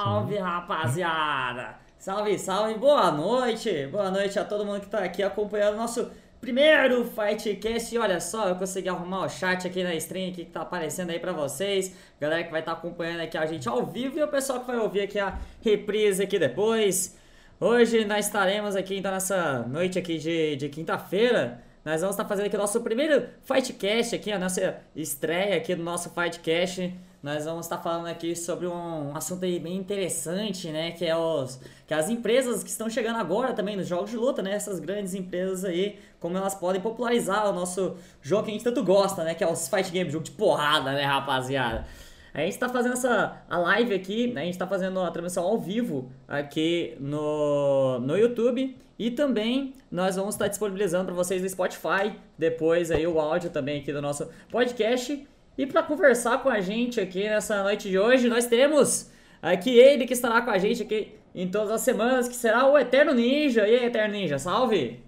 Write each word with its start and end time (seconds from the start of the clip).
Salve, 0.00 0.38
rapaziada! 0.38 1.74
Salve, 1.98 2.38
salve, 2.38 2.74
boa 2.74 3.10
noite! 3.10 3.88
Boa 3.88 4.12
noite 4.12 4.38
a 4.38 4.44
todo 4.44 4.64
mundo 4.64 4.80
que 4.80 4.86
tá 4.86 5.00
aqui 5.00 5.24
acompanhando 5.24 5.74
o 5.74 5.76
nosso 5.76 6.08
primeiro 6.40 7.04
Fightcast. 7.04 7.92
E 7.92 7.98
olha 7.98 8.20
só, 8.20 8.48
eu 8.48 8.54
consegui 8.54 8.88
arrumar 8.88 9.24
o 9.24 9.28
chat 9.28 9.66
aqui 9.66 9.82
na 9.82 9.92
stream 9.96 10.30
que 10.30 10.44
tá 10.44 10.60
aparecendo 10.60 11.10
aí 11.10 11.18
pra 11.18 11.32
vocês. 11.32 11.96
Galera 12.20 12.44
que 12.44 12.50
vai 12.52 12.60
estar 12.60 12.76
tá 12.76 12.78
acompanhando 12.78 13.22
aqui 13.22 13.36
a 13.36 13.44
gente 13.44 13.68
ao 13.68 13.84
vivo 13.86 14.20
e 14.20 14.22
o 14.22 14.28
pessoal 14.28 14.60
que 14.60 14.68
vai 14.68 14.78
ouvir 14.78 15.00
aqui 15.00 15.18
a 15.18 15.36
reprise 15.60 16.22
aqui 16.22 16.38
depois. 16.38 17.18
Hoje 17.58 18.04
nós 18.04 18.26
estaremos 18.26 18.76
aqui, 18.76 18.96
então, 18.96 19.10
nessa 19.10 19.64
noite 19.66 19.98
aqui 19.98 20.16
de, 20.16 20.54
de 20.54 20.68
quinta-feira. 20.68 21.60
Nós 21.84 22.02
vamos 22.02 22.14
estar 22.14 22.22
tá 22.22 22.28
fazendo 22.28 22.46
aqui 22.46 22.54
o 22.54 22.60
nosso 22.60 22.80
primeiro 22.82 23.26
Fightcast 23.42 24.14
aqui, 24.14 24.30
a 24.30 24.38
nossa 24.38 24.76
estreia 24.94 25.56
aqui 25.56 25.74
do 25.74 25.82
nosso 25.82 26.10
Fightcast 26.10 26.94
nós 27.22 27.44
vamos 27.44 27.66
estar 27.66 27.78
falando 27.78 28.06
aqui 28.06 28.36
sobre 28.36 28.66
um 28.66 29.16
assunto 29.16 29.44
aí 29.44 29.58
bem 29.58 29.76
interessante, 29.76 30.68
né? 30.68 30.92
Que 30.92 31.04
é 31.04 31.16
os 31.16 31.60
que 31.86 31.92
as 31.92 32.08
empresas 32.08 32.62
que 32.62 32.70
estão 32.70 32.88
chegando 32.88 33.16
agora 33.16 33.52
também 33.52 33.76
nos 33.76 33.88
jogos 33.88 34.10
de 34.10 34.16
luta, 34.16 34.40
né? 34.40 34.52
Essas 34.52 34.78
grandes 34.78 35.14
empresas 35.14 35.64
aí, 35.64 35.98
como 36.20 36.36
elas 36.36 36.54
podem 36.54 36.80
popularizar 36.80 37.48
o 37.48 37.52
nosso 37.52 37.96
jogo 38.22 38.44
que 38.44 38.50
a 38.50 38.54
gente 38.54 38.64
tanto 38.64 38.84
gosta, 38.84 39.24
né? 39.24 39.34
Que 39.34 39.42
é 39.42 39.50
os 39.50 39.68
fight 39.68 39.90
games, 39.90 40.12
jogo 40.12 40.24
de 40.24 40.30
porrada, 40.30 40.92
né, 40.92 41.02
rapaziada? 41.02 41.86
A 42.32 42.40
gente 42.40 42.52
está 42.52 42.68
fazendo 42.68 42.92
essa 42.92 43.42
a 43.48 43.58
live 43.58 43.94
aqui, 43.94 44.28
né? 44.28 44.42
a 44.42 44.44
gente 44.44 44.54
está 44.54 44.66
fazendo 44.66 45.00
a 45.00 45.10
transmissão 45.10 45.44
ao 45.44 45.58
vivo 45.58 46.12
aqui 46.28 46.96
no, 47.00 47.98
no 48.00 48.16
YouTube 48.16 48.76
e 48.98 49.10
também 49.10 49.74
nós 49.90 50.16
vamos 50.16 50.34
estar 50.34 50.46
disponibilizando 50.46 51.06
para 51.06 51.14
vocês 51.14 51.42
no 51.42 51.48
Spotify 51.48 52.12
depois 52.36 52.90
aí 52.90 53.06
o 53.06 53.18
áudio 53.18 53.50
também 53.50 53.80
aqui 53.80 53.92
do 53.92 54.02
nosso 54.02 54.28
podcast. 54.50 55.26
E 55.58 55.66
para 55.66 55.82
conversar 55.82 56.40
com 56.40 56.48
a 56.48 56.60
gente 56.60 57.00
aqui 57.00 57.24
nessa 57.24 57.64
noite 57.64 57.90
de 57.90 57.98
hoje, 57.98 58.28
nós 58.28 58.46
temos 58.46 59.10
aqui 59.42 59.76
ele 59.76 60.06
que 60.06 60.12
estará 60.12 60.40
com 60.40 60.50
a 60.50 60.58
gente 60.58 60.84
aqui 60.84 61.16
em 61.34 61.48
todas 61.48 61.72
as 61.72 61.80
semanas, 61.80 62.28
que 62.28 62.36
será 62.36 62.70
o 62.70 62.78
Eterno 62.78 63.12
Ninja. 63.12 63.66
E 63.66 63.74
aí, 63.76 63.86
Eterno 63.86 64.14
Ninja, 64.14 64.38
salve! 64.38 65.00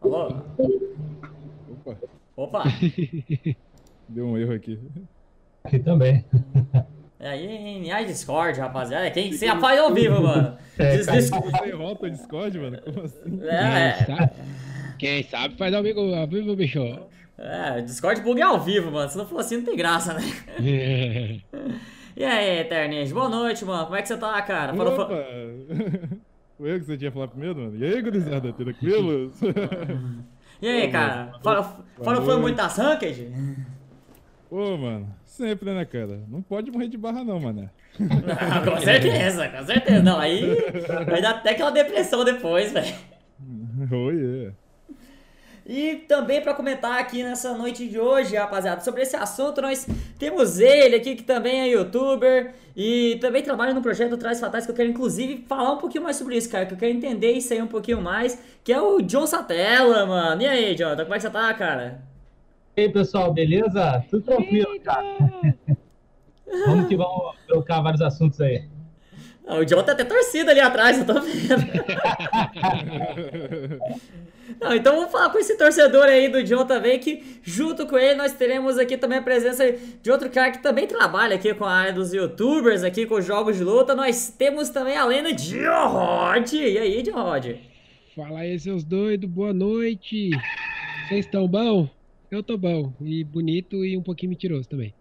Alô? 0.00 0.36
Opa! 1.68 1.98
Opa! 2.34 2.64
Deu 4.08 4.26
um 4.26 4.38
erro 4.38 4.54
aqui. 4.54 4.80
Aqui 5.64 5.80
também. 5.80 6.24
É 7.20 7.28
aí, 7.28 7.90
ai 7.90 8.06
Discord, 8.06 8.58
rapaziada. 8.58 9.10
Quem 9.10 9.28
que 9.28 9.36
se 9.36 9.46
rapaz 9.46 9.78
ao 9.78 9.92
vivo, 9.92 10.22
mano? 10.22 10.56
É, 10.78 10.96
Des, 10.96 11.06
Dis... 11.06 11.30
Você 11.30 11.72
volta 11.72 12.10
Discord, 12.10 12.58
mano? 12.58 12.80
Como 12.82 13.02
assim? 13.02 13.40
É, 13.42 13.88
é. 14.10 14.62
Quem 15.02 15.20
sabe 15.24 15.56
faz 15.56 15.74
ao 15.74 15.82
vivo, 15.82 16.14
ao 16.14 16.28
vivo, 16.28 16.54
bicho. 16.54 16.78
É, 17.36 17.80
Discord 17.80 18.20
bug 18.20 18.40
é 18.40 18.44
ao 18.44 18.60
vivo, 18.60 18.88
mano. 18.92 19.10
Se 19.10 19.18
não 19.18 19.26
for 19.26 19.40
assim, 19.40 19.56
não 19.56 19.64
tem 19.64 19.74
graça, 19.74 20.14
né? 20.14 20.22
e 22.16 22.24
aí, 22.24 22.60
Eterninho? 22.60 23.12
Boa 23.12 23.28
noite, 23.28 23.64
mano. 23.64 23.86
Como 23.86 23.96
é 23.96 24.02
que 24.02 24.06
você 24.06 24.16
tá, 24.16 24.40
cara? 24.42 24.72
Falou, 24.72 24.94
Opa! 24.94 25.26
Foi 26.56 26.72
eu 26.72 26.78
que 26.78 26.86
você 26.86 26.96
tinha 26.96 27.10
falado 27.10 27.30
primeiro, 27.30 27.58
mano? 27.58 27.76
E 27.76 27.84
aí, 27.84 28.00
gurizada, 28.00 28.52
tranquilo? 28.52 29.32
e 30.62 30.68
aí, 30.68 30.88
cara? 30.88 31.32
Fala, 31.42 31.84
fala 32.00 32.22
foi 32.22 32.36
muitas 32.36 32.76
ranked? 32.76 33.28
Pô, 34.48 34.76
mano, 34.76 35.12
sempre, 35.24 35.74
né, 35.74 35.84
cara? 35.84 36.20
Não 36.28 36.42
pode 36.42 36.70
morrer 36.70 36.86
de 36.86 36.96
barra 36.96 37.24
não, 37.24 37.40
mano. 37.40 37.68
com 37.98 38.80
certeza, 38.80 39.48
com 39.48 39.66
certeza. 39.66 40.00
Não, 40.00 40.20
aí 40.20 40.42
vai 41.06 41.20
dar 41.20 41.30
até 41.30 41.50
aquela 41.50 41.70
depressão 41.70 42.24
depois, 42.24 42.70
velho. 42.70 42.94
Oh, 43.90 44.10
yeah. 44.12 44.54
E 45.64 45.96
também 46.08 46.40
para 46.40 46.54
comentar 46.54 46.98
aqui 46.98 47.22
nessa 47.22 47.56
noite 47.56 47.88
de 47.88 47.98
hoje, 47.98 48.34
rapaziada, 48.34 48.80
sobre 48.80 49.02
esse 49.02 49.14
assunto, 49.14 49.62
nós 49.62 49.86
temos 50.18 50.58
ele 50.58 50.96
aqui 50.96 51.14
que 51.14 51.22
também 51.22 51.60
é 51.60 51.68
youtuber 51.68 52.52
e 52.76 53.16
também 53.20 53.42
trabalha 53.42 53.72
no 53.72 53.80
projeto 53.80 54.16
Traz 54.16 54.40
Fatais, 54.40 54.66
que 54.66 54.72
eu 54.72 54.76
quero 54.76 54.90
inclusive 54.90 55.44
falar 55.46 55.72
um 55.72 55.78
pouquinho 55.78 56.02
mais 56.02 56.16
sobre 56.16 56.36
isso, 56.36 56.50
cara, 56.50 56.66
que 56.66 56.74
eu 56.74 56.78
quero 56.78 56.92
entender 56.92 57.30
isso 57.32 57.52
aí 57.52 57.62
um 57.62 57.68
pouquinho 57.68 58.02
mais, 58.02 58.42
que 58.64 58.72
é 58.72 58.80
o 58.80 59.00
John 59.02 59.24
Satella, 59.26 60.04
mano. 60.04 60.42
E 60.42 60.46
aí, 60.46 60.74
John, 60.74 60.96
como 60.96 61.14
é 61.14 61.16
que 61.16 61.22
você 61.22 61.30
tá, 61.30 61.54
cara? 61.54 62.02
E 62.76 62.80
aí, 62.80 62.88
pessoal, 62.88 63.32
beleza? 63.32 64.04
Tudo 64.10 64.24
tranquilo, 64.24 64.72
Eita. 64.72 64.84
cara. 64.84 65.16
vamos 66.66 66.88
que 66.88 66.96
vamos 66.96 67.36
trocar 67.46 67.80
vários 67.82 68.02
assuntos 68.02 68.40
aí. 68.40 68.64
o 69.46 69.64
John 69.64 69.84
tá 69.84 69.92
até 69.92 70.04
torcido 70.04 70.50
ali 70.50 70.60
atrás, 70.60 70.98
eu 70.98 71.06
tô 71.06 71.20
vendo. 71.20 71.62
Não, 74.60 74.74
então 74.74 74.96
vamos 74.96 75.12
falar 75.12 75.30
com 75.30 75.38
esse 75.38 75.56
torcedor 75.56 76.04
aí 76.04 76.28
do 76.28 76.42
John 76.42 76.66
também, 76.66 76.98
que 76.98 77.40
junto 77.42 77.86
com 77.86 77.96
ele 77.96 78.14
nós 78.14 78.32
teremos 78.32 78.78
aqui 78.78 78.96
também 78.96 79.18
a 79.18 79.22
presença 79.22 79.64
de 80.02 80.10
outro 80.10 80.28
cara 80.30 80.50
que 80.50 80.62
também 80.62 80.86
trabalha 80.86 81.36
aqui 81.36 81.54
com 81.54 81.64
a 81.64 81.72
área 81.72 81.92
dos 81.92 82.12
youtubers, 82.12 82.82
aqui 82.82 83.06
com 83.06 83.20
jogos 83.20 83.56
de 83.56 83.64
luta. 83.64 83.94
Nós 83.94 84.30
temos 84.30 84.68
também 84.68 84.96
a 84.96 85.04
lenda 85.04 85.32
de 85.32 85.64
Rod. 85.66 86.52
E 86.52 86.78
aí, 86.78 87.02
John 87.02 87.22
Rod? 87.22 87.56
Fala 88.14 88.40
aí, 88.40 88.58
seus 88.58 88.84
doidos, 88.84 89.28
boa 89.28 89.52
noite. 89.52 90.30
Vocês 91.08 91.24
estão 91.24 91.46
bom? 91.48 91.88
Eu 92.30 92.42
tô 92.42 92.56
bom. 92.56 92.92
E 93.00 93.24
bonito 93.24 93.84
e 93.84 93.96
um 93.96 94.02
pouquinho 94.02 94.30
mentiroso 94.30 94.68
também. 94.68 94.94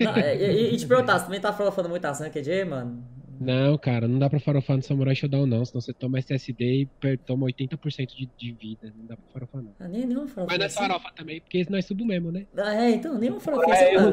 Não, 0.00 0.16
e, 0.16 0.70
e, 0.70 0.74
e 0.74 0.76
te 0.76 0.86
perguntar, 0.86 1.18
você 1.18 1.24
também 1.24 1.40
tá 1.40 1.52
falando 1.52 1.88
muita 1.88 2.12
sangue, 2.14 2.64
mano? 2.64 3.02
Não, 3.40 3.78
cara, 3.78 4.08
não 4.08 4.18
dá 4.18 4.28
pra 4.28 4.40
farofar 4.40 4.76
no 4.76 4.82
Samurai 4.82 5.14
Shodown 5.14 5.46
não, 5.46 5.64
senão 5.64 5.80
você 5.80 5.92
toma 5.92 6.18
SSD 6.18 6.88
e 7.04 7.16
toma 7.18 7.46
80% 7.46 8.06
de, 8.08 8.28
de 8.36 8.52
vida. 8.52 8.92
Não 8.96 9.06
dá 9.06 9.16
pra 9.16 9.26
farofar 9.32 9.62
não. 9.62 9.74
Ah, 9.78 9.86
nem, 9.86 10.06
nenhuma 10.06 10.26
farofa. 10.26 10.52
Mas 10.52 10.58
não 10.58 10.66
é 10.66 10.68
farofa 10.68 11.12
também, 11.14 11.40
porque 11.40 11.66
nós 11.70 11.84
subo 11.84 12.04
mesmo, 12.04 12.32
né? 12.32 12.46
Ah, 12.56 12.74
é, 12.74 12.90
então, 12.90 13.16
nenhuma 13.18 13.40
farofa. 13.40 13.74
É, 13.74 13.96
eu, 13.96 14.12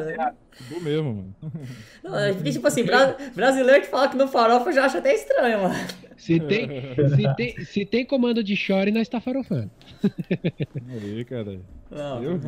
subo 0.52 0.80
mesmo, 0.80 1.14
mano. 1.14 1.36
Não, 2.04 2.18
é 2.18 2.32
porque, 2.32 2.52
tipo 2.52 2.66
assim, 2.66 2.84
bra 2.84 3.16
brasileiro 3.34 3.82
que 3.82 3.88
fala 3.88 4.08
que 4.08 4.16
não 4.16 4.28
farofa 4.28 4.72
já 4.72 4.84
acha 4.84 4.98
até 4.98 5.14
estranho, 5.14 5.62
mano. 5.62 5.74
Se 6.16 6.40
tem, 6.40 6.68
se 7.14 7.34
tem, 7.36 7.64
se 7.64 7.84
tem 7.84 8.06
comando 8.06 8.42
de 8.42 8.56
chore, 8.56 8.90
nós 8.90 9.08
tá 9.08 9.20
farofando. 9.20 9.70
Aí, 10.88 11.24
cara. 11.24 11.60
Não. 11.90 12.22
Eu 12.22 12.40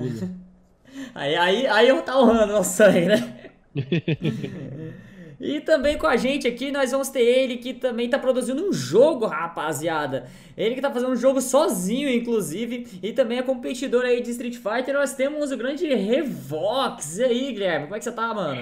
aí, 1.15 1.37
aí, 1.37 1.67
aí 1.67 1.89
eu 1.89 2.03
tá 2.03 2.19
honrando 2.19 2.53
nosso 2.53 2.77
sangue, 2.77 3.07
né? 3.07 3.51
E 5.41 5.61
também 5.61 5.97
com 5.97 6.07
a 6.07 6.17
gente 6.17 6.49
aqui 6.49 6.73
nós 6.73 6.91
vamos 6.91 7.11
ter 7.11 7.23
ele 7.23 7.59
que 7.59 7.73
também 7.73 8.09
tá 8.11 8.19
produzindo 8.19 8.61
um 8.67 8.73
jogo, 8.73 9.27
rapaziada. 9.27 10.27
Ele 10.57 10.75
que 10.75 10.81
tá 10.81 10.91
fazendo 10.91 11.13
um 11.13 11.17
jogo 11.17 11.41
sozinho, 11.41 12.09
inclusive, 12.09 12.87
e 13.01 13.13
também 13.13 13.39
é 13.39 13.43
competidor 13.43 14.05
aí 14.05 14.21
de 14.21 14.31
Street 14.31 14.57
Fighter. 14.57 14.95
Nós 14.95 15.15
temos 15.15 15.53
o 15.53 15.57
grande 15.57 15.87
Revox. 15.87 17.19
E 17.19 17.25
aí, 17.25 17.53
Guilherme, 17.53 17.85
como 17.85 17.95
é 17.95 17.99
que 17.99 18.05
você 18.05 18.13
tá, 18.13 18.35
mano? 18.35 18.61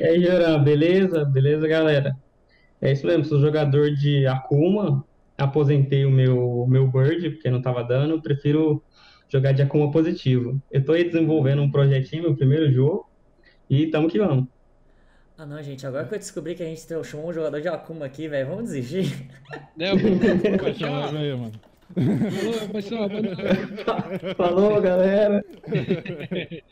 E 0.00 0.04
aí, 0.04 0.22
Joran, 0.22 0.62
beleza? 0.62 1.24
Beleza, 1.26 1.68
galera? 1.68 2.16
É 2.80 2.92
isso 2.92 3.06
mesmo, 3.06 3.24
sou 3.24 3.38
jogador 3.38 3.90
de 3.90 4.26
Akuma. 4.26 5.04
Aposentei 5.36 6.06
o 6.06 6.10
meu, 6.10 6.66
meu 6.66 6.90
Bird, 6.90 7.30
porque 7.30 7.50
não 7.50 7.60
tava 7.60 7.84
dando. 7.84 8.22
Prefiro 8.22 8.82
jogar 9.28 9.52
de 9.52 9.60
Akuma 9.60 9.90
positivo. 9.90 10.58
Eu 10.70 10.82
tô 10.82 10.92
aí 10.92 11.04
desenvolvendo 11.04 11.60
um 11.60 11.70
projetinho, 11.70 12.22
meu 12.22 12.34
primeiro 12.34 12.72
jogo. 12.72 13.06
E 13.68 13.88
tamo 13.88 14.08
que 14.08 14.18
vamos. 14.18 14.55
Ah 15.38 15.44
não, 15.44 15.62
gente, 15.62 15.86
agora 15.86 16.06
que 16.06 16.14
eu 16.14 16.18
descobri 16.18 16.54
que 16.54 16.62
a 16.62 16.66
gente 16.66 16.82
chamou 17.04 17.28
um 17.28 17.32
jogador 17.32 17.60
de 17.60 17.68
Akuma 17.68 18.06
aqui, 18.06 18.26
velho, 18.26 18.48
vamos 18.48 18.70
desistir. 18.70 19.28
Não, 19.76 19.94
vou 19.98 20.72
chamar 20.74 21.14
aí, 21.14 21.34
mano. 21.34 21.52
Falou, 21.94 22.68
pessoal. 22.72 23.08
Falou, 24.34 24.80
galera. 24.80 25.44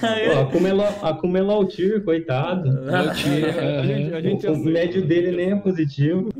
Pô, 0.00 0.40
Akuma, 0.40 0.68
é 0.70 0.72
Akuma 1.02 1.38
é 1.38 1.42
low 1.42 1.68
tier, 1.68 2.02
coitado. 2.02 2.70
Low 2.70 3.14
tier, 3.14 3.58
a 3.58 3.82
gente, 3.84 4.14
a 4.14 4.20
gente 4.22 4.46
o, 4.46 4.54
o 4.54 4.64
médio 4.64 5.06
dele 5.06 5.32
nem 5.32 5.52
é 5.52 5.56
positivo. 5.56 6.30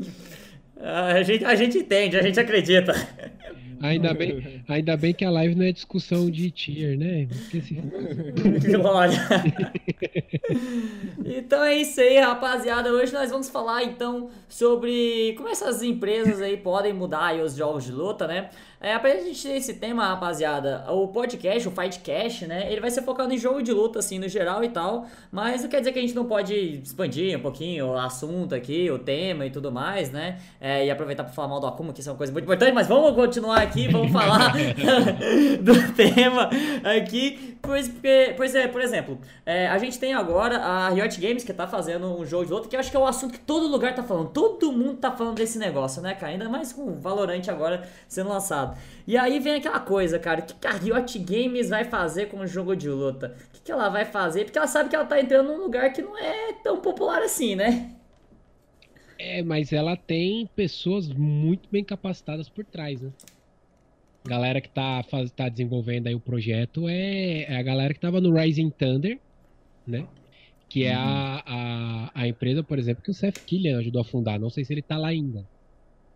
A 0.79 1.21
gente, 1.21 1.45
a 1.45 1.53
gente 1.55 1.77
entende, 1.77 2.17
a 2.17 2.23
gente 2.23 2.39
acredita. 2.39 2.93
Ainda 3.81 4.13
bem, 4.13 4.63
ainda 4.67 4.97
bem 4.97 5.13
que 5.13 5.25
a 5.25 5.29
live 5.29 5.55
não 5.55 5.65
é 5.65 5.71
discussão 5.71 6.29
de 6.29 6.51
tier, 6.51 6.97
né? 6.97 7.27
Olha. 8.83 9.17
então 11.25 11.63
é 11.63 11.75
isso 11.75 11.99
aí, 12.01 12.19
rapaziada. 12.19 12.91
Hoje 12.91 13.13
nós 13.13 13.29
vamos 13.29 13.49
falar 13.49 13.83
então 13.83 14.29
sobre 14.47 15.33
como 15.37 15.49
essas 15.49 15.81
empresas 15.81 16.41
aí 16.41 16.57
podem 16.57 16.93
mudar 16.93 17.35
os 17.35 17.55
jogos 17.55 17.85
de 17.85 17.91
luta, 17.91 18.27
né? 18.27 18.49
É, 18.85 18.99
pra 18.99 19.09
gente 19.15 19.41
ter 19.41 19.55
esse 19.55 19.73
tema, 19.73 20.05
rapaziada, 20.09 20.85
o 20.91 21.07
podcast, 21.07 21.67
o 21.67 21.71
Fightcast, 21.71 22.45
né? 22.45 22.71
Ele 22.71 22.79
vai 22.79 22.91
ser 22.91 23.01
focado 23.01 23.33
em 23.33 23.37
jogo 23.39 23.63
de 23.63 23.71
luta, 23.71 23.97
assim, 23.97 24.19
no 24.19 24.29
geral 24.29 24.63
e 24.63 24.69
tal. 24.69 25.07
Mas 25.31 25.63
não 25.63 25.69
quer 25.71 25.79
dizer 25.79 25.91
que 25.91 25.97
a 25.97 26.01
gente 26.03 26.13
não 26.13 26.25
pode 26.25 26.53
expandir 26.53 27.35
um 27.35 27.41
pouquinho 27.41 27.87
o 27.87 27.97
assunto 27.97 28.53
aqui, 28.53 28.91
o 28.91 28.99
tema 28.99 29.43
e 29.43 29.49
tudo 29.49 29.71
mais, 29.71 30.11
né? 30.11 30.37
É, 30.61 30.85
e 30.85 30.91
aproveitar 30.91 31.23
pra 31.23 31.33
falar 31.33 31.47
mal 31.47 31.59
do 31.59 31.65
Akuma, 31.65 31.93
que 31.93 32.01
isso 32.01 32.09
é 32.09 32.11
uma 32.11 32.17
coisa 32.19 32.31
muito 32.31 32.43
importante. 32.45 32.73
Mas 32.73 32.85
vamos 32.85 33.15
continuar 33.15 33.59
aqui, 33.59 33.87
vamos 33.87 34.11
falar 34.11 34.53
do 35.63 35.93
tema 35.93 36.51
aqui. 36.83 37.57
Pois, 37.63 37.91
pois 38.37 38.53
é, 38.53 38.67
por 38.67 38.81
exemplo, 38.81 39.17
é, 39.43 39.67
a 39.67 39.79
gente 39.79 39.97
tem 39.97 40.13
agora 40.13 40.59
a 40.59 40.89
Riot 40.89 41.19
Games, 41.19 41.43
que 41.43 41.51
tá 41.51 41.65
fazendo 41.65 42.05
um 42.05 42.23
jogo 42.23 42.45
de 42.45 42.51
luta, 42.51 42.69
que 42.69 42.75
eu 42.75 42.79
acho 42.79 42.91
que 42.91 42.97
é 42.97 42.99
o 42.99 43.07
assunto 43.07 43.33
que 43.33 43.39
todo 43.39 43.67
lugar 43.67 43.95
tá 43.95 44.03
falando. 44.03 44.29
Todo 44.29 44.71
mundo 44.71 44.97
tá 44.97 45.11
falando 45.11 45.37
desse 45.37 45.57
negócio, 45.57 46.03
né, 46.03 46.13
cara? 46.13 46.33
Ainda 46.33 46.47
mais 46.47 46.71
com 46.71 46.83
o 46.83 46.99
Valorant 46.99 47.49
agora 47.49 47.89
sendo 48.07 48.29
lançado. 48.29 48.74
E 49.07 49.17
aí 49.17 49.39
vem 49.39 49.55
aquela 49.55 49.79
coisa, 49.79 50.17
cara, 50.17 50.41
o 50.41 50.45
que, 50.45 50.67
a 50.67 50.71
Riot 50.71 51.19
Games 51.19 51.69
vai 51.69 51.83
fazer 51.83 52.27
com 52.27 52.39
o 52.39 52.47
jogo 52.47 52.75
de 52.75 52.89
luta? 52.89 53.35
O 53.47 53.51
que, 53.53 53.61
que 53.65 53.71
ela 53.71 53.89
vai 53.89 54.05
fazer? 54.05 54.45
Porque 54.45 54.57
ela 54.57 54.67
sabe 54.67 54.89
que 54.89 54.95
ela 54.95 55.05
tá 55.05 55.19
entrando 55.19 55.47
num 55.47 55.61
lugar 55.61 55.93
que 55.93 56.01
não 56.01 56.17
é 56.17 56.53
tão 56.63 56.81
popular 56.81 57.21
assim, 57.21 57.55
né? 57.55 57.91
É, 59.17 59.41
mas 59.41 59.71
ela 59.71 59.95
tem 59.95 60.49
pessoas 60.55 61.07
muito 61.07 61.69
bem 61.71 61.83
capacitadas 61.83 62.49
por 62.49 62.65
trás, 62.65 63.01
né? 63.01 63.11
Galera 64.25 64.59
que 64.59 64.69
tá, 64.69 65.03
faz, 65.03 65.29
tá 65.31 65.47
desenvolvendo 65.47 66.07
aí 66.07 66.15
o 66.15 66.19
projeto 66.19 66.89
é, 66.89 67.43
é 67.43 67.57
a 67.57 67.61
galera 67.61 67.93
que 67.93 67.99
tava 67.99 68.19
no 68.19 68.33
Rising 68.33 68.71
Thunder, 68.71 69.19
né? 69.85 70.07
Que 70.67 70.85
é 70.85 70.93
a, 70.93 71.43
a, 71.45 72.11
a 72.13 72.27
empresa, 72.27 72.63
por 72.63 72.79
exemplo, 72.79 73.03
que 73.03 73.11
o 73.11 73.13
Seth 73.13 73.39
Killian 73.45 73.77
ajudou 73.77 74.01
a 74.01 74.05
fundar. 74.05 74.39
Não 74.39 74.49
sei 74.49 74.65
se 74.65 74.73
ele 74.73 74.81
tá 74.81 74.97
lá 74.97 75.09
ainda. 75.09 75.45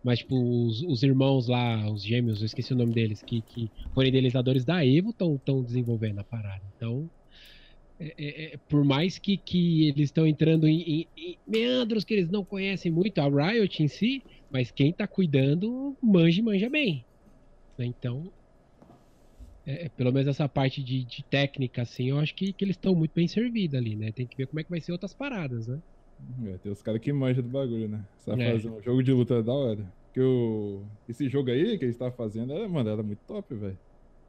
Mas, 0.02 0.20
tipo, 0.20 0.34
os, 0.34 0.82
os 0.82 1.02
irmãos 1.02 1.46
lá, 1.46 1.90
os 1.90 2.02
gêmeos, 2.02 2.40
eu 2.40 2.46
esqueci 2.46 2.72
o 2.72 2.76
nome 2.76 2.94
deles, 2.94 3.22
que, 3.22 3.42
que 3.42 3.70
foram 3.94 4.08
idealizadores 4.08 4.64
da 4.64 4.84
Evo, 4.84 5.10
estão 5.10 5.62
desenvolvendo 5.62 6.20
a 6.20 6.24
parada. 6.24 6.62
Então, 6.76 7.08
é, 8.00 8.14
é, 8.16 8.54
é, 8.54 8.56
por 8.66 8.82
mais 8.82 9.18
que, 9.18 9.36
que 9.36 9.88
eles 9.88 10.04
estão 10.04 10.26
entrando 10.26 10.66
em, 10.66 10.80
em, 10.80 11.08
em, 11.14 11.38
meandros 11.46 12.02
que 12.02 12.14
eles 12.14 12.30
não 12.30 12.42
conhecem 12.42 12.90
muito, 12.90 13.18
a 13.18 13.28
Riot 13.28 13.82
em 13.82 13.88
si, 13.88 14.22
mas 14.50 14.70
quem 14.70 14.90
tá 14.90 15.06
cuidando, 15.06 15.94
manja 16.02 16.42
manja 16.42 16.70
bem. 16.70 17.04
Né? 17.76 17.84
Então, 17.84 18.32
é, 19.66 19.84
é, 19.84 19.88
pelo 19.90 20.10
menos 20.10 20.28
essa 20.28 20.48
parte 20.48 20.82
de, 20.82 21.04
de, 21.04 21.22
técnica, 21.24 21.82
assim, 21.82 22.08
eu 22.08 22.18
acho 22.18 22.34
que, 22.34 22.54
que 22.54 22.64
eles 22.64 22.76
estão 22.76 22.94
muito 22.94 23.12
bem 23.14 23.28
servidos 23.28 23.78
ali, 23.78 23.94
né? 23.94 24.10
Tem 24.10 24.26
que 24.26 24.36
ver 24.36 24.46
como 24.46 24.60
é 24.60 24.64
que 24.64 24.70
vai 24.70 24.80
ser 24.80 24.92
outras 24.92 25.12
paradas, 25.12 25.66
né? 25.66 25.78
É, 26.46 26.58
tem 26.58 26.72
os 26.72 26.82
caras 26.82 27.00
que 27.00 27.12
manjam 27.12 27.42
do 27.42 27.48
bagulho, 27.48 27.88
né? 27.88 28.04
Sabe 28.18 28.42
é. 28.42 28.52
fazer 28.52 28.68
um 28.68 28.82
jogo 28.82 29.02
de 29.02 29.12
luta 29.12 29.42
da 29.42 29.52
hora. 29.52 29.84
Porque 30.06 30.20
o... 30.20 30.82
esse 31.08 31.28
jogo 31.28 31.50
aí 31.50 31.78
que 31.78 31.84
eles 31.84 31.94
estavam 31.94 32.14
fazendo, 32.14 32.52
era, 32.52 32.68
mano, 32.68 32.88
era 32.88 33.02
muito 33.02 33.20
top, 33.26 33.54
velho. 33.54 33.78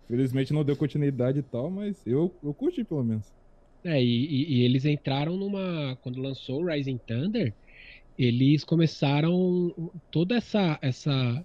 Felizmente 0.08 0.54
não 0.54 0.64
deu 0.64 0.76
continuidade 0.76 1.40
e 1.40 1.44
tal, 1.44 1.70
mas 1.72 2.06
eu, 2.06 2.34
eu 2.44 2.54
curti 2.54 2.84
pelo 2.84 3.04
menos. 3.04 3.32
É, 3.84 4.02
e, 4.02 4.26
e, 4.26 4.54
e 4.56 4.62
eles 4.64 4.86
entraram 4.86 5.36
numa. 5.38 5.98
Quando 6.02 6.22
lançou 6.22 6.62
o 6.62 6.66
Rising 6.68 7.00
Thunder, 7.00 7.54
eles 8.18 8.64
começaram 8.64 9.74
toda 10.12 10.36
essa. 10.36 10.78
essa 10.82 11.44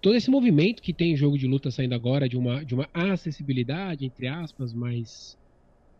todo 0.00 0.16
esse 0.16 0.30
movimento 0.30 0.82
que 0.82 0.92
tem 0.92 1.12
em 1.12 1.16
jogo 1.16 1.38
de 1.38 1.46
luta 1.46 1.70
saindo 1.70 1.94
agora 1.94 2.28
de 2.28 2.36
uma, 2.36 2.64
de 2.64 2.74
uma 2.74 2.88
acessibilidade, 2.92 4.04
entre 4.04 4.26
aspas, 4.26 4.72
mais 4.72 5.38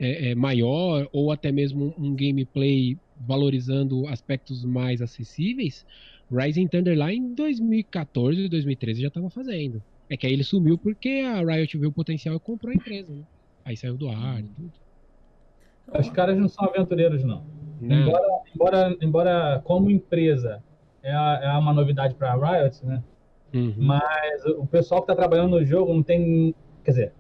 é, 0.03 0.31
é, 0.31 0.35
maior, 0.35 1.09
ou 1.13 1.31
até 1.31 1.53
mesmo 1.53 1.95
um 1.97 2.13
gameplay 2.17 2.99
valorizando 3.17 4.09
aspectos 4.09 4.65
mais 4.65 5.01
acessíveis, 5.01 5.87
Rising 6.29 6.67
Thunder 6.67 6.99
lá 6.99 7.13
em 7.13 7.33
2014, 7.35 8.49
2013 8.49 9.03
já 9.03 9.09
estava 9.09 9.31
fazendo. 9.31 9.81
É 10.11 10.17
que 10.17 10.27
aí 10.27 10.33
ele 10.33 10.43
sumiu 10.43 10.77
porque 10.77 11.23
a 11.25 11.41
Riot 11.41 11.79
viu 11.79 11.91
o 11.91 11.93
potencial 11.93 12.35
e 12.35 12.41
comprou 12.41 12.73
a 12.73 12.75
empresa, 12.75 13.15
né? 13.15 13.23
Aí 13.65 13.77
saiu 13.77 13.97
do 13.97 14.09
ar 14.09 14.41
e 14.41 14.49
tudo. 14.49 14.73
Os 15.97 16.11
caras 16.11 16.37
não 16.37 16.49
são 16.49 16.65
aventureiros, 16.65 17.23
não. 17.23 17.45
não. 17.81 17.97
Embora, 17.97 18.29
embora, 18.55 18.97
embora 19.01 19.63
como 19.65 19.89
empresa 19.89 20.63
é, 21.01 21.13
é 21.13 21.53
uma 21.53 21.73
novidade 21.73 22.17
para 22.17 22.33
a 22.33 22.63
Riot, 22.63 22.85
né? 22.85 23.05
Uhum. 23.55 23.75
Mas 23.77 24.45
o 24.47 24.67
pessoal 24.67 25.01
que 25.01 25.13
está 25.13 25.15
trabalhando 25.15 25.51
no 25.51 25.65
jogo 25.65 25.95
não 25.95 26.03
tem. 26.03 26.55
Quer 26.85 26.91
dizer, 26.91 27.13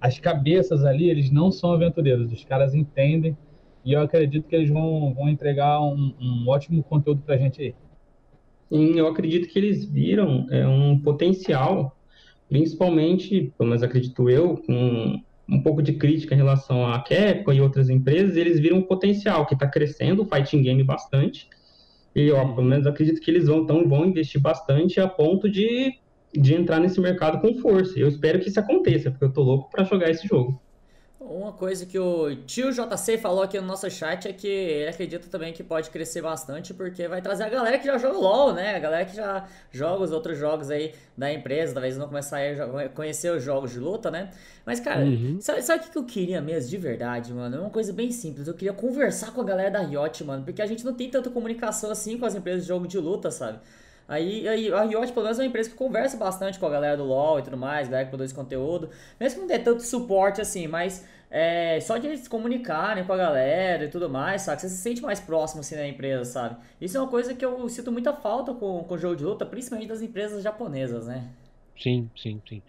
as 0.00 0.18
cabeças 0.18 0.84
ali, 0.84 1.10
eles 1.10 1.30
não 1.30 1.50
são 1.50 1.72
aventureiros. 1.72 2.32
Os 2.32 2.44
caras 2.44 2.74
entendem. 2.74 3.36
E 3.84 3.92
eu 3.92 4.00
acredito 4.00 4.48
que 4.48 4.56
eles 4.56 4.68
vão, 4.68 5.14
vão 5.14 5.28
entregar 5.28 5.80
um, 5.80 6.14
um 6.20 6.48
ótimo 6.48 6.82
conteúdo 6.82 7.22
para 7.22 7.36
a 7.36 7.38
gente 7.38 7.62
aí. 7.62 7.74
Sim, 8.68 8.98
eu 8.98 9.06
acredito 9.06 9.48
que 9.48 9.58
eles 9.58 9.84
viram 9.84 10.46
é, 10.50 10.66
um 10.66 10.98
potencial, 10.98 11.96
principalmente, 12.48 13.52
pelo 13.56 13.68
menos 13.68 13.84
acredito 13.84 14.28
eu, 14.28 14.56
com 14.66 15.20
um 15.48 15.62
pouco 15.62 15.80
de 15.80 15.92
crítica 15.92 16.34
em 16.34 16.38
relação 16.38 16.84
à 16.84 16.98
Capcom 16.98 17.52
e 17.52 17.60
outras 17.60 17.88
empresas, 17.88 18.36
eles 18.36 18.58
viram 18.58 18.78
um 18.78 18.82
potencial 18.82 19.46
que 19.46 19.54
está 19.54 19.68
crescendo 19.68 20.22
o 20.22 20.26
fighting 20.26 20.62
game 20.62 20.82
bastante. 20.82 21.48
E 22.14 22.30
ó, 22.32 22.54
pelo 22.54 22.66
menos 22.66 22.86
acredito 22.86 23.20
que 23.20 23.30
eles 23.30 23.46
vão, 23.46 23.58
então, 23.58 23.88
vão 23.88 24.04
investir 24.04 24.40
bastante 24.40 24.98
a 25.00 25.06
ponto 25.06 25.48
de, 25.48 25.94
de 26.40 26.54
entrar 26.54 26.80
nesse 26.80 27.00
mercado 27.00 27.40
com 27.40 27.54
força. 27.60 27.98
Eu 27.98 28.08
espero 28.08 28.38
que 28.40 28.48
isso 28.48 28.60
aconteça, 28.60 29.10
porque 29.10 29.24
eu 29.24 29.32
tô 29.32 29.42
louco 29.42 29.70
para 29.70 29.84
jogar 29.84 30.10
esse 30.10 30.26
jogo. 30.26 30.60
Uma 31.28 31.52
coisa 31.52 31.84
que 31.84 31.98
o 31.98 32.36
tio 32.46 32.70
JC 32.70 33.18
falou 33.18 33.42
aqui 33.42 33.58
no 33.58 33.66
nosso 33.66 33.90
chat 33.90 34.28
é 34.28 34.32
que 34.32 34.46
ele 34.46 34.88
acredita 34.88 35.28
também 35.28 35.52
que 35.52 35.64
pode 35.64 35.90
crescer 35.90 36.22
bastante 36.22 36.72
porque 36.72 37.08
vai 37.08 37.20
trazer 37.20 37.42
a 37.42 37.48
galera 37.48 37.78
que 37.78 37.86
já 37.86 37.98
joga 37.98 38.16
LoL, 38.16 38.54
né? 38.54 38.76
A 38.76 38.78
galera 38.78 39.04
que 39.04 39.16
já 39.16 39.44
joga 39.72 40.04
os 40.04 40.12
outros 40.12 40.38
jogos 40.38 40.70
aí 40.70 40.94
da 41.18 41.32
empresa, 41.32 41.72
talvez 41.72 41.96
não 41.98 42.06
começar 42.06 42.38
a 42.38 42.88
conhecer 42.90 43.32
os 43.32 43.42
jogos 43.42 43.72
de 43.72 43.80
luta, 43.80 44.08
né? 44.08 44.30
Mas, 44.64 44.78
cara, 44.78 45.04
uhum. 45.04 45.38
sabe, 45.40 45.62
sabe 45.62 45.84
o 45.86 45.90
que 45.90 45.98
eu 45.98 46.04
queria 46.04 46.40
mesmo 46.40 46.70
de 46.70 46.76
verdade, 46.76 47.32
mano? 47.32 47.56
É 47.56 47.60
uma 47.60 47.70
coisa 47.70 47.92
bem 47.92 48.12
simples. 48.12 48.46
Eu 48.46 48.54
queria 48.54 48.72
conversar 48.72 49.32
com 49.32 49.40
a 49.40 49.44
galera 49.44 49.70
da 49.70 49.80
Riot, 49.80 50.22
mano, 50.22 50.44
porque 50.44 50.62
a 50.62 50.66
gente 50.66 50.84
não 50.84 50.94
tem 50.94 51.10
tanta 51.10 51.28
comunicação 51.28 51.90
assim 51.90 52.16
com 52.18 52.24
as 52.24 52.36
empresas 52.36 52.62
de 52.62 52.68
jogo 52.68 52.86
de 52.86 52.98
luta, 52.98 53.32
sabe? 53.32 53.58
Aí, 54.08 54.48
aí 54.48 54.72
a 54.72 54.82
Riot, 54.82 55.12
pelo 55.12 55.24
menos, 55.24 55.38
é 55.38 55.42
uma 55.42 55.48
empresa 55.48 55.68
que 55.68 55.76
conversa 55.76 56.16
bastante 56.16 56.58
com 56.58 56.66
a 56.66 56.70
galera 56.70 56.96
do 56.96 57.04
LoL 57.04 57.40
e 57.40 57.42
tudo 57.42 57.56
mais, 57.56 57.88
galera 57.88 58.04
que 58.04 58.10
produz 58.10 58.32
conteúdo. 58.32 58.88
Mesmo 59.18 59.34
que 59.34 59.40
não 59.40 59.48
dê 59.48 59.58
tanto 59.58 59.82
suporte 59.82 60.40
assim, 60.40 60.68
mas 60.68 61.04
é, 61.30 61.80
só 61.80 61.98
de 61.98 62.06
eles 62.06 62.20
se 62.20 62.30
comunicarem 62.30 63.04
com 63.04 63.12
a 63.12 63.16
galera 63.16 63.84
e 63.84 63.88
tudo 63.88 64.08
mais, 64.08 64.42
sabe? 64.42 64.60
Você 64.60 64.68
se 64.68 64.76
sente 64.76 65.02
mais 65.02 65.18
próximo 65.18 65.60
assim 65.60 65.74
da 65.74 65.86
empresa, 65.86 66.24
sabe? 66.24 66.56
Isso 66.80 66.96
é 66.96 67.00
uma 67.00 67.08
coisa 67.10 67.34
que 67.34 67.44
eu 67.44 67.68
sinto 67.68 67.90
muita 67.90 68.12
falta 68.12 68.54
com, 68.54 68.84
com 68.84 68.94
o 68.94 68.98
jogo 68.98 69.16
de 69.16 69.24
luta, 69.24 69.44
principalmente 69.44 69.88
das 69.88 70.02
empresas 70.02 70.42
japonesas, 70.42 71.06
né? 71.06 71.28
Sim, 71.76 72.08
sim, 72.16 72.40
sim. 72.48 72.62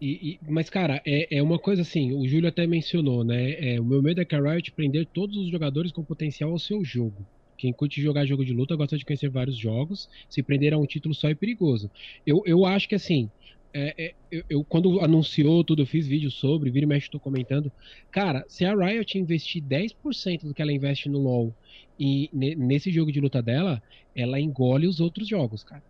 E, 0.00 0.32
e, 0.32 0.40
mas, 0.48 0.70
cara, 0.70 1.02
é, 1.06 1.38
é 1.38 1.42
uma 1.42 1.58
coisa 1.58 1.82
assim, 1.82 2.12
o 2.12 2.28
Júlio 2.28 2.48
até 2.48 2.66
mencionou, 2.66 3.24
né? 3.24 3.74
É, 3.74 3.80
o 3.80 3.84
meu 3.84 4.02
medo 4.02 4.20
é 4.20 4.24
que 4.24 4.34
a 4.34 4.40
Riot 4.40 4.70
prender 4.72 5.06
todos 5.06 5.36
os 5.36 5.50
jogadores 5.50 5.90
com 5.90 6.04
potencial 6.04 6.50
ao 6.50 6.58
seu 6.58 6.84
jogo. 6.84 7.26
Quem 7.56 7.72
curte 7.72 8.02
jogar 8.02 8.26
jogo 8.26 8.44
de 8.44 8.52
luta 8.52 8.76
gosta 8.76 8.96
de 8.96 9.04
conhecer 9.04 9.28
vários 9.28 9.56
jogos. 9.56 10.08
Se 10.28 10.42
prender 10.42 10.72
a 10.74 10.78
um 10.78 10.86
título 10.86 11.14
só 11.14 11.28
é 11.28 11.34
perigoso. 11.34 11.90
Eu, 12.26 12.42
eu 12.46 12.64
acho 12.64 12.88
que 12.88 12.94
assim, 12.94 13.30
é, 13.78 13.94
é, 13.98 14.14
eu, 14.30 14.42
eu, 14.48 14.64
quando 14.64 15.00
anunciou 15.00 15.62
tudo, 15.62 15.82
eu 15.82 15.86
fiz 15.86 16.06
vídeo 16.06 16.30
sobre, 16.30 16.70
vira 16.70 16.84
e 16.84 16.88
mexe, 16.88 17.10
tô 17.10 17.20
comentando. 17.20 17.70
Cara, 18.10 18.42
se 18.48 18.64
a 18.64 18.74
Riot 18.74 19.18
investir 19.18 19.62
10% 19.62 20.44
do 20.44 20.54
que 20.54 20.62
ela 20.62 20.72
investe 20.72 21.10
no 21.10 21.18
LoL 21.18 21.54
e 22.00 22.30
nesse 22.32 22.90
jogo 22.90 23.12
de 23.12 23.20
luta 23.20 23.42
dela, 23.42 23.82
ela 24.14 24.40
engole 24.40 24.86
os 24.86 24.98
outros 24.98 25.28
jogos, 25.28 25.62
cara. 25.62 25.82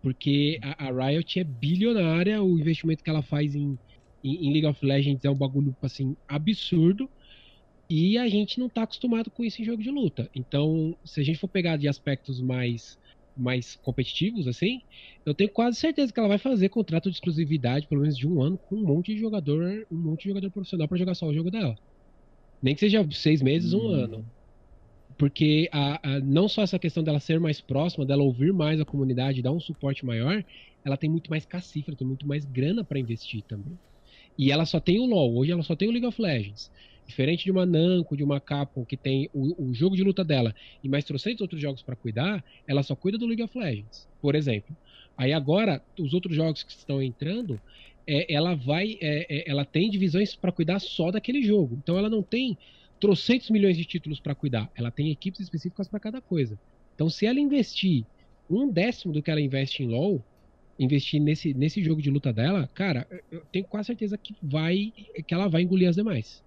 Porque 0.00 0.60
a, 0.62 0.86
a 0.86 1.08
Riot 1.08 1.40
é 1.40 1.42
bilionária, 1.42 2.40
o 2.40 2.58
investimento 2.58 3.02
que 3.02 3.10
ela 3.10 3.22
faz 3.22 3.56
em, 3.56 3.76
em, 4.22 4.46
em, 4.46 4.52
League 4.52 4.66
of 4.66 4.84
Legends 4.84 5.24
é 5.24 5.30
um 5.30 5.34
bagulho, 5.34 5.74
assim, 5.82 6.16
absurdo. 6.28 7.10
E 7.94 8.16
a 8.16 8.26
gente 8.26 8.58
não 8.58 8.70
tá 8.70 8.84
acostumado 8.84 9.30
com 9.30 9.44
isso 9.44 9.60
em 9.60 9.66
jogo 9.66 9.82
de 9.82 9.90
luta. 9.90 10.26
Então, 10.34 10.96
se 11.04 11.20
a 11.20 11.22
gente 11.22 11.38
for 11.38 11.46
pegar 11.46 11.76
de 11.76 11.86
aspectos 11.86 12.40
mais 12.40 12.98
mais 13.36 13.76
competitivos, 13.76 14.48
assim, 14.48 14.80
eu 15.26 15.34
tenho 15.34 15.50
quase 15.50 15.78
certeza 15.78 16.10
que 16.10 16.18
ela 16.18 16.28
vai 16.28 16.38
fazer 16.38 16.70
contrato 16.70 17.10
de 17.10 17.16
exclusividade, 17.16 17.86
pelo 17.86 18.00
menos 18.00 18.16
de 18.16 18.26
um 18.26 18.42
ano, 18.42 18.56
com 18.56 18.76
um 18.76 18.82
monte 18.82 19.14
de 19.14 19.20
jogador, 19.20 19.86
um 19.90 19.96
monte 19.96 20.22
de 20.22 20.28
jogador 20.30 20.50
profissional 20.50 20.88
para 20.88 20.96
jogar 20.96 21.14
só 21.14 21.26
o 21.26 21.34
jogo 21.34 21.50
dela. 21.50 21.76
Nem 22.62 22.74
que 22.74 22.80
seja 22.80 23.06
seis 23.10 23.42
meses, 23.42 23.74
um 23.74 23.88
hum. 23.88 23.90
ano. 23.90 24.26
Porque 25.18 25.68
a, 25.70 26.14
a, 26.14 26.20
não 26.20 26.48
só 26.48 26.62
essa 26.62 26.78
questão 26.78 27.02
dela 27.02 27.20
ser 27.20 27.38
mais 27.38 27.60
próxima, 27.60 28.06
dela 28.06 28.22
ouvir 28.22 28.54
mais 28.54 28.80
a 28.80 28.86
comunidade, 28.86 29.42
dar 29.42 29.52
um 29.52 29.60
suporte 29.60 30.04
maior, 30.04 30.42
ela 30.82 30.96
tem 30.96 31.10
muito 31.10 31.28
mais 31.28 31.44
cacifra, 31.44 31.94
tem 31.94 32.06
muito 32.06 32.26
mais 32.26 32.46
grana 32.46 32.82
para 32.82 32.98
investir 32.98 33.42
também. 33.42 33.78
E 34.38 34.50
ela 34.50 34.64
só 34.64 34.80
tem 34.80 34.98
o 34.98 35.04
LoL, 35.04 35.36
hoje 35.36 35.52
ela 35.52 35.62
só 35.62 35.76
tem 35.76 35.88
o 35.88 35.92
League 35.92 36.06
of 36.06 36.20
Legends. 36.20 36.70
Diferente 37.06 37.44
de 37.44 37.50
uma 37.50 37.66
Namco, 37.66 38.16
de 38.16 38.24
uma 38.24 38.40
Capcom, 38.40 38.84
que 38.84 38.96
tem 38.96 39.28
o, 39.32 39.68
o 39.68 39.74
jogo 39.74 39.96
de 39.96 40.02
luta 40.02 40.24
dela 40.24 40.54
e 40.82 40.88
mais 40.88 41.04
trocentos 41.04 41.40
outros 41.40 41.60
jogos 41.60 41.82
para 41.82 41.96
cuidar, 41.96 42.44
ela 42.66 42.82
só 42.82 42.94
cuida 42.94 43.18
do 43.18 43.26
League 43.26 43.42
of 43.42 43.56
Legends, 43.58 44.08
por 44.20 44.34
exemplo. 44.34 44.74
Aí 45.16 45.32
agora, 45.32 45.82
os 45.98 46.14
outros 46.14 46.34
jogos 46.34 46.62
que 46.62 46.72
estão 46.72 47.02
entrando, 47.02 47.60
é, 48.06 48.32
ela 48.32 48.54
vai, 48.54 48.98
é, 49.00 49.26
é, 49.28 49.50
ela 49.50 49.64
tem 49.64 49.90
divisões 49.90 50.34
para 50.34 50.52
cuidar 50.52 50.78
só 50.80 51.10
daquele 51.10 51.42
jogo. 51.42 51.78
Então 51.82 51.98
ela 51.98 52.08
não 52.08 52.22
tem 52.22 52.56
trocentos 52.98 53.50
milhões 53.50 53.76
de 53.76 53.84
títulos 53.84 54.20
para 54.20 54.34
cuidar, 54.34 54.70
ela 54.76 54.90
tem 54.90 55.10
equipes 55.10 55.40
específicas 55.40 55.88
para 55.88 56.00
cada 56.00 56.20
coisa. 56.20 56.58
Então 56.94 57.10
se 57.10 57.26
ela 57.26 57.40
investir 57.40 58.04
um 58.48 58.70
décimo 58.70 59.12
do 59.12 59.22
que 59.22 59.30
ela 59.30 59.40
investe 59.40 59.82
em 59.82 59.88
LoL, 59.88 60.24
investir 60.78 61.20
nesse, 61.20 61.52
nesse 61.54 61.82
jogo 61.82 62.00
de 62.00 62.10
luta 62.10 62.32
dela, 62.32 62.68
cara, 62.74 63.06
eu 63.30 63.44
tenho 63.52 63.64
quase 63.64 63.88
certeza 63.88 64.16
que 64.16 64.34
vai, 64.42 64.92
que 65.26 65.34
ela 65.34 65.48
vai 65.48 65.62
engolir 65.62 65.88
as 65.88 65.96
demais. 65.96 66.42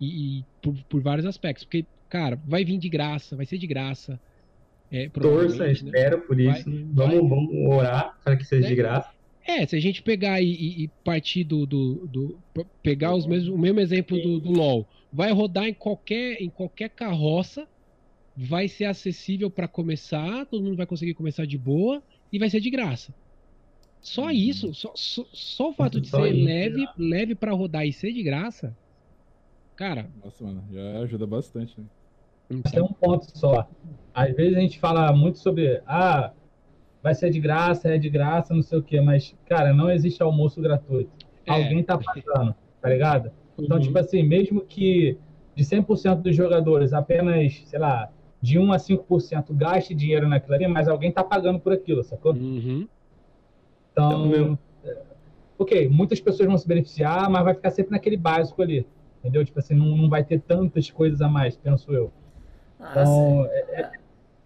E, 0.00 0.38
e 0.38 0.44
por, 0.62 0.74
por, 0.88 1.00
vários 1.02 1.26
aspectos. 1.26 1.64
Porque, 1.64 1.84
cara, 2.08 2.40
vai 2.46 2.64
vir 2.64 2.78
de 2.78 2.88
graça, 2.88 3.36
vai 3.36 3.46
ser 3.46 3.58
de 3.58 3.66
graça. 3.66 4.18
É, 4.90 5.08
Torça, 5.08 5.64
né? 5.64 5.72
espero 5.72 6.20
por 6.22 6.40
isso. 6.40 6.64
Vai, 6.64 6.84
vamos, 6.92 6.94
vai... 6.94 7.28
vamos 7.28 7.76
orar 7.76 8.18
para 8.24 8.36
que 8.36 8.44
seja 8.44 8.66
é, 8.66 8.70
de 8.70 8.74
graça. 8.74 9.10
É, 9.46 9.66
se 9.66 9.74
a 9.76 9.80
gente 9.80 10.02
pegar 10.02 10.40
e, 10.40 10.84
e, 10.84 10.88
partir 11.02 11.44
do, 11.44 11.66
do, 11.66 12.06
do, 12.06 12.38
pegar 12.82 13.14
os 13.14 13.26
mesmos, 13.26 13.48
o 13.48 13.58
mesmo 13.58 13.80
exemplo 13.80 14.20
do, 14.20 14.40
do, 14.40 14.52
LoL, 14.52 14.86
vai 15.12 15.32
rodar 15.32 15.66
em 15.66 15.74
qualquer, 15.74 16.40
em 16.40 16.48
qualquer 16.48 16.90
carroça, 16.90 17.66
vai 18.36 18.68
ser 18.68 18.84
acessível 18.84 19.50
para 19.50 19.66
começar, 19.66 20.46
todo 20.46 20.62
mundo 20.62 20.76
vai 20.76 20.86
conseguir 20.86 21.14
começar 21.14 21.46
de 21.46 21.58
boa 21.58 22.02
e 22.32 22.38
vai 22.38 22.48
ser 22.50 22.60
de 22.60 22.70
graça. 22.70 23.14
Só 24.00 24.24
uhum. 24.24 24.30
isso, 24.30 24.72
só, 24.74 24.92
só, 24.94 25.26
só, 25.32 25.70
o 25.70 25.72
fato 25.72 26.00
de 26.00 26.08
só 26.08 26.22
ser 26.22 26.34
isso, 26.34 26.44
leve, 26.44 26.80
já. 26.82 26.94
leve 26.96 27.34
para 27.34 27.52
rodar 27.52 27.86
e 27.86 27.92
ser 27.92 28.12
de 28.12 28.22
graça, 28.22 28.76
cara. 29.80 30.10
Nossa, 30.22 30.44
mano, 30.44 30.62
já 30.70 30.98
ajuda 30.98 31.26
bastante, 31.26 31.80
né? 31.80 31.86
Então. 32.50 32.70
Tem 32.70 32.82
um 32.82 32.92
ponto 32.92 33.26
só. 33.34 33.66
Às 34.12 34.36
vezes 34.36 34.54
a 34.54 34.60
gente 34.60 34.78
fala 34.78 35.10
muito 35.10 35.38
sobre, 35.38 35.80
ah, 35.86 36.32
vai 37.02 37.14
ser 37.14 37.30
de 37.30 37.40
graça, 37.40 37.88
é 37.88 37.96
de 37.96 38.10
graça, 38.10 38.52
não 38.52 38.62
sei 38.62 38.78
o 38.78 38.82
quê, 38.82 39.00
mas, 39.00 39.34
cara, 39.48 39.72
não 39.72 39.90
existe 39.90 40.22
almoço 40.22 40.60
gratuito. 40.60 41.10
É. 41.46 41.52
Alguém 41.52 41.82
tá 41.82 41.96
pagando, 41.96 42.54
tá 42.82 42.90
ligado? 42.90 43.32
Então, 43.58 43.78
uhum. 43.78 43.82
tipo 43.82 43.98
assim, 43.98 44.22
mesmo 44.22 44.60
que 44.60 45.16
de 45.54 45.64
100% 45.64 46.16
dos 46.16 46.36
jogadores 46.36 46.92
apenas, 46.92 47.62
sei 47.64 47.78
lá, 47.78 48.10
de 48.42 48.58
1 48.58 48.72
a 48.72 48.76
5% 48.76 49.54
gaste 49.54 49.94
dinheiro 49.94 50.28
naquilo 50.28 50.56
ali, 50.56 50.68
mas 50.68 50.88
alguém 50.88 51.10
tá 51.10 51.24
pagando 51.24 51.58
por 51.58 51.72
aquilo, 51.72 52.04
sacou? 52.04 52.34
Uhum. 52.34 52.86
Então, 53.92 54.26
meu... 54.26 54.58
É, 54.84 54.98
ok, 55.58 55.88
muitas 55.88 56.20
pessoas 56.20 56.48
vão 56.48 56.58
se 56.58 56.68
beneficiar, 56.68 57.30
mas 57.30 57.44
vai 57.44 57.54
ficar 57.54 57.70
sempre 57.70 57.92
naquele 57.92 58.16
básico 58.18 58.60
ali, 58.60 58.86
entendeu? 59.20 59.44
Tipo 59.44 59.58
assim, 59.60 59.74
não, 59.74 59.96
não 59.96 60.08
vai 60.08 60.24
ter 60.24 60.40
tantas 60.40 60.90
coisas 60.90 61.20
a 61.20 61.28
mais, 61.28 61.56
penso 61.56 61.92
eu. 61.92 62.10
Ah, 62.78 62.90
então, 62.90 63.46
é, 63.46 63.90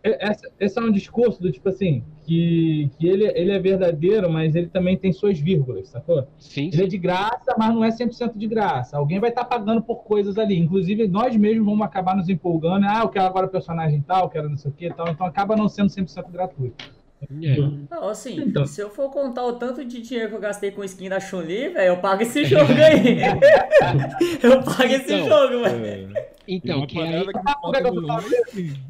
é, 0.02 0.28
é, 0.28 0.36
esse, 0.60 0.78
é 0.78 0.82
um 0.82 0.92
discurso 0.92 1.40
do 1.40 1.50
tipo 1.50 1.68
assim, 1.68 2.04
que, 2.26 2.90
que 2.98 3.08
ele, 3.08 3.26
ele 3.34 3.52
é 3.52 3.58
verdadeiro, 3.58 4.30
mas 4.30 4.54
ele 4.54 4.66
também 4.66 4.98
tem 4.98 5.12
suas 5.12 5.38
vírgulas, 5.38 5.88
sacou? 5.88 6.26
Sim, 6.38 6.70
sim. 6.70 6.76
Ele 6.76 6.84
é 6.84 6.86
de 6.86 6.98
graça, 6.98 7.54
mas 7.56 7.74
não 7.74 7.82
é 7.82 7.88
100% 7.88 8.36
de 8.36 8.46
graça. 8.46 8.98
Alguém 8.98 9.18
vai 9.18 9.30
estar 9.30 9.44
tá 9.44 9.56
pagando 9.56 9.82
por 9.82 10.04
coisas 10.04 10.36
ali. 10.36 10.58
Inclusive, 10.58 11.08
nós 11.08 11.34
mesmos 11.36 11.64
vamos 11.64 11.86
acabar 11.86 12.14
nos 12.14 12.28
empolgando. 12.28 12.84
Ah, 12.86 13.00
eu 13.02 13.08
quero 13.08 13.24
agora 13.24 13.48
personagem 13.48 14.02
tal, 14.02 14.24
eu 14.24 14.28
quero 14.28 14.48
não 14.48 14.56
sei 14.56 14.70
o 14.70 14.74
que 14.74 14.92
tal. 14.92 15.08
Então 15.08 15.26
acaba 15.26 15.56
não 15.56 15.68
sendo 15.68 15.88
100% 15.88 16.30
gratuito. 16.30 17.03
É. 17.42 17.56
Não, 17.90 18.08
assim, 18.08 18.40
então. 18.40 18.66
se 18.66 18.80
eu 18.80 18.90
for 18.90 19.10
contar 19.10 19.44
o 19.44 19.54
tanto 19.54 19.84
de 19.84 20.00
dinheiro 20.00 20.30
que 20.30 20.36
eu 20.36 20.40
gastei 20.40 20.70
com 20.70 20.84
skin 20.84 21.08
da 21.08 21.20
Chun-Li, 21.20 21.70
velho, 21.70 21.88
eu 21.88 21.96
pago 21.98 22.22
esse 22.22 22.44
jogo 22.46 22.72
aí. 22.72 23.20
eu 24.42 24.62
pago 24.62 24.84
esse 24.84 25.14
então, 25.14 25.48
jogo, 25.48 25.64
velho. 25.64 26.16
É. 26.16 26.32
Então, 26.46 26.86
que 26.86 26.98
aí... 27.00 27.24
Sabe 27.24 27.32
por 27.62 27.72
que 27.72 27.86
eu 27.86 27.92
tô 27.92 28.06
falando 28.06 28.26
isso? 28.26 28.80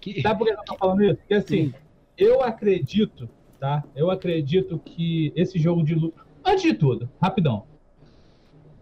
Que... 0.00 0.22
Sabe 0.22 0.38
por 0.38 0.46
que 0.46 0.52
eu 0.52 0.64
tô 0.64 0.76
falando 0.76 1.02
isso? 1.02 1.16
Porque 1.16 1.34
assim, 1.34 1.66
Sim. 1.66 1.74
eu 2.16 2.42
acredito, 2.42 3.28
tá? 3.58 3.84
Eu 3.94 4.10
acredito 4.10 4.78
que 4.78 5.32
esse 5.34 5.58
jogo 5.58 5.82
de 5.82 5.94
luta. 5.94 6.22
Antes 6.44 6.62
de 6.62 6.74
tudo, 6.74 7.10
rapidão. 7.20 7.64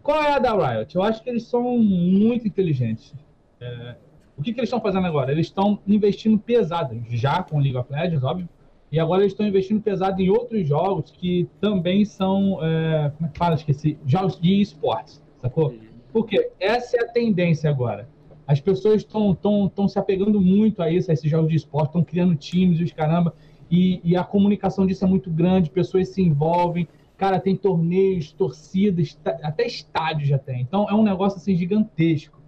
Qual 0.02 0.22
é 0.22 0.32
a 0.32 0.38
da 0.38 0.52
Riot? 0.52 0.94
Eu 0.94 1.02
acho 1.02 1.22
que 1.22 1.28
eles 1.28 1.44
são 1.44 1.78
muito 1.78 2.46
inteligentes. 2.46 3.14
É... 3.60 3.96
O 4.36 4.42
que, 4.42 4.52
que 4.52 4.60
eles 4.60 4.68
estão 4.68 4.80
fazendo 4.80 5.06
agora? 5.06 5.32
Eles 5.32 5.46
estão 5.46 5.80
investindo 5.84 6.38
pesado, 6.38 7.02
já 7.10 7.42
com 7.42 7.58
League 7.58 7.76
of 7.76 7.92
Legends, 7.92 8.22
óbvio 8.22 8.48
e 8.90 8.98
agora 8.98 9.22
eles 9.22 9.32
estão 9.32 9.46
investindo 9.46 9.82
pesado 9.82 10.20
em 10.20 10.30
outros 10.30 10.66
jogos 10.66 11.10
que 11.10 11.48
também 11.60 12.04
são, 12.04 12.58
é, 12.62 13.12
como 13.16 13.28
é 13.28 13.32
que 13.32 13.38
fala? 13.38 13.54
Esqueci. 13.54 13.98
Jogos 14.06 14.40
de 14.40 14.60
esportes, 14.62 15.22
sacou? 15.36 15.74
Porque 16.12 16.50
essa 16.58 16.96
é 16.96 17.02
a 17.02 17.08
tendência 17.08 17.68
agora. 17.68 18.08
As 18.46 18.60
pessoas 18.60 19.02
estão 19.02 19.34
tão, 19.34 19.68
tão 19.68 19.86
se 19.86 19.98
apegando 19.98 20.40
muito 20.40 20.82
a 20.82 20.90
isso, 20.90 21.10
a 21.10 21.14
esses 21.14 21.30
jogos 21.30 21.50
de 21.50 21.56
esporte, 21.56 21.88
estão 21.88 22.02
criando 22.02 22.34
times 22.34 22.80
e 22.80 22.84
os 22.84 22.92
caramba. 22.92 23.34
E, 23.70 24.00
e, 24.02 24.16
a 24.16 24.24
comunicação 24.24 24.86
disso 24.86 25.04
é 25.04 25.08
muito 25.08 25.30
grande, 25.30 25.68
pessoas 25.68 26.08
se 26.08 26.22
envolvem. 26.22 26.88
Cara, 27.18 27.38
tem 27.38 27.54
torneios, 27.54 28.32
torcidas, 28.32 29.18
até 29.42 29.66
estádios 29.66 30.30
já 30.30 30.38
tem. 30.38 30.62
Então 30.62 30.88
é 30.88 30.94
um 30.94 31.02
negócio 31.02 31.36
assim 31.36 31.54
gigantesco. 31.54 32.40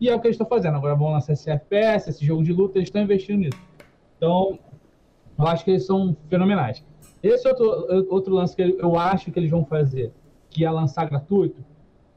E 0.00 0.08
é 0.08 0.14
o 0.14 0.20
que 0.20 0.28
eles 0.28 0.36
estão 0.36 0.46
fazendo. 0.46 0.76
Agora 0.76 0.94
vão 0.94 1.10
lançar 1.10 1.32
esse 1.32 1.50
FPS, 1.50 2.08
esse 2.08 2.24
jogo 2.24 2.44
de 2.44 2.52
luta, 2.52 2.78
eles 2.78 2.88
estão 2.88 3.02
investindo 3.02 3.40
nisso. 3.40 3.60
Então, 4.16 4.56
eu 5.40 5.48
acho 5.48 5.64
que 5.64 5.70
eles 5.70 5.86
são 5.86 6.16
fenomenais. 6.28 6.84
Esse 7.22 7.48
outro, 7.48 8.06
outro 8.10 8.34
lance 8.34 8.54
que 8.54 8.62
eu 8.62 8.98
acho 8.98 9.30
que 9.30 9.38
eles 9.38 9.50
vão 9.50 9.64
fazer, 9.64 10.12
que 10.48 10.64
é 10.64 10.70
lançar 10.70 11.08
gratuito, 11.08 11.64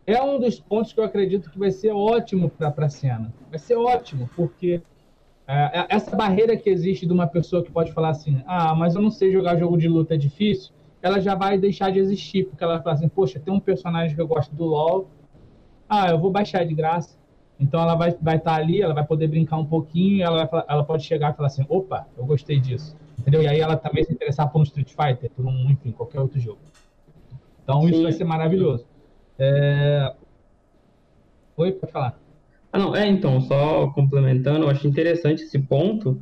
é 0.05 0.21
um 0.21 0.39
dos 0.39 0.59
pontos 0.59 0.91
que 0.91 0.99
eu 0.99 1.03
acredito 1.03 1.49
que 1.49 1.57
vai 1.57 1.71
ser 1.71 1.91
ótimo 1.91 2.49
para 2.49 2.85
a 2.85 2.89
cena. 2.89 3.33
Vai 3.49 3.59
ser 3.59 3.75
ótimo, 3.75 4.29
porque 4.35 4.81
é, 5.47 5.79
é, 5.81 5.87
essa 5.89 6.15
barreira 6.15 6.55
que 6.55 6.69
existe 6.69 7.05
de 7.05 7.13
uma 7.13 7.27
pessoa 7.27 7.63
que 7.63 7.71
pode 7.71 7.91
falar 7.91 8.09
assim: 8.09 8.41
ah, 8.45 8.73
mas 8.75 8.95
eu 8.95 9.01
não 9.01 9.11
sei 9.11 9.31
jogar 9.31 9.57
jogo 9.57 9.77
de 9.77 9.87
luta, 9.87 10.13
é 10.15 10.17
difícil, 10.17 10.73
ela 11.01 11.19
já 11.19 11.35
vai 11.35 11.57
deixar 11.57 11.91
de 11.91 11.99
existir, 11.99 12.45
porque 12.45 12.63
ela 12.63 12.81
fala 12.81 12.95
assim: 12.95 13.09
poxa, 13.09 13.39
tem 13.39 13.53
um 13.53 13.59
personagem 13.59 14.15
que 14.15 14.21
eu 14.21 14.27
gosto 14.27 14.53
do 14.55 14.65
LoL, 14.65 15.09
ah, 15.87 16.09
eu 16.09 16.19
vou 16.19 16.31
baixar 16.31 16.65
de 16.65 16.73
graça. 16.73 17.17
Então 17.59 17.81
ela 17.81 17.95
vai 17.95 18.09
estar 18.09 18.21
vai 18.21 18.39
tá 18.39 18.55
ali, 18.55 18.81
ela 18.81 18.93
vai 18.93 19.05
poder 19.05 19.27
brincar 19.27 19.57
um 19.57 19.65
pouquinho, 19.65 20.23
ela, 20.23 20.45
vai, 20.45 20.63
ela 20.67 20.83
pode 20.83 21.03
chegar 21.03 21.31
e 21.31 21.35
falar 21.35 21.47
assim: 21.47 21.65
opa, 21.69 22.07
eu 22.17 22.25
gostei 22.25 22.59
disso. 22.59 22.95
Entendeu? 23.19 23.41
E 23.41 23.47
aí 23.47 23.59
ela 23.59 23.77
também 23.77 24.03
se 24.03 24.13
interessar 24.13 24.51
por 24.51 24.59
um 24.59 24.63
Street 24.63 24.89
Fighter, 24.89 25.29
por 25.31 25.45
um, 25.45 25.69
enfim, 25.69 25.91
qualquer 25.91 26.19
outro 26.19 26.39
jogo. 26.39 26.59
Então 27.63 27.81
Sim. 27.81 27.89
isso 27.89 28.03
vai 28.03 28.11
ser 28.11 28.23
maravilhoso. 28.23 28.85
É... 29.39 30.13
Oi, 31.55 31.71
pode 31.71 31.91
falar. 31.91 32.19
Ah, 32.71 32.79
não, 32.79 32.95
é, 32.95 33.07
então, 33.07 33.39
só 33.39 33.87
complementando, 33.89 34.65
eu 34.65 34.69
acho 34.69 34.87
interessante 34.87 35.43
esse 35.43 35.59
ponto. 35.59 36.19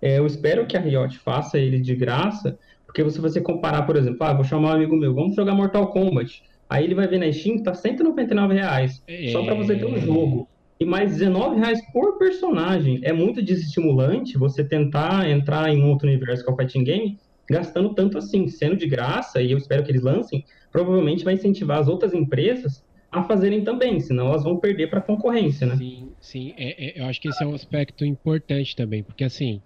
É, 0.00 0.18
eu 0.18 0.26
espero 0.26 0.66
que 0.66 0.76
a 0.76 0.80
Riot 0.80 1.18
faça 1.18 1.58
ele 1.58 1.78
de 1.78 1.94
graça, 1.94 2.58
porque 2.86 3.08
se 3.10 3.20
você 3.20 3.40
comparar, 3.40 3.82
por 3.82 3.96
exemplo, 3.96 4.18
ah, 4.22 4.32
vou 4.32 4.44
chamar 4.44 4.70
um 4.70 4.76
amigo 4.76 4.96
meu, 4.96 5.14
vamos 5.14 5.36
jogar 5.36 5.54
Mortal 5.54 5.88
Kombat. 5.88 6.42
Aí 6.68 6.84
ele 6.84 6.94
vai 6.94 7.06
ver 7.06 7.18
na 7.18 7.30
Steam, 7.30 7.62
tá 7.62 7.74
199 7.74 8.54
reais, 8.54 9.02
é... 9.06 9.30
só 9.30 9.44
para 9.44 9.54
você 9.54 9.76
ter 9.76 9.84
um 9.84 9.98
jogo 9.98 10.48
e 10.80 10.86
mais 10.86 11.12
19 11.12 11.56
reais 11.56 11.80
por 11.92 12.16
personagem. 12.16 13.00
É 13.02 13.12
muito 13.12 13.42
desestimulante 13.42 14.38
você 14.38 14.64
tentar 14.64 15.28
entrar 15.28 15.68
em 15.68 15.82
um 15.82 15.90
outro 15.90 16.08
universo 16.08 16.42
que 16.42 16.50
é 16.50 16.54
o 16.54 16.56
fighting 16.56 16.84
game 16.84 17.18
gastando 17.50 17.92
tanto 17.94 18.16
assim, 18.16 18.48
sendo 18.48 18.76
de 18.76 18.86
graça, 18.86 19.42
e 19.42 19.50
eu 19.50 19.58
espero 19.58 19.82
que 19.82 19.90
eles 19.90 20.02
lancem, 20.02 20.44
provavelmente 20.70 21.24
vai 21.24 21.34
incentivar 21.34 21.78
as 21.78 21.88
outras 21.88 22.14
empresas 22.14 22.84
a 23.10 23.24
fazerem 23.24 23.64
também, 23.64 23.98
senão 23.98 24.28
elas 24.28 24.44
vão 24.44 24.56
perder 24.56 24.88
para 24.88 25.00
a 25.00 25.02
concorrência, 25.02 25.66
né? 25.66 25.76
Sim, 25.76 26.12
sim, 26.20 26.54
é, 26.56 27.00
é, 27.00 27.00
eu 27.00 27.06
acho 27.06 27.20
que 27.20 27.28
esse 27.28 27.42
é 27.42 27.46
um 27.46 27.54
aspecto 27.54 28.04
importante 28.04 28.76
também, 28.76 29.02
porque 29.02 29.24
assim, 29.24 29.60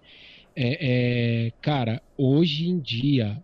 é, 0.55 1.45
é 1.45 1.51
cara, 1.61 2.01
hoje 2.17 2.67
em 2.67 2.79
dia, 2.79 3.37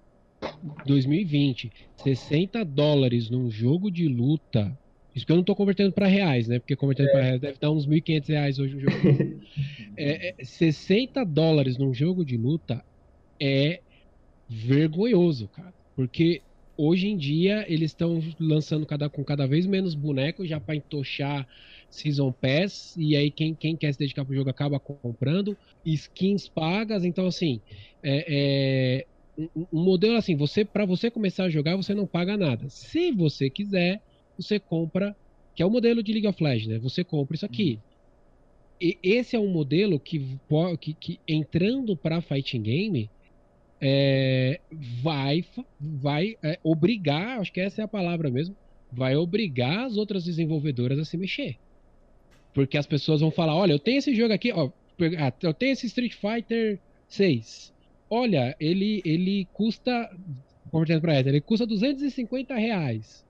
2020, 0.88 1.72
60 1.98 2.66
dólares 2.66 3.30
num 3.30 3.48
jogo 3.52 3.92
de 3.92 4.08
luta 4.08 4.76
isso 5.14 5.26
que 5.26 5.32
eu 5.32 5.36
não 5.36 5.42
estou 5.42 5.56
convertendo 5.56 5.92
para 5.92 6.08
reais, 6.08 6.48
né? 6.48 6.60
Porque 6.60 6.76
convertendo 6.76 7.10
é. 7.10 7.12
para 7.12 7.22
reais 7.22 7.42
deve 7.42 7.58
dar 7.60 7.72
uns 7.72 7.86
1.500 7.86 8.28
reais 8.30 8.60
hoje 8.60 8.76
o 8.76 8.80
jogo. 8.80 9.42
é, 9.98 10.36
é, 10.40 10.44
60 10.44 11.26
dólares 11.26 11.78
num 11.78 11.94
jogo 11.94 12.24
de 12.24 12.38
luta 12.38 12.84
é 13.40 13.82
vergonhoso, 14.48 15.50
cara. 15.50 15.74
Porque 15.96 16.42
hoje 16.78 17.08
em 17.08 17.18
dia 17.18 17.66
eles 17.68 17.92
estão 17.92 18.22
lançando 18.40 18.86
cada, 18.86 19.10
com 19.10 19.24
cada 19.24 19.46
vez 19.46 19.66
menos 19.66 19.96
bonecos 19.96 20.48
já 20.48 20.60
para 20.60 20.76
entochar 20.76 21.46
Season 21.90 22.32
Pass. 22.32 22.96
E 22.98 23.16
aí 23.18 23.30
quem, 23.30 23.54
quem 23.54 23.76
quer 23.76 23.92
se 23.92 24.00
dedicar 24.00 24.24
pro 24.24 24.34
jogo 24.34 24.50
acaba 24.50 24.80
comprando. 24.80 25.58
Skins 25.86 26.48
pagas. 26.48 27.04
Então, 27.04 27.28
assim, 27.28 27.60
é, 28.02 28.26
é 28.28 29.06
um 29.72 29.84
modelo 29.84 30.16
assim, 30.16 30.36
você 30.36 30.64
para 30.64 30.86
você 30.86 31.12
começar 31.12 31.46
a 31.46 31.50
jogar, 31.50 31.76
você 31.76 31.94
não 31.94 32.08
paga 32.08 32.38
nada. 32.38 32.70
Se 32.70 33.12
você 33.12 33.50
quiser 33.50 34.02
você 34.42 34.60
compra, 34.60 35.16
que 35.56 35.62
é 35.62 35.66
o 35.66 35.70
modelo 35.70 36.02
de 36.02 36.12
League 36.12 36.28
of 36.28 36.44
Legends, 36.44 36.68
né? 36.68 36.80
Você 36.80 37.04
compra 37.04 37.36
isso 37.36 37.46
aqui. 37.46 37.74
Uhum. 37.74 37.92
E 38.82 38.98
esse 39.04 39.36
é 39.36 39.40
um 39.40 39.48
modelo 39.48 40.00
que, 40.00 40.40
que, 40.80 40.94
que 40.94 41.20
entrando 41.28 41.96
para 41.96 42.20
fighting 42.20 42.64
game, 42.64 43.10
é, 43.80 44.60
vai, 45.02 45.46
vai 45.80 46.36
é, 46.42 46.60
obrigar, 46.64 47.40
acho 47.40 47.54
que 47.54 47.62
essa 47.62 47.82
é 47.82 47.86
a 47.86 47.88
palavra 47.88 48.30
mesmo, 48.30 48.56
vai 48.92 49.16
obrigar 49.16 49.86
as 49.86 49.98
outras 49.98 50.26
desenvolvedoras 50.26 50.98
a 50.98 51.06
se 51.06 51.16
mexer. 51.16 51.58
Porque 52.54 52.78
as 52.78 52.88
pessoas 52.88 53.22
vão 53.22 53.32
falar, 53.32 53.56
olha, 53.56 53.74
eu 53.74 53.80
tenho 53.80 54.00
esse 54.00 54.16
jogo 54.16 54.34
aqui, 54.34 54.52
ó, 54.52 54.72
ah, 55.18 55.34
eu 55.42 55.54
tenho 55.54 55.74
esse 55.74 55.86
Street 55.86 56.14
Fighter 56.14 56.80
6. 57.08 57.74
Olha, 58.10 58.56
ele, 58.60 59.02
ele 59.06 59.48
custa, 59.54 60.10
convertendo 60.70 61.02
para 61.02 61.20
ele 61.20 61.42
custa 61.42 61.66
250 61.66 62.56
reais 62.56 63.26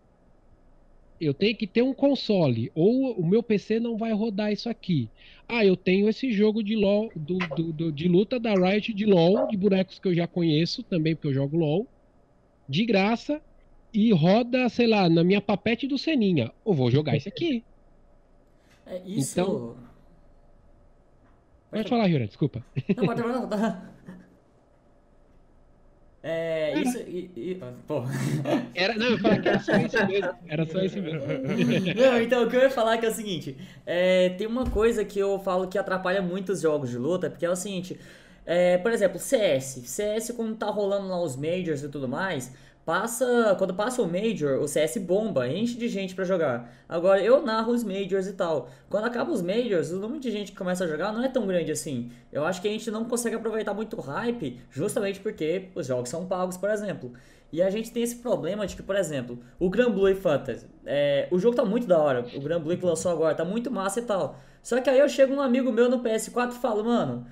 eu 1.21 1.33
tenho 1.33 1.55
que 1.55 1.67
ter 1.67 1.83
um 1.83 1.93
console, 1.93 2.71
ou 2.73 3.13
o 3.13 3.25
meu 3.25 3.43
PC 3.43 3.79
não 3.79 3.95
vai 3.95 4.11
rodar 4.11 4.51
isso 4.51 4.67
aqui. 4.67 5.07
Ah, 5.47 5.63
eu 5.63 5.75
tenho 5.75 6.09
esse 6.09 6.31
jogo 6.31 6.63
de 6.63 6.75
LOL, 6.75 7.11
do, 7.15 7.37
do, 7.37 7.71
do, 7.71 7.91
de 7.91 8.07
luta 8.07 8.39
da 8.39 8.53
Riot 8.53 8.91
de 8.91 9.05
LOL, 9.05 9.47
de 9.47 9.55
bonecos 9.55 9.99
que 9.99 10.07
eu 10.07 10.15
já 10.15 10.25
conheço 10.25 10.81
também, 10.81 11.15
porque 11.15 11.27
eu 11.27 11.33
jogo 11.33 11.57
LOL, 11.57 11.87
de 12.67 12.85
graça, 12.85 13.39
e 13.93 14.11
roda, 14.13 14.67
sei 14.69 14.87
lá, 14.87 15.09
na 15.09 15.23
minha 15.23 15.41
papete 15.41 15.87
do 15.87 15.97
Seninha. 15.97 16.51
Eu 16.65 16.73
vou 16.73 16.89
jogar 16.89 17.15
esse 17.15 17.29
aqui. 17.29 17.63
É 18.85 19.01
isso. 19.05 19.39
Então. 19.39 19.75
Pode 21.69 21.89
falar, 21.89 22.09
Jura, 22.09 22.27
desculpa. 22.27 22.65
Não, 22.97 23.05
pode 23.05 23.21
falar. 23.21 23.93
É, 26.23 26.79
isso. 26.79 26.99
E, 26.99 27.31
e, 27.35 27.61
pô. 27.87 28.03
Era, 28.75 28.93
não, 28.93 29.07
eu 29.07 29.17
falei 29.17 29.39
que 29.39 29.47
era 29.47 29.59
só 29.59 29.75
isso 29.75 30.07
mesmo. 30.07 30.31
Era 30.47 30.65
só 30.65 30.79
isso 30.79 31.01
mesmo. 31.01 31.21
Não, 31.95 32.21
então 32.21 32.43
o 32.43 32.49
que 32.49 32.55
eu 32.55 32.61
ia 32.61 32.69
falar 32.69 32.95
é 32.95 32.97
que 32.99 33.05
é 33.05 33.09
o 33.09 33.13
seguinte: 33.13 33.57
é, 33.85 34.29
tem 34.29 34.45
uma 34.45 34.69
coisa 34.69 35.03
que 35.03 35.17
eu 35.17 35.39
falo 35.39 35.67
que 35.67 35.77
atrapalha 35.77 36.21
muito 36.21 36.51
os 36.51 36.61
jogos 36.61 36.89
de 36.89 36.97
luta, 36.97 37.29
porque 37.29 37.45
é 37.45 37.49
o 37.49 37.55
seguinte. 37.55 37.99
É, 38.45 38.77
por 38.79 38.91
exemplo, 38.91 39.19
CS. 39.19 39.81
CS, 39.85 40.31
quando 40.35 40.55
tá 40.55 40.67
rolando 40.67 41.07
lá 41.07 41.21
os 41.21 41.35
Majors 41.35 41.83
e 41.83 41.89
tudo 41.89 42.07
mais, 42.07 42.51
passa 42.85 43.55
quando 43.57 43.73
passa 43.73 44.01
o 44.01 44.07
Major, 44.07 44.59
o 44.61 44.67
CS 44.67 44.97
bomba, 44.97 45.47
enche 45.47 45.77
de 45.77 45.87
gente 45.87 46.15
para 46.15 46.25
jogar. 46.25 46.73
Agora 46.87 47.21
eu 47.21 47.41
narro 47.41 47.71
os 47.71 47.83
Majors 47.83 48.27
e 48.27 48.33
tal. 48.33 48.69
Quando 48.89 49.05
acaba 49.05 49.31
os 49.31 49.41
Majors, 49.41 49.91
o 49.91 49.97
número 49.97 50.19
de 50.19 50.31
gente 50.31 50.51
que 50.51 50.57
começa 50.57 50.83
a 50.83 50.87
jogar 50.87 51.11
não 51.13 51.23
é 51.23 51.29
tão 51.29 51.45
grande 51.45 51.71
assim. 51.71 52.11
Eu 52.31 52.45
acho 52.45 52.61
que 52.61 52.67
a 52.67 52.71
gente 52.71 52.89
não 52.89 53.05
consegue 53.05 53.35
aproveitar 53.35 53.73
muito 53.73 53.97
o 53.97 54.01
hype, 54.01 54.59
justamente 54.69 55.19
porque 55.19 55.69
os 55.75 55.87
jogos 55.87 56.09
são 56.09 56.25
pagos, 56.25 56.57
por 56.57 56.69
exemplo. 56.69 57.11
E 57.51 57.61
a 57.61 57.69
gente 57.69 57.91
tem 57.91 58.01
esse 58.01 58.15
problema 58.15 58.65
de 58.65 58.75
que, 58.75 58.83
por 58.83 58.95
exemplo, 58.95 59.39
o 59.59 59.69
Grand 59.69 59.91
Blue 59.91 60.15
Fantasy, 60.15 60.65
é, 60.85 61.27
o 61.29 61.37
jogo 61.37 61.55
tá 61.55 61.65
muito 61.65 61.85
da 61.85 61.99
hora, 61.99 62.25
o 62.33 62.39
Grand 62.39 62.61
Blue 62.61 62.77
que 62.77 62.85
lançou 62.85 63.11
agora, 63.11 63.35
tá 63.35 63.43
muito 63.43 63.69
massa 63.69 63.99
e 63.99 64.03
tal. 64.03 64.37
Só 64.63 64.79
que 64.79 64.89
aí 64.89 64.99
eu 64.99 65.09
chego 65.09 65.33
um 65.33 65.41
amigo 65.41 65.71
meu 65.71 65.89
no 65.89 65.99
PS4 65.99 66.51
e 66.51 66.55
falo, 66.55 66.83
mano, 66.85 67.27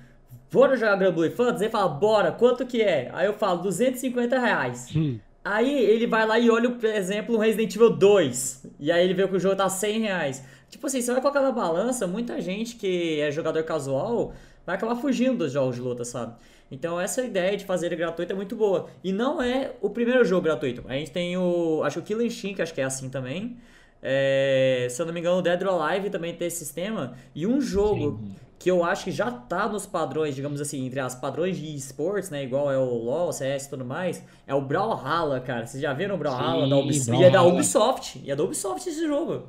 bora 0.52 0.76
jogar 0.76 0.96
Grand 0.96 1.12
Blue 1.12 1.30
Fantasy? 1.30 1.64
Ele 1.64 1.70
fala, 1.70 1.88
bora, 1.88 2.32
quanto 2.32 2.66
que 2.66 2.82
é? 2.82 3.10
Aí 3.14 3.26
eu 3.26 3.32
falo, 3.32 3.62
250 3.62 4.38
reais. 4.38 4.94
Hum. 4.94 5.18
Aí 5.44 5.72
ele 5.84 6.06
vai 6.06 6.26
lá 6.26 6.38
e 6.38 6.50
olha, 6.50 6.70
por 6.70 6.84
exemplo, 6.84 7.34
um 7.34 7.38
Resident 7.38 7.74
Evil 7.74 7.90
2. 7.90 8.66
E 8.78 8.92
aí 8.92 9.04
ele 9.04 9.14
vê 9.14 9.26
que 9.26 9.36
o 9.36 9.40
jogo 9.40 9.56
tá 9.56 9.68
100 9.68 10.00
reais. 10.00 10.44
Tipo 10.68 10.86
assim, 10.86 11.00
você 11.00 11.12
vai 11.12 11.20
colocar 11.20 11.40
na 11.40 11.50
balança, 11.50 12.06
muita 12.06 12.40
gente 12.40 12.76
que 12.76 13.20
é 13.20 13.30
jogador 13.30 13.62
casual 13.64 14.32
vai 14.66 14.76
acabar 14.76 14.94
fugindo 14.96 15.38
dos 15.38 15.52
jogos 15.52 15.76
de 15.76 15.80
luta, 15.80 16.04
sabe? 16.04 16.34
Então 16.70 17.00
essa 17.00 17.22
ideia 17.22 17.56
de 17.56 17.64
fazer 17.64 17.86
ele 17.86 17.96
gratuito 17.96 18.32
é 18.32 18.36
muito 18.36 18.54
boa. 18.54 18.88
E 19.02 19.12
não 19.12 19.42
é 19.42 19.72
o 19.80 19.90
primeiro 19.90 20.24
jogo 20.24 20.42
gratuito. 20.42 20.84
A 20.86 20.92
gente 20.92 21.10
tem 21.10 21.36
o. 21.36 21.82
Acho 21.82 22.00
que 22.00 22.00
o 22.00 22.16
Killing 22.16 22.26
Instinct, 22.26 22.62
acho 22.62 22.74
que 22.74 22.80
é 22.80 22.84
assim 22.84 23.08
também. 23.08 23.56
É, 24.02 24.86
se 24.88 25.00
eu 25.02 25.06
não 25.06 25.12
me 25.12 25.20
engano, 25.20 25.38
o 25.38 25.42
Dead 25.42 25.60
or 25.62 25.82
Alive 25.82 26.10
também 26.10 26.34
tem 26.34 26.46
esse 26.46 26.58
sistema. 26.58 27.16
E 27.34 27.46
um 27.46 27.60
jogo 27.60 28.18
Sim. 28.22 28.36
Que 28.60 28.70
eu 28.70 28.84
acho 28.84 29.04
que 29.04 29.10
já 29.10 29.30
tá 29.30 29.66
nos 29.66 29.86
padrões, 29.86 30.34
digamos 30.34 30.60
assim, 30.60 30.84
entre 30.84 31.00
as 31.00 31.14
padrões 31.14 31.56
de 31.56 31.74
esportes, 31.74 32.28
né? 32.28 32.44
Igual 32.44 32.70
é 32.70 32.76
o 32.76 32.84
LoL, 32.84 33.32
CS 33.32 33.64
e 33.64 33.70
tudo 33.70 33.86
mais, 33.86 34.22
é 34.46 34.54
o 34.54 34.60
Brawlhalla, 34.60 35.40
cara. 35.40 35.66
Vocês 35.66 35.82
já 35.82 35.94
viram 35.94 36.16
o 36.16 36.18
Brawlhalla 36.18 36.68
da 36.68 36.76
Ubisoft? 36.76 37.22
E 37.22 37.24
é 37.24 37.30
da 37.30 37.42
Ubisoft. 37.42 38.20
E 38.22 38.30
é 38.30 38.36
da 38.36 38.44
Ubisoft 38.44 38.86
esse 38.86 39.06
jogo. 39.06 39.48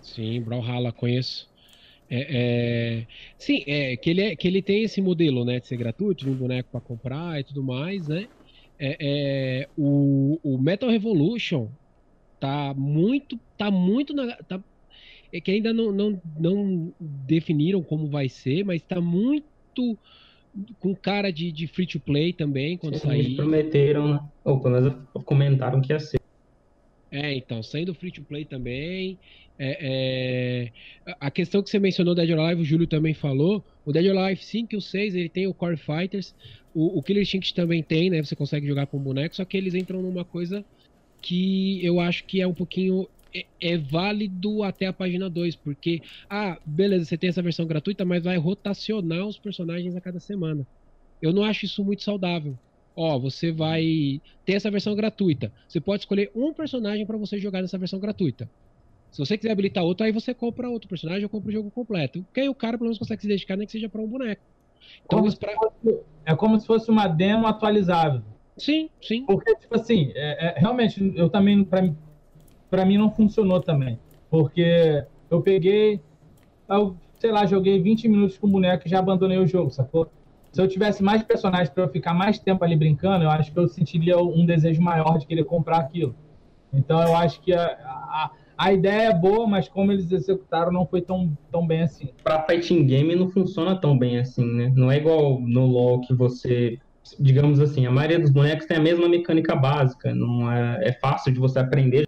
Sim, 0.00 0.42
Brawlhalla, 0.42 0.92
conheço. 0.92 1.50
É, 2.08 2.26
é, 2.30 3.06
sim, 3.36 3.64
é 3.66 3.96
que 3.96 4.10
ele, 4.10 4.20
é, 4.20 4.36
que 4.36 4.46
ele 4.46 4.62
tem 4.62 4.84
esse 4.84 5.02
modelo, 5.02 5.44
né, 5.44 5.58
de 5.58 5.66
ser 5.66 5.76
gratuito, 5.76 6.24
de 6.24 6.30
um 6.30 6.34
boneco 6.34 6.68
para 6.70 6.80
comprar 6.80 7.40
e 7.40 7.44
tudo 7.44 7.64
mais, 7.64 8.06
né? 8.06 8.28
É, 8.78 8.96
é, 9.00 9.68
o, 9.76 10.38
o 10.44 10.56
Metal 10.56 10.88
Revolution 10.88 11.66
tá 12.38 12.72
muito, 12.76 13.36
tá 13.58 13.72
muito 13.72 14.14
na, 14.14 14.36
tá, 14.36 14.60
que 15.40 15.50
ainda 15.50 15.72
não, 15.72 15.92
não, 15.92 16.20
não 16.38 16.94
definiram 17.00 17.82
como 17.82 18.08
vai 18.08 18.28
ser, 18.28 18.64
mas 18.64 18.82
tá 18.82 19.00
muito 19.00 19.98
com 20.78 20.94
cara 20.94 21.32
de, 21.32 21.50
de 21.50 21.66
free 21.66 21.86
to 21.86 21.98
play 21.98 22.32
também 22.32 22.76
quando 22.76 22.98
Sim, 22.98 23.06
sair. 23.06 23.20
Eles 23.20 23.36
prometeram, 23.36 24.14
né? 24.14 24.20
ou 24.44 24.60
pelo 24.60 24.80
menos 24.80 24.94
comentaram 25.24 25.80
que 25.80 25.92
ia 25.92 26.00
ser. 26.00 26.20
É, 27.10 27.34
então, 27.34 27.62
saindo 27.62 27.94
free 27.94 28.10
to 28.10 28.22
play 28.22 28.44
também. 28.44 29.18
É, 29.58 30.70
é, 31.06 31.14
a 31.20 31.30
questão 31.30 31.62
que 31.62 31.70
você 31.70 31.78
mencionou 31.78 32.14
Dead 32.14 32.30
or 32.30 32.38
Alive, 32.40 32.62
o 32.62 32.64
Júlio 32.64 32.86
também 32.86 33.14
falou. 33.14 33.64
O 33.84 33.92
Dead 33.92 34.06
or 34.06 34.18
Alive 34.18 34.42
5 34.42 34.74
e 34.74 34.76
o 34.76 34.80
6, 34.80 35.14
ele 35.14 35.28
tem 35.28 35.46
o 35.46 35.54
Core 35.54 35.76
Fighters. 35.76 36.34
O, 36.74 36.98
o 36.98 37.02
Killer 37.02 37.22
Instinct 37.22 37.54
também 37.54 37.82
tem, 37.82 38.10
né? 38.10 38.22
Você 38.22 38.34
consegue 38.34 38.66
jogar 38.66 38.86
com 38.86 38.98
boneco, 38.98 39.36
só 39.36 39.44
que 39.44 39.56
eles 39.56 39.74
entram 39.74 40.02
numa 40.02 40.24
coisa 40.24 40.64
que 41.20 41.84
eu 41.84 42.00
acho 42.00 42.24
que 42.24 42.40
é 42.40 42.46
um 42.46 42.54
pouquinho. 42.54 43.06
É, 43.34 43.46
é 43.60 43.78
válido 43.78 44.62
até 44.62 44.86
a 44.86 44.92
página 44.92 45.28
2, 45.28 45.56
porque, 45.56 46.02
ah, 46.28 46.58
beleza, 46.64 47.04
você 47.04 47.16
tem 47.16 47.30
essa 47.30 47.42
versão 47.42 47.66
gratuita, 47.66 48.04
mas 48.04 48.22
vai 48.22 48.36
rotacionar 48.36 49.26
os 49.26 49.38
personagens 49.38 49.96
a 49.96 50.00
cada 50.00 50.20
semana. 50.20 50.66
Eu 51.20 51.32
não 51.32 51.44
acho 51.44 51.64
isso 51.64 51.84
muito 51.84 52.02
saudável. 52.02 52.58
Ó, 52.94 53.18
você 53.18 53.50
vai 53.50 54.20
ter 54.44 54.54
essa 54.54 54.70
versão 54.70 54.94
gratuita. 54.94 55.52
Você 55.66 55.80
pode 55.80 56.02
escolher 56.02 56.30
um 56.34 56.52
personagem 56.52 57.06
para 57.06 57.16
você 57.16 57.38
jogar 57.38 57.62
nessa 57.62 57.78
versão 57.78 57.98
gratuita. 57.98 58.50
Se 59.10 59.18
você 59.18 59.36
quiser 59.36 59.52
habilitar 59.52 59.84
outro, 59.84 60.04
aí 60.04 60.12
você 60.12 60.34
compra 60.34 60.68
outro 60.68 60.88
personagem 60.88 61.24
ou 61.24 61.28
compra 61.28 61.50
o 61.50 61.52
jogo 61.52 61.70
completo. 61.70 62.22
Porque 62.24 62.40
aí 62.40 62.48
o 62.48 62.54
cara 62.54 62.76
pelo 62.76 62.88
menos 62.88 62.98
consegue 62.98 63.22
se 63.22 63.28
dedicar, 63.28 63.56
nem 63.56 63.66
que 63.66 63.72
seja 63.72 63.88
para 63.88 64.00
um 64.00 64.08
boneco. 64.08 64.42
Então, 65.04 65.20
como 65.20 65.36
pra... 65.36 65.54
fosse, 65.54 66.00
é 66.24 66.34
como 66.34 66.60
se 66.60 66.66
fosse 66.66 66.90
uma 66.90 67.06
demo 67.06 67.46
atualizável. 67.46 68.22
Sim, 68.56 68.90
sim. 69.00 69.24
Porque, 69.26 69.54
tipo 69.56 69.74
assim, 69.74 70.12
é, 70.14 70.48
é, 70.48 70.58
realmente, 70.58 71.12
eu 71.16 71.28
também, 71.28 71.66
para 72.72 72.86
mim 72.86 72.96
não 72.96 73.10
funcionou 73.10 73.60
também. 73.60 73.98
Porque 74.30 75.04
eu 75.30 75.42
peguei, 75.42 76.00
eu, 76.66 76.96
sei 77.20 77.30
lá, 77.30 77.44
joguei 77.44 77.78
20 77.78 78.08
minutos 78.08 78.38
com 78.38 78.46
o 78.46 78.50
boneco 78.50 78.86
e 78.86 78.90
já 78.90 78.98
abandonei 78.98 79.36
o 79.36 79.46
jogo, 79.46 79.70
sacou? 79.70 80.10
Se 80.50 80.60
eu 80.60 80.66
tivesse 80.66 81.02
mais 81.02 81.22
personagens 81.22 81.68
para 81.68 81.84
eu 81.84 81.88
ficar 81.90 82.14
mais 82.14 82.38
tempo 82.38 82.64
ali 82.64 82.74
brincando, 82.74 83.24
eu 83.24 83.30
acho 83.30 83.52
que 83.52 83.58
eu 83.58 83.68
sentiria 83.68 84.16
um 84.18 84.46
desejo 84.46 84.80
maior 84.80 85.18
de 85.18 85.26
querer 85.26 85.44
comprar 85.44 85.80
aquilo. 85.80 86.14
Então 86.72 86.98
eu 87.02 87.14
acho 87.14 87.42
que 87.42 87.52
a, 87.52 87.66
a 87.66 88.30
a 88.56 88.72
ideia 88.72 89.08
é 89.08 89.12
boa, 89.12 89.44
mas 89.44 89.68
como 89.68 89.90
eles 89.90 90.12
executaram 90.12 90.70
não 90.70 90.86
foi 90.86 91.00
tão, 91.02 91.36
tão 91.50 91.66
bem 91.66 91.82
assim. 91.82 92.10
Pra 92.22 92.44
fighting 92.44 92.86
game 92.86 93.16
não 93.16 93.28
funciona 93.28 93.74
tão 93.74 93.98
bem 93.98 94.18
assim, 94.18 94.44
né? 94.44 94.72
Não 94.76 94.88
é 94.88 94.98
igual 94.98 95.40
no 95.40 95.66
LoL 95.66 96.00
que 96.02 96.14
você, 96.14 96.78
digamos 97.18 97.58
assim, 97.58 97.86
a 97.86 97.90
maioria 97.90 98.20
dos 98.20 98.30
bonecos 98.30 98.66
tem 98.66 98.76
a 98.76 98.80
mesma 98.80 99.08
mecânica 99.08 99.56
básica, 99.56 100.14
não 100.14 100.52
é, 100.52 100.88
é 100.88 100.92
fácil 100.92 101.32
de 101.32 101.40
você 101.40 101.58
aprender 101.58 102.06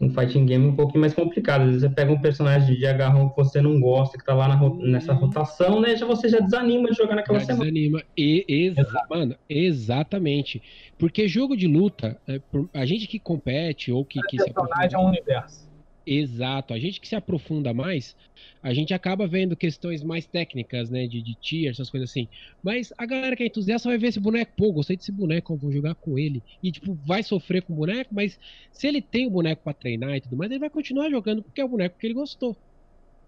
um 0.00 0.10
fighting 0.10 0.46
game 0.46 0.66
um 0.66 0.76
pouquinho 0.76 1.00
mais 1.00 1.12
complicado. 1.12 1.62
Às 1.62 1.66
vezes 1.66 1.80
você 1.82 1.90
pega 1.90 2.12
um 2.12 2.20
personagem 2.20 2.76
de 2.76 2.86
agarrão 2.86 3.28
que 3.28 3.36
você 3.36 3.60
não 3.60 3.80
gosta, 3.80 4.16
que 4.16 4.24
tá 4.24 4.34
lá 4.34 4.48
na, 4.48 4.70
nessa 4.78 5.12
uhum. 5.12 5.18
rotação, 5.18 5.80
né? 5.80 5.96
Já 5.96 6.06
você 6.06 6.28
já 6.28 6.38
desanima 6.38 6.90
de 6.90 6.96
jogar 6.96 7.16
naquela 7.16 7.38
já 7.40 7.46
semana. 7.46 7.64
Desanima. 7.64 8.02
E, 8.16 8.44
exa 8.48 9.06
Mano, 9.10 9.34
exatamente. 9.48 10.62
Porque 10.96 11.26
jogo 11.26 11.56
de 11.56 11.66
luta, 11.66 12.16
é, 12.26 12.40
a 12.74 12.86
gente 12.86 13.06
que 13.06 13.18
compete 13.18 13.90
ou 13.90 14.04
que, 14.04 14.20
que 14.22 14.36
personagem 14.36 14.94
é 14.94 14.98
um 14.98 15.08
universo. 15.08 15.67
Exato. 16.10 16.72
A 16.72 16.78
gente 16.78 17.00
que 17.00 17.06
se 17.06 17.14
aprofunda 17.14 17.74
mais, 17.74 18.16
a 18.62 18.72
gente 18.72 18.94
acaba 18.94 19.26
vendo 19.26 19.54
questões 19.54 20.02
mais 20.02 20.26
técnicas, 20.26 20.88
né? 20.88 21.06
De, 21.06 21.20
de 21.20 21.34
tier, 21.34 21.70
essas 21.70 21.90
coisas 21.90 22.08
assim. 22.08 22.26
Mas 22.62 22.94
a 22.96 23.04
galera 23.04 23.36
que 23.36 23.42
é 23.42 23.46
entusiasta 23.46 23.90
vai 23.90 23.98
ver 23.98 24.06
esse 24.06 24.18
boneco, 24.18 24.52
pô, 24.56 24.72
gostei 24.72 24.96
desse 24.96 25.12
boneco, 25.12 25.54
vou 25.54 25.70
jogar 25.70 25.94
com 25.96 26.18
ele. 26.18 26.42
E, 26.62 26.72
tipo, 26.72 26.94
vai 27.04 27.22
sofrer 27.22 27.60
com 27.60 27.74
o 27.74 27.76
boneco, 27.76 28.14
mas 28.14 28.40
se 28.72 28.86
ele 28.86 29.02
tem 29.02 29.26
o 29.26 29.30
boneco 29.30 29.62
para 29.62 29.74
treinar 29.74 30.16
e 30.16 30.20
tudo 30.22 30.34
mais, 30.34 30.50
ele 30.50 30.60
vai 30.60 30.70
continuar 30.70 31.10
jogando 31.10 31.42
porque 31.42 31.60
é 31.60 31.64
o 31.64 31.68
boneco 31.68 31.98
que 31.98 32.06
ele 32.06 32.14
gostou. 32.14 32.56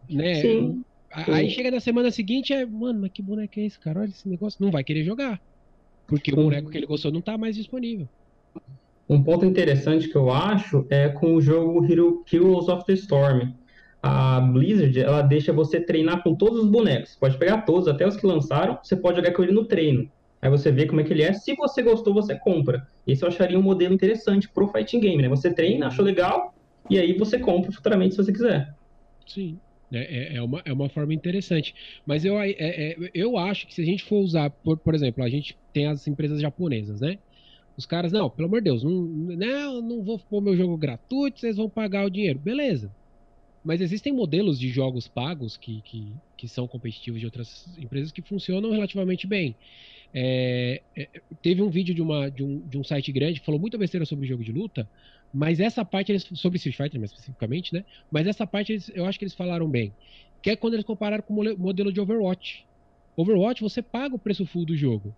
Né? 0.08 0.36
Sim. 0.36 0.82
Aí 1.10 1.50
chega 1.50 1.70
na 1.70 1.80
semana 1.80 2.10
seguinte, 2.10 2.54
é, 2.54 2.64
mano, 2.64 3.00
mas 3.00 3.12
que 3.12 3.20
boneco 3.20 3.60
é 3.60 3.64
esse, 3.64 3.78
cara? 3.78 4.00
Olha 4.00 4.08
esse 4.08 4.26
negócio. 4.26 4.64
Não 4.64 4.70
vai 4.70 4.82
querer 4.82 5.04
jogar. 5.04 5.38
Porque 6.06 6.32
o 6.32 6.36
boneco 6.36 6.70
que 6.70 6.78
ele 6.78 6.86
gostou 6.86 7.12
não 7.12 7.20
tá 7.20 7.36
mais 7.36 7.56
disponível. 7.56 8.08
Um 9.10 9.24
ponto 9.24 9.44
interessante 9.44 10.08
que 10.08 10.14
eu 10.14 10.30
acho 10.30 10.86
é 10.88 11.08
com 11.08 11.34
o 11.34 11.40
jogo 11.40 11.84
Hero, 11.84 12.24
Heroes 12.32 12.68
of 12.68 12.86
the 12.86 12.92
Storm. 12.92 13.52
A 14.00 14.40
Blizzard, 14.40 15.00
ela 15.00 15.20
deixa 15.20 15.52
você 15.52 15.80
treinar 15.80 16.22
com 16.22 16.32
todos 16.32 16.60
os 16.60 16.70
bonecos. 16.70 17.16
Pode 17.16 17.36
pegar 17.36 17.62
todos, 17.62 17.88
até 17.88 18.06
os 18.06 18.16
que 18.16 18.24
lançaram, 18.24 18.78
você 18.80 18.94
pode 18.94 19.16
jogar 19.16 19.32
com 19.32 19.42
ele 19.42 19.50
no 19.50 19.64
treino. 19.64 20.08
Aí 20.40 20.48
você 20.48 20.70
vê 20.70 20.86
como 20.86 21.00
é 21.00 21.04
que 21.04 21.12
ele 21.12 21.24
é. 21.24 21.32
Se 21.32 21.56
você 21.56 21.82
gostou, 21.82 22.14
você 22.14 22.38
compra. 22.38 22.86
Esse 23.04 23.24
eu 23.24 23.28
acharia 23.28 23.58
um 23.58 23.62
modelo 23.62 23.92
interessante 23.92 24.48
pro 24.48 24.68
fighting 24.68 25.00
game, 25.00 25.20
né? 25.20 25.28
Você 25.28 25.52
treina, 25.52 25.88
achou 25.88 26.04
legal, 26.04 26.54
e 26.88 26.96
aí 26.96 27.12
você 27.18 27.36
compra 27.36 27.72
futuramente 27.72 28.14
se 28.14 28.22
você 28.22 28.32
quiser. 28.32 28.72
Sim. 29.26 29.58
É, 29.92 30.34
é, 30.34 30.36
é 30.36 30.42
uma, 30.42 30.62
é 30.64 30.72
uma 30.72 30.88
forma 30.88 31.12
interessante. 31.12 31.74
Mas 32.06 32.24
eu, 32.24 32.38
é, 32.38 32.50
é, 32.50 32.96
eu 33.12 33.36
acho 33.36 33.66
que 33.66 33.74
se 33.74 33.82
a 33.82 33.84
gente 33.84 34.04
for 34.04 34.18
usar, 34.18 34.50
por, 34.50 34.78
por 34.78 34.94
exemplo, 34.94 35.24
a 35.24 35.28
gente 35.28 35.58
tem 35.72 35.88
as 35.88 36.06
empresas 36.06 36.40
japonesas, 36.40 37.00
né? 37.00 37.18
Os 37.80 37.86
caras, 37.86 38.12
não, 38.12 38.28
pelo 38.28 38.46
amor 38.46 38.60
de 38.60 38.64
Deus, 38.64 38.84
não, 38.84 38.92
não, 38.92 39.80
não 39.80 40.02
vou 40.02 40.18
pôr 40.18 40.42
meu 40.42 40.54
jogo 40.54 40.76
gratuito, 40.76 41.40
vocês 41.40 41.56
vão 41.56 41.66
pagar 41.66 42.04
o 42.04 42.10
dinheiro. 42.10 42.38
Beleza. 42.38 42.94
Mas 43.64 43.80
existem 43.80 44.12
modelos 44.12 44.60
de 44.60 44.68
jogos 44.68 45.08
pagos 45.08 45.56
que, 45.56 45.80
que, 45.80 46.12
que 46.36 46.46
são 46.46 46.68
competitivos 46.68 47.18
de 47.18 47.24
outras 47.24 47.66
empresas 47.78 48.12
que 48.12 48.20
funcionam 48.20 48.70
relativamente 48.70 49.26
bem. 49.26 49.56
É, 50.12 50.82
é, 50.94 51.08
teve 51.40 51.62
um 51.62 51.70
vídeo 51.70 51.94
de, 51.94 52.02
uma, 52.02 52.30
de, 52.30 52.44
um, 52.44 52.60
de 52.68 52.76
um 52.76 52.84
site 52.84 53.10
grande 53.12 53.40
que 53.40 53.46
falou 53.46 53.58
muita 53.58 53.78
besteira 53.78 54.04
sobre 54.04 54.26
jogo 54.26 54.44
de 54.44 54.52
luta, 54.52 54.86
mas 55.32 55.58
essa 55.58 55.82
parte, 55.82 56.12
eles, 56.12 56.28
sobre 56.34 56.58
Street 56.58 56.76
Fighter 56.76 57.00
mais 57.00 57.12
especificamente, 57.12 57.72
né? 57.72 57.82
Mas 58.10 58.26
essa 58.26 58.46
parte 58.46 58.72
eles, 58.72 58.92
eu 58.94 59.06
acho 59.06 59.18
que 59.18 59.24
eles 59.24 59.34
falaram 59.34 59.66
bem. 59.66 59.90
Que 60.42 60.50
é 60.50 60.56
quando 60.56 60.74
eles 60.74 60.84
compararam 60.84 61.22
com 61.22 61.32
o 61.32 61.58
modelo 61.58 61.90
de 61.90 61.98
Overwatch. 61.98 62.66
Overwatch, 63.16 63.62
você 63.62 63.80
paga 63.80 64.14
o 64.14 64.18
preço 64.18 64.44
full 64.44 64.66
do 64.66 64.76
jogo. 64.76 65.14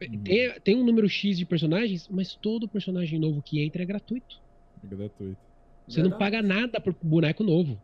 Uhum. 0.00 0.22
Tem, 0.22 0.60
tem 0.60 0.74
um 0.76 0.84
número 0.84 1.08
X 1.08 1.38
de 1.38 1.44
personagens, 1.44 2.08
mas 2.08 2.34
todo 2.34 2.68
personagem 2.68 3.18
novo 3.18 3.42
que 3.42 3.60
entra 3.62 3.82
é 3.82 3.86
gratuito. 3.86 4.40
É 4.84 4.86
gratuito. 4.86 5.38
Você 5.86 6.02
Verdade. 6.02 6.10
não 6.10 6.18
paga 6.18 6.42
nada 6.42 6.80
por 6.80 6.94
boneco 7.02 7.42
novo. 7.42 7.80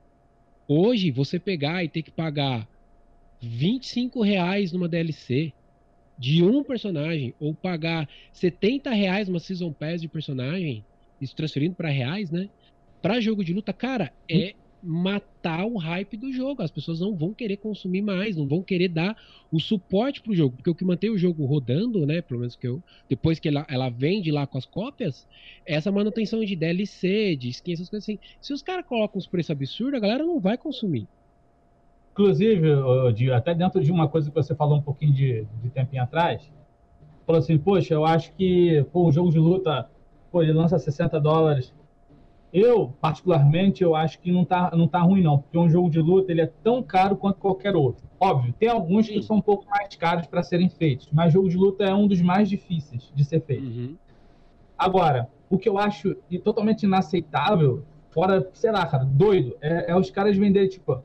Hoje, 0.69 1.11
você 1.11 1.39
pegar 1.39 1.83
e 1.85 1.89
ter 1.89 2.03
que 2.03 2.11
pagar 2.11 2.69
25 3.41 4.23
reais 4.23 4.73
numa 4.73 4.89
DLC 4.89 5.53
de 6.19 6.45
um 6.45 6.63
personagem, 6.63 7.35
ou 7.41 7.55
pagar 7.55 8.09
70 8.33 8.91
reais 8.91 9.29
numa 9.29 9.41
Season 9.41 9.73
Pass 9.73 10.01
de 10.01 10.09
personagem, 10.09 10.85
isso 11.21 11.35
transferindo 11.35 11.75
para 11.75 11.89
reais, 11.89 12.31
né? 12.31 12.49
Para 13.03 13.21
jogo 13.21 13.45
de 13.45 13.53
luta, 13.53 13.73
cara, 13.73 14.13
é 14.31 14.55
matar 14.85 15.65
o 15.65 15.77
hype 15.79 16.17
do 16.17 16.33
jogo. 16.33 16.63
As 16.63 16.71
pessoas 16.71 17.01
não 17.01 17.15
vão 17.15 17.33
querer 17.33 17.57
consumir 17.57 18.03
mais, 18.03 18.37
não 18.37 18.47
vão 18.47 18.63
querer 18.63 18.89
dar 18.89 19.17
o 19.51 19.59
suporte 19.59 20.21
pro 20.21 20.35
jogo, 20.35 20.57
porque 20.57 20.71
o 20.71 20.75
que 20.75 20.85
mantém 20.85 21.11
o 21.11 21.19
jogo 21.19 21.45
rodando, 21.47 22.05
né, 22.07 22.21
pelo 22.21 22.41
menos 22.41 22.55
que 22.55 22.67
eu, 22.67 22.83
depois 23.09 23.39
que 23.39 23.49
ela, 23.49 23.67
ela 23.69 23.89
vende 23.89 24.31
lá 24.31 24.47
com 24.47 24.59
as 24.59 24.67
cópias, 24.67 25.27
é 25.67 25.75
essa 25.75 25.91
manutenção 25.91 26.45
de 26.45 26.55
DLC, 26.55 27.37
de 27.37 27.49
skin, 27.49 27.73
essas 27.73 27.89
coisas 27.89 28.05
assim. 28.05 28.19
Se 28.41 28.53
os 28.53 28.63
caras 28.63 28.87
colocam 28.87 29.19
os 29.19 29.27
preços 29.27 29.51
absurdos, 29.51 29.95
a 29.95 30.01
galera 30.01 30.25
não 30.25 30.39
vai 30.39 30.59
consumir. 30.59 31.09
Inclusive, 32.13 32.69
até 33.33 33.55
dentro 33.55 33.83
de 33.83 33.91
uma 33.91 34.07
coisa 34.07 34.29
que 34.31 34.35
você 34.35 34.55
falou 34.55 34.79
um 34.79 34.83
pouquinho 34.83 35.13
de, 35.13 35.47
de 35.63 35.71
tempinho 35.71 36.03
atrás, 36.03 36.49
falou 37.27 37.41
assim, 37.41 37.59
poxa, 37.59 37.95
eu 37.95 38.05
acho 38.05 38.33
que 38.35 38.85
pô, 38.93 39.09
o 39.09 39.13
jogo 39.13 39.31
de 39.31 39.39
luta, 39.39 39.89
pô, 40.31 40.43
ele 40.43 40.53
lança 40.53 40.79
60 40.79 41.21
dólares, 41.21 41.73
eu, 42.55 42.95
particularmente, 43.01 43.83
eu 43.83 43.97
acho 43.97 44.21
que 44.21 44.31
não 44.31 44.45
tá, 44.45 44.71
não 44.77 44.87
tá 44.87 45.01
ruim, 45.01 45.21
não, 45.21 45.41
porque 45.41 45.59
um 45.59 45.69
jogo 45.69 45.91
de 45.91 46.01
luta 46.01 46.31
ele 46.31 46.41
é 46.41 46.47
tão 46.47 46.81
caro 46.85 47.17
quanto 47.17 47.41
qualquer 47.41 47.75
outro. 47.75 48.07
Óbvio, 48.21 48.55
tem 48.57 48.69
alguns 48.69 49.09
que 49.09 49.21
são 49.25 49.39
um 49.39 49.43
pouco 49.43 49.69
mais 49.69 49.97
caros 49.97 50.29
para 50.29 50.41
serem 50.41 50.69
feitos, 50.69 51.09
mas 51.13 51.33
jogo 51.33 51.49
de 51.49 51.57
luta 51.57 51.83
é 51.83 51.93
um 51.93 52.07
dos 52.07 52.23
mais 52.23 52.49
difíceis 52.49 53.11
de 53.13 53.25
ser 53.25 53.41
feito. 53.41 53.65
Uhum. 53.67 53.97
Agora, 54.79 55.29
o 55.51 55.59
que 55.59 55.69
eu 55.69 55.79
acho 55.79 56.15
totalmente 56.45 56.85
inaceitável, 56.85 57.83
fora, 58.11 58.49
sei 58.53 58.71
lá, 58.71 58.87
cara, 58.87 59.05
doido, 59.05 59.57
é, 59.61 59.91
é 59.91 59.97
os 59.97 60.09
caras 60.13 60.37
venderem, 60.37 60.69
tipo, 60.69 61.03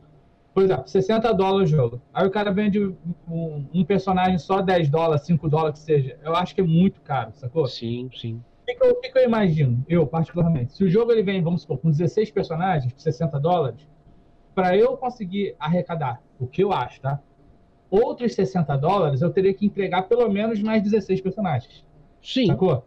por 0.53 0.61
exemplo, 0.61 0.87
60 0.87 1.33
dólares 1.33 1.73
o 1.73 1.75
jogo. 1.75 2.01
Aí 2.13 2.27
o 2.27 2.29
cara 2.29 2.51
vende 2.51 2.79
um, 2.79 3.65
um, 3.73 3.83
personagem 3.83 4.37
só 4.37 4.61
10 4.61 4.87
dólares, 4.87 5.25
5 5.25 5.49
dólares 5.49 5.79
que 5.79 5.85
seja. 5.85 6.15
Eu 6.23 6.35
acho 6.35 6.53
que 6.53 6.61
é 6.61 6.63
muito 6.63 7.01
caro, 7.01 7.31
sacou? 7.33 7.65
Sim, 7.65 8.07
sim 8.15 8.39
que, 8.69 8.75
que, 8.75 8.85
eu, 8.85 8.95
que, 8.95 9.09
que 9.09 9.17
eu 9.17 9.23
imagino, 9.23 9.83
eu 9.87 10.05
particularmente? 10.05 10.73
Se 10.73 10.83
o 10.83 10.89
jogo 10.89 11.11
ele 11.11 11.23
vem, 11.23 11.41
vamos 11.41 11.61
supor, 11.61 11.77
com 11.79 11.89
16 11.89 12.31
personagens, 12.31 12.91
por 12.93 13.01
60 13.01 13.39
dólares, 13.39 13.87
para 14.53 14.75
eu 14.75 14.97
conseguir 14.97 15.55
arrecadar, 15.59 16.21
o 16.39 16.47
que 16.47 16.63
eu 16.63 16.71
acho, 16.71 17.01
tá? 17.01 17.19
Outros 17.89 18.35
60 18.35 18.75
dólares, 18.77 19.21
eu 19.21 19.31
teria 19.31 19.53
que 19.53 19.65
entregar 19.65 20.03
pelo 20.03 20.29
menos 20.29 20.61
mais 20.61 20.83
16 20.83 21.21
personagens. 21.21 21.85
Sim. 22.21 22.47
Sacou? 22.47 22.85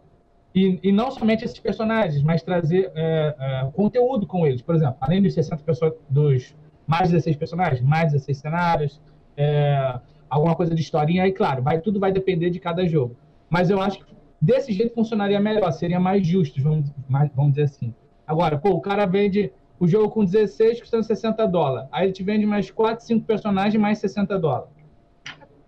E, 0.55 0.79
e 0.83 0.91
não 0.91 1.09
somente 1.09 1.43
esses 1.43 1.59
personagens, 1.59 2.21
mas 2.21 2.43
trazer 2.43 2.91
é, 2.95 3.35
é, 3.39 3.71
conteúdo 3.73 4.27
com 4.27 4.45
eles. 4.45 4.61
Por 4.61 4.75
exemplo, 4.75 4.97
além 5.01 5.21
dos 5.21 5.33
60 5.33 5.63
pessoas, 5.63 5.93
dos 6.07 6.55
mais 6.85 7.09
16 7.09 7.35
personagens, 7.37 7.81
mais 7.81 8.11
16 8.11 8.37
cenários, 8.37 9.01
é, 9.35 9.99
alguma 10.29 10.55
coisa 10.55 10.75
de 10.75 10.81
historinha, 10.81 11.23
aí 11.23 11.31
claro, 11.31 11.63
vai, 11.63 11.81
tudo 11.81 11.99
vai 11.99 12.11
depender 12.11 12.49
de 12.49 12.59
cada 12.59 12.87
jogo. 12.87 13.15
Mas 13.49 13.69
eu 13.69 13.81
acho 13.81 13.99
que 13.99 14.12
Desse 14.43 14.73
jeito 14.73 14.93
funcionaria 14.93 15.39
melhor, 15.39 15.71
seria 15.71 16.01
mais 16.01 16.27
justo, 16.27 16.61
vamos, 16.61 16.91
mais, 17.07 17.31
vamos 17.33 17.51
dizer 17.51 17.63
assim. 17.63 17.95
Agora, 18.27 18.57
pô, 18.57 18.71
o 18.71 18.81
cara 18.81 19.05
vende 19.05 19.49
o 19.79 19.87
jogo 19.87 20.09
com 20.09 20.25
16 20.25 20.81
custando 20.81 21.05
60 21.05 21.47
dólares. 21.47 21.87
Aí 21.93 22.07
ele 22.07 22.11
te 22.11 22.23
vende 22.23 22.45
mais 22.45 22.69
4, 22.69 23.05
5 23.05 23.25
personagens 23.25 23.81
mais 23.81 23.99
60 23.99 24.37
dólares. 24.37 24.67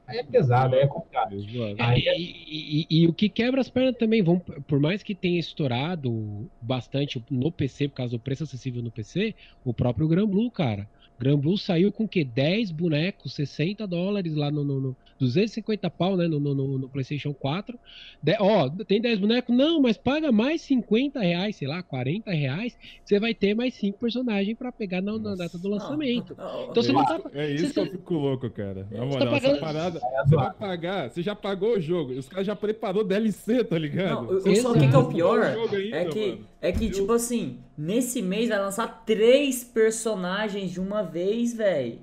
Aí 0.06 0.18
é 0.18 0.24
pesado, 0.24 0.76
aí 0.76 0.82
é 0.82 0.88
complicado. 0.88 1.34
Aí 1.80 2.06
é... 2.06 2.20
E, 2.20 2.26
e, 2.50 2.88
e, 2.90 3.08
o 3.08 3.14
que 3.14 3.30
quebra 3.30 3.62
as 3.62 3.70
pernas 3.70 3.96
também, 3.96 4.22
vão, 4.22 4.40
por 4.40 4.82
mais 4.82 5.02
que 5.02 5.16
tenha 5.16 5.40
estourado 5.40 6.46
bastante 6.62 7.24
no 7.32 7.50
PC, 7.54 7.88
por 7.88 7.96
causa 7.96 8.12
do 8.12 8.20
preço 8.20 8.44
acessível 8.44 8.84
no 8.84 8.92
PC, 8.92 9.34
o 9.64 9.74
próprio 9.74 10.06
Gran 10.06 10.28
Blue, 10.28 10.52
cara. 10.52 10.86
Gran 11.20 11.38
Blue 11.38 11.58
saiu 11.58 11.92
com 11.92 12.08
que 12.08 12.24
10 12.24 12.72
bonecos, 12.72 13.34
60 13.34 13.88
dólares 13.88 14.36
lá 14.36 14.52
no, 14.52 14.64
no, 14.64 14.82
no 14.82 14.96
250 15.20 15.90
pau, 15.90 16.18
né, 16.18 16.28
no, 16.28 16.40
no, 16.40 16.78
no 16.78 16.90
PlayStation 16.90 17.34
4. 17.34 17.78
De, 18.22 18.36
ó, 18.40 18.70
tem 18.70 19.00
10 19.00 19.20
bonecos? 19.20 19.56
Não, 19.56 19.82
mas 19.82 19.98
paga 19.98 20.32
mais 20.32 20.62
50 20.62 21.20
reais, 21.20 21.56
sei 21.56 21.68
lá, 21.68 21.82
40 21.82 22.32
reais. 22.32 22.78
Você 23.04 23.20
vai 23.20 23.34
ter 23.34 23.56
mais 23.56 23.74
5 23.76 23.98
personagens 23.98 24.58
para 24.58 24.72
pegar 24.72 25.02
na, 25.02 25.18
na, 25.18 25.36
data 25.36 25.58
do 25.58 25.70
lançamento. 25.70 26.36
Não, 26.38 26.46
não, 26.46 26.72
então 26.72 26.84
você 26.84 26.92
não 26.92 27.06
tá. 27.06 27.22
É 27.34 27.52
isso 27.52 27.74
que 27.74 27.80
eu 27.80 27.86
fico 27.86 28.14
louco, 28.14 28.50
cara. 28.50 28.88
Na 28.92 29.06
moral, 29.06 29.20
tá 29.20 29.32
pagando... 29.32 29.52
essa 29.52 29.66
parada. 29.66 30.02
Você 30.26 30.36
vai 30.36 30.54
pagar, 30.54 31.10
você 31.10 31.22
já 31.22 31.36
pagou 31.36 31.78
o 31.78 31.82
jogo. 31.82 32.12
Os 32.14 32.28
caras 32.28 32.46
já 32.46 32.56
preparou 32.56 33.04
DLC, 33.04 33.64
tá 33.64 33.78
ligado? 33.78 34.24
Não, 34.24 34.40
eu, 34.40 34.56
só 34.58 34.74
que, 34.74 34.88
que 34.88 34.96
é 34.96 34.98
o 34.98 35.08
pior 35.08 35.42
ainda, 35.42 35.98
é 35.98 36.06
que, 36.06 36.42
é 36.66 36.72
que 36.72 36.90
tipo 36.90 37.14
assim, 37.14 37.60
nesse 37.78 38.24
mês 38.24 38.50
vai 38.50 38.60
lançar 38.60 39.04
três 39.06 39.64
personagens 39.64 40.72
de 40.72 40.80
uma 40.80 41.04
vez, 41.04 41.54
velho. 41.54 42.00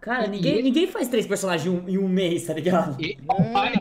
Cara, 0.00 0.28
ninguém, 0.28 0.62
ninguém 0.62 0.86
faz 0.86 1.08
três 1.08 1.26
personagens 1.26 1.66
em 1.66 1.76
um, 1.76 1.88
em 1.88 1.98
um 1.98 2.08
mês, 2.08 2.46
tá 2.46 2.54
ligado? 2.54 2.96
E, 3.02 3.16
cara, 3.16 3.74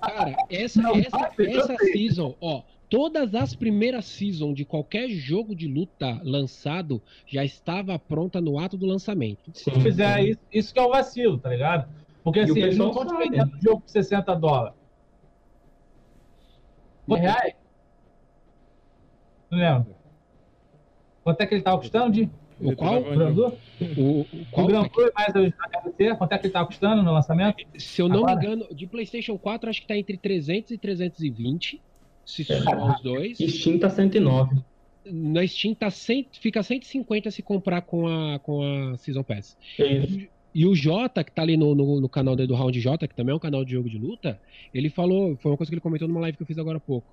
cara, 0.00 0.36
essa, 0.50 0.82
não, 0.82 0.94
essa, 0.94 1.32
essa 1.38 1.76
season, 1.92 2.36
ó, 2.40 2.62
todas 2.90 3.34
as 3.34 3.54
primeiras 3.54 4.04
seasons 4.04 4.54
de 4.54 4.66
qualquer 4.66 5.08
jogo 5.08 5.56
de 5.56 5.66
luta 5.66 6.20
lançado 6.22 7.00
já 7.26 7.42
estava 7.42 7.98
pronta 7.98 8.38
no 8.38 8.58
ato 8.58 8.76
do 8.76 8.84
lançamento. 8.84 9.50
Se 9.54 9.70
fizer 9.70 10.24
isso, 10.24 10.40
isso 10.52 10.74
que 10.74 10.78
é 10.78 10.82
o 10.82 10.90
vacilo, 10.90 11.38
tá 11.38 11.48
ligado? 11.48 11.88
Porque 12.22 12.40
assim, 12.40 12.60
eles 12.60 12.76
não 12.76 12.90
estão 12.90 13.18
vendendo 13.18 13.50
jogo 13.62 13.80
por 13.80 13.88
60 13.88 14.34
dólares. 14.36 14.76
reais? 17.08 17.61
Não 19.52 19.58
lembro. 19.58 19.94
Quanto 21.22 21.40
é 21.42 21.46
que 21.46 21.54
ele 21.54 21.62
tava 21.62 21.78
custando 21.78 22.10
de? 22.10 22.30
O 22.58 22.74
qual? 22.74 23.00
O 23.00 23.10
Grandu? 23.10 23.58
O, 23.98 24.26
qual? 24.50 24.64
O 24.64 24.68
Grandu 24.68 24.90
mais 25.14 25.28
o 25.34 26.16
quanto 26.16 26.32
é 26.32 26.38
que 26.38 26.46
ele 26.46 26.52
tá 26.52 26.64
custando 26.64 27.02
no 27.02 27.12
lançamento? 27.12 27.62
Se 27.78 28.00
eu 28.00 28.08
não 28.08 28.20
Agora? 28.20 28.36
me 28.36 28.46
engano, 28.46 28.74
de 28.74 28.86
PlayStation 28.86 29.36
4 29.36 29.68
acho 29.68 29.82
que 29.82 29.86
tá 29.86 29.96
entre 29.96 30.16
300 30.16 30.70
e 30.70 30.78
320, 30.78 31.82
se 32.24 32.44
somar 32.44 32.96
os 32.96 33.02
dois. 33.02 33.36
Steam 33.38 33.78
tá 33.78 33.90
109. 33.90 34.56
Na 35.04 35.46
Steam 35.46 35.74
tá 35.74 35.90
100, 35.90 36.28
fica 36.40 36.62
150 36.62 37.30
se 37.30 37.42
comprar 37.42 37.82
com 37.82 38.06
a, 38.06 38.38
com 38.38 38.62
a 38.62 38.96
Season 38.96 39.22
Pass. 39.22 39.56
Isso. 39.78 40.28
E 40.54 40.66
o 40.66 40.74
Jota, 40.74 41.24
que 41.24 41.32
tá 41.32 41.42
ali 41.42 41.56
no, 41.56 41.74
no, 41.74 42.00
no, 42.00 42.08
canal 42.08 42.36
do 42.36 42.54
Round 42.54 42.78
J, 42.78 43.08
que 43.08 43.14
também 43.14 43.32
é 43.32 43.36
um 43.36 43.40
canal 43.40 43.64
de 43.64 43.72
jogo 43.72 43.88
de 43.88 43.98
luta, 43.98 44.38
ele 44.74 44.90
falou, 44.90 45.36
foi 45.36 45.50
uma 45.50 45.56
coisa 45.56 45.70
que 45.70 45.74
ele 45.74 45.80
comentou 45.80 46.06
numa 46.06 46.20
live 46.20 46.36
que 46.36 46.42
eu 46.42 46.46
fiz 46.46 46.58
agora 46.58 46.76
há 46.76 46.80
pouco. 46.80 47.06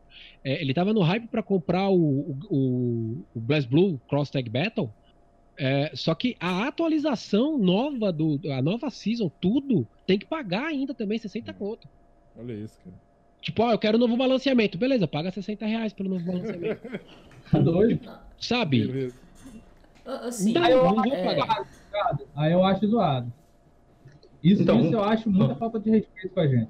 É, 0.43 0.61
ele 0.61 0.73
tava 0.73 0.93
no 0.93 1.01
hype 1.01 1.27
para 1.27 1.41
comprar 1.41 1.89
o, 1.89 2.37
o, 2.49 3.23
o 3.33 3.39
Blast 3.39 3.69
Blue 3.69 3.99
Cross 4.09 4.29
Tag 4.29 4.49
Battle, 4.49 4.89
é, 5.57 5.91
só 5.93 6.15
que 6.15 6.37
a 6.39 6.67
atualização 6.67 7.57
nova 7.57 8.13
do 8.13 8.39
a 8.49 8.61
nova 8.61 8.89
season, 8.89 9.29
tudo, 9.41 9.85
tem 10.07 10.17
que 10.17 10.25
pagar 10.25 10.67
ainda 10.67 10.93
também 10.93 11.17
60 11.17 11.51
conto. 11.53 11.87
Olha 12.37 12.53
isso, 12.53 12.79
cara. 12.81 12.95
Tipo, 13.41 13.63
ó, 13.63 13.71
eu 13.71 13.77
quero 13.77 13.97
um 13.97 13.99
novo 13.99 14.15
balanceamento. 14.15 14.77
Beleza, 14.77 15.07
paga 15.07 15.31
60 15.31 15.65
reais 15.65 15.93
pelo 15.93 16.09
novo 16.09 16.25
balanceamento. 16.25 16.81
Tá 17.51 17.57
doido? 17.57 18.07
Sabe? 18.37 19.11
Assim, 20.05 20.53
não, 20.53 20.67
eu, 20.67 20.83
não 20.83 21.03
vou 21.03 21.15
é... 21.15 21.23
pagar. 21.23 21.67
Aí 22.35 22.51
eu 22.51 22.63
acho 22.63 22.87
zoado. 22.87 23.31
Isso, 24.43 24.61
então, 24.61 24.81
isso 24.81 24.93
eu 24.93 25.03
acho 25.03 25.29
muita 25.29 25.55
falta 25.55 25.79
de 25.79 25.89
respeito 25.89 26.33
com 26.33 26.39
a 26.39 26.47
gente. 26.47 26.69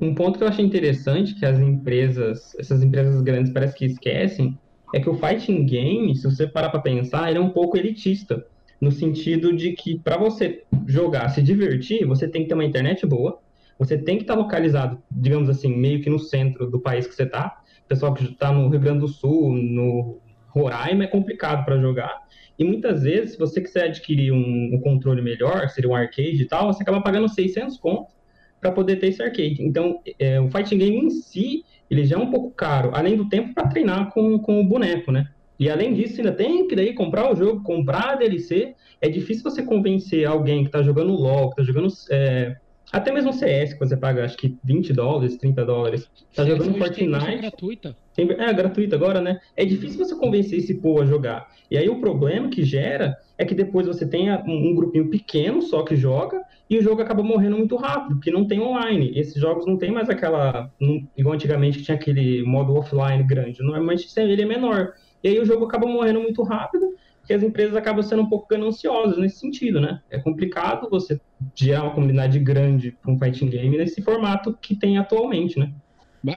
Um 0.00 0.14
ponto 0.14 0.38
que 0.38 0.44
eu 0.44 0.48
achei 0.48 0.64
interessante, 0.64 1.34
que 1.34 1.44
as 1.44 1.58
empresas, 1.58 2.54
essas 2.58 2.82
empresas 2.82 3.20
grandes 3.22 3.52
parece 3.52 3.76
que 3.76 3.84
esquecem, 3.84 4.58
é 4.94 5.00
que 5.00 5.08
o 5.08 5.14
fighting 5.14 5.64
game, 5.66 6.14
se 6.14 6.24
você 6.24 6.46
parar 6.46 6.70
para 6.70 6.80
pensar, 6.80 7.28
ele 7.28 7.38
é 7.38 7.40
um 7.40 7.50
pouco 7.50 7.76
elitista, 7.76 8.44
no 8.80 8.90
sentido 8.90 9.54
de 9.54 9.72
que 9.72 9.98
para 9.98 10.16
você 10.16 10.64
jogar, 10.86 11.28
se 11.28 11.42
divertir, 11.42 12.06
você 12.06 12.28
tem 12.28 12.42
que 12.42 12.48
ter 12.48 12.54
uma 12.54 12.64
internet 12.64 13.06
boa, 13.06 13.38
você 13.78 13.96
tem 13.96 14.16
que 14.16 14.22
estar 14.22 14.34
tá 14.34 14.40
localizado, 14.40 15.02
digamos 15.10 15.48
assim, 15.48 15.74
meio 15.76 16.00
que 16.02 16.10
no 16.10 16.18
centro 16.18 16.70
do 16.70 16.80
país 16.80 17.06
que 17.06 17.14
você 17.14 17.24
está. 17.24 17.60
O 17.84 17.88
pessoal 17.88 18.14
que 18.14 18.24
está 18.24 18.52
no 18.52 18.68
Rio 18.68 18.80
Grande 18.80 19.00
do 19.00 19.08
Sul, 19.08 19.52
no 19.52 20.18
Roraima, 20.48 21.04
é 21.04 21.06
complicado 21.06 21.64
para 21.64 21.80
jogar. 21.80 22.21
E 22.62 22.64
muitas 22.64 23.02
vezes, 23.02 23.32
se 23.32 23.38
você 23.40 23.60
quiser 23.60 23.86
adquirir 23.86 24.32
um, 24.32 24.70
um, 24.74 24.80
controle 24.80 25.20
melhor, 25.20 25.68
seria 25.68 25.90
um 25.90 25.96
arcade 25.96 26.40
e 26.40 26.46
tal, 26.46 26.72
você 26.72 26.80
acaba 26.84 27.00
pagando 27.00 27.28
600 27.28 27.76
conto 27.76 28.12
para 28.60 28.70
poder 28.70 29.00
ter 29.00 29.08
esse 29.08 29.20
arcade. 29.20 29.56
Então, 29.60 29.98
é, 30.16 30.40
o 30.40 30.48
fighting 30.48 30.78
game 30.78 30.96
em 30.96 31.10
si, 31.10 31.64
ele 31.90 32.04
já 32.04 32.14
é 32.14 32.18
um 32.20 32.30
pouco 32.30 32.52
caro, 32.52 32.92
além 32.94 33.16
do 33.16 33.28
tempo 33.28 33.52
para 33.52 33.66
treinar 33.66 34.12
com, 34.12 34.38
com 34.38 34.60
o 34.60 34.64
boneco, 34.64 35.10
né? 35.10 35.26
E 35.58 35.68
além 35.68 35.92
disso, 35.92 36.20
ainda 36.20 36.30
tem 36.30 36.68
que 36.68 36.76
daí 36.76 36.94
comprar 36.94 37.32
o 37.32 37.34
jogo, 37.34 37.64
comprar 37.64 38.10
a 38.10 38.14
DLC. 38.14 38.76
É 39.00 39.08
difícil 39.08 39.42
você 39.42 39.64
convencer 39.64 40.24
alguém 40.24 40.62
que 40.62 40.68
está 40.68 40.82
jogando 40.84 41.12
LoL, 41.12 41.50
que 41.50 41.60
está 41.60 41.64
jogando 41.64 41.92
é, 42.12 42.56
até 42.92 43.10
mesmo 43.10 43.32
CS, 43.32 43.72
que 43.72 43.80
você 43.80 43.96
paga 43.96 44.22
acho 44.22 44.36
que 44.36 44.58
20 44.62 44.92
dólares, 44.92 45.38
30 45.38 45.64
dólares. 45.64 46.10
Tá 46.34 46.44
jogando 46.44 46.76
Fortnite. 46.76 47.26
É 47.26 47.36
gratuita. 47.38 47.96
é, 48.18 48.52
gratuita 48.52 48.96
agora, 48.96 49.20
né? 49.20 49.40
É 49.56 49.64
difícil 49.64 50.04
você 50.04 50.14
convencer 50.14 50.58
esse 50.58 50.74
povo 50.74 51.00
a 51.00 51.06
jogar. 51.06 51.50
E 51.70 51.78
aí 51.78 51.88
o 51.88 52.00
problema 52.00 52.50
que 52.50 52.62
gera 52.62 53.16
é 53.38 53.46
que 53.46 53.54
depois 53.54 53.86
você 53.86 54.06
tem 54.06 54.30
um, 54.30 54.70
um 54.70 54.74
grupinho 54.74 55.08
pequeno 55.08 55.62
só 55.62 55.82
que 55.82 55.96
joga 55.96 56.42
e 56.68 56.76
o 56.76 56.82
jogo 56.82 57.00
acaba 57.00 57.22
morrendo 57.22 57.56
muito 57.56 57.76
rápido, 57.76 58.16
porque 58.16 58.30
não 58.30 58.46
tem 58.46 58.60
online. 58.60 59.12
Esses 59.18 59.40
jogos 59.40 59.66
não 59.66 59.78
tem 59.78 59.90
mais 59.90 60.10
aquela. 60.10 60.70
igual 61.16 61.34
antigamente 61.34 61.78
que 61.78 61.84
tinha 61.84 61.94
aquele 61.94 62.42
modo 62.44 62.74
offline 62.74 63.22
grande. 63.24 63.62
Normalmente 63.62 64.06
ele 64.18 64.42
é 64.42 64.46
menor. 64.46 64.92
E 65.24 65.28
aí 65.28 65.38
o 65.38 65.44
jogo 65.44 65.64
acaba 65.64 65.86
morrendo 65.86 66.20
muito 66.20 66.42
rápido, 66.42 66.94
porque 67.22 67.32
as 67.32 67.42
empresas 67.42 67.74
acabam 67.74 68.02
sendo 68.02 68.22
um 68.22 68.28
pouco 68.28 68.46
gananciosas 68.48 69.16
nesse 69.16 69.38
sentido, 69.38 69.80
né? 69.80 70.02
É 70.10 70.18
complicado 70.18 70.90
você 70.90 71.20
gerar 71.54 71.84
uma 71.84 71.94
comunidade 71.94 72.38
grande 72.38 72.92
para 72.92 73.10
um 73.10 73.18
fighting 73.18 73.48
game 73.48 73.78
nesse 73.78 74.02
formato 74.02 74.56
que 74.60 74.76
tem 74.76 74.98
atualmente, 74.98 75.58
né? 75.58 75.72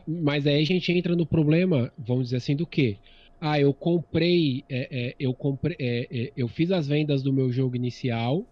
Mas 0.07 0.47
aí 0.47 0.61
a 0.61 0.65
gente 0.65 0.91
entra 0.91 1.15
no 1.15 1.25
problema, 1.25 1.91
vamos 1.97 2.25
dizer 2.25 2.37
assim, 2.37 2.55
do 2.55 2.65
quê? 2.65 2.97
ah, 3.39 3.59
eu 3.59 3.73
comprei, 3.73 4.63
é, 4.69 5.09
é, 5.09 5.15
eu 5.19 5.33
comprei, 5.33 5.75
é, 5.79 6.07
é, 6.09 6.33
eu 6.35 6.47
fiz 6.47 6.71
as 6.71 6.87
vendas 6.87 7.21
do 7.21 7.33
meu 7.33 7.51
jogo 7.51 7.75
inicial, 7.75 8.45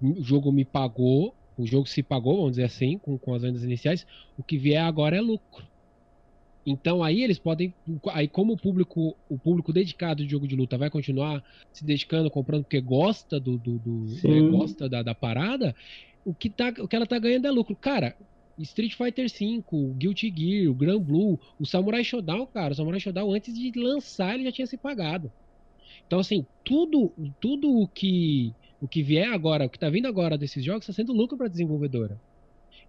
o 0.00 0.22
jogo 0.22 0.52
me 0.52 0.64
pagou, 0.64 1.34
o 1.56 1.66
jogo 1.66 1.88
se 1.88 2.02
pagou, 2.02 2.36
vamos 2.36 2.52
dizer 2.52 2.64
assim, 2.64 2.98
com, 2.98 3.16
com 3.18 3.34
as 3.34 3.42
vendas 3.42 3.62
iniciais, 3.62 4.06
o 4.36 4.42
que 4.42 4.58
vier 4.58 4.82
agora 4.82 5.16
é 5.16 5.20
lucro. 5.20 5.66
Então 6.68 7.02
aí 7.02 7.22
eles 7.22 7.38
podem, 7.38 7.72
aí 8.12 8.28
como 8.28 8.52
o 8.52 8.56
público, 8.56 9.16
o 9.28 9.38
público 9.38 9.72
dedicado 9.72 10.22
de 10.22 10.30
jogo 10.30 10.46
de 10.46 10.54
luta 10.54 10.76
vai 10.76 10.90
continuar 10.90 11.42
se 11.72 11.84
dedicando, 11.84 12.30
comprando 12.30 12.64
porque 12.64 12.80
gosta 12.80 13.40
do, 13.40 13.56
do, 13.56 13.78
do 13.78 14.28
né, 14.28 14.50
gosta 14.50 14.88
da, 14.88 15.02
da, 15.02 15.14
parada, 15.14 15.74
o 16.24 16.34
que 16.34 16.50
tá, 16.50 16.68
o 16.78 16.86
que 16.86 16.94
ela 16.94 17.06
tá 17.06 17.18
ganhando 17.18 17.46
é 17.46 17.50
lucro. 17.50 17.74
Cara, 17.74 18.14
Street 18.58 18.94
Fighter 18.94 19.28
V, 19.30 19.64
o 19.72 19.94
Guilty 19.94 20.32
Gear, 20.36 20.70
o 20.70 20.74
Grand 20.74 21.00
Blue, 21.00 21.40
o 21.58 21.64
Samurai 21.64 22.04
Shodown, 22.04 22.46
cara, 22.46 22.72
o 22.72 22.76
Samurai 22.76 23.00
Shodown 23.00 23.32
antes 23.32 23.54
de 23.54 23.72
lançar 23.78 24.34
ele 24.34 24.44
já 24.44 24.52
tinha 24.52 24.66
se 24.66 24.76
pagado. 24.76 25.32
Então 26.06 26.18
assim, 26.18 26.44
tudo, 26.62 27.12
tudo 27.40 27.80
o 27.80 27.88
que 27.88 28.52
o 28.80 28.86
que 28.86 29.02
vier 29.02 29.32
agora, 29.32 29.66
o 29.66 29.70
que 29.70 29.78
tá 29.78 29.90
vindo 29.90 30.06
agora 30.06 30.38
desses 30.38 30.64
jogos 30.64 30.82
está 30.82 30.92
sendo 30.92 31.12
lucro 31.12 31.36
para 31.36 31.48
desenvolvedora. 31.48 32.20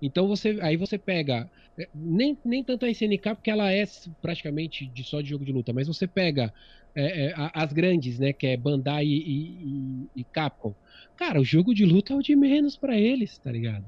Então 0.02 0.28
você 0.28 0.58
aí 0.62 0.78
você 0.78 0.98
pega 0.98 1.50
é, 1.78 1.88
nem, 1.94 2.38
nem 2.44 2.64
tanto 2.64 2.86
a 2.86 2.90
SNK 2.90 3.36
porque 3.36 3.52
ela 3.52 3.72
é 3.72 3.84
praticamente 4.22 4.86
de 4.88 5.04
só 5.04 5.22
de 5.22 5.30
jogo 5.30 5.46
de 5.46 5.52
luta, 5.52 5.74
mas 5.74 5.88
você 5.88 6.08
pega 6.08 6.54
é, 6.96 7.28
é, 7.28 7.34
as 7.36 7.72
grandes, 7.72 8.20
né, 8.20 8.34
que 8.34 8.48
é 8.48 8.58
Bandai 8.58 9.06
e, 9.06 9.18
e, 9.18 10.22
e, 10.22 10.24
Capcom. 10.24 10.74
Cara, 11.16 11.40
o 11.40 11.46
jogo 11.46 11.74
de 11.74 11.86
luta 11.86 12.14
é 12.14 12.16
o 12.16 12.22
de 12.22 12.36
menos 12.36 12.76
para 12.76 12.98
eles, 12.98 13.38
tá 13.38 13.52
ligado? 13.52 13.86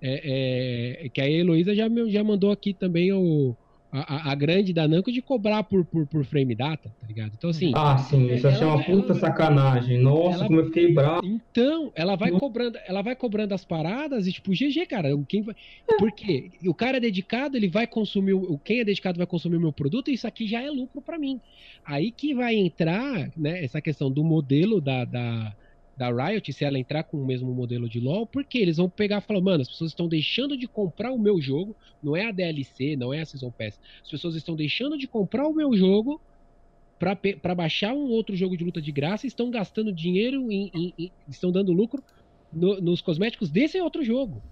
É, 0.00 1.04
é, 1.04 1.08
que 1.08 1.20
a 1.20 1.28
Heloísa 1.28 1.74
já, 1.74 1.86
já 2.08 2.22
mandou 2.22 2.52
aqui 2.52 2.74
também 2.74 3.12
o, 3.12 3.56
a, 4.02 4.32
a, 4.32 4.34
grande 4.34 4.72
da 4.72 4.88
Namco 4.88 5.12
de 5.12 5.22
cobrar 5.22 5.62
por, 5.62 5.84
por, 5.84 6.04
por 6.04 6.24
frame 6.24 6.52
data, 6.52 6.92
tá 7.00 7.06
ligado? 7.06 7.32
Então, 7.38 7.50
assim. 7.50 7.70
Ah, 7.76 7.96
sim, 7.96 8.32
isso 8.32 8.48
achei 8.48 8.66
uma 8.66 8.82
puta 8.82 9.12
ela, 9.12 9.20
sacanagem. 9.20 10.00
Nossa, 10.00 10.38
ela, 10.38 10.46
como 10.48 10.58
eu 10.58 10.66
fiquei 10.66 10.92
bravo. 10.92 11.24
Então, 11.24 11.92
ela 11.94 12.16
vai 12.16 12.32
cobrando, 12.32 12.76
ela 12.88 13.02
vai 13.02 13.14
cobrando 13.14 13.54
as 13.54 13.64
paradas 13.64 14.26
e, 14.26 14.32
tipo, 14.32 14.50
GG, 14.50 14.86
cara, 14.86 15.10
quem 15.28 15.42
vai. 15.42 15.54
Por 15.96 16.10
quê? 16.10 16.50
O 16.66 16.74
cara 16.74 16.96
é 16.96 17.00
dedicado, 17.00 17.56
ele 17.56 17.68
vai 17.68 17.86
consumir. 17.86 18.32
O, 18.32 18.58
quem 18.58 18.80
é 18.80 18.84
dedicado 18.84 19.16
vai 19.16 19.26
consumir 19.28 19.56
o 19.58 19.60
meu 19.60 19.72
produto, 19.72 20.10
e 20.10 20.14
isso 20.14 20.26
aqui 20.26 20.48
já 20.48 20.60
é 20.60 20.70
lucro 20.70 21.00
para 21.00 21.16
mim. 21.16 21.40
Aí 21.84 22.10
que 22.10 22.34
vai 22.34 22.56
entrar, 22.56 23.30
né, 23.36 23.62
essa 23.62 23.80
questão 23.80 24.10
do 24.10 24.24
modelo 24.24 24.80
da, 24.80 25.04
da 25.04 25.54
da 25.96 26.10
Riot, 26.10 26.52
se 26.52 26.64
ela 26.64 26.78
entrar 26.78 27.04
com 27.04 27.16
o 27.16 27.26
mesmo 27.26 27.52
modelo 27.52 27.88
de 27.88 28.00
LoL, 28.00 28.26
porque 28.26 28.58
eles 28.58 28.76
vão 28.76 28.88
pegar 28.88 29.18
e 29.18 29.20
falar, 29.20 29.40
mano, 29.40 29.62
as 29.62 29.68
pessoas 29.68 29.90
estão 29.90 30.08
deixando 30.08 30.56
de 30.56 30.66
comprar 30.66 31.12
o 31.12 31.18
meu 31.18 31.40
jogo, 31.40 31.76
não 32.02 32.16
é 32.16 32.26
a 32.26 32.32
DLC, 32.32 32.96
não 32.96 33.12
é 33.14 33.20
a 33.20 33.26
Season 33.26 33.50
Pass, 33.50 33.80
as 34.02 34.10
pessoas 34.10 34.34
estão 34.34 34.56
deixando 34.56 34.98
de 34.98 35.06
comprar 35.06 35.46
o 35.46 35.54
meu 35.54 35.76
jogo 35.76 36.20
para 36.98 37.54
baixar 37.54 37.92
um 37.92 38.08
outro 38.08 38.34
jogo 38.34 38.56
de 38.56 38.64
luta 38.64 38.80
de 38.80 38.90
graça 38.90 39.26
e 39.26 39.28
estão 39.28 39.50
gastando 39.50 39.92
dinheiro, 39.92 40.50
em, 40.50 40.70
em, 40.74 40.94
em 40.98 41.12
estão 41.28 41.52
dando 41.52 41.72
lucro 41.72 42.02
no, 42.52 42.80
nos 42.80 43.00
cosméticos 43.00 43.50
desse 43.50 43.80
outro 43.80 44.02
jogo. 44.02 44.42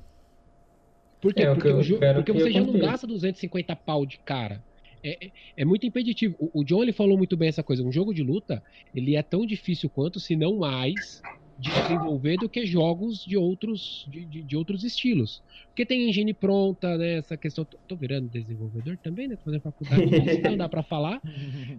Por 1.20 1.33
quê? 1.33 1.42
É, 1.42 1.55
porque, 1.55 1.68
o, 1.68 1.98
porque 2.16 2.33
você 2.33 2.50
já 2.50 2.61
não 2.61 2.76
gasta 2.78 3.07
250 3.07 3.76
pau 3.76 4.05
de 4.05 4.18
cara. 4.18 4.62
É, 5.02 5.26
é, 5.26 5.30
é, 5.56 5.64
muito 5.64 5.86
impeditivo. 5.86 6.36
O, 6.38 6.60
o, 6.60 6.64
John 6.64 6.82
ele 6.82 6.92
falou 6.92 7.18
muito 7.18 7.36
bem 7.36 7.48
essa 7.48 7.62
coisa. 7.62 7.82
Um 7.82 7.92
jogo 7.92 8.14
de 8.14 8.22
luta 8.22 8.62
ele 8.94 9.16
é 9.16 9.22
tão 9.22 9.44
difícil 9.44 9.90
quanto, 9.90 10.20
se 10.20 10.36
não 10.36 10.58
mais, 10.58 11.20
de 11.58 11.70
desenvolver 11.70 12.36
do 12.36 12.48
que 12.48 12.64
jogos 12.66 13.24
de 13.24 13.36
outros 13.36 14.06
de, 14.08 14.24
de, 14.24 14.42
de 14.42 14.56
outros 14.56 14.84
estilos. 14.84 15.42
Porque 15.68 15.86
tem 15.86 16.08
engine 16.08 16.32
pronta, 16.32 16.96
né? 16.96 17.18
Essa 17.18 17.36
questão. 17.36 17.64
Tô, 17.64 17.76
tô 17.88 17.96
virando 17.96 18.28
desenvolvedor 18.28 18.96
também, 18.98 19.28
né? 19.28 19.36
Tô 19.36 19.44
fazendo 19.44 19.60
faculdade, 19.62 20.04
então 20.38 20.56
dá 20.56 20.68
para 20.68 20.82
falar. 20.82 21.20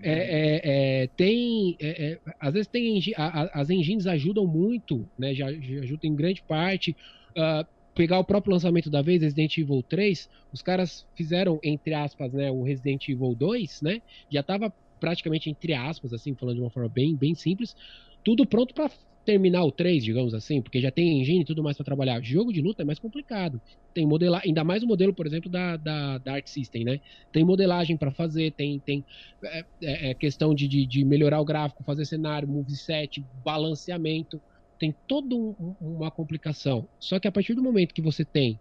É, 0.02 0.12
é, 0.12 1.04
é 1.04 1.08
tem, 1.16 1.78
é, 1.80 2.20
às 2.40 2.54
vezes 2.54 2.68
tem 2.68 3.00
a, 3.16 3.44
a, 3.44 3.62
as 3.62 3.70
engines 3.70 4.06
ajudam 4.06 4.46
muito, 4.46 5.08
né? 5.18 5.34
Já, 5.34 5.52
já 5.52 5.82
ajudam 5.82 6.12
em 6.12 6.16
grande 6.16 6.42
parte. 6.42 6.96
Uh, 7.32 7.66
pegar 7.96 8.20
o 8.20 8.24
próprio 8.24 8.54
lançamento 8.54 8.90
da 8.90 9.02
vez, 9.02 9.22
Resident 9.22 9.58
Evil 9.58 9.84
3, 9.84 10.30
os 10.52 10.62
caras 10.62 11.06
fizeram, 11.16 11.60
entre 11.64 11.94
aspas, 11.94 12.34
né, 12.34 12.52
o 12.52 12.64
Resident 12.64 13.08
Evil 13.08 13.36
2, 13.36 13.82
né? 13.82 14.02
Já 14.30 14.42
tava 14.42 14.74
praticamente 15.00 15.50
entre 15.50 15.74
aspas, 15.74 16.14
assim, 16.14 16.34
falando 16.34 16.56
de 16.56 16.62
uma 16.62 16.70
forma 16.70 16.90
bem, 16.90 17.16
bem 17.16 17.36
simples, 17.36 17.76
tudo 18.24 18.46
pronto 18.46 18.74
para 18.74 18.90
terminar 19.26 19.64
o 19.64 19.72
3, 19.72 20.04
digamos 20.04 20.34
assim, 20.34 20.62
porque 20.62 20.82
já 20.82 20.92
tem 20.92 21.20
engine 21.20 21.42
e 21.42 21.46
tudo 21.46 21.64
mais 21.64 21.78
para 21.78 21.86
trabalhar. 21.86 22.22
Jogo 22.22 22.52
de 22.52 22.62
luta 22.62 22.82
é 22.82 22.86
mais 22.86 23.00
complicado. 23.00 23.60
Tem 23.94 24.06
modelar, 24.06 24.42
ainda 24.46 24.64
mais 24.64 24.84
o 24.84 24.88
modelo, 24.88 25.14
por 25.14 25.26
exemplo, 25.26 25.50
da, 25.50 25.78
da, 25.78 26.18
da 26.18 26.34
Art 26.34 26.48
System, 26.48 26.84
né? 26.84 27.00
Tem 27.32 27.44
modelagem 27.44 27.96
para 27.96 28.12
fazer, 28.12 28.52
tem, 28.52 28.80
tem 28.80 29.04
é, 29.44 29.66
é, 29.82 30.10
é 30.12 30.14
questão 30.14 30.54
de, 30.54 30.68
de, 30.68 30.86
de, 30.86 31.06
melhorar 31.06 31.40
o 31.40 31.46
gráfico, 31.46 31.84
fazer 31.84 32.06
cenário, 32.06 32.48
moveset, 32.48 33.24
balanceamento 33.44 34.42
tem 34.80 34.94
toda 35.08 35.36
um, 35.36 35.76
uma 35.80 36.12
complicação. 36.12 36.88
Só 37.00 37.20
que 37.20 37.28
a 37.28 37.32
partir 37.32 37.54
do 37.54 37.64
momento 37.64 37.94
que 37.94 38.02
você 38.02 38.24
tem 38.24 38.60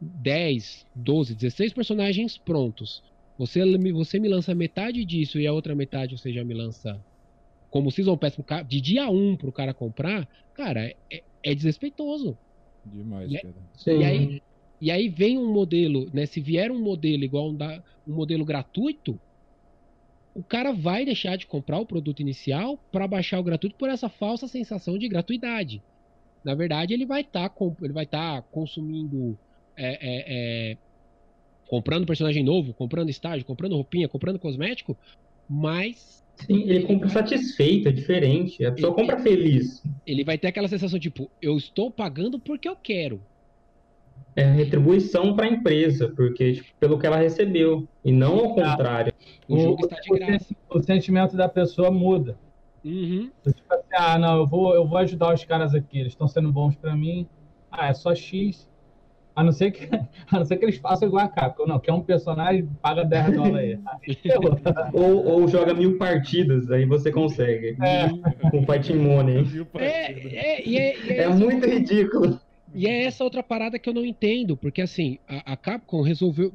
10, 0.00 0.86
12, 0.94 1.34
16 1.34 1.72
personagens 1.72 2.36
prontos, 2.38 3.02
você, 3.38 3.60
você 3.92 4.18
me 4.18 4.28
lança 4.28 4.54
metade 4.54 5.04
disso 5.04 5.38
e 5.38 5.46
a 5.46 5.52
outra 5.52 5.74
metade 5.74 6.18
você 6.18 6.32
já 6.32 6.44
me 6.44 6.54
lança 6.54 7.00
como 7.70 7.90
Season 7.90 8.16
Pass 8.18 8.36
de 8.68 8.80
dia 8.80 9.08
1 9.08 9.36
pro 9.36 9.50
cara 9.50 9.72
comprar, 9.72 10.28
cara, 10.52 10.94
é, 11.10 11.22
é 11.42 11.54
desrespeitoso. 11.54 12.36
Demais, 12.84 13.32
e, 13.32 13.38
cara. 13.38 13.54
E 13.86 14.04
aí, 14.04 14.42
e 14.80 14.90
aí 14.90 15.08
vem 15.08 15.38
um 15.38 15.50
modelo, 15.50 16.10
né? 16.12 16.26
Se 16.26 16.40
vier 16.40 16.70
um 16.70 16.80
modelo 16.80 17.24
igual 17.24 17.48
um, 17.48 17.56
da, 17.56 17.82
um 18.06 18.14
modelo 18.14 18.44
gratuito, 18.44 19.18
o 20.34 20.42
cara 20.42 20.72
vai 20.72 21.04
deixar 21.04 21.36
de 21.36 21.46
comprar 21.46 21.78
o 21.78 21.86
produto 21.86 22.20
inicial 22.20 22.78
para 22.90 23.06
baixar 23.06 23.38
o 23.38 23.42
gratuito 23.42 23.76
por 23.76 23.88
essa 23.88 24.08
falsa 24.08 24.48
sensação 24.48 24.96
de 24.96 25.08
gratuidade. 25.08 25.82
Na 26.44 26.54
verdade, 26.54 26.94
ele 26.94 27.06
vai 27.06 27.20
estar 27.20 27.48
tá, 27.48 27.64
ele 27.82 27.92
vai 27.92 28.04
estar 28.04 28.40
tá 28.40 28.48
consumindo, 28.50 29.38
é, 29.76 29.92
é, 29.92 30.24
é, 30.72 30.76
comprando 31.68 32.06
personagem 32.06 32.42
novo, 32.42 32.72
comprando 32.72 33.10
estágio, 33.10 33.46
comprando 33.46 33.74
roupinha, 33.74 34.08
comprando 34.08 34.38
cosmético, 34.38 34.96
mas 35.48 36.22
Sim, 36.34 36.62
ele 36.62 36.84
compra 36.84 37.08
satisfeito, 37.08 37.88
é 37.88 37.92
diferente. 37.92 38.64
A 38.64 38.72
pessoa 38.72 38.92
ele, 38.92 39.00
compra 39.00 39.22
feliz. 39.22 39.82
Ele 40.06 40.24
vai 40.24 40.38
ter 40.38 40.48
aquela 40.48 40.66
sensação 40.66 40.98
tipo, 40.98 41.30
eu 41.40 41.56
estou 41.56 41.90
pagando 41.90 42.38
porque 42.38 42.68
eu 42.68 42.74
quero 42.74 43.22
é 44.34 44.44
retribuição 44.44 45.34
para 45.34 45.46
a 45.46 45.48
empresa, 45.48 46.12
porque 46.16 46.54
tipo, 46.54 46.68
pelo 46.80 46.98
que 46.98 47.06
ela 47.06 47.16
recebeu, 47.16 47.86
e 48.04 48.10
não 48.10 48.38
ao 48.38 48.54
contrário. 48.54 49.12
O, 49.48 49.54
o 49.54 49.60
jogo 49.60 49.84
está 49.84 49.96
de 50.00 50.18
graça. 50.18 50.54
O 50.70 50.82
sentimento 50.82 51.36
da 51.36 51.48
pessoa 51.48 51.90
muda. 51.90 52.36
Uhum. 52.84 53.30
Tipo 53.46 53.74
assim, 53.74 53.84
ah, 53.94 54.18
não, 54.18 54.38
eu 54.38 54.46
vou, 54.46 54.74
eu 54.74 54.86
vou 54.86 54.98
ajudar 54.98 55.34
os 55.34 55.44
caras 55.44 55.74
aqui, 55.74 56.00
eles 56.00 56.12
estão 56.12 56.26
sendo 56.26 56.50
bons 56.50 56.74
para 56.76 56.96
mim. 56.96 57.26
Ah, 57.70 57.88
é 57.88 57.94
só 57.94 58.14
X. 58.14 58.70
A 59.34 59.42
não 59.42 59.52
ser 59.52 59.70
que, 59.70 59.88
a 60.30 60.38
não 60.38 60.44
ser 60.44 60.56
que 60.56 60.64
eles 60.64 60.76
façam 60.76 61.08
igual 61.08 61.24
a 61.24 61.28
Capcom. 61.28 61.66
Não, 61.66 61.78
que 61.78 61.90
é 61.90 61.92
um 61.92 62.02
personagem, 62.02 62.68
paga 62.82 63.04
10 63.04 63.34
dólares 63.34 63.78
aí. 64.06 64.16
ou, 64.92 65.24
ou 65.24 65.48
joga 65.48 65.72
mil 65.72 65.96
partidas, 65.96 66.70
aí 66.70 66.84
você 66.84 67.10
consegue. 67.10 67.76
É. 67.82 68.08
Com 68.50 68.66
Fighting 68.66 68.96
Money. 68.96 69.66
É, 69.76 70.12
é, 70.12 70.76
é, 70.76 71.16
é, 71.22 71.28
muito 71.28 71.66
ridículo. 71.66 72.38
E 72.74 72.86
é 72.86 73.04
essa 73.04 73.24
outra 73.24 73.42
parada 73.42 73.78
que 73.78 73.88
eu 73.88 73.94
não 73.94 74.04
entendo, 74.04 74.56
porque 74.56 74.80
assim, 74.80 75.18
a, 75.28 75.52
a 75.52 75.56
Capcom 75.56 76.00
resolveu, 76.02 76.52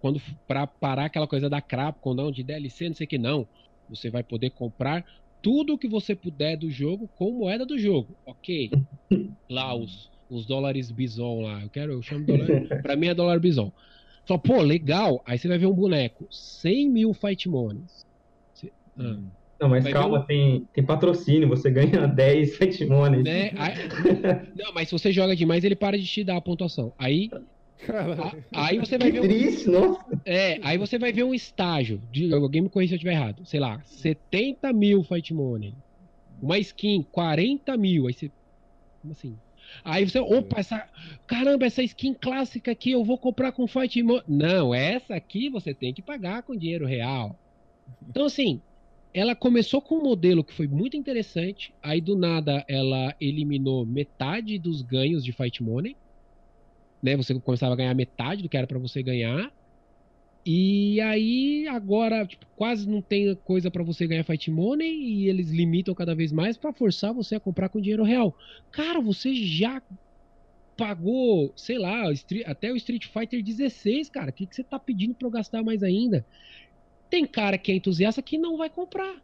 quando 0.00 0.20
para 0.46 0.66
parar 0.66 1.06
aquela 1.06 1.26
coisa 1.26 1.48
da 1.48 1.60
Capcom, 1.60 2.14
não, 2.14 2.30
de 2.30 2.42
DLC, 2.42 2.88
não 2.88 2.94
sei 2.94 3.06
o 3.06 3.08
que, 3.08 3.18
não. 3.18 3.46
Você 3.88 4.10
vai 4.10 4.22
poder 4.22 4.50
comprar 4.50 5.04
tudo 5.42 5.78
que 5.78 5.88
você 5.88 6.14
puder 6.14 6.56
do 6.56 6.70
jogo 6.70 7.08
com 7.16 7.32
moeda 7.32 7.66
do 7.66 7.78
jogo. 7.78 8.16
Ok. 8.24 8.70
Lá 9.48 9.74
os, 9.74 10.10
os 10.30 10.46
dólares 10.46 10.90
bison 10.90 11.42
lá. 11.42 11.62
Eu 11.62 11.68
quero, 11.68 11.92
eu 11.92 12.02
chamo 12.02 12.24
dólar. 12.24 12.46
pra 12.82 12.96
mim 12.96 13.08
é 13.08 13.14
dólar 13.14 13.38
bison. 13.38 13.70
Só, 14.26 14.38
pô, 14.38 14.62
legal. 14.62 15.22
Aí 15.26 15.38
você 15.38 15.46
vai 15.48 15.58
ver 15.58 15.66
um 15.66 15.74
boneco. 15.74 16.26
100 16.30 16.90
mil 16.90 17.12
fight 17.12 17.46
monies. 17.48 18.06
Você, 18.54 18.72
ah, 18.98 19.02
hum. 19.02 19.28
Não, 19.60 19.68
mas 19.68 19.86
calma, 19.88 20.20
um... 20.20 20.22
tem, 20.22 20.68
tem 20.72 20.84
patrocínio, 20.84 21.48
você 21.48 21.70
ganha 21.70 22.06
10 22.08 22.56
Fatmones. 22.56 23.24
Né? 23.24 23.52
Aí... 23.56 23.74
Não, 24.56 24.72
mas 24.74 24.88
se 24.88 24.92
você 24.92 25.12
joga 25.12 25.34
demais, 25.34 25.64
ele 25.64 25.76
para 25.76 25.98
de 25.98 26.04
te 26.04 26.24
dar 26.24 26.36
a 26.36 26.40
pontuação. 26.40 26.92
Aí. 26.98 27.30
A, 28.52 28.66
aí 28.66 28.78
você 28.78 28.96
vai 28.96 29.12
que 29.12 29.20
ver. 29.20 29.28
Triste, 29.28 29.68
um... 29.68 29.72
nossa. 29.72 30.22
É, 30.24 30.58
aí 30.62 30.78
você 30.78 30.98
vai 30.98 31.12
ver 31.12 31.24
um 31.24 31.34
estágio. 31.34 32.00
De, 32.10 32.32
alguém 32.32 32.62
me 32.62 32.68
corrija 32.68 32.90
se 32.90 32.94
eu 32.94 32.96
estiver 32.96 33.12
errado. 33.12 33.44
Sei 33.44 33.60
lá, 33.60 33.80
70 33.84 34.72
mil 34.72 35.02
Fight 35.02 35.32
Money. 35.34 35.74
Uma 36.42 36.58
skin, 36.58 37.02
40 37.10 37.76
mil. 37.76 38.06
Aí 38.06 38.14
você. 38.14 38.30
Como 39.00 39.12
assim? 39.12 39.36
Aí 39.84 40.08
você, 40.08 40.18
opa, 40.18 40.60
essa. 40.60 40.86
Caramba, 41.26 41.66
essa 41.66 41.82
skin 41.82 42.14
clássica 42.14 42.70
aqui 42.70 42.92
eu 42.92 43.04
vou 43.04 43.18
comprar 43.18 43.52
com 43.52 43.66
Fight 43.66 44.02
Money. 44.02 44.24
Não, 44.26 44.74
essa 44.74 45.14
aqui 45.14 45.48
você 45.48 45.74
tem 45.74 45.92
que 45.92 46.02
pagar 46.02 46.42
com 46.42 46.56
dinheiro 46.56 46.86
real. 46.86 47.38
Então, 48.08 48.26
assim, 48.26 48.60
ela 49.14 49.36
começou 49.36 49.80
com 49.80 49.98
um 49.98 50.02
modelo 50.02 50.42
que 50.42 50.52
foi 50.52 50.66
muito 50.66 50.96
interessante. 50.96 51.72
Aí 51.80 52.00
do 52.00 52.16
nada 52.16 52.64
ela 52.68 53.14
eliminou 53.20 53.86
metade 53.86 54.58
dos 54.58 54.82
ganhos 54.82 55.24
de 55.24 55.32
Fight 55.32 55.62
Money. 55.62 55.96
Né? 57.00 57.16
Você 57.16 57.32
começava 57.38 57.74
a 57.74 57.76
ganhar 57.76 57.94
metade 57.94 58.42
do 58.42 58.48
que 58.48 58.56
era 58.56 58.66
para 58.66 58.78
você 58.78 59.04
ganhar. 59.04 59.52
E 60.44 61.00
aí, 61.00 61.66
agora, 61.68 62.26
tipo, 62.26 62.44
quase 62.54 62.86
não 62.86 63.00
tem 63.00 63.34
coisa 63.36 63.70
para 63.70 63.82
você 63.82 64.06
ganhar 64.06 64.24
Fight 64.24 64.50
Money 64.50 64.92
e 64.92 65.28
eles 65.28 65.48
limitam 65.48 65.94
cada 65.94 66.14
vez 66.14 66.32
mais 66.32 66.56
para 66.58 66.72
forçar 66.72 67.14
você 67.14 67.36
a 67.36 67.40
comprar 67.40 67.68
com 67.68 67.80
dinheiro 67.80 68.02
real. 68.02 68.36
Cara, 68.70 69.00
você 69.00 69.32
já 69.34 69.80
pagou, 70.76 71.52
sei 71.56 71.78
lá, 71.78 72.10
até 72.46 72.72
o 72.72 72.76
Street 72.76 73.06
Fighter 73.06 73.42
16, 73.42 74.10
cara. 74.10 74.30
O 74.30 74.32
que, 74.32 74.46
que 74.46 74.56
você 74.56 74.64
tá 74.64 74.78
pedindo 74.78 75.14
pra 75.14 75.28
eu 75.28 75.30
gastar 75.30 75.62
mais 75.62 75.82
ainda? 75.82 76.26
Tem 77.10 77.26
cara 77.26 77.56
que 77.58 77.72
é 77.72 77.74
entusiasta 77.74 78.22
que 78.22 78.38
não 78.38 78.56
vai 78.56 78.68
comprar. 78.68 79.22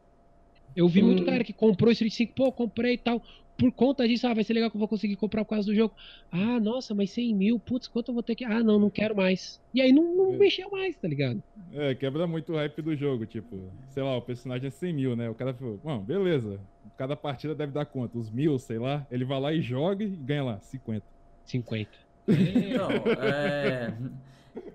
Eu 0.76 0.88
vi 0.88 1.02
hum. 1.02 1.06
muito 1.06 1.24
cara 1.24 1.42
que 1.42 1.52
comprou 1.52 1.90
Street 1.90 2.12
5, 2.12 2.34
pô, 2.34 2.52
comprei 2.52 2.94
e 2.94 2.98
tal 2.98 3.22
por 3.60 3.70
conta 3.72 4.08
disso, 4.08 4.26
ah, 4.26 4.32
vai 4.32 4.42
ser 4.42 4.54
legal 4.54 4.70
que 4.70 4.76
eu 4.76 4.78
vou 4.78 4.88
conseguir 4.88 5.16
comprar 5.16 5.44
por 5.44 5.50
causa 5.50 5.66
do 5.66 5.74
jogo. 5.74 5.94
Ah, 6.32 6.58
nossa, 6.58 6.94
mas 6.94 7.10
100 7.10 7.34
mil, 7.34 7.58
putz, 7.58 7.86
quanto 7.86 8.08
eu 8.08 8.14
vou 8.14 8.22
ter 8.22 8.34
que. 8.34 8.42
Ah, 8.42 8.62
não, 8.62 8.78
não 8.78 8.88
quero 8.88 9.14
mais. 9.14 9.60
E 9.74 9.82
aí 9.82 9.92
não, 9.92 10.16
não 10.16 10.34
é. 10.34 10.38
mexeu 10.38 10.70
mais, 10.70 10.96
tá 10.96 11.06
ligado? 11.06 11.42
É, 11.74 11.94
quebra 11.94 12.26
muito 12.26 12.54
o 12.54 12.56
hype 12.56 12.80
do 12.80 12.96
jogo, 12.96 13.26
tipo, 13.26 13.70
sei 13.90 14.02
lá, 14.02 14.16
o 14.16 14.22
personagem 14.22 14.68
é 14.68 14.70
100 14.70 14.92
mil, 14.94 15.14
né? 15.14 15.28
O 15.28 15.34
cara 15.34 15.52
falou, 15.52 15.78
bom, 15.84 15.98
beleza, 15.98 16.58
cada 16.96 17.14
partida 17.14 17.54
deve 17.54 17.72
dar 17.72 17.84
quanto? 17.84 18.18
Os 18.18 18.30
mil, 18.30 18.58
sei 18.58 18.78
lá. 18.78 19.06
Ele 19.10 19.26
vai 19.26 19.38
lá 19.38 19.52
e 19.52 19.60
joga 19.60 20.02
e 20.04 20.08
ganha 20.08 20.42
lá, 20.42 20.60
50. 20.60 21.04
50. 21.44 21.90
Então, 22.28 22.90
é. 23.22 23.94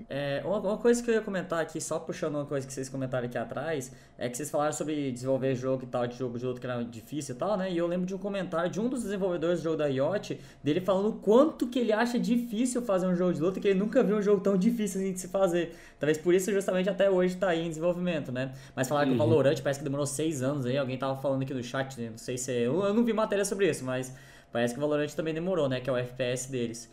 É, 0.09 0.41
uma, 0.45 0.59
uma, 0.59 0.77
coisa 0.77 1.01
que 1.03 1.09
eu 1.09 1.15
ia 1.15 1.21
comentar 1.21 1.59
aqui, 1.59 1.81
só 1.81 1.99
puxando 1.99 2.35
uma 2.35 2.45
coisa 2.45 2.65
que 2.65 2.71
vocês 2.71 2.87
comentaram 2.87 3.25
aqui 3.25 3.37
atrás, 3.37 3.91
é 4.17 4.29
que 4.29 4.37
vocês 4.37 4.49
falaram 4.49 4.71
sobre 4.71 5.11
desenvolver 5.11 5.55
jogo 5.55 5.83
e 5.83 5.87
tal, 5.87 6.07
de 6.07 6.17
jogo 6.17 6.37
de 6.37 6.45
outro 6.45 6.61
que 6.61 6.67
era 6.67 6.81
difícil 6.83 7.35
e 7.35 7.37
tal, 7.37 7.57
né? 7.57 7.71
E 7.71 7.77
eu 7.77 7.87
lembro 7.87 8.05
de 8.05 8.13
um 8.13 8.17
comentário 8.17 8.69
de 8.69 8.79
um 8.79 8.87
dos 8.87 9.03
desenvolvedores 9.03 9.59
do 9.59 9.63
jogo 9.63 9.77
da 9.77 9.87
Yacht, 9.87 10.39
dele 10.63 10.79
falando 10.79 11.09
o 11.09 11.13
quanto 11.13 11.67
que 11.67 11.79
ele 11.79 11.91
acha 11.91 12.19
difícil 12.19 12.81
fazer 12.83 13.07
um 13.07 13.15
jogo 13.15 13.33
de 13.33 13.41
luta, 13.41 13.59
que 13.59 13.67
ele 13.67 13.79
nunca 13.79 14.03
viu 14.03 14.17
um 14.17 14.21
jogo 14.21 14.41
tão 14.41 14.55
difícil 14.55 15.01
assim 15.01 15.11
de 15.11 15.19
se 15.19 15.27
fazer. 15.27 15.75
Talvez 15.99 16.17
por 16.17 16.33
isso 16.33 16.51
justamente 16.51 16.89
até 16.89 17.09
hoje 17.09 17.35
tá 17.35 17.49
aí 17.49 17.65
em 17.65 17.69
desenvolvimento, 17.69 18.31
né? 18.31 18.53
Mas 18.75 18.87
falaram 18.87 19.09
uhum. 19.09 19.15
que 19.15 19.21
o 19.21 19.23
uhum. 19.23 19.29
Valorant 19.29 19.59
parece 19.61 19.79
que 19.79 19.83
demorou 19.83 20.05
seis 20.05 20.41
anos 20.41 20.65
aí, 20.65 20.77
alguém 20.77 20.97
tava 20.97 21.19
falando 21.19 21.41
aqui 21.41 21.53
no 21.53 21.63
chat, 21.63 21.99
né? 21.99 22.11
não 22.11 22.17
sei 22.17 22.37
se 22.37 22.51
é, 22.51 22.67
eu, 22.67 22.83
eu 22.83 22.93
não 22.93 23.03
vi 23.03 23.11
matéria 23.11 23.43
sobre 23.43 23.69
isso, 23.69 23.83
mas 23.83 24.15
parece 24.51 24.73
que 24.73 24.79
o 24.79 24.81
Valorant 24.81 25.09
também 25.09 25.33
demorou, 25.33 25.67
né? 25.67 25.81
Que 25.81 25.89
é 25.89 25.93
o 25.93 25.97
FPS 25.97 26.49
deles. 26.49 26.89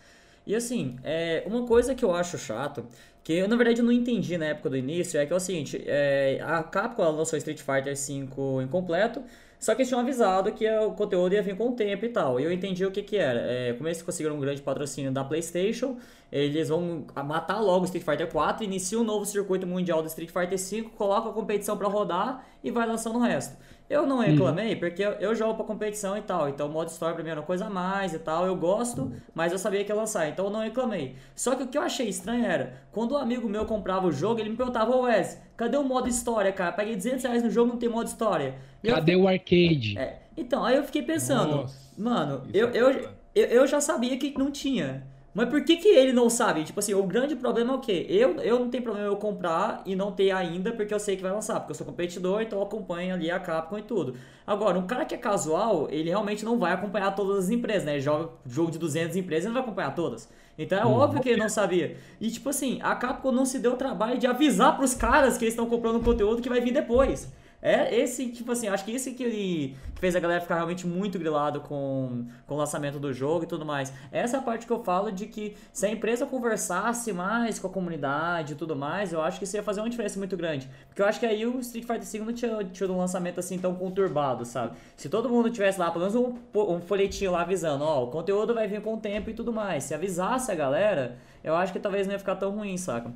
E 0.46 0.55
assim, 0.55 0.96
é, 1.05 1.42
uma 1.46 1.66
coisa 1.66 1.94
que 1.94 2.05
eu 2.05 2.14
acho 2.14 2.37
chato, 2.38 2.85
que 3.22 3.33
eu 3.33 3.48
na 3.48 3.57
verdade 3.57 3.83
não 3.83 3.92
entendi 3.92 4.37
na 4.37 4.46
época 4.46 4.70
do 4.70 4.76
início, 4.76 5.18
é 5.18 5.26
que 5.26 5.33
é 5.33 5.37
o 5.37 5.40
seguinte, 5.40 5.83
é, 5.87 6.40
a 6.42 6.62
Capcom 6.62 7.11
lançou 7.11 7.37
Street 7.37 7.61
Fighter 7.61 7.94
V 7.94 8.62
incompleto, 8.64 9.22
só 9.62 9.76
que 9.76 9.83
eles 9.83 9.88
tinham 9.88 10.00
avisado 10.00 10.50
que 10.50 10.68
o 10.68 10.90
conteúdo 10.90 11.35
ia 11.35 11.40
vir 11.40 11.57
com 11.57 11.68
o 11.68 11.72
tempo 11.72 12.05
e 12.05 12.09
tal. 12.09 12.40
E 12.40 12.42
eu 12.42 12.50
entendi 12.50 12.85
o 12.85 12.90
que 12.90 13.00
que 13.00 13.16
era. 13.16 13.38
É, 13.38 13.72
como 13.74 13.87
eles 13.87 14.02
conseguiram 14.02 14.35
um 14.37 14.40
grande 14.40 14.61
patrocínio 14.61 15.12
da 15.12 15.22
PlayStation, 15.22 15.98
eles 16.33 16.68
vão 16.68 17.07
matar 17.24 17.61
logo 17.61 17.85
Street 17.85 18.05
Fighter 18.05 18.26
4, 18.26 18.64
inicia 18.64 18.98
um 18.98 19.05
novo 19.05 19.24
circuito 19.24 19.64
mundial 19.64 20.02
do 20.02 20.09
Street 20.09 20.31
Fighter 20.31 20.59
5, 20.59 20.90
coloca 20.96 21.28
a 21.28 21.33
competição 21.33 21.76
para 21.76 21.87
rodar 21.87 22.44
e 22.64 22.72
vai 22.72 22.88
lançando 22.88 23.20
o 23.20 23.22
resto. 23.22 23.57
Eu 23.92 24.07
não 24.07 24.20
reclamei, 24.20 24.72
uhum. 24.72 24.81
porque 24.81 25.05
eu, 25.05 25.11
eu, 25.12 25.35
jogo 25.35 25.55
pra 25.55 25.66
competição 25.66 26.16
e 26.16 26.22
tal. 26.22 26.48
Então, 26.48 26.66
o 26.66 26.70
modo 26.70 26.88
história 26.88 27.14
pra 27.14 27.22
mim 27.22 27.28
era 27.28 27.40
uma 27.40 27.46
coisa 27.46 27.66
a 27.66 27.70
mais 27.70 28.14
e 28.14 28.18
tal. 28.18 28.46
Eu 28.46 28.57
gosto, 28.57 29.12
mas 29.35 29.52
eu 29.52 29.59
sabia 29.59 29.85
que 29.85 29.92
ia 29.92 29.94
lançar. 29.94 30.26
Então, 30.31 30.46
eu 30.46 30.50
não 30.50 30.61
reclamei. 30.61 31.14
Só 31.37 31.55
que 31.55 31.62
o 31.62 31.66
que 31.66 31.76
eu 31.76 31.83
achei 31.83 32.09
estranho 32.09 32.42
era, 32.42 32.72
quando 32.90 33.12
um 33.12 33.18
amigo 33.18 33.46
meu 33.46 33.66
comprava 33.66 34.07
o 34.07 34.11
jogo, 34.11 34.40
ele 34.40 34.48
me 34.48 34.57
perguntava, 34.57 34.96
ô 34.96 35.02
Wes, 35.02 35.38
cadê 35.59 35.76
o 35.76 35.85
modo 35.85 36.09
história, 36.09 36.50
cara? 36.52 36.72
Paguei 36.72 36.96
200 36.96 37.22
reais 37.22 37.42
no 37.42 37.50
jogo, 37.50 37.72
não 37.72 37.78
tem 37.78 37.87
modo 37.87 38.07
história. 38.07 38.55
E 38.83 38.90
cadê 38.90 39.14
eu, 39.14 39.24
o 39.24 39.28
arcade? 39.28 39.98
É, 39.98 40.22
então, 40.38 40.64
aí 40.64 40.74
eu 40.74 40.85
fiquei 40.85 41.02
pensando, 41.02 41.57
Nossa, 41.57 41.92
mano, 41.98 42.44
eu, 42.55 42.68
é 42.68 42.76
eu, 42.78 42.90
eu, 43.35 43.44
eu 43.44 43.66
já 43.66 43.78
sabia 43.78 44.16
que 44.16 44.33
não 44.38 44.50
tinha. 44.50 45.07
Mas 45.34 45.48
por 45.48 45.64
que, 45.64 45.76
que 45.76 45.88
ele 45.88 46.12
não 46.12 46.28
sabe? 46.28 46.62
Tipo 46.62 46.78
assim, 46.80 46.92
o 46.92 47.02
grande 47.04 47.34
problema 47.34 47.72
é 47.72 47.76
o 47.76 47.80
quê? 47.80 48.06
Eu, 48.08 48.38
eu 48.40 48.58
não 48.58 48.68
tenho 48.68 48.82
problema 48.82 49.08
eu 49.08 49.16
comprar 49.16 49.82
e 49.86 49.96
não 49.96 50.12
ter 50.12 50.30
ainda, 50.30 50.72
porque 50.72 50.92
eu 50.92 51.00
sei 51.00 51.16
que 51.16 51.22
vai 51.22 51.32
lançar, 51.32 51.58
porque 51.58 51.70
eu 51.70 51.74
sou 51.74 51.86
competidor, 51.86 52.42
então 52.42 52.58
eu 52.58 52.64
acompanho 52.64 53.14
ali 53.14 53.30
a 53.30 53.40
Capcom 53.40 53.78
e 53.78 53.82
tudo. 53.82 54.14
Agora, 54.46 54.78
um 54.78 54.86
cara 54.86 55.06
que 55.06 55.14
é 55.14 55.18
casual, 55.18 55.88
ele 55.90 56.10
realmente 56.10 56.44
não 56.44 56.58
vai 56.58 56.72
acompanhar 56.72 57.14
todas 57.14 57.44
as 57.44 57.50
empresas, 57.50 57.84
né? 57.84 57.92
Ele 57.92 58.00
joga 58.00 58.28
jogo 58.46 58.70
de 58.70 58.78
200 58.78 59.16
empresas 59.16 59.44
e 59.44 59.46
não 59.46 59.54
vai 59.54 59.62
acompanhar 59.62 59.94
todas. 59.94 60.28
Então 60.58 60.78
é 60.78 60.84
hum. 60.84 60.92
óbvio 60.92 61.22
que 61.22 61.30
ele 61.30 61.40
não 61.40 61.48
sabia. 61.48 61.96
E 62.20 62.30
tipo 62.30 62.50
assim, 62.50 62.78
a 62.82 62.94
Capcom 62.94 63.32
não 63.32 63.46
se 63.46 63.58
deu 63.58 63.72
o 63.72 63.76
trabalho 63.76 64.18
de 64.18 64.26
avisar 64.26 64.76
pros 64.76 64.92
caras 64.92 65.38
que 65.38 65.44
eles 65.44 65.54
estão 65.54 65.66
comprando 65.66 65.96
um 65.96 66.02
conteúdo 66.02 66.42
que 66.42 66.48
vai 66.48 66.60
vir 66.60 66.74
depois. 66.74 67.32
É 67.64 67.94
esse, 67.94 68.29
tipo 68.33 68.51
assim, 68.51 68.66
acho 68.66 68.85
que 68.85 68.90
esse 68.90 69.12
que 69.12 69.22
ele 69.22 69.77
fez 70.01 70.16
a 70.16 70.20
galera 70.20 70.40
ficar 70.40 70.57
realmente 70.57 70.85
muito 70.85 71.16
grilado 71.16 71.61
com, 71.61 72.27
com 72.44 72.55
o 72.57 72.59
lançamento 72.59 72.98
do 72.98 73.12
jogo 73.12 73.44
e 73.44 73.46
tudo 73.46 73.64
mais. 73.64 73.92
Essa 74.11 74.37
é 74.37 74.40
a 74.40 74.42
parte 74.42 74.66
que 74.66 74.72
eu 74.72 74.83
falo 74.83 75.12
de 75.12 75.27
que 75.29 75.57
se 75.72 75.87
a 75.87 75.88
empresa 75.88 76.27
conversasse 76.27 77.12
mais 77.12 77.61
com 77.61 77.68
a 77.68 77.70
comunidade 77.70 78.55
e 78.55 78.57
tudo 78.57 78.75
mais, 78.75 79.12
eu 79.12 79.22
acho 79.22 79.38
que 79.38 79.44
isso 79.44 79.55
ia 79.57 79.62
fazer 79.62 79.81
uma 79.81 79.88
diferença 79.88 80.18
muito 80.18 80.37
grande. 80.37 80.68
Porque 80.88 81.01
eu 81.01 81.07
acho 81.07 81.20
que 81.20 81.27
aí 81.27 81.46
o 81.46 81.61
Street 81.61 81.87
Fighter 81.87 82.05
V 82.05 82.18
não 82.27 82.33
tinha 82.33 82.64
tido 82.64 82.92
um 82.92 82.98
lançamento 82.98 83.38
assim 83.38 83.57
tão 83.57 83.77
conturbado, 83.77 84.44
sabe? 84.44 84.77
Se 84.96 85.09
todo 85.09 85.29
mundo 85.29 85.48
tivesse 85.48 85.79
lá, 85.79 85.88
pelo 85.92 86.05
menos 86.11 86.16
um, 86.16 86.35
um 86.61 86.81
folhetinho 86.81 87.31
lá 87.31 87.42
avisando, 87.42 87.85
ó, 87.85 88.03
o 88.03 88.11
conteúdo 88.11 88.55
vai 88.55 88.66
vir 88.66 88.83
com 88.83 88.94
o 88.94 88.98
tempo 89.01 89.31
e 89.31 89.35
tudo 89.35 89.53
mais. 89.53 89.85
Se 89.85 89.94
avisasse 89.94 90.51
a 90.51 90.55
galera, 90.57 91.16
eu 91.44 91.55
acho 91.55 91.72
que 91.72 91.79
talvez 91.79 92.09
não 92.09 92.14
ia 92.14 92.18
ficar 92.18 92.35
tão 92.35 92.51
ruim, 92.51 92.77
saca? 92.77 93.12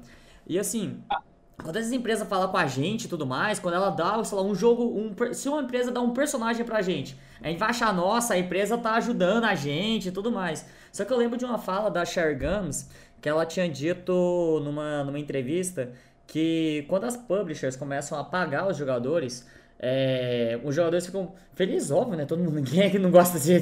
E 0.47 0.57
assim. 0.57 1.03
Quando 1.63 1.77
essas 1.77 1.93
empresas 1.93 2.29
falam 2.29 2.49
com 2.49 2.57
a 2.57 2.67
gente 2.67 3.05
e 3.05 3.09
tudo 3.09 3.27
mais, 3.27 3.59
quando 3.59 3.75
ela 3.75 3.91
dá, 3.91 4.23
sei 4.23 4.37
lá, 4.37 4.45
um 4.45 4.55
jogo, 4.55 4.85
um, 4.85 5.35
se 5.35 5.49
uma 5.49 5.63
empresa 5.63 5.91
dá 5.91 6.01
um 6.01 6.13
personagem 6.13 6.65
pra 6.65 6.83
gente, 6.83 7.19
a 7.41 7.49
gente 7.49 7.59
vai 7.59 7.71
achar, 7.71 7.95
nossa, 7.95 8.35
a 8.35 8.39
empresa 8.39 8.77
tá 8.77 8.95
ajudando 8.95 9.45
a 9.45 9.55
gente 9.55 10.09
e 10.09 10.13
tudo 10.13 10.31
mais. 10.31 10.67
Só 10.93 11.05
que 11.05 11.13
eu 11.13 11.17
lembro 11.17 11.37
de 11.39 11.45
uma 11.45 11.59
fala 11.59 11.91
da 11.91 12.05
Cher 12.05 12.39
Gums, 12.39 12.89
que 13.21 13.29
ela 13.29 13.47
tinha 13.47 13.69
dito 13.69 14.61
numa, 14.63 15.03
numa 15.05 15.19
entrevista 15.19 15.93
que 16.27 16.85
quando 16.89 17.05
as 17.05 17.17
publishers 17.17 17.77
começam 17.77 18.19
a 18.19 18.25
pagar 18.25 18.69
os 18.69 18.77
jogadores, 18.77 19.47
é, 19.79 20.59
os 20.65 20.75
jogadores 20.75 21.07
ficam 21.07 21.35
felizes, 21.55 21.91
óbvio, 21.91 22.17
né? 22.17 22.25
Todo 22.25 22.43
mundo, 22.43 22.55
ninguém 22.57 22.83
é 22.83 22.91
que 22.91 22.99
não 22.99 23.11
gosta 23.11 23.39
de 23.39 23.61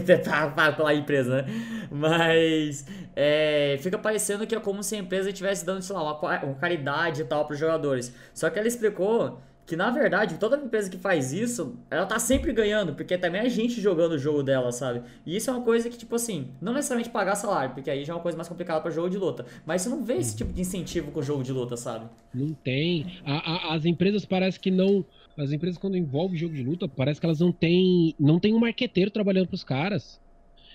pago 0.55 0.77
pela 0.77 0.95
empresa, 0.95 1.43
né? 1.43 1.47
Mas 1.91 2.87
é, 3.15 3.77
fica 3.81 3.99
parecendo 3.99 4.47
que 4.47 4.55
é 4.55 4.61
como 4.61 4.83
se 4.83 4.95
a 4.95 4.99
empresa 4.99 5.29
estivesse 5.29 5.65
dando, 5.65 5.83
sei 5.83 5.95
lá, 5.95 6.03
uma, 6.03 6.45
uma 6.45 6.55
caridade 6.55 7.23
e 7.23 7.25
tal 7.25 7.45
para 7.45 7.55
os 7.55 7.59
jogadores. 7.59 8.15
Só 8.33 8.49
que 8.51 8.59
ela 8.59 8.69
explicou 8.69 9.41
que 9.67 9.77
na 9.77 9.91
verdade 9.91 10.39
toda 10.39 10.57
empresa 10.57 10.91
que 10.91 10.99
faz 10.99 11.33
isso, 11.33 11.77
ela 11.91 12.05
tá 12.07 12.19
sempre 12.19 12.53
ganhando, 12.53 12.95
porque 12.95 13.17
também 13.17 13.41
é 13.41 13.45
a 13.45 13.49
gente 13.49 13.81
jogando 13.81 14.13
o 14.13 14.19
jogo 14.19 14.43
dela, 14.43 14.71
sabe? 14.73 15.03
E 15.25 15.37
isso 15.37 15.51
é 15.51 15.53
uma 15.53 15.63
coisa 15.63 15.89
que, 15.89 15.97
tipo 15.97 16.15
assim, 16.15 16.51
não 16.61 16.73
necessariamente 16.73 17.11
pagar 17.11 17.35
salário, 17.35 17.75
porque 17.75 17.91
aí 17.91 18.05
já 18.05 18.13
é 18.13 18.17
uma 18.17 18.23
coisa 18.23 18.37
mais 18.37 18.49
complicada 18.49 18.81
para 18.81 18.91
jogo 18.91 19.09
de 19.09 19.17
luta. 19.17 19.47
Mas 19.65 19.83
você 19.83 19.89
não 19.89 20.05
vê 20.05 20.15
esse 20.15 20.37
tipo 20.37 20.53
de 20.53 20.61
incentivo 20.61 21.11
com 21.11 21.21
o 21.21 21.23
jogo 21.23 21.43
de 21.43 21.53
luta, 21.53 21.77
sabe? 21.77 22.07
Não 22.33 22.53
tem. 22.53 23.21
A, 23.25 23.71
a, 23.71 23.75
as 23.75 23.85
empresas 23.85 24.25
parece 24.25 24.61
que 24.61 24.71
não 24.71 25.05
as 25.37 25.53
empresas, 25.53 25.79
quando 25.79 25.97
envolvem 25.97 26.39
jogo 26.39 26.55
de 26.55 26.63
luta, 26.63 26.89
parece 26.89 27.21
que 27.21 27.27
elas 27.27 27.41
não 27.41 27.53
têm, 27.53 28.15
não 28.19 28.39
tem 28.39 28.55
um 28.55 28.61
marqueteiro 28.61 29.11
trabalhando 29.11 29.49
pros 29.49 29.65
caras. 29.65 30.21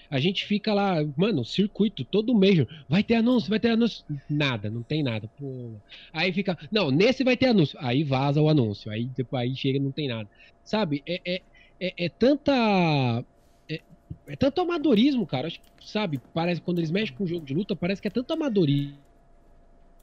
A 0.10 0.20
gente 0.20 0.46
fica 0.46 0.74
lá, 0.74 0.96
mano, 1.16 1.46
circuito, 1.46 2.04
todo 2.04 2.36
mês. 2.36 2.66
Vai 2.88 3.04
ter 3.04 3.16
anúncio, 3.16 3.50
vai 3.50 3.60
ter 3.60 3.70
anúncio. 3.70 4.04
Nada, 4.28 4.70
não 4.70 4.82
tem 4.82 5.04
nada. 5.04 5.30
Pô. 5.38 5.76
Aí 6.12 6.34
fica, 6.34 6.58
não, 6.72 6.90
nesse 6.90 7.24
vai 7.24 7.38
ter 7.38 7.48
anúncio. 7.48 7.78
Aí 7.80 8.04
vaza 8.04 8.42
o 8.42 8.50
anúncio. 8.50 8.92
Aí, 8.92 9.06
depois, 9.06 9.44
aí 9.44 9.56
chega 9.56 9.80
não 9.80 9.92
tem 9.92 10.08
nada. 10.08 10.28
Sabe? 10.64 11.04
É, 11.06 11.22
é, 11.26 11.42
é, 11.80 12.06
é 12.06 12.10
tanta. 12.10 13.24
É, 13.70 13.82
é, 14.28 14.36
tanto 14.36 14.62
amadorismo, 14.62 15.28
cara. 15.28 15.48
Acho, 15.48 15.60
sabe? 15.80 16.20
Parece 16.34 16.60
quando 16.60 16.80
eles 16.80 16.92
mexem 16.92 17.16
com 17.16 17.24
o 17.24 17.28
jogo 17.28 17.46
de 17.46 17.54
luta, 17.54 17.76
parece 17.76 18.02
que 18.02 18.08
é 18.08 18.12
tanto 18.12 18.34
amadorismo. 18.34 18.98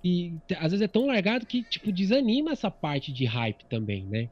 E 0.05 0.35
às 0.59 0.71
vezes 0.71 0.83
é 0.83 0.89
tão 0.89 1.07
largado 1.07 1.45
que, 1.47 1.65
tipo, 1.65 1.91
desanima 1.91 2.53
essa 2.53 2.71
parte 2.71 3.13
de 3.13 3.25
hype 3.25 3.65
também, 3.65 4.05
né? 4.05 4.29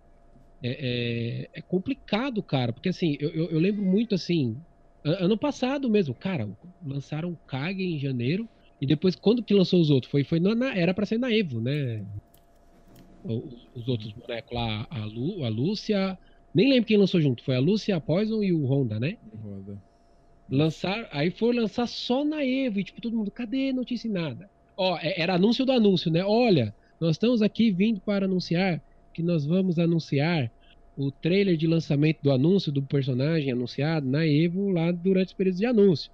É, 0.66 0.70
é, 0.70 1.59
é 1.59 1.61
complicado, 1.61 2.42
cara, 2.42 2.72
porque 2.72 2.88
assim, 2.88 3.18
eu, 3.20 3.29
eu, 3.31 3.50
eu, 3.50 3.61
lembro 3.61 3.85
muito 3.85 4.14
assim, 4.14 4.57
ano 5.05 5.37
passado 5.37 5.90
mesmo, 5.90 6.14
cara, 6.14 6.48
lançaram 6.83 7.37
Kage 7.46 7.83
em 7.83 7.98
janeiro, 7.98 8.48
e 8.81 8.87
depois, 8.87 9.14
quando 9.14 9.42
que 9.42 9.53
lançou 9.55 9.81
os 9.81 9.90
outros? 9.90 10.11
Foi, 10.11 10.24
foi 10.24 10.40
na, 10.40 10.74
era 10.74 10.94
pra 10.94 11.07
ser 11.07 11.18
na 11.18 11.33
Evo, 11.33 11.61
né? 11.61 12.05
Os, 13.22 13.66
os 13.74 13.88
outros 13.88 14.12
bonecos 14.12 14.53
lá, 14.53 14.87
a, 14.90 15.05
Lu, 15.05 15.44
a 15.44 15.48
Lúcia, 15.48 16.18
nem 16.55 16.70
lembro 16.70 16.87
quem 16.87 16.96
lançou 16.96 17.20
junto, 17.20 17.44
foi 17.44 17.57
a 17.57 17.61
Lúcia, 17.61 17.96
a 17.96 18.00
Poison 18.00 18.42
e 18.42 18.53
o 18.53 18.64
Honda, 18.64 18.98
né? 18.98 19.18
Honda. 19.42 19.79
Lançar, 20.50 21.09
aí 21.12 21.31
foi 21.31 21.55
lançar 21.55 21.87
só 21.87 22.24
na 22.24 22.44
Evo, 22.44 22.81
e 22.81 22.85
tipo, 22.85 23.00
todo 23.03 23.16
mundo, 23.16 23.31
cadê 23.31 23.72
notícia 23.72 24.09
e 24.09 24.11
nada? 24.11 24.50
Ó, 24.77 24.98
é, 24.98 25.20
era 25.20 25.35
anúncio 25.35 25.64
do 25.64 25.72
anúncio, 25.72 26.11
né? 26.11 26.24
Olha, 26.24 26.74
nós 27.00 27.12
estamos 27.12 27.42
aqui 27.42 27.70
vindo 27.70 28.00
para 28.00 28.27
anunciar 28.27 28.83
que 29.15 29.23
nós 29.23 29.47
vamos 29.47 29.79
anunciar 29.79 30.51
o 30.97 31.11
trailer 31.11 31.57
de 31.57 31.67
lançamento 31.67 32.21
do 32.23 32.31
anúncio 32.31 32.71
do 32.71 32.83
personagem 32.83 33.51
anunciado 33.51 34.07
na 34.07 34.27
Evo 34.27 34.71
lá 34.71 34.93
durante 34.93 35.29
os 35.29 35.33
períodos 35.33 35.61
de 35.61 35.67
anúncio. 35.67 36.11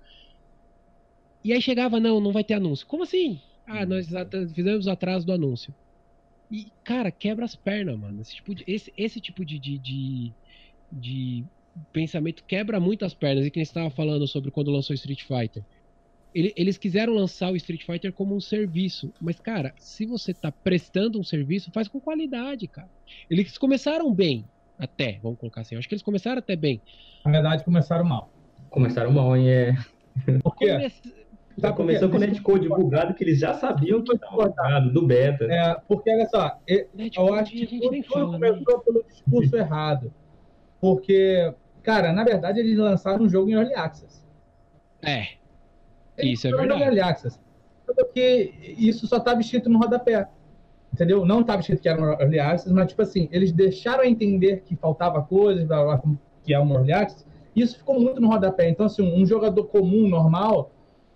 E 1.43 1.53
aí 1.53 1.61
chegava, 1.61 1.99
não, 1.99 2.21
não 2.21 2.33
vai 2.33 2.45
ter 2.45 2.55
anúncio. 2.55 2.87
Como 2.87 3.03
assim? 3.03 3.41
Ah, 3.67 3.85
nós 3.87 4.09
fizemos 4.55 4.87
o 4.87 4.91
atraso 4.91 5.27
do 5.27 5.33
anúncio. 5.33 5.75
E, 6.51 6.67
cara, 6.85 7.11
quebra 7.11 7.45
as 7.45 7.55
pernas, 7.55 7.99
mano. 7.99 8.21
Esse 8.21 8.35
tipo 8.35 8.55
de, 8.55 8.65
esse, 8.67 8.93
esse 8.97 9.21
tipo 9.21 9.45
de, 9.45 9.59
de, 9.59 9.79
de, 9.79 10.33
de 10.91 11.45
pensamento 11.93 12.45
quebra 12.45 12.81
muito 12.81 13.05
as 13.05 13.15
pernas. 13.15 13.47
E 13.47 13.51
quem 13.51 13.63
estava 13.63 13.91
falando 13.91 14.27
sobre 14.27 14.51
quando 14.51 14.71
lançou 14.71 14.95
Street 14.95 15.23
Fighter. 15.23 15.65
Ele, 16.35 16.53
eles 16.57 16.79
quiseram 16.79 17.13
lançar 17.13 17.51
o 17.51 17.57
Street 17.57 17.85
Fighter 17.85 18.13
como 18.13 18.35
um 18.35 18.41
serviço. 18.41 19.13
Mas, 19.21 19.41
cara, 19.41 19.75
se 19.79 20.07
você 20.07 20.33
tá 20.33 20.53
prestando 20.53 21.19
um 21.19 21.25
serviço, 21.25 21.71
faz 21.73 21.89
com 21.89 22.01
qualidade, 22.01 22.67
cara. 22.67 22.89
Eles 23.29 23.59
começaram 23.59 24.13
bem, 24.15 24.45
até, 24.79 25.19
vamos 25.23 25.39
colocar 25.39 25.63
assim. 25.63 25.75
Eu 25.75 25.79
acho 25.79 25.89
que 25.89 25.95
eles 25.95 26.03
começaram 26.03 26.39
até 26.39 26.57
bem. 26.57 26.81
Na 27.25 27.33
verdade, 27.33 27.65
começaram 27.65 28.05
mal. 28.05 28.31
Começaram 28.71 29.11
mal, 29.13 29.37
hein? 29.37 29.49
É. 29.49 29.75
Por 30.43 30.57
quê? 30.57 30.91
Já 31.59 31.73
começou 31.73 32.09
com 32.09 32.17
o 32.17 32.21
netcode 32.21 32.69
bugado 32.69 33.13
que 33.13 33.25
eles 33.25 33.39
já 33.39 33.55
sabiam 33.55 34.03
que 34.03 34.15
estava 34.15 34.49
bugado, 34.49 34.93
do 34.93 35.07
beta. 35.07 35.45
É, 35.45 35.77
porque 35.87 36.11
olha 36.11 36.27
só, 36.29 36.59
eu 36.67 37.35
acho 37.35 37.53
que 37.53 37.67
tudo, 37.67 38.03
tudo 38.03 38.39
né? 38.39 38.49
começou 38.49 38.79
né? 38.79 38.83
pelo 38.85 39.05
discurso 39.05 39.57
errado. 39.57 40.13
Porque, 40.81 41.53
cara, 41.83 42.13
na 42.13 42.25
verdade 42.25 42.61
eles 42.61 42.79
lançaram 42.79 43.25
um 43.25 43.29
jogo 43.29 43.51
em 43.51 43.55
Early 43.55 43.75
Access. 43.75 44.25
É. 45.03 45.40
Isso 46.27 46.47
é 46.47 46.51
verdade. 46.51 46.83
Early 46.83 47.01
Access. 47.01 47.39
Porque 47.87 48.53
isso 48.79 49.07
só 49.07 49.17
estava 49.17 49.41
escrito 49.41 49.69
no 49.69 49.79
rodapé. 49.79 50.29
Entendeu? 50.93 51.25
Não 51.25 51.41
estava 51.41 51.61
escrito 51.61 51.81
que 51.81 51.89
era 51.89 52.01
um 52.01 52.13
Early 52.21 52.39
Access, 52.39 52.73
mas 52.73 52.89
tipo 52.89 53.03
assim, 53.03 53.29
eles 53.31 53.53
deixaram 53.53 54.03
a 54.03 54.07
entender 54.07 54.63
que 54.65 54.77
faltava 54.77 55.23
coisas, 55.23 55.65
blá, 55.65 55.83
blá, 55.83 56.03
que 56.43 56.53
é 56.53 56.61
um 56.61 56.73
Early 56.73 56.93
Access. 56.93 57.25
Isso 57.55 57.79
ficou 57.79 58.01
muito 58.01 58.21
no 58.21 58.29
rodapé. 58.29 58.69
Então, 58.69 58.87
assim, 58.87 59.03
um 59.03 59.27
jogador 59.27 59.65
comum, 59.65 60.09
normal, 60.09 60.71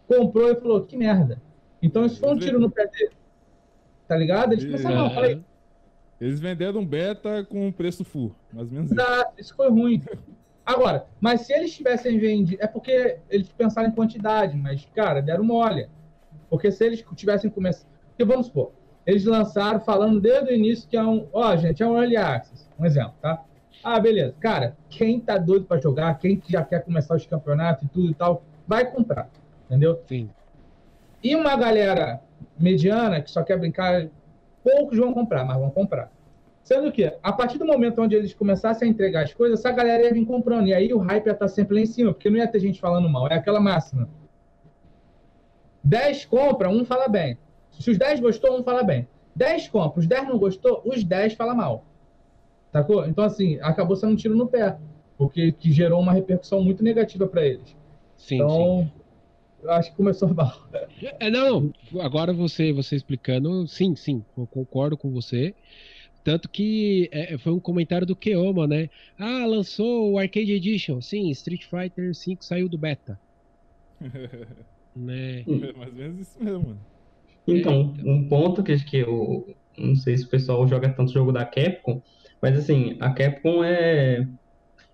comprou 0.06 0.50
e 0.50 0.56
falou, 0.56 0.84
que 0.84 0.96
merda. 0.96 1.40
Então 1.82 2.04
isso 2.04 2.18
foi 2.18 2.30
um 2.30 2.38
tiro 2.38 2.58
no 2.58 2.70
pé 2.70 2.86
dele. 2.86 3.12
Tá 4.08 4.16
ligado? 4.16 4.52
Eles 4.52 4.64
começaram, 4.64 5.06
a 5.06 5.10
falei. 5.10 5.42
Eles 6.20 6.40
venderam 6.40 6.80
um 6.80 6.86
beta 6.86 7.44
com 7.44 7.70
preço 7.72 8.04
full, 8.04 8.34
mais 8.52 8.68
ou 8.68 8.74
menos 8.74 8.90
isso. 8.90 9.00
isso 9.38 9.54
foi 9.54 9.68
ruim. 9.68 10.02
Agora, 10.64 11.06
mas 11.20 11.42
se 11.42 11.52
eles 11.52 11.74
tivessem 11.74 12.18
vendido, 12.18 12.62
é 12.62 12.66
porque 12.66 13.18
eles 13.28 13.48
pensaram 13.50 13.88
em 13.88 13.92
quantidade, 13.92 14.56
mas, 14.56 14.88
cara, 14.94 15.20
deram 15.20 15.44
mole. 15.44 15.88
Porque 16.48 16.70
se 16.70 16.84
eles 16.84 17.04
tivessem 17.14 17.50
começado. 17.50 17.86
Porque 18.08 18.24
vamos 18.24 18.46
supor, 18.46 18.72
eles 19.06 19.24
lançaram 19.24 19.80
falando 19.80 20.20
desde 20.20 20.52
o 20.52 20.54
início 20.54 20.88
que 20.88 20.96
é 20.96 21.02
um. 21.02 21.28
Ó, 21.32 21.52
oh, 21.52 21.56
gente, 21.56 21.82
é 21.82 21.86
um 21.86 21.96
early 21.96 22.16
access. 22.16 22.66
Um 22.78 22.86
exemplo, 22.86 23.14
tá? 23.20 23.42
Ah, 23.82 24.00
beleza. 24.00 24.34
Cara, 24.40 24.76
quem 24.88 25.20
tá 25.20 25.36
doido 25.36 25.66
para 25.66 25.80
jogar, 25.80 26.18
quem 26.18 26.42
já 26.48 26.64
quer 26.64 26.82
começar 26.82 27.14
os 27.14 27.26
campeonatos 27.26 27.84
e 27.84 27.88
tudo 27.88 28.10
e 28.10 28.14
tal, 28.14 28.42
vai 28.66 28.90
comprar. 28.90 29.28
Entendeu? 29.66 30.00
Sim. 30.06 30.30
E 31.22 31.36
uma 31.36 31.56
galera 31.56 32.20
mediana 32.58 33.20
que 33.20 33.30
só 33.30 33.42
quer 33.42 33.58
brincar, 33.58 34.06
poucos 34.62 34.98
vão 34.98 35.12
comprar, 35.12 35.44
mas 35.44 35.58
vão 35.58 35.70
comprar. 35.70 36.10
Sendo 36.64 36.90
que, 36.90 37.12
a 37.22 37.30
partir 37.30 37.58
do 37.58 37.66
momento 37.66 38.00
onde 38.00 38.16
eles 38.16 38.32
começassem 38.32 38.88
a 38.88 38.90
entregar 38.90 39.24
as 39.24 39.34
coisas, 39.34 39.60
essa 39.60 39.70
galera 39.70 40.02
ia 40.02 40.12
vir 40.12 40.24
comprando. 40.24 40.66
E 40.66 40.74
aí 40.74 40.92
o 40.94 40.98
hype 40.98 41.26
ia 41.26 41.32
estar 41.32 41.46
sempre 41.46 41.74
lá 41.74 41.80
em 41.82 41.86
cima, 41.86 42.12
porque 42.12 42.30
não 42.30 42.38
ia 42.38 42.48
ter 42.48 42.58
gente 42.58 42.80
falando 42.80 43.06
mal. 43.06 43.28
É 43.28 43.34
aquela 43.34 43.60
máxima. 43.60 44.08
10 45.84 46.24
compra, 46.24 46.70
um 46.70 46.82
fala 46.82 47.06
bem. 47.06 47.36
Se 47.70 47.90
os 47.90 47.98
10 47.98 48.20
gostou, 48.20 48.58
um 48.58 48.64
fala 48.64 48.82
bem. 48.82 49.06
10 49.36 49.68
compra, 49.68 50.00
os 50.00 50.06
10 50.06 50.26
não 50.26 50.38
gostou, 50.38 50.82
os 50.86 51.04
10 51.04 51.34
fala 51.34 51.54
mal. 51.54 51.84
Sacou? 52.72 53.06
Então, 53.06 53.22
assim, 53.22 53.58
acabou 53.60 53.94
sendo 53.94 54.14
um 54.14 54.16
tiro 54.16 54.34
no 54.34 54.46
pé. 54.46 54.78
Porque 55.18 55.52
que 55.52 55.70
gerou 55.70 56.00
uma 56.00 56.12
repercussão 56.12 56.62
muito 56.62 56.82
negativa 56.82 57.26
para 57.26 57.44
eles. 57.44 57.76
Sim, 58.16 58.36
então, 58.36 58.88
sim 58.90 59.04
eu 59.64 59.70
acho 59.70 59.90
que 59.90 59.96
começou 59.96 60.28
mal. 60.34 60.52
É, 61.18 61.30
não, 61.30 61.72
agora 62.00 62.32
você, 62.32 62.72
você 62.72 62.94
explicando, 62.94 63.66
sim, 63.66 63.96
sim, 63.96 64.22
eu 64.36 64.46
concordo 64.46 64.96
com 64.96 65.10
você. 65.10 65.54
Tanto 66.24 66.48
que 66.48 67.10
é, 67.12 67.36
foi 67.36 67.52
um 67.52 67.60
comentário 67.60 68.06
do 68.06 68.16
Keoma, 68.16 68.66
né? 68.66 68.88
Ah, 69.18 69.44
lançou 69.44 70.12
o 70.12 70.18
Arcade 70.18 70.52
Edition. 70.52 71.02
Sim, 71.02 71.28
Street 71.30 71.64
Fighter 71.64 72.12
V 72.12 72.38
saiu 72.40 72.66
do 72.66 72.78
beta. 72.78 73.20
né? 74.96 75.44
É 75.46 75.72
mais 75.76 75.90
ou 75.90 75.94
menos 75.94 76.20
isso 76.20 76.42
mesmo, 76.42 76.62
mano. 76.62 76.80
Então, 77.46 77.94
é, 77.98 78.10
um 78.10 78.26
ponto 78.26 78.62
que, 78.62 78.74
que 78.82 78.96
eu 78.96 79.54
não 79.76 79.94
sei 79.94 80.16
se 80.16 80.24
o 80.24 80.28
pessoal 80.30 80.66
joga 80.66 80.88
tanto 80.88 81.12
jogo 81.12 81.30
da 81.30 81.44
Capcom, 81.44 82.00
mas 82.40 82.56
assim, 82.58 82.96
a 83.00 83.10
Capcom 83.10 83.62
é 83.62 84.26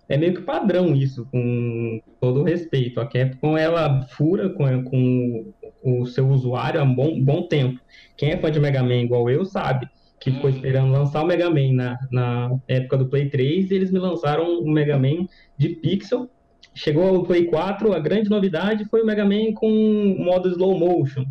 é 0.09 0.17
meio 0.17 0.35
que 0.35 0.43
padrão 0.43 0.93
isso, 0.97 1.25
com 1.31 2.03
todo 2.21 2.41
o 2.41 2.43
respeito. 2.43 2.99
A 2.99 3.07
Capcom, 3.07 3.57
ela 3.57 4.03
fura 4.09 4.51
com, 4.51 4.83
com 4.83 5.55
o 5.85 6.05
seu 6.07 6.29
usuário 6.29 6.81
há 6.81 6.83
um 6.83 6.93
bom, 6.93 7.23
bom 7.23 7.47
tempo. 7.47 7.81
Quem 8.17 8.33
é 8.33 8.37
fã 8.37 8.51
de 8.51 8.59
Mega 8.59 8.83
Man 8.83 9.03
igual 9.03 9.31
eu 9.31 9.45
sabe 9.45 9.89
que 10.21 10.31
ficou 10.31 10.51
esperando 10.51 10.93
lançar 10.93 11.25
o 11.25 11.27
Mega 11.27 11.49
Man 11.49 11.73
na, 11.73 11.99
na 12.13 12.61
época 12.69 12.99
do 12.99 13.07
Play 13.07 13.31
3 13.31 13.71
e 13.71 13.75
eles 13.75 13.91
me 13.91 13.99
lançaram 13.99 14.61
o 14.61 14.71
Mega 14.71 14.99
Man 14.99 15.27
de 15.57 15.71
pixel. 15.71 16.31
Chegou 16.75 17.09
ao 17.09 17.25
Play 17.25 17.47
4, 17.47 17.93
a 17.95 17.99
grande 17.99 18.29
novidade 18.29 18.85
foi 18.85 19.03
o 19.03 19.07
Mega 19.07 19.25
Man 19.25 19.55
com 19.55 20.15
modo 20.19 20.51
slow 20.51 20.79
motion. 20.79 21.25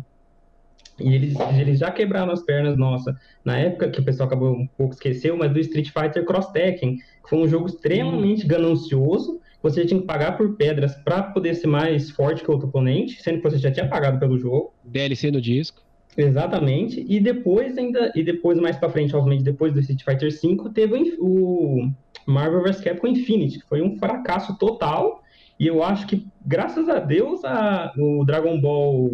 E 0.98 1.14
eles, 1.14 1.34
eles 1.58 1.78
já 1.78 1.90
quebraram 1.90 2.32
as 2.32 2.42
pernas, 2.42 2.76
nossa, 2.76 3.16
na 3.42 3.56
época 3.56 3.88
que 3.88 4.00
o 4.00 4.04
pessoal 4.04 4.26
acabou 4.26 4.52
um 4.52 4.66
pouco 4.66 4.92
esqueceu, 4.92 5.34
mas 5.36 5.50
do 5.50 5.60
Street 5.60 5.88
Fighter 5.90 6.24
Cross 6.26 6.48
Tekken, 6.48 6.96
que 6.96 7.30
foi 7.30 7.38
um 7.38 7.48
jogo 7.48 7.66
extremamente 7.66 8.46
ganancioso, 8.46 9.40
você 9.62 9.86
tinha 9.86 10.00
que 10.00 10.06
pagar 10.06 10.36
por 10.36 10.56
pedras 10.56 10.94
para 10.96 11.22
poder 11.22 11.54
ser 11.54 11.68
mais 11.68 12.10
forte 12.10 12.42
que 12.42 12.50
o 12.50 12.52
outro 12.52 12.68
oponente, 12.68 13.22
sendo 13.22 13.38
que 13.38 13.44
você 13.44 13.56
já 13.56 13.70
tinha 13.70 13.88
pagado 13.88 14.18
pelo 14.18 14.36
jogo. 14.36 14.74
DLC 14.84 15.30
no 15.30 15.40
disco. 15.40 15.82
Exatamente. 16.16 17.04
E 17.08 17.20
depois 17.20 17.76
ainda, 17.78 18.12
e 18.14 18.22
depois 18.22 18.58
mais 18.58 18.76
para 18.76 18.90
frente, 18.90 19.14
obviamente, 19.14 19.44
depois 19.44 19.72
do 19.72 19.80
Street 19.80 20.02
Fighter 20.02 20.30
V, 20.30 20.70
teve 20.74 21.16
o 21.18 21.90
Marvel 22.26 22.62
vs 22.62 22.80
Capcom 22.80 23.08
Infinity, 23.08 23.60
que 23.60 23.66
foi 23.66 23.82
um 23.82 23.96
fracasso 23.98 24.56
total. 24.58 25.22
E 25.58 25.66
eu 25.66 25.82
acho 25.82 26.06
que, 26.06 26.26
graças 26.44 26.88
a 26.88 26.98
Deus, 26.98 27.44
a, 27.44 27.92
o 27.98 28.24
Dragon 28.24 28.60
Ball 28.60 29.10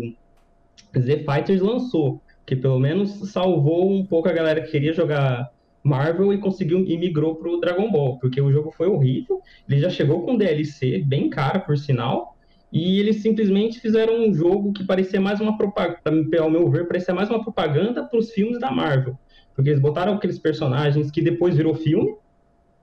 Z 0.96 1.24
Fighters 1.24 1.60
lançou, 1.60 2.22
que 2.46 2.54
pelo 2.54 2.78
menos 2.78 3.30
salvou 3.30 3.90
um 3.90 4.06
pouco 4.06 4.28
a 4.28 4.32
galera 4.32 4.60
que 4.60 4.70
queria 4.70 4.92
jogar 4.92 5.50
Marvel 5.82 6.32
e 6.32 6.38
conseguiu 6.38 6.84
e 6.86 6.96
migrou 6.96 7.36
pro 7.36 7.60
Dragon 7.60 7.90
Ball, 7.90 8.18
porque 8.18 8.40
o 8.40 8.52
jogo 8.52 8.72
foi 8.72 8.88
horrível. 8.88 9.40
Ele 9.68 9.80
já 9.80 9.90
chegou 9.90 10.22
com 10.22 10.36
DLC 10.36 10.98
bem 10.98 11.28
caro, 11.30 11.60
por 11.60 11.76
sinal, 11.76 12.35
e 12.72 12.98
eles 13.00 13.22
simplesmente 13.22 13.80
fizeram 13.80 14.26
um 14.26 14.34
jogo 14.34 14.72
que 14.72 14.84
parecia 14.84 15.20
mais 15.20 15.40
uma 15.40 15.56
propaganda, 15.56 16.40
ao 16.40 16.50
meu 16.50 16.68
ver, 16.70 16.86
parecia 16.86 17.14
mais 17.14 17.30
uma 17.30 17.42
propaganda 17.42 18.04
para 18.04 18.18
os 18.18 18.30
filmes 18.30 18.58
da 18.58 18.70
Marvel, 18.70 19.18
porque 19.54 19.70
eles 19.70 19.80
botaram 19.80 20.14
aqueles 20.14 20.38
personagens 20.38 21.10
que 21.10 21.22
depois 21.22 21.56
virou 21.56 21.74
filme 21.74 22.14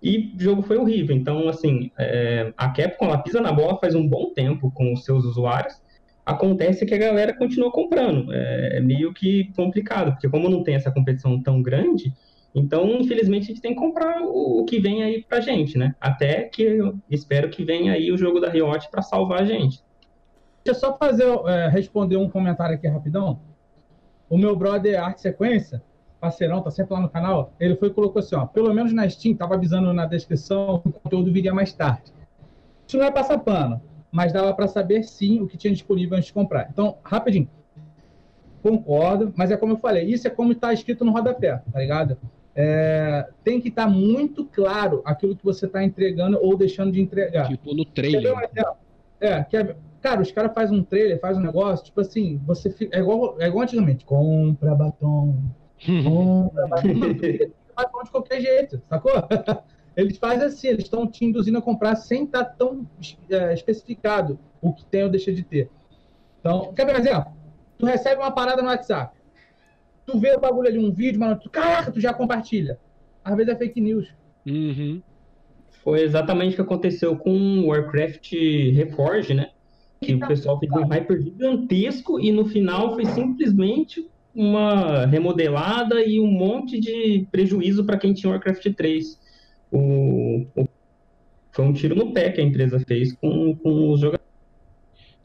e 0.01 0.33
o 0.35 0.41
jogo 0.41 0.61
foi 0.61 0.77
horrível. 0.77 1.15
Então, 1.15 1.47
assim, 1.47 1.91
é, 1.97 2.53
a 2.57 2.69
Capcom 2.69 3.05
ela 3.05 3.17
pisa 3.17 3.41
na 3.41 3.51
bola 3.51 3.77
faz 3.79 3.93
um 3.95 4.07
bom 4.07 4.33
tempo 4.33 4.71
com 4.71 4.93
os 4.93 5.03
seus 5.05 5.25
usuários 5.25 5.81
Acontece 6.25 6.85
que 6.85 6.93
a 6.93 6.97
galera 6.97 7.33
continua 7.33 7.71
comprando. 7.71 8.31
É, 8.33 8.77
é 8.77 8.79
meio 8.79 9.13
que 9.13 9.51
complicado, 9.55 10.13
porque 10.13 10.29
como 10.29 10.49
não 10.49 10.63
tem 10.63 10.75
essa 10.75 10.91
competição 10.91 11.41
tão 11.41 11.61
grande, 11.61 12.13
então, 12.53 12.85
infelizmente, 12.99 13.43
a 13.43 13.47
gente 13.47 13.61
tem 13.61 13.73
que 13.73 13.79
comprar 13.79 14.21
o, 14.21 14.63
que 14.65 14.79
vem 14.79 15.03
aí 15.03 15.23
pra 15.23 15.39
gente, 15.39 15.77
né? 15.77 15.95
Até 15.99 16.43
que 16.43 16.61
eu 16.61 16.95
espero 17.09 17.49
que 17.49 17.63
venha 17.63 17.93
aí 17.93 18.11
o 18.11 18.17
jogo 18.17 18.39
da 18.39 18.49
Riot 18.49 18.89
para 18.91 19.01
salvar 19.01 19.41
a 19.41 19.45
gente. 19.45 19.83
Deixa 20.63 20.77
eu 20.77 20.91
só 20.91 20.97
fazer, 20.97 21.27
é, 21.47 21.67
responder 21.67 22.17
um 22.17 22.29
comentário 22.29 22.75
aqui 22.75 22.87
rapidão. 22.87 23.39
O 24.29 24.37
meu 24.37 24.55
brother 24.55 25.03
Arte 25.03 25.21
Sequência, 25.21 25.83
parceirão, 26.19 26.61
tá 26.61 26.71
sempre 26.71 26.93
lá 26.93 27.01
no 27.01 27.09
canal, 27.09 27.53
ele 27.59 27.75
foi 27.75 27.89
e 27.89 27.93
colocou 27.93 28.19
assim, 28.19 28.35
ó, 28.35 28.45
pelo 28.45 28.73
menos 28.73 28.93
na 28.93 29.09
Steam, 29.09 29.35
tava 29.35 29.55
avisando 29.55 29.93
na 29.93 30.05
descrição, 30.05 30.81
o 30.85 30.91
conteúdo 30.91 31.31
viria 31.31 31.53
mais 31.53 31.73
tarde. 31.73 32.13
Isso 32.87 32.97
não 32.97 33.05
é 33.05 33.11
passar 33.11 33.39
pano 33.39 33.81
mas 34.13 34.31
dava 34.31 34.53
para 34.53 34.67
saber 34.67 35.03
sim 35.03 35.41
o 35.41 35.47
que 35.47 35.57
tinha 35.57 35.73
disponível 35.73 36.15
antes 36.15 36.27
de 36.27 36.33
comprar. 36.33 36.69
Então, 36.69 36.99
rapidinho. 37.03 37.49
Concordo, 38.61 39.33
mas 39.35 39.49
é 39.49 39.57
como 39.57 39.73
eu 39.73 39.77
falei, 39.77 40.05
isso 40.05 40.27
é 40.27 40.29
como 40.29 40.51
está 40.51 40.71
escrito 40.71 41.03
no 41.03 41.11
rodapé, 41.11 41.61
tá 41.73 41.79
ligado? 41.79 42.15
É, 42.55 43.27
tem 43.43 43.59
que 43.59 43.69
estar 43.69 43.85
tá 43.85 43.89
muito 43.89 44.45
claro 44.45 45.01
aquilo 45.05 45.35
que 45.35 45.43
você 45.43 45.65
está 45.65 45.83
entregando 45.83 46.39
ou 46.41 46.55
deixando 46.55 46.91
de 46.91 47.01
entregar. 47.01 47.47
Tipo 47.47 47.73
no 47.73 47.83
trailer. 47.83 48.33
É, 49.19 49.27
é, 49.27 49.75
cara, 50.01 50.21
os 50.21 50.31
caras 50.31 50.53
fazem 50.53 50.77
um 50.77 50.83
trailer, 50.83 51.19
fazem 51.19 51.41
um 51.41 51.45
negócio, 51.45 51.85
tipo 51.85 52.01
assim, 52.01 52.39
você 52.45 52.69
fica, 52.69 52.95
é 52.95 52.99
igual, 52.99 53.37
é 53.39 53.47
igual 53.47 53.63
antigamente, 53.63 54.05
compra 54.05 54.75
batom, 54.75 55.35
compra 56.03 56.67
batom, 56.67 56.89
batom 57.75 58.03
de 58.03 58.11
qualquer 58.11 58.41
jeito, 58.41 58.81
sacou? 58.89 59.13
Eles 59.95 60.17
fazem 60.17 60.47
assim, 60.47 60.69
eles 60.69 60.85
estão 60.85 61.05
te 61.05 61.23
induzindo 61.23 61.59
a 61.59 61.61
comprar 61.61 61.95
sem 61.95 62.23
estar 62.23 62.45
tá 62.45 62.49
tão 62.49 62.87
é, 63.29 63.53
especificado 63.53 64.39
o 64.59 64.73
que 64.73 64.83
tem 64.85 65.03
ou 65.03 65.09
deixa 65.09 65.31
de 65.31 65.43
ter. 65.43 65.69
Então, 66.39 66.73
quer 66.73 66.85
ver 66.85 66.95
um 66.95 66.99
exemplo? 66.99 67.31
Tu 67.77 67.85
recebe 67.85 68.19
uma 68.19 68.31
parada 68.31 68.63
no 68.63 68.69
WhatsApp. 68.69 69.15
Tu 70.05 70.19
vê 70.19 70.35
o 70.35 70.39
bagulho 70.39 70.67
ali, 70.67 70.79
um 70.79 70.91
vídeo, 70.91 71.19
mano, 71.19 71.39
tu, 71.41 71.49
caraca, 71.49 71.91
tu 71.91 71.99
já 71.99 72.13
compartilha. 72.13 72.77
Às 73.23 73.35
vezes 73.35 73.53
é 73.53 73.57
fake 73.57 73.79
news. 73.79 74.07
Uhum. 74.45 75.01
Foi 75.83 76.01
exatamente 76.01 76.53
o 76.53 76.55
que 76.55 76.61
aconteceu 76.61 77.15
com 77.15 77.31
o 77.59 77.67
Warcraft 77.67 78.31
Reforge, 78.73 79.33
né? 79.33 79.49
Que 80.01 80.15
o 80.15 80.27
pessoal 80.27 80.59
fez 80.59 80.71
um 80.71 80.85
hyper 80.85 81.21
gigantesco 81.21 82.19
e 82.19 82.31
no 82.31 82.45
final 82.45 82.93
foi 82.93 83.05
simplesmente 83.05 84.05
uma 84.35 85.05
remodelada 85.05 86.03
e 86.03 86.19
um 86.19 86.27
monte 86.27 86.79
de 86.79 87.25
prejuízo 87.31 87.85
para 87.85 87.97
quem 87.97 88.13
tinha 88.13 88.31
Warcraft 88.31 88.73
3 88.75 89.19
o, 89.73 90.45
o, 90.55 90.67
foi 91.51 91.65
um 91.65 91.73
tiro 91.73 91.95
no 91.95 92.13
pé 92.13 92.31
que 92.31 92.39
a 92.39 92.43
empresa 92.43 92.79
fez 92.79 93.13
com, 93.13 93.55
com 93.55 93.91
os 93.91 93.99
jogadores. 93.99 94.32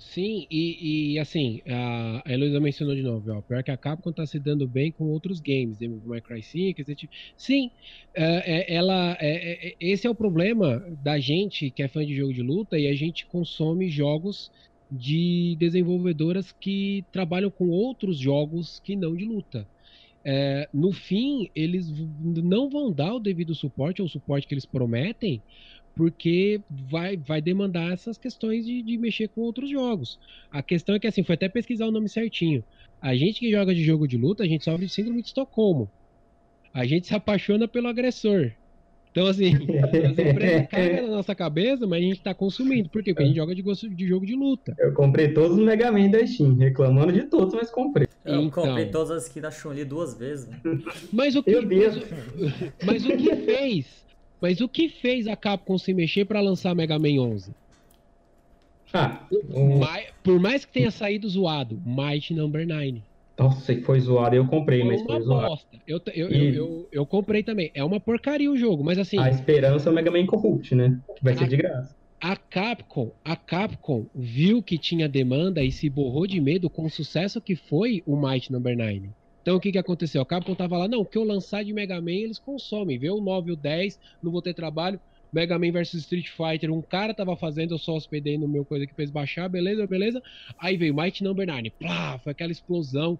Sim, 0.00 0.46
e, 0.48 1.14
e 1.14 1.18
assim, 1.18 1.60
a, 1.66 2.22
a 2.24 2.32
Heloísa 2.32 2.60
mencionou 2.60 2.94
de 2.94 3.02
novo, 3.02 3.32
ó, 3.32 3.42
pior 3.42 3.64
que 3.64 3.70
a 3.72 3.76
Capcom 3.76 4.12
tá 4.12 4.24
se 4.24 4.38
dando 4.38 4.66
bem 4.68 4.92
com 4.92 5.04
outros 5.06 5.40
games, 5.40 5.76
Devil 5.76 6.00
May 6.04 6.20
Cry 6.22 6.40
5, 6.40 6.80
etc. 6.80 7.10
Sim, 7.36 7.72
é, 8.14 8.72
é, 8.72 8.74
ela, 8.76 9.16
é, 9.20 9.70
é, 9.70 9.76
esse 9.80 10.06
é 10.06 10.10
o 10.10 10.14
problema 10.14 10.80
da 11.02 11.18
gente 11.18 11.72
que 11.72 11.82
é 11.82 11.88
fã 11.88 12.06
de 12.06 12.14
jogo 12.14 12.32
de 12.32 12.42
luta 12.42 12.78
e 12.78 12.86
a 12.86 12.94
gente 12.94 13.26
consome 13.26 13.90
jogos 13.90 14.52
de 14.88 15.56
desenvolvedoras 15.58 16.52
que 16.52 17.04
trabalham 17.10 17.50
com 17.50 17.68
outros 17.68 18.18
jogos 18.18 18.78
que 18.80 18.94
não 18.94 19.16
de 19.16 19.24
luta. 19.24 19.68
É, 20.24 20.68
no 20.74 20.92
fim, 20.92 21.48
eles 21.54 21.88
não 22.20 22.68
vão 22.68 22.92
dar 22.92 23.14
o 23.14 23.20
devido 23.20 23.54
suporte 23.54 24.02
ou 24.02 24.06
o 24.06 24.10
suporte 24.10 24.46
que 24.46 24.54
eles 24.54 24.66
prometem, 24.66 25.42
porque 25.98 26.60
vai, 26.70 27.16
vai 27.16 27.42
demandar 27.42 27.92
essas 27.92 28.16
questões 28.16 28.64
de, 28.64 28.82
de 28.82 28.96
mexer 28.96 29.26
com 29.26 29.40
outros 29.40 29.68
jogos. 29.68 30.16
A 30.48 30.62
questão 30.62 30.94
é 30.94 31.00
que, 31.00 31.08
assim, 31.08 31.24
foi 31.24 31.34
até 31.34 31.48
pesquisar 31.48 31.86
o 31.86 31.90
nome 31.90 32.08
certinho. 32.08 32.62
A 33.02 33.16
gente 33.16 33.40
que 33.40 33.50
joga 33.50 33.74
de 33.74 33.82
jogo 33.82 34.06
de 34.06 34.16
luta, 34.16 34.44
a 34.44 34.46
gente 34.46 34.62
sofre 34.62 34.86
de 34.86 34.92
síndrome 34.92 35.22
de 35.22 35.26
Estocolmo. 35.26 35.90
A 36.72 36.86
gente 36.86 37.08
se 37.08 37.16
apaixona 37.16 37.66
pelo 37.66 37.88
agressor. 37.88 38.52
Então, 39.10 39.26
assim, 39.26 39.54
as 39.82 40.16
empresas 40.16 40.68
cagam 40.68 41.08
na 41.08 41.16
nossa 41.16 41.34
cabeça, 41.34 41.84
mas 41.84 41.98
a 41.98 42.06
gente 42.06 42.20
tá 42.20 42.32
consumindo. 42.32 42.88
Por 42.88 43.02
quê? 43.02 43.12
Porque 43.12 43.24
a 43.24 43.26
gente 43.26 43.36
joga 43.36 43.52
de, 43.52 43.62
gosto, 43.62 43.90
de 43.90 44.06
jogo 44.06 44.24
de 44.24 44.36
luta. 44.36 44.76
Eu 44.78 44.92
comprei 44.92 45.34
todos 45.34 45.58
os 45.58 45.64
Mega 45.64 45.90
Man 45.90 46.10
da 46.10 46.24
Steam, 46.24 46.54
reclamando 46.54 47.12
de 47.12 47.24
todos, 47.24 47.54
mas 47.54 47.72
comprei. 47.72 48.06
Eu 48.24 48.42
então... 48.42 48.50
comprei 48.50 48.86
todas 48.86 49.10
as 49.10 49.24
skins 49.24 49.42
da 49.42 49.50
Chun-Li 49.50 49.84
duas 49.84 50.16
vezes. 50.16 50.48
Mas 51.12 51.34
o 51.34 51.42
que, 51.42 51.60
mas, 51.60 51.96
mas 52.84 53.04
o 53.04 53.16
que 53.16 53.34
fez 53.34 54.06
mas 54.40 54.60
o 54.60 54.68
que 54.68 54.88
fez 54.88 55.26
a 55.26 55.36
Capcom 55.36 55.78
se 55.78 55.92
mexer 55.92 56.24
para 56.24 56.40
lançar 56.40 56.74
Mega 56.74 56.98
Man 56.98 57.20
11? 57.20 57.52
Ah, 58.92 59.20
um... 59.32 59.80
Por 60.22 60.40
mais 60.40 60.64
que 60.64 60.72
tenha 60.72 60.90
saído 60.90 61.28
zoado, 61.28 61.80
Might 61.84 62.32
Number 62.32 62.66
9. 62.66 63.02
Nossa, 63.38 63.80
foi 63.82 64.00
zoado, 64.00 64.34
eu 64.34 64.46
comprei, 64.46 64.80
foi 64.80 64.88
mas 64.88 65.02
foi 65.02 65.20
zoado. 65.20 65.48
Bosta. 65.48 65.78
Eu, 65.86 66.00
eu, 66.12 66.30
e... 66.30 66.48
eu, 66.48 66.54
eu, 66.54 66.88
eu, 66.90 67.06
comprei 67.06 67.42
também. 67.42 67.70
É 67.72 67.84
uma 67.84 68.00
porcaria 68.00 68.50
o 68.50 68.56
jogo, 68.56 68.82
mas 68.82 68.98
assim. 68.98 69.18
A 69.18 69.30
esperança 69.30 69.88
é 69.88 69.92
o 69.92 69.94
Mega 69.94 70.10
Man 70.10 70.26
Corrupt, 70.26 70.74
né? 70.74 70.98
Que 71.16 71.22
vai 71.22 71.34
a, 71.34 71.36
ser 71.36 71.48
de 71.48 71.56
graça. 71.56 71.94
A 72.20 72.34
Capcom, 72.34 73.12
a 73.24 73.36
Capcom 73.36 74.06
viu 74.12 74.60
que 74.60 74.76
tinha 74.76 75.08
demanda 75.08 75.62
e 75.62 75.70
se 75.70 75.88
borrou 75.88 76.26
de 76.26 76.40
medo 76.40 76.68
com 76.68 76.84
o 76.84 76.90
sucesso 76.90 77.40
que 77.40 77.54
foi 77.54 78.02
o 78.04 78.16
Might 78.16 78.50
Number 78.50 78.76
9. 78.76 79.10
Então 79.42 79.56
o 79.56 79.60
que, 79.60 79.72
que 79.72 79.78
aconteceu? 79.78 80.20
A 80.20 80.26
Capcom 80.26 80.54
tava 80.54 80.76
lá, 80.76 80.88
não, 80.88 81.00
o 81.00 81.06
que 81.06 81.16
eu 81.16 81.24
lançar 81.24 81.64
de 81.64 81.72
Mega 81.72 82.00
Man 82.00 82.12
eles 82.12 82.38
consomem. 82.38 82.98
Vê 82.98 83.10
o 83.10 83.20
9 83.20 83.50
e 83.50 83.52
o 83.52 83.56
10, 83.56 83.98
não 84.22 84.30
vou 84.30 84.42
ter 84.42 84.54
trabalho. 84.54 85.00
Mega 85.32 85.58
Man 85.58 85.72
vs 85.72 85.94
Street 85.94 86.28
Fighter, 86.28 86.72
um 86.72 86.80
cara 86.80 87.12
tava 87.12 87.36
fazendo, 87.36 87.74
eu 87.74 87.78
só 87.78 87.94
hospedei 87.94 88.38
no 88.38 88.48
meu 88.48 88.64
coisa 88.64 88.86
que 88.86 88.94
fez 88.94 89.10
baixar, 89.10 89.48
beleza, 89.48 89.86
beleza. 89.86 90.22
Aí 90.58 90.76
veio 90.76 90.94
Might 90.94 91.22
Number 91.22 91.46
9, 91.46 91.70
plá, 91.70 92.18
foi 92.18 92.32
aquela 92.32 92.52
explosão. 92.52 93.18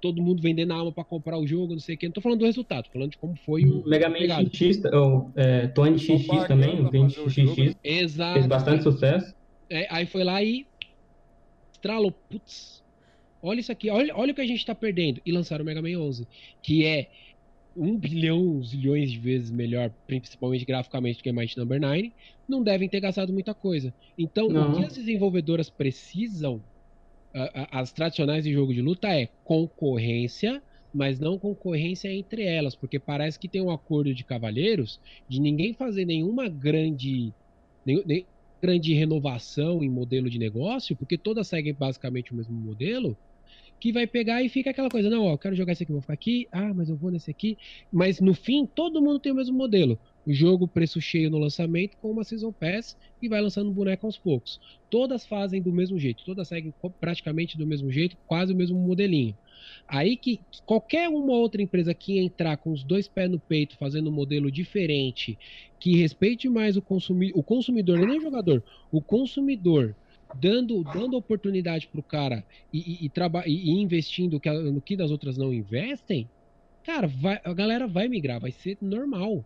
Todo 0.00 0.22
mundo 0.22 0.40
vendendo 0.40 0.72
a 0.72 0.76
alma 0.76 0.90
para 0.90 1.04
comprar 1.04 1.36
o 1.36 1.46
jogo, 1.46 1.74
não 1.74 1.80
sei 1.80 1.94
o 1.94 1.98
que. 1.98 2.06
Não 2.06 2.12
tô 2.12 2.22
falando 2.22 2.38
do 2.38 2.46
resultado, 2.46 2.86
tô 2.86 2.92
falando 2.92 3.10
de 3.10 3.18
como 3.18 3.36
foi 3.36 3.64
o. 3.66 3.86
Mega 3.86 4.08
Man 4.08 4.48
XX, 4.50 4.84
ou 4.94 5.30
é, 5.36 5.66
Tony 5.66 5.98
XX 5.98 6.46
também, 6.48 6.88
20 6.88 7.30
XX. 7.30 7.76
Exato. 7.84 8.34
Fez 8.34 8.46
bastante 8.46 8.82
sucesso. 8.82 9.34
É, 9.68 9.86
aí 9.90 10.06
foi 10.06 10.24
lá 10.24 10.42
e. 10.42 10.66
Estralou, 11.72 12.12
putz, 12.12 12.79
olha 13.42 13.60
isso 13.60 13.72
aqui, 13.72 13.90
olha, 13.90 14.14
olha 14.16 14.32
o 14.32 14.34
que 14.34 14.40
a 14.40 14.46
gente 14.46 14.58
está 14.58 14.74
perdendo. 14.74 15.20
E 15.24 15.32
lançaram 15.32 15.62
o 15.62 15.66
Mega 15.66 15.82
Man 15.82 15.98
11, 15.98 16.26
que 16.62 16.84
é 16.84 17.08
um 17.76 17.96
bilhão, 17.96 18.62
zilhões 18.62 19.10
de 19.10 19.18
vezes 19.18 19.50
melhor, 19.50 19.90
principalmente 20.06 20.64
graficamente, 20.64 21.18
do 21.18 21.22
que 21.22 21.32
Might 21.32 21.56
Number 21.56 21.80
9, 21.80 22.12
não 22.48 22.62
devem 22.62 22.88
ter 22.88 23.00
gastado 23.00 23.32
muita 23.32 23.54
coisa. 23.54 23.94
Então, 24.18 24.48
não. 24.48 24.72
o 24.72 24.76
que 24.76 24.84
as 24.84 24.94
desenvolvedoras 24.94 25.70
precisam, 25.70 26.62
as 27.70 27.92
tradicionais 27.92 28.44
de 28.44 28.52
jogo 28.52 28.74
de 28.74 28.82
luta, 28.82 29.08
é 29.08 29.28
concorrência, 29.44 30.62
mas 30.92 31.20
não 31.20 31.38
concorrência 31.38 32.12
entre 32.12 32.42
elas, 32.42 32.74
porque 32.74 32.98
parece 32.98 33.38
que 33.38 33.48
tem 33.48 33.62
um 33.62 33.70
acordo 33.70 34.12
de 34.12 34.24
cavalheiros 34.24 35.00
de 35.28 35.40
ninguém 35.40 35.72
fazer 35.72 36.04
nenhuma 36.04 36.48
grande. 36.48 37.32
Nem, 37.86 38.02
nem, 38.04 38.26
grande 38.60 38.92
renovação 38.92 39.82
em 39.82 39.88
modelo 39.88 40.28
de 40.28 40.38
negócio, 40.38 40.94
porque 40.94 41.16
todas 41.16 41.48
seguem 41.48 41.72
basicamente 41.72 42.32
o 42.32 42.36
mesmo 42.36 42.54
modelo, 42.54 43.16
que 43.80 43.90
vai 43.90 44.06
pegar 44.06 44.42
e 44.42 44.48
fica 44.48 44.70
aquela 44.70 44.90
coisa, 44.90 45.08
não, 45.08 45.24
ó, 45.24 45.32
eu 45.32 45.38
quero 45.38 45.56
jogar 45.56 45.72
esse 45.72 45.82
aqui, 45.82 45.92
vou 45.92 46.02
ficar 46.02 46.12
aqui, 46.12 46.46
ah, 46.52 46.74
mas 46.74 46.90
eu 46.90 46.96
vou 46.96 47.10
nesse 47.10 47.30
aqui. 47.30 47.56
Mas 47.90 48.20
no 48.20 48.34
fim, 48.34 48.66
todo 48.66 49.00
mundo 49.00 49.18
tem 49.18 49.32
o 49.32 49.34
mesmo 49.34 49.56
modelo. 49.56 49.98
O 50.26 50.32
jogo 50.32 50.68
preço 50.68 51.00
cheio 51.00 51.30
no 51.30 51.38
lançamento 51.38 51.96
com 51.96 52.10
uma 52.10 52.22
Season 52.22 52.52
Pass 52.52 52.94
e 53.22 53.28
vai 53.28 53.40
lançando 53.40 53.72
boneco 53.72 54.06
aos 54.06 54.18
poucos. 54.18 54.60
Todas 54.90 55.24
fazem 55.24 55.62
do 55.62 55.72
mesmo 55.72 55.98
jeito, 55.98 56.24
todas 56.26 56.46
seguem 56.46 56.74
praticamente 57.00 57.56
do 57.56 57.66
mesmo 57.66 57.90
jeito, 57.90 58.18
quase 58.26 58.52
o 58.52 58.56
mesmo 58.56 58.78
modelinho. 58.78 59.34
Aí 59.88 60.16
que 60.16 60.40
qualquer 60.66 61.08
uma 61.08 61.32
outra 61.32 61.62
empresa 61.62 61.94
que 61.94 62.18
entrar 62.18 62.58
com 62.58 62.70
os 62.70 62.84
dois 62.84 63.08
pés 63.08 63.30
no 63.30 63.38
peito, 63.38 63.78
fazendo 63.78 64.10
um 64.10 64.12
modelo 64.12 64.50
diferente, 64.50 65.38
que 65.78 65.96
respeite 65.96 66.48
mais 66.48 66.76
o, 66.76 66.82
consumi 66.82 67.32
o 67.34 67.42
consumidor, 67.42 67.98
é 67.98 68.06
nem 68.06 68.18
o 68.18 68.22
jogador, 68.22 68.62
o 68.92 69.00
consumidor, 69.00 69.96
dando, 70.34 70.82
dando 70.84 71.16
oportunidade 71.16 71.86
para 71.88 72.00
o 72.00 72.02
cara 72.02 72.44
e, 72.72 73.06
e, 73.06 73.10
e, 73.46 73.50
e 73.50 73.70
investindo 73.70 74.40
no 74.72 74.80
que 74.80 74.96
das 74.96 75.10
outras 75.10 75.36
não 75.36 75.52
investem, 75.52 76.28
cara, 76.84 77.06
vai, 77.06 77.40
a 77.44 77.52
galera 77.52 77.86
vai 77.86 78.08
migrar, 78.08 78.40
vai 78.40 78.50
ser 78.50 78.76
normal. 78.80 79.44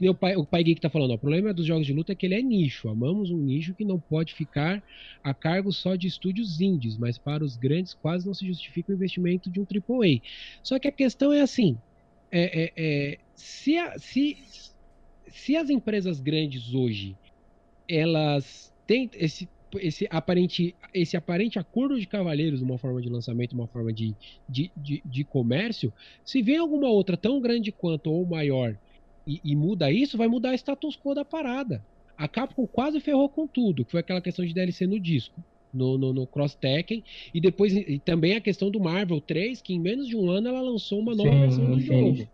O 0.00 0.14
pai, 0.14 0.34
o 0.34 0.46
pai 0.46 0.64
Geek 0.64 0.80
tá 0.80 0.88
falando, 0.88 1.10
ó, 1.10 1.14
o 1.14 1.18
problema 1.18 1.52
dos 1.52 1.66
jogos 1.66 1.86
de 1.86 1.92
luta 1.92 2.12
é 2.12 2.14
que 2.14 2.24
ele 2.24 2.34
é 2.34 2.40
nicho. 2.40 2.88
Amamos 2.88 3.30
um 3.30 3.36
nicho 3.36 3.74
que 3.74 3.84
não 3.84 4.00
pode 4.00 4.32
ficar 4.32 4.82
a 5.22 5.34
cargo 5.34 5.70
só 5.70 5.94
de 5.94 6.06
estúdios 6.06 6.58
indies, 6.58 6.96
mas 6.96 7.18
para 7.18 7.44
os 7.44 7.54
grandes 7.54 7.92
quase 7.92 8.26
não 8.26 8.32
se 8.32 8.46
justifica 8.46 8.90
o 8.90 8.94
investimento 8.94 9.50
de 9.50 9.60
um 9.60 9.64
AAA. 9.64 10.22
Só 10.62 10.78
que 10.78 10.88
a 10.88 10.92
questão 10.92 11.34
é 11.34 11.42
assim: 11.42 11.76
é, 12.32 12.62
é, 12.62 12.72
é, 12.76 13.18
se, 13.34 13.76
a, 13.76 13.98
se, 13.98 14.38
se 15.26 15.54
as 15.54 15.68
empresas 15.68 16.18
grandes 16.18 16.72
hoje 16.72 17.14
elas 17.86 18.72
têm 18.86 19.10
esse 19.14 19.48
esse 19.78 20.06
aparente, 20.10 20.74
esse 20.92 21.16
aparente 21.16 21.58
acordo 21.58 21.98
de 21.98 22.06
cavalheiros, 22.06 22.62
uma 22.62 22.78
forma 22.78 23.00
de 23.00 23.08
lançamento, 23.08 23.52
uma 23.52 23.66
forma 23.66 23.92
de, 23.92 24.14
de, 24.48 24.70
de, 24.76 25.02
de 25.04 25.24
comércio, 25.24 25.92
se 26.24 26.42
vem 26.42 26.56
alguma 26.56 26.88
outra 26.88 27.16
tão 27.16 27.40
grande 27.40 27.70
quanto 27.70 28.10
ou 28.10 28.26
maior 28.26 28.76
e, 29.26 29.40
e, 29.44 29.54
muda 29.54 29.92
isso, 29.92 30.16
vai 30.16 30.28
mudar 30.28 30.50
o 30.50 30.54
status 30.54 30.96
quo 30.96 31.14
da 31.14 31.24
parada. 31.24 31.84
A 32.16 32.26
Capcom 32.26 32.66
quase 32.66 33.00
ferrou 33.00 33.28
com 33.28 33.46
tudo, 33.46 33.84
que 33.84 33.90
foi 33.92 34.00
aquela 34.00 34.20
questão 34.20 34.44
de 34.44 34.52
DLC 34.52 34.86
no 34.86 34.98
disco, 34.98 35.42
no, 35.72 35.96
no, 35.96 36.12
no 36.12 36.26
Cross 36.26 36.54
Tekken, 36.54 37.02
e 37.32 37.40
depois 37.40 37.72
e 37.72 37.98
também 37.98 38.34
a 38.34 38.40
questão 38.40 38.70
do 38.70 38.80
Marvel 38.80 39.20
3, 39.20 39.62
que 39.62 39.72
em 39.72 39.80
menos 39.80 40.08
de 40.08 40.16
um 40.16 40.28
ano 40.30 40.48
ela 40.48 40.60
lançou 40.60 40.98
uma 40.98 41.14
nova 41.14 41.30
sim, 41.30 41.40
versão 41.40 41.70
do 41.70 41.80
sim. 41.80 41.86
jogo. 41.86 42.28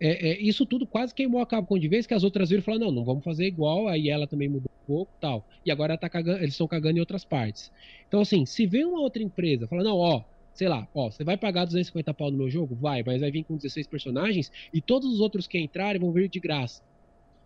É, 0.00 0.30
é, 0.30 0.40
isso 0.40 0.64
tudo 0.64 0.86
quase 0.86 1.14
queimou 1.14 1.42
a 1.42 1.46
Capcom 1.46 1.78
de 1.78 1.86
vez, 1.86 2.06
que 2.06 2.14
as 2.14 2.24
outras 2.24 2.48
viram 2.48 2.62
e 2.62 2.64
falaram, 2.64 2.86
não, 2.86 2.92
não 2.92 3.04
vamos 3.04 3.22
fazer 3.22 3.46
igual, 3.46 3.86
aí 3.86 4.08
ela 4.08 4.26
também 4.26 4.48
mudou 4.48 4.70
um 4.82 4.86
pouco 4.86 5.12
tal. 5.20 5.46
E 5.64 5.70
agora 5.70 5.98
tá 5.98 6.08
cagando, 6.08 6.38
eles 6.38 6.54
estão 6.54 6.66
cagando 6.66 6.96
em 6.96 7.00
outras 7.00 7.22
partes. 7.22 7.70
Então, 8.08 8.22
assim, 8.22 8.46
se 8.46 8.66
vem 8.66 8.86
uma 8.86 9.00
outra 9.00 9.22
empresa, 9.22 9.68
fala, 9.68 9.84
não, 9.84 9.98
ó, 9.98 10.24
sei 10.54 10.68
lá, 10.68 10.88
ó, 10.94 11.10
você 11.10 11.22
vai 11.22 11.36
pagar 11.36 11.66
250 11.66 12.14
pau 12.14 12.30
no 12.30 12.38
meu 12.38 12.50
jogo? 12.50 12.74
Vai, 12.74 13.02
mas 13.04 13.20
vai 13.20 13.30
vir 13.30 13.44
com 13.44 13.56
16 13.56 13.86
personagens 13.86 14.50
e 14.72 14.80
todos 14.80 15.12
os 15.12 15.20
outros 15.20 15.46
que 15.46 15.58
entrarem 15.58 16.00
vão 16.00 16.12
vir 16.12 16.28
de 16.30 16.40
graça. 16.40 16.82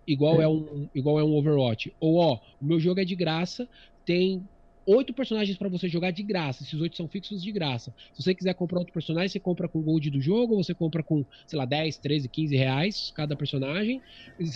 Igual 0.07 0.41
é, 0.41 0.45
é 0.45 0.49
um, 0.49 0.89
igual 0.95 1.19
é 1.19 1.25
um 1.25 1.35
Overwatch. 1.35 1.93
Ou, 1.99 2.17
ó, 2.17 2.39
o 2.61 2.65
meu 2.65 2.79
jogo 2.79 3.01
é 3.01 3.05
de 3.05 3.17
graça, 3.17 3.69
tem 4.05 4.47
oito 4.87 5.13
personagens 5.13 5.57
para 5.57 5.69
você 5.69 5.89
jogar 5.89 6.11
de 6.11 6.23
graça. 6.23 6.63
Esses 6.63 6.81
oito 6.81 6.97
são 6.97 7.09
fixos 7.09 7.43
de 7.43 7.51
graça. 7.53 7.95
Se 8.13 8.23
você 8.23 8.35
quiser 8.35 8.55
comprar 8.55 8.79
outro 8.79 8.93
personagem, 8.93 9.29
você 9.29 9.41
compra 9.41 9.69
com 9.69 9.81
gold 9.81 10.11
do 10.11 10.21
jogo, 10.21 10.55
ou 10.55 10.63
você 10.63 10.75
compra 10.75 11.03
com, 11.03 11.25
sei 11.47 11.59
lá, 11.59 11.65
10, 11.65 11.99
13, 11.99 12.29
15 12.29 12.57
reais 12.57 13.13
cada 13.15 13.37
personagem. 13.37 14.01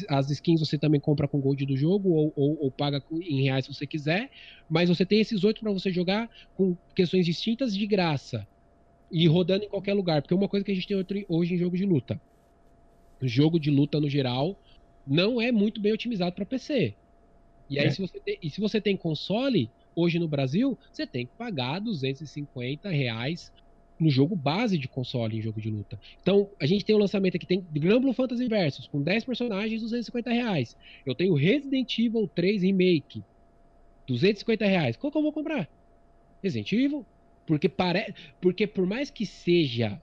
As 0.09 0.31
skins 0.31 0.61
você 0.61 0.79
também 0.79 1.01
compra 1.01 1.27
com 1.27 1.41
gold 1.41 1.65
do 1.67 1.77
jogo, 1.77 2.11
ou, 2.11 2.33
ou, 2.37 2.59
ou 2.63 2.71
paga 2.71 3.03
em 3.13 3.43
reais 3.43 3.65
se 3.65 3.75
você 3.75 3.87
quiser. 3.87 4.31
Mas 4.69 4.89
você 4.89 5.05
tem 5.05 5.21
esses 5.21 5.45
oito 5.45 5.61
para 5.61 5.73
você 5.73 5.91
jogar 5.91 6.31
com 6.55 6.77
questões 6.95 7.25
distintas 7.25 7.75
de 7.77 7.87
graça. 7.87 8.47
E 9.11 9.27
rodando 9.27 9.65
em 9.65 9.69
qualquer 9.69 9.95
lugar. 9.95 10.21
Porque 10.21 10.35
uma 10.35 10.49
coisa 10.49 10.65
que 10.65 10.71
a 10.71 10.75
gente 10.75 10.87
tem 10.87 11.27
hoje 11.29 11.55
em 11.55 11.59
jogo 11.59 11.77
de 11.77 11.87
luta. 11.87 12.21
O 13.21 13.27
jogo 13.27 13.59
de 13.59 13.71
luta, 13.71 13.99
no 13.99 14.09
geral, 14.09 14.59
não 15.07 15.41
é 15.41 15.51
muito 15.51 15.81
bem 15.81 15.93
otimizado 15.93 16.35
para 16.35 16.45
PC. 16.45 16.95
E 17.71 17.79
aí, 17.79 17.87
é. 17.87 17.91
se, 17.91 18.01
você 18.01 18.21
tem, 18.21 18.39
e 18.43 18.51
se 18.51 18.61
você 18.61 18.81
tem 18.81 18.97
console, 18.97 19.71
Hoje 19.95 20.19
no 20.19 20.29
Brasil, 20.29 20.79
você 20.93 21.07
tem 21.07 21.27
que 21.27 21.33
pagar 21.37 21.81
250 21.81 22.89
reais 22.89 23.53
no 23.99 24.11
jogo 24.11 24.37
base 24.37 24.79
de 24.79 24.87
console 24.87 25.39
em 25.39 25.43
jogo 25.43 25.61
de 25.61 25.71
luta. 25.71 25.99
Então, 26.23 26.49
a 26.61 26.67
gente 26.67 26.85
tem 26.85 26.95
um 26.95 27.01
lançamento 27.01 27.37
aqui, 27.37 27.47
tem 27.47 27.65
Granblue 27.73 28.15
Fantasy 28.15 28.47
Versus, 28.47 28.87
com 28.87 29.03
10 29.03 29.25
personagens, 29.25 29.83
250 29.83 30.31
reais. 30.31 30.77
Eu 31.05 31.15
tenho 31.15 31.35
Resident 31.35 31.99
Evil 31.99 32.29
3 32.33 32.63
Remake, 32.63 33.25
250 34.07 34.67
reais. 34.67 34.97
Qual 34.97 35.11
que 35.11 35.19
eu 35.19 35.23
vou 35.23 35.33
comprar? 35.33 35.69
Resident 36.43 36.73
Evil. 36.73 37.05
Porque, 37.45 37.69
pare... 37.69 38.15
Porque 38.41 38.67
por 38.67 38.87
mais 38.87 39.11
que 39.11 39.27
seja 39.27 40.01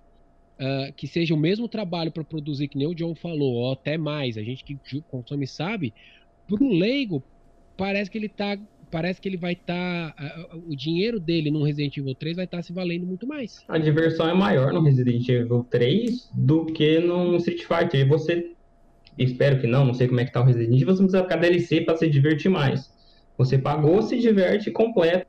uh, 0.60 0.92
que 0.94 1.08
seja 1.08 1.34
o 1.34 1.38
mesmo 1.38 1.68
trabalho 1.68 2.12
para 2.12 2.24
produzir, 2.24 2.68
que 2.68 2.78
nem 2.78 2.88
o 2.88 2.96
John 2.96 3.16
falou, 3.16 3.54
ou 3.54 3.74
até 3.74 3.98
mais, 3.98 4.38
a 4.38 4.44
gente 4.44 4.64
que 4.64 4.78
consome 5.10 5.48
sabe, 5.48 5.94
para 6.48 6.64
o 6.64 6.74
leigo, 6.74 7.24
parece 7.78 8.10
que 8.10 8.18
ele 8.18 8.28
está 8.28 8.58
parece 8.90 9.22
que 9.22 9.28
ele 9.28 9.38
vai 9.38 9.54
estar. 9.54 10.14
Tá, 10.14 10.48
o 10.68 10.76
dinheiro 10.76 11.20
dele 11.20 11.52
no 11.52 11.64
Resident 11.64 11.96
Evil 11.98 12.16
3 12.16 12.36
vai 12.36 12.46
estar 12.46 12.58
tá 12.58 12.64
se 12.64 12.74
valendo 12.74 13.06
muito 13.06 13.28
mais. 13.28 13.64
A 13.68 13.78
diversão 13.78 14.30
é 14.30 14.34
maior 14.34 14.72
no 14.74 14.82
Resident 14.82 15.28
Evil 15.28 15.66
3 15.70 16.30
do 16.34 16.66
que 16.66 17.00
no 17.00 17.36
Street 17.38 17.64
Fighter. 17.64 18.02
E 18.02 18.06
você. 18.06 18.52
Espero 19.18 19.62
que 19.62 19.68
não, 19.68 19.86
não 19.86 19.94
sei 19.94 20.08
como 20.08 20.20
é 20.20 20.26
que 20.26 20.34
tá 20.34 20.42
o 20.42 20.46
Resident 20.46 20.74
Evil, 20.74 20.88
você 20.88 21.02
não 21.02 21.10
precisa 21.10 21.24
ficar 21.24 21.38
DLC 21.38 21.82
para 21.82 21.96
se 21.96 22.10
divertir 22.10 22.50
mais. 22.50 22.94
Você 23.38 23.58
pagou, 23.58 24.02
se 24.02 24.20
diverte 24.20 24.72
completo. 24.72 25.26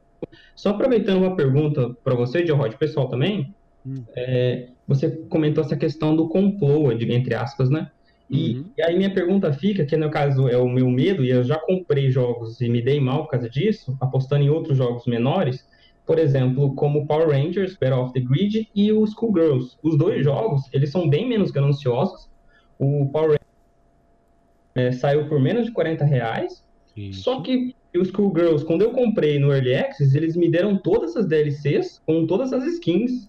Só 0.56 0.70
aproveitando 0.70 1.18
uma 1.18 1.36
pergunta 1.36 1.90
para 2.02 2.14
você, 2.14 2.42
Rod, 2.44 2.74
pessoal 2.74 3.08
também. 3.08 3.54
Hum. 3.86 4.02
É, 4.16 4.68
você 4.88 5.10
comentou 5.28 5.62
essa 5.62 5.76
questão 5.76 6.16
do 6.16 6.28
complô, 6.28 6.90
entre 6.90 7.34
aspas, 7.34 7.70
né? 7.70 7.90
E, 8.28 8.56
uhum. 8.56 8.64
e, 8.76 8.82
aí 8.82 8.96
minha 8.96 9.12
pergunta 9.12 9.52
fica, 9.52 9.84
que 9.84 9.96
no 9.96 10.10
caso 10.10 10.48
é 10.48 10.56
o 10.56 10.68
meu 10.68 10.90
medo, 10.90 11.24
e 11.24 11.30
eu 11.30 11.44
já 11.44 11.58
comprei 11.58 12.10
jogos 12.10 12.60
e 12.60 12.68
me 12.68 12.82
dei 12.82 13.00
mal 13.00 13.24
por 13.24 13.32
causa 13.32 13.48
disso, 13.48 13.96
apostando 14.00 14.42
em 14.42 14.50
outros 14.50 14.76
jogos 14.76 15.06
menores, 15.06 15.66
por 16.04 16.18
exemplo, 16.18 16.74
como 16.74 17.06
Power 17.06 17.28
Rangers, 17.28 17.76
Battle 17.76 18.02
of 18.02 18.12
the 18.12 18.20
Grid 18.20 18.68
e 18.74 18.92
o 18.92 19.06
Schoolgirls. 19.06 19.76
Os 19.82 19.96
dois 19.96 20.24
jogos, 20.24 20.62
eles 20.72 20.90
são 20.90 21.08
bem 21.08 21.28
menos 21.28 21.50
gananciosos. 21.50 22.28
O 22.78 23.08
Power 23.10 23.30
Rangers 23.30 23.46
é, 24.74 24.92
saiu 24.92 25.28
por 25.28 25.40
menos 25.40 25.66
de 25.66 25.72
40 25.72 26.04
reais, 26.04 26.64
Isso. 26.96 27.22
só 27.22 27.40
que 27.40 27.74
os 27.96 28.08
Schoolgirls, 28.08 28.64
quando 28.64 28.82
eu 28.82 28.90
comprei 28.90 29.38
no 29.38 29.52
Early 29.52 29.74
Access, 29.74 30.16
eles 30.16 30.36
me 30.36 30.50
deram 30.50 30.76
todas 30.76 31.16
as 31.16 31.26
DLCs 31.26 32.02
com 32.04 32.26
todas 32.26 32.52
as 32.52 32.64
skins 32.64 33.28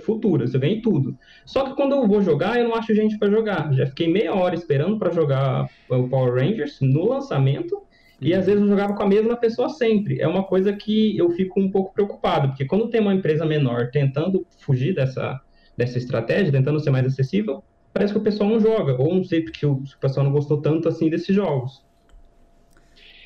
futuras, 0.00 0.54
eu 0.54 0.60
ganhei 0.60 0.80
tudo. 0.80 1.16
Só 1.44 1.64
que 1.64 1.74
quando 1.74 1.94
eu 1.94 2.06
vou 2.06 2.22
jogar, 2.22 2.58
eu 2.58 2.68
não 2.68 2.74
acho 2.74 2.94
gente 2.94 3.18
para 3.18 3.30
jogar. 3.30 3.72
Já 3.72 3.86
fiquei 3.86 4.10
meia 4.10 4.34
hora 4.34 4.54
esperando 4.54 4.98
para 4.98 5.12
jogar 5.12 5.68
o 5.88 6.08
Power 6.08 6.34
Rangers 6.34 6.78
no 6.80 7.08
lançamento 7.08 7.86
e 8.20 8.32
às 8.32 8.46
vezes 8.46 8.62
eu 8.62 8.68
jogava 8.68 8.94
com 8.94 9.02
a 9.02 9.08
mesma 9.08 9.36
pessoa 9.36 9.68
sempre. 9.68 10.20
É 10.20 10.26
uma 10.26 10.42
coisa 10.42 10.72
que 10.72 11.16
eu 11.16 11.30
fico 11.30 11.60
um 11.60 11.70
pouco 11.70 11.92
preocupado, 11.92 12.48
porque 12.48 12.64
quando 12.64 12.88
tem 12.88 13.00
uma 13.00 13.14
empresa 13.14 13.44
menor 13.44 13.90
tentando 13.90 14.46
fugir 14.58 14.94
dessa, 14.94 15.40
dessa 15.76 15.98
estratégia, 15.98 16.52
tentando 16.52 16.80
ser 16.80 16.90
mais 16.90 17.06
acessível, 17.06 17.62
parece 17.92 18.12
que 18.12 18.18
o 18.18 18.22
pessoal 18.22 18.48
não 18.48 18.60
joga. 18.60 19.00
Ou 19.00 19.14
não 19.14 19.24
sei 19.24 19.42
porque 19.42 19.66
o, 19.66 19.74
o 19.74 19.98
pessoal 20.00 20.24
não 20.24 20.32
gostou 20.32 20.60
tanto 20.60 20.88
assim 20.88 21.10
desses 21.10 21.34
jogos. 21.34 21.84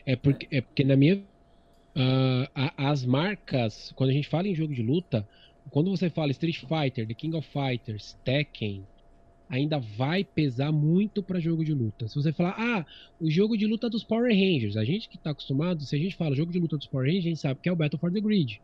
É 0.05 0.17
porque, 0.17 0.49
é 0.51 0.61
porque 0.61 0.85
na 0.85 0.97
minha. 0.97 1.23
Uh, 1.93 2.47
as 2.77 3.05
marcas, 3.05 3.93
quando 3.97 4.11
a 4.11 4.13
gente 4.13 4.29
fala 4.29 4.47
em 4.47 4.55
jogo 4.55 4.73
de 4.73 4.81
luta, 4.81 5.27
quando 5.71 5.91
você 5.91 6.11
fala 6.11 6.31
Street 6.31 6.59
Fighter, 6.59 7.07
The 7.07 7.15
King 7.15 7.37
of 7.37 7.49
Fighters, 7.49 8.17
Tekken, 8.25 8.85
ainda 9.49 9.79
vai 9.79 10.23
pesar 10.23 10.71
muito 10.71 11.23
para 11.23 11.41
jogo 11.41 11.65
de 11.65 11.75
luta. 11.75 12.07
Se 12.07 12.15
você 12.15 12.33
falar, 12.33 12.55
ah, 12.57 12.87
o 13.21 13.29
jogo 13.31 13.57
de 13.57 13.67
luta 13.67 13.91
dos 13.91 14.05
Power 14.05 14.31
Rangers, 14.31 14.77
a 14.77 14.85
gente 14.85 15.09
que 15.09 15.17
está 15.17 15.31
acostumado, 15.31 15.83
se 15.83 15.97
a 15.97 15.99
gente 15.99 16.15
fala 16.15 16.37
jogo 16.37 16.53
de 16.53 16.61
luta 16.61 16.77
dos 16.77 16.87
Power 16.87 17.07
Rangers, 17.07 17.27
a 17.27 17.29
gente 17.29 17.41
sabe 17.41 17.61
que 17.61 17.69
é 17.69 17.73
o 17.73 17.77
Battle 17.77 17.99
for 17.99 18.13
the 18.13 18.21
Grid. 18.21 18.61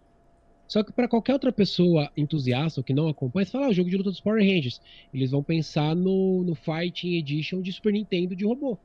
Só 0.69 0.83
que 0.83 0.93
para 0.93 1.09
qualquer 1.09 1.33
outra 1.33 1.53
pessoa 1.53 2.11
entusiasta 2.17 2.81
ou 2.81 2.85
que 2.85 2.95
não 2.95 3.09
acompanha, 3.09 3.45
você 3.45 3.53
fala, 3.53 3.67
ah, 3.67 3.71
o 3.71 3.75
jogo 3.75 3.91
de 3.91 3.97
luta 3.97 4.11
dos 4.11 4.21
Power 4.21 4.43
Rangers, 4.43 4.81
eles 5.13 5.31
vão 5.31 5.43
pensar 5.43 5.95
no, 5.95 6.43
no 6.45 6.55
Fighting 6.55 7.15
Edition 7.15 7.61
de 7.61 7.73
Super 7.73 7.93
Nintendo 7.93 8.35
de 8.35 8.45
robô. 8.45 8.79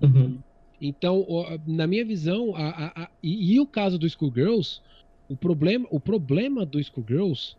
Uhum. 0.00 0.38
Então, 0.80 1.26
na 1.66 1.86
minha 1.86 2.04
visão, 2.04 2.54
a, 2.54 2.68
a, 2.68 3.02
a, 3.02 3.10
e, 3.22 3.54
e, 3.54 3.60
o 3.60 3.66
caso 3.66 3.98
do 3.98 4.08
Schoolgirls, 4.08 4.80
o 5.28 5.36
problema, 5.36 5.86
o 5.90 6.00
problema 6.00 6.64
do 6.64 6.82
Schoolgirls 6.82 7.56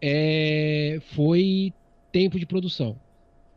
é, 0.00 0.98
foi 1.14 1.72
tempo 2.12 2.38
de 2.38 2.46
produção. 2.46 2.96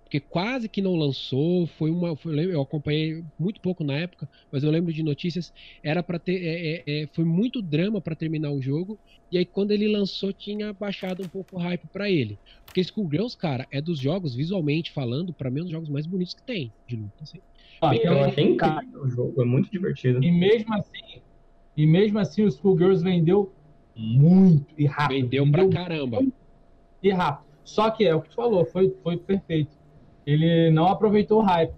Porque 0.03 0.19
quase 0.19 0.67
que 0.67 0.81
não 0.81 0.97
lançou, 0.97 1.65
foi 1.67 1.89
uma. 1.89 2.17
Foi, 2.17 2.37
eu 2.53 2.61
acompanhei 2.61 3.23
muito 3.39 3.61
pouco 3.61 3.81
na 3.81 3.93
época, 3.93 4.27
mas 4.51 4.61
eu 4.61 4.69
lembro 4.69 4.91
de 4.91 5.01
notícias. 5.01 5.53
Era 5.81 6.03
para 6.03 6.19
ter. 6.19 6.43
É, 6.43 6.83
é, 6.85 7.03
é, 7.03 7.07
foi 7.13 7.23
muito 7.23 7.61
drama 7.61 8.01
para 8.01 8.13
terminar 8.13 8.51
o 8.51 8.61
jogo. 8.61 8.99
E 9.31 9.37
aí, 9.37 9.45
quando 9.45 9.71
ele 9.71 9.87
lançou, 9.87 10.33
tinha 10.33 10.73
baixado 10.73 11.23
um 11.23 11.29
pouco 11.29 11.55
o 11.55 11.59
hype 11.59 11.87
para 11.87 12.09
ele. 12.09 12.37
Porque 12.65 12.83
Schoolgirls, 12.83 13.37
cara, 13.37 13.65
é 13.71 13.79
dos 13.79 13.99
jogos, 13.99 14.35
visualmente 14.35 14.91
falando, 14.91 15.31
para 15.31 15.49
mim, 15.49 15.59
é 15.59 15.61
um 15.61 15.65
dos 15.65 15.71
jogos 15.71 15.87
mais 15.87 16.05
bonitos 16.05 16.33
que 16.33 16.43
tem 16.43 16.73
de 16.85 16.97
luta. 16.97 17.23
Assim. 17.23 17.39
Ah, 17.81 17.95
eu 17.95 18.21
achei 18.21 18.43
incrível 18.43 19.03
o 19.03 19.09
jogo, 19.09 19.41
é 19.41 19.45
muito 19.45 19.71
divertido. 19.71 20.21
E 20.21 20.29
mesmo 20.29 20.73
assim, 20.73 21.21
e 21.75 21.85
mesmo 21.85 22.19
assim, 22.19 22.43
o 22.43 22.51
Schoolgirls 22.51 23.03
vendeu 23.03 23.51
muito 23.95 24.73
e 24.77 24.85
rápido. 24.85 25.21
Vendeu, 25.21 25.45
vendeu 25.45 25.69
pra 25.69 25.83
caramba. 25.83 26.19
E 27.01 27.11
rápido. 27.11 27.45
Só 27.63 27.89
que 27.89 28.05
é 28.05 28.13
o 28.13 28.21
que 28.21 28.29
tu 28.29 28.35
falou, 28.35 28.65
foi, 28.65 28.95
foi 29.03 29.17
perfeito. 29.17 29.77
Ele 30.25 30.69
não 30.71 30.87
aproveitou 30.87 31.39
o 31.39 31.43
hype. 31.43 31.73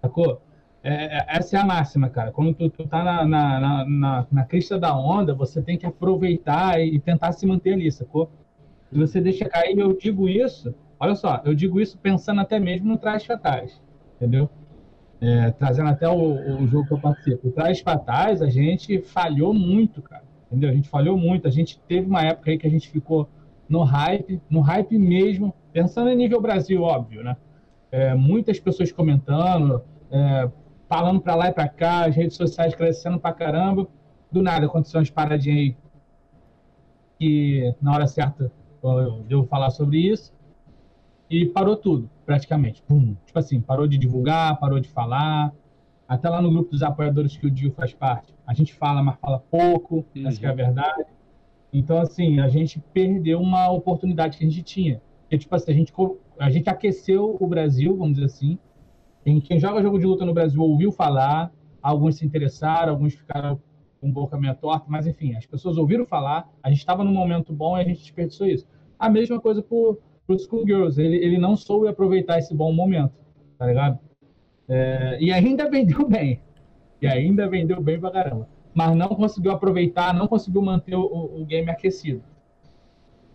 Sacou? 0.00 0.40
É, 0.82 1.18
é, 1.18 1.26
essa 1.28 1.56
é 1.56 1.60
a 1.60 1.64
máxima, 1.64 2.10
cara. 2.10 2.30
Quando 2.30 2.54
tu, 2.54 2.68
tu 2.68 2.86
tá 2.86 3.02
na, 3.02 3.24
na, 3.24 3.86
na, 3.86 4.26
na, 4.30 4.44
crista 4.44 4.78
da 4.78 4.94
onda, 4.94 5.34
você 5.34 5.62
tem 5.62 5.78
que 5.78 5.86
aproveitar 5.86 6.78
e, 6.78 7.00
tentar 7.00 7.32
se 7.32 7.46
manter 7.46 7.72
ali, 7.72 7.90
sacou? 7.90 8.30
Se 8.90 8.98
você 8.98 9.18
deixa 9.20 9.48
cair, 9.48 9.78
eu 9.78 9.96
digo 9.96 10.28
isso, 10.28 10.74
olha 11.00 11.14
só, 11.14 11.40
eu 11.44 11.54
digo 11.54 11.80
isso 11.80 11.98
pensando 11.98 12.42
até 12.42 12.60
mesmo 12.60 12.86
no 12.86 12.98
Trás 12.98 13.24
Fatais, 13.24 13.80
entendeu? 14.16 14.50
É, 15.24 15.50
trazendo 15.52 15.88
até 15.88 16.06
o, 16.06 16.60
o, 16.60 16.66
jogo 16.66 16.86
que 16.86 16.92
eu 16.92 17.00
participo. 17.00 17.48
O 17.48 17.50
Trás 17.50 17.82
a 18.42 18.46
gente 18.50 19.00
falhou 19.00 19.54
muito, 19.54 20.02
cara. 20.02 20.22
Entendeu? 20.46 20.68
A 20.68 20.74
gente 20.74 20.86
falhou 20.86 21.16
muito. 21.16 21.48
A 21.48 21.50
gente 21.50 21.80
teve 21.88 22.06
uma 22.06 22.20
época 22.20 22.50
aí 22.50 22.58
que 22.58 22.66
a 22.66 22.70
gente 22.70 22.90
ficou 22.90 23.26
no 23.66 23.82
hype, 23.84 24.38
no 24.50 24.60
hype 24.60 24.98
mesmo, 24.98 25.54
pensando 25.72 26.10
em 26.10 26.16
nível 26.16 26.42
Brasil, 26.42 26.82
óbvio, 26.82 27.24
né? 27.24 27.38
É, 27.90 28.14
muitas 28.14 28.60
pessoas 28.60 28.92
comentando, 28.92 29.82
é, 30.10 30.50
falando 30.86 31.22
para 31.22 31.34
lá 31.34 31.48
e 31.48 31.52
para 31.52 31.68
cá, 31.68 32.04
as 32.04 32.14
redes 32.14 32.36
sociais 32.36 32.74
crescendo 32.74 33.18
pra 33.18 33.32
caramba. 33.32 33.88
Do 34.30 34.42
nada 34.42 34.66
aconteceu 34.66 35.00
umas 35.00 35.08
paradinhas 35.08 35.58
aí 35.58 35.76
que 37.18 37.74
na 37.80 37.94
hora 37.94 38.06
certa 38.06 38.52
eu 38.82 39.22
devo 39.26 39.44
falar 39.44 39.70
sobre 39.70 39.98
isso 39.98 40.34
e 41.30 41.46
parou 41.46 41.76
tudo 41.76 42.10
praticamente. 42.24 42.82
Pum. 42.82 43.14
Tipo 43.26 43.38
assim, 43.38 43.60
parou 43.60 43.86
de 43.86 43.98
divulgar, 43.98 44.58
parou 44.58 44.80
de 44.80 44.88
falar. 44.88 45.52
Até 46.06 46.28
lá 46.28 46.40
no 46.40 46.50
grupo 46.50 46.70
dos 46.70 46.82
apoiadores 46.82 47.36
que 47.36 47.46
o 47.46 47.50
Dio 47.50 47.72
faz 47.72 47.94
parte, 47.94 48.34
a 48.46 48.52
gente 48.52 48.74
fala, 48.74 49.02
mas 49.02 49.16
fala 49.16 49.38
pouco, 49.38 50.04
uhum. 50.14 50.28
essa 50.28 50.44
é 50.44 50.48
a 50.48 50.54
verdade. 50.54 51.04
Então, 51.72 51.98
assim, 51.98 52.40
a 52.40 52.48
gente 52.48 52.78
perdeu 52.92 53.40
uma 53.40 53.70
oportunidade 53.70 54.36
que 54.36 54.44
a 54.44 54.48
gente 54.48 54.62
tinha. 54.62 55.00
Porque, 55.22 55.38
tipo 55.38 55.54
assim, 55.54 55.72
a 55.72 55.74
gente, 55.74 55.92
a 56.38 56.50
gente 56.50 56.68
aqueceu 56.68 57.36
o 57.40 57.46
Brasil, 57.46 57.96
vamos 57.96 58.14
dizer 58.14 58.26
assim. 58.26 58.58
Em 59.26 59.40
quem 59.40 59.58
joga 59.58 59.82
jogo 59.82 59.98
de 59.98 60.06
luta 60.06 60.24
no 60.24 60.34
Brasil 60.34 60.60
ouviu 60.60 60.92
falar, 60.92 61.50
alguns 61.82 62.16
se 62.16 62.26
interessaram, 62.26 62.92
alguns 62.92 63.14
ficaram 63.14 63.58
com 64.00 64.12
boca 64.12 64.38
meio 64.38 64.54
torta, 64.54 64.84
mas 64.86 65.06
enfim, 65.06 65.34
as 65.34 65.46
pessoas 65.46 65.78
ouviram 65.78 66.04
falar, 66.04 66.46
a 66.62 66.68
gente 66.68 66.78
estava 66.78 67.02
num 67.02 67.12
momento 67.12 67.54
bom 67.54 67.76
e 67.78 67.80
a 67.80 67.84
gente 67.84 68.00
desperdiçou 68.00 68.46
isso. 68.46 68.66
A 68.98 69.08
mesma 69.08 69.40
coisa 69.40 69.62
por 69.62 69.98
pro 70.26 70.38
Schoolgirls. 70.38 71.00
Ele, 71.00 71.16
ele 71.16 71.38
não 71.38 71.56
soube 71.56 71.88
aproveitar 71.88 72.38
esse 72.38 72.54
bom 72.54 72.72
momento, 72.72 73.12
tá 73.58 73.66
ligado? 73.66 73.98
É, 74.68 75.18
e 75.20 75.32
ainda 75.32 75.68
vendeu 75.70 76.08
bem. 76.08 76.40
E 77.00 77.06
ainda 77.06 77.48
vendeu 77.48 77.80
bem 77.80 77.98
pra 77.98 78.10
caramba. 78.10 78.48
Mas 78.74 78.96
não 78.96 79.08
conseguiu 79.08 79.52
aproveitar, 79.52 80.14
não 80.14 80.26
conseguiu 80.26 80.62
manter 80.62 80.96
o, 80.96 81.02
o 81.02 81.44
game 81.44 81.70
aquecido. 81.70 82.22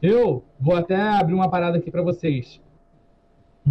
Eu 0.02 0.44
vou 0.60 0.76
até 0.76 0.96
abrir 0.96 1.34
uma 1.34 1.50
parada 1.50 1.78
aqui 1.78 1.92
para 1.92 2.02
vocês. 2.02 2.62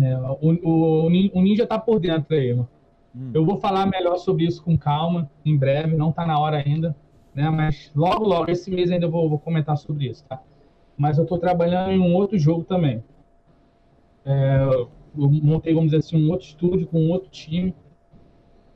É, 0.00 0.16
o, 0.40 0.52
o, 0.62 1.06
o, 1.06 1.42
Ninja 1.42 1.66
tá 1.66 1.78
por 1.78 1.98
dentro 1.98 2.34
aí, 2.34 2.54
mano. 2.54 2.68
Hum. 3.16 3.30
Eu 3.34 3.44
vou 3.44 3.58
falar 3.58 3.86
melhor 3.86 4.18
sobre 4.18 4.44
isso 4.44 4.62
com 4.62 4.76
calma, 4.76 5.30
em 5.44 5.56
breve, 5.56 5.96
não 5.96 6.12
tá 6.12 6.26
na 6.26 6.38
hora 6.38 6.58
ainda, 6.58 6.94
né? 7.34 7.48
Mas 7.50 7.90
logo, 7.96 8.24
logo, 8.24 8.50
esse 8.50 8.70
mês 8.70 8.90
ainda 8.90 9.06
eu 9.06 9.10
vou, 9.10 9.28
vou 9.28 9.38
comentar 9.38 9.76
sobre 9.76 10.06
isso, 10.06 10.24
tá? 10.26 10.40
mas 10.98 11.16
eu 11.16 11.22
estou 11.22 11.38
trabalhando 11.38 11.92
em 11.92 12.00
um 12.00 12.12
outro 12.14 12.36
jogo 12.36 12.64
também. 12.64 13.02
É, 14.28 14.62
eu 14.62 14.90
montei, 15.16 15.72
vamos 15.72 15.90
dizer 15.90 16.00
assim, 16.00 16.22
um 16.22 16.30
outro 16.30 16.46
estúdio 16.46 16.86
com 16.86 17.00
um 17.00 17.10
outro 17.10 17.30
time. 17.30 17.74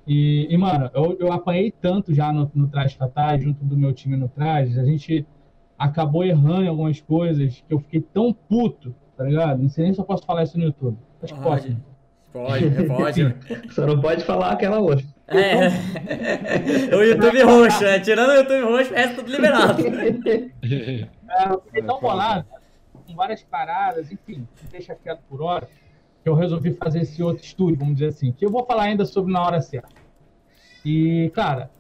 E, 0.07 0.49
e 0.51 0.57
mano, 0.57 0.91
eu, 0.95 1.17
eu 1.21 1.33
apanhei 1.33 1.71
tanto 1.71 2.15
já 2.15 2.33
no, 2.33 2.51
no 2.55 2.69
Traje 2.69 2.97
Fatais, 2.97 3.43
junto 3.43 3.63
do 3.63 3.77
meu 3.77 3.93
time 3.93 4.17
no 4.17 4.29
Traje, 4.29 4.81
a 4.81 4.85
gente 4.85 5.27
acabou 5.79 6.25
errando 6.25 6.65
em 6.65 6.69
algumas 6.69 7.01
coisas 7.01 7.63
que 7.69 7.75
eu 7.75 7.81
fiquei 7.81 8.01
tão 8.01 8.33
puto, 8.33 8.95
tá 9.17 9.25
ligado? 9.25 9.63
Não 9.63 9.69
sei 9.69 9.85
nem 9.85 9.93
se 9.93 10.01
eu 10.01 10.05
posso 10.05 10.25
falar 10.25 10.45
isso 10.45 10.59
no 10.59 10.65
YouTube. 10.65 10.97
Acho 11.23 11.35
que 11.35 11.41
pode. 11.41 11.69
Né? 11.71 11.77
Pode, 12.33 12.85
pode. 12.87 13.37
Só 13.73 13.87
não 13.87 14.01
pode 14.01 14.25
falar 14.25 14.53
aquela 14.53 14.81
outra. 14.81 15.05
É. 15.29 16.95
o 16.97 17.03
YouTube 17.03 17.43
roxo, 17.43 17.85
né? 17.85 18.01
Tirando 18.01 18.31
o 18.31 18.35
YouTube 18.35 18.63
roxo, 18.63 18.95
é 18.95 19.09
tudo 19.09 19.31
liberado. 19.31 19.83
É, 21.35 21.49
eu 21.51 21.63
fiquei 21.63 21.83
tão 21.83 21.99
bolado, 21.99 22.45
várias 23.23 23.43
paradas, 23.45 24.11
enfim, 24.11 24.49
deixa 24.69 24.97
quieto 24.97 25.23
por 25.29 25.41
hora, 25.41 25.69
que 26.23 26.29
eu 26.29 26.35
resolvi 26.35 26.73
fazer 26.73 27.03
esse 27.03 27.23
outro 27.23 27.45
estúdio, 27.45 27.79
vamos 27.79 27.95
dizer 27.95 28.09
assim, 28.09 28.33
que 28.33 28.45
eu 28.45 28.51
vou 28.51 28.65
falar 28.65 28.85
ainda 28.85 29.05
sobre 29.05 29.33
na 29.33 29.41
hora 29.41 29.61
certa. 29.61 29.95
E, 30.85 31.31
cara, 31.33 31.71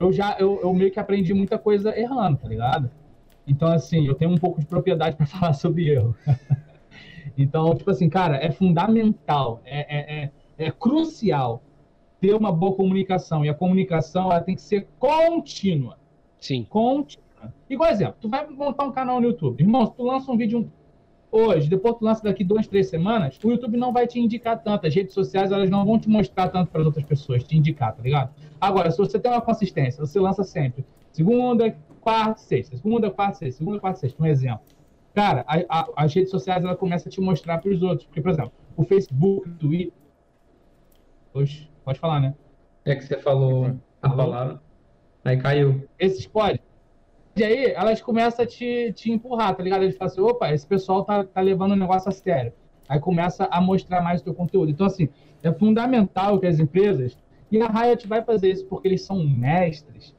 eu 0.00 0.12
já, 0.12 0.36
eu, 0.40 0.60
eu 0.60 0.74
meio 0.74 0.90
que 0.90 0.98
aprendi 0.98 1.32
muita 1.32 1.56
coisa 1.56 1.96
errando, 1.96 2.38
tá 2.38 2.48
ligado? 2.48 2.90
Então, 3.46 3.68
assim, 3.68 4.04
eu 4.04 4.16
tenho 4.16 4.32
um 4.32 4.36
pouco 4.36 4.58
de 4.58 4.66
propriedade 4.66 5.14
para 5.14 5.26
falar 5.30 5.52
sobre 5.52 5.88
erro. 5.88 6.16
então, 7.38 7.72
tipo 7.76 7.90
assim, 7.92 8.08
cara, 8.08 8.36
é 8.36 8.50
fundamental, 8.50 9.62
é, 9.64 9.80
é, 9.96 10.22
é, 10.24 10.30
é 10.66 10.70
crucial 10.72 11.62
ter 12.20 12.34
uma 12.34 12.50
boa 12.50 12.74
comunicação. 12.74 13.44
E 13.44 13.48
a 13.48 13.54
comunicação 13.54 14.24
ela 14.24 14.40
tem 14.40 14.56
que 14.56 14.62
ser 14.62 14.88
contínua. 14.98 15.98
Sim. 16.40 16.64
Contínua. 16.64 17.27
Igual 17.68 17.90
exemplo, 17.90 18.16
tu 18.20 18.28
vai 18.28 18.46
montar 18.48 18.84
um 18.84 18.92
canal 18.92 19.20
no 19.20 19.28
YouTube. 19.28 19.60
Irmão, 19.60 19.86
se 19.86 19.94
tu 19.94 20.02
lança 20.02 20.30
um 20.30 20.36
vídeo 20.36 20.70
hoje, 21.30 21.68
depois 21.68 21.96
tu 21.96 22.04
lança 22.04 22.22
daqui 22.22 22.42
duas, 22.42 22.66
três 22.66 22.88
semanas, 22.88 23.38
o 23.42 23.50
YouTube 23.50 23.76
não 23.76 23.92
vai 23.92 24.06
te 24.06 24.18
indicar 24.18 24.62
tanto. 24.62 24.86
As 24.86 24.94
redes 24.94 25.14
sociais 25.14 25.52
elas 25.52 25.68
não 25.68 25.84
vão 25.84 25.98
te 25.98 26.08
mostrar 26.08 26.48
tanto 26.48 26.70
para 26.70 26.80
as 26.80 26.86
outras 26.86 27.04
pessoas, 27.04 27.44
te 27.44 27.56
indicar, 27.56 27.94
tá 27.94 28.02
ligado? 28.02 28.34
Agora, 28.60 28.90
se 28.90 28.98
você 28.98 29.18
tem 29.18 29.30
uma 29.30 29.40
consistência, 29.40 30.04
você 30.04 30.18
lança 30.18 30.42
sempre 30.44 30.84
segunda, 31.12 31.76
quarta, 32.00 32.40
sexta, 32.40 32.76
segunda, 32.76 33.10
quarta, 33.10 33.38
sexta, 33.38 33.58
segunda, 33.58 33.80
quarta, 33.80 34.00
sexta, 34.00 34.22
um 34.22 34.26
exemplo. 34.26 34.62
Cara, 35.14 35.44
a, 35.48 35.80
a, 35.80 35.88
as 35.96 36.14
redes 36.14 36.30
sociais 36.30 36.64
ela 36.64 36.76
começa 36.76 37.08
a 37.08 37.12
te 37.12 37.20
mostrar 37.20 37.58
para 37.58 37.72
os 37.72 37.82
outros. 37.82 38.06
Porque, 38.06 38.20
por 38.20 38.30
exemplo, 38.30 38.52
o 38.76 38.84
Facebook, 38.84 39.48
o 39.48 39.54
Twitter. 39.54 39.92
Oxe, 41.34 41.68
pode 41.84 41.98
falar, 41.98 42.20
né? 42.20 42.34
É 42.84 42.94
que 42.94 43.02
você 43.02 43.18
falou 43.18 43.76
a 44.00 44.08
palavra. 44.08 44.62
Aí 45.24 45.36
caiu. 45.36 45.88
Esses 45.98 46.26
podem. 46.26 46.60
E 47.38 47.44
aí, 47.44 47.66
elas 47.66 48.00
começam 48.02 48.44
a 48.44 48.48
te, 48.48 48.92
te 48.94 49.12
empurrar, 49.12 49.54
tá 49.54 49.62
ligado? 49.62 49.84
Eles 49.84 49.96
falam 49.96 50.12
assim, 50.12 50.20
opa, 50.20 50.52
esse 50.52 50.66
pessoal 50.66 51.04
tá, 51.04 51.22
tá 51.22 51.40
levando 51.40 51.72
o 51.72 51.76
negócio 51.76 52.08
a 52.08 52.12
sério. 52.12 52.52
Aí 52.88 52.98
começa 52.98 53.46
a 53.50 53.60
mostrar 53.60 54.00
mais 54.02 54.20
o 54.20 54.24
teu 54.24 54.34
conteúdo. 54.34 54.70
Então, 54.70 54.86
assim, 54.86 55.08
é 55.42 55.52
fundamental 55.52 56.40
que 56.40 56.46
as 56.46 56.58
empresas, 56.58 57.16
e 57.50 57.60
a 57.60 57.68
Riot 57.68 58.08
vai 58.08 58.24
fazer 58.24 58.50
isso 58.50 58.66
porque 58.66 58.88
eles 58.88 59.02
são 59.02 59.24
mestres, 59.24 60.16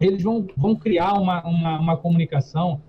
eles 0.00 0.22
vão, 0.22 0.46
vão 0.56 0.74
criar 0.74 1.14
uma, 1.14 1.46
uma, 1.46 1.78
uma 1.78 1.96
comunicação, 1.96 2.80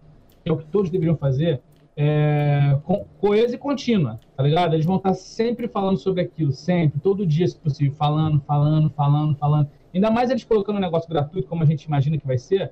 que 0.44 0.50
é 0.50 0.54
o 0.54 0.58
que 0.58 0.66
todos 0.66 0.90
deveriam 0.90 1.16
fazer, 1.16 1.62
é, 1.96 2.80
co 2.84 3.06
coesa 3.20 3.54
e 3.54 3.58
contínua, 3.58 4.20
tá 4.36 4.42
ligado? 4.42 4.74
Eles 4.74 4.86
vão 4.86 4.96
estar 4.96 5.14
sempre 5.14 5.68
falando 5.68 5.98
sobre 5.98 6.22
aquilo, 6.22 6.52
sempre, 6.52 7.00
todo 7.00 7.28
dia, 7.28 7.48
se 7.48 7.56
possível, 7.56 7.94
falando, 7.94 8.42
falando, 8.42 8.90
falando, 8.90 9.36
falando. 9.36 9.70
Ainda 9.94 10.10
mais 10.10 10.30
eles 10.30 10.44
colocando 10.44 10.78
um 10.78 10.82
negócio 10.82 11.10
gratuito, 11.10 11.48
como 11.48 11.62
a 11.62 11.66
gente 11.66 11.84
imagina 11.84 12.18
que 12.18 12.26
vai 12.26 12.38
ser, 12.38 12.72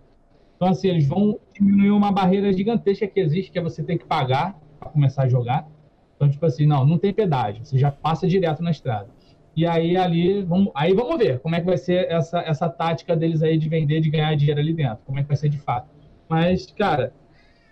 então, 0.60 0.68
assim, 0.68 0.90
eles 0.90 1.08
vão 1.08 1.40
diminuir 1.54 1.92
uma 1.92 2.12
barreira 2.12 2.52
gigantesca 2.52 3.08
que 3.08 3.18
existe, 3.18 3.50
que 3.50 3.58
é 3.58 3.62
você 3.62 3.82
ter 3.82 3.98
que 3.98 4.04
pagar 4.04 4.60
para 4.78 4.90
começar 4.90 5.24
a 5.24 5.28
jogar. 5.30 5.66
Então, 6.18 6.30
tipo 6.30 6.46
assim, 6.46 6.66
não, 6.66 6.86
não 6.86 6.98
tem 6.98 7.14
pedágio, 7.14 7.64
você 7.64 7.80
já 7.80 7.90
passa 7.90 8.28
direto 8.28 8.62
na 8.62 8.70
estrada. 8.70 9.08
E 9.56 9.66
aí 9.66 9.96
ali, 9.96 10.44
vamos, 10.44 10.70
aí 10.76 10.94
vamos 10.94 11.18
ver 11.18 11.40
como 11.40 11.56
é 11.56 11.62
que 11.62 11.66
vai 11.66 11.78
ser 11.78 12.12
essa, 12.12 12.42
essa 12.42 12.68
tática 12.68 13.16
deles 13.16 13.42
aí 13.42 13.58
de 13.58 13.70
vender, 13.70 14.02
de 14.02 14.10
ganhar 14.10 14.36
dinheiro 14.36 14.60
ali 14.60 14.74
dentro, 14.74 15.00
como 15.06 15.18
é 15.18 15.22
que 15.22 15.30
vai 15.30 15.38
ser 15.38 15.48
de 15.48 15.58
fato. 15.60 15.88
Mas, 16.28 16.66
cara, 16.74 17.14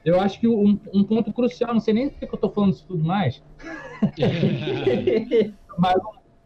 eu 0.05 0.21
acho 0.21 0.39
que 0.39 0.47
um, 0.47 0.79
um 0.93 1.03
ponto 1.03 1.33
crucial, 1.33 1.73
não 1.73 1.81
sei 1.81 1.93
nem 1.93 2.09
por 2.09 2.19
que 2.19 2.33
eu 2.33 2.39
tô 2.39 2.49
falando 2.49 2.71
isso 2.71 2.85
tudo 2.87 3.03
mais, 3.03 3.43
mas, 5.77 5.95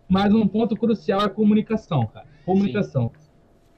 mas 0.10 0.34
um 0.34 0.48
ponto 0.48 0.76
crucial 0.76 1.22
é 1.22 1.26
a 1.26 1.30
comunicação, 1.30 2.08
cara. 2.08 2.26
Comunicação. 2.44 3.12
Sim. 3.14 3.30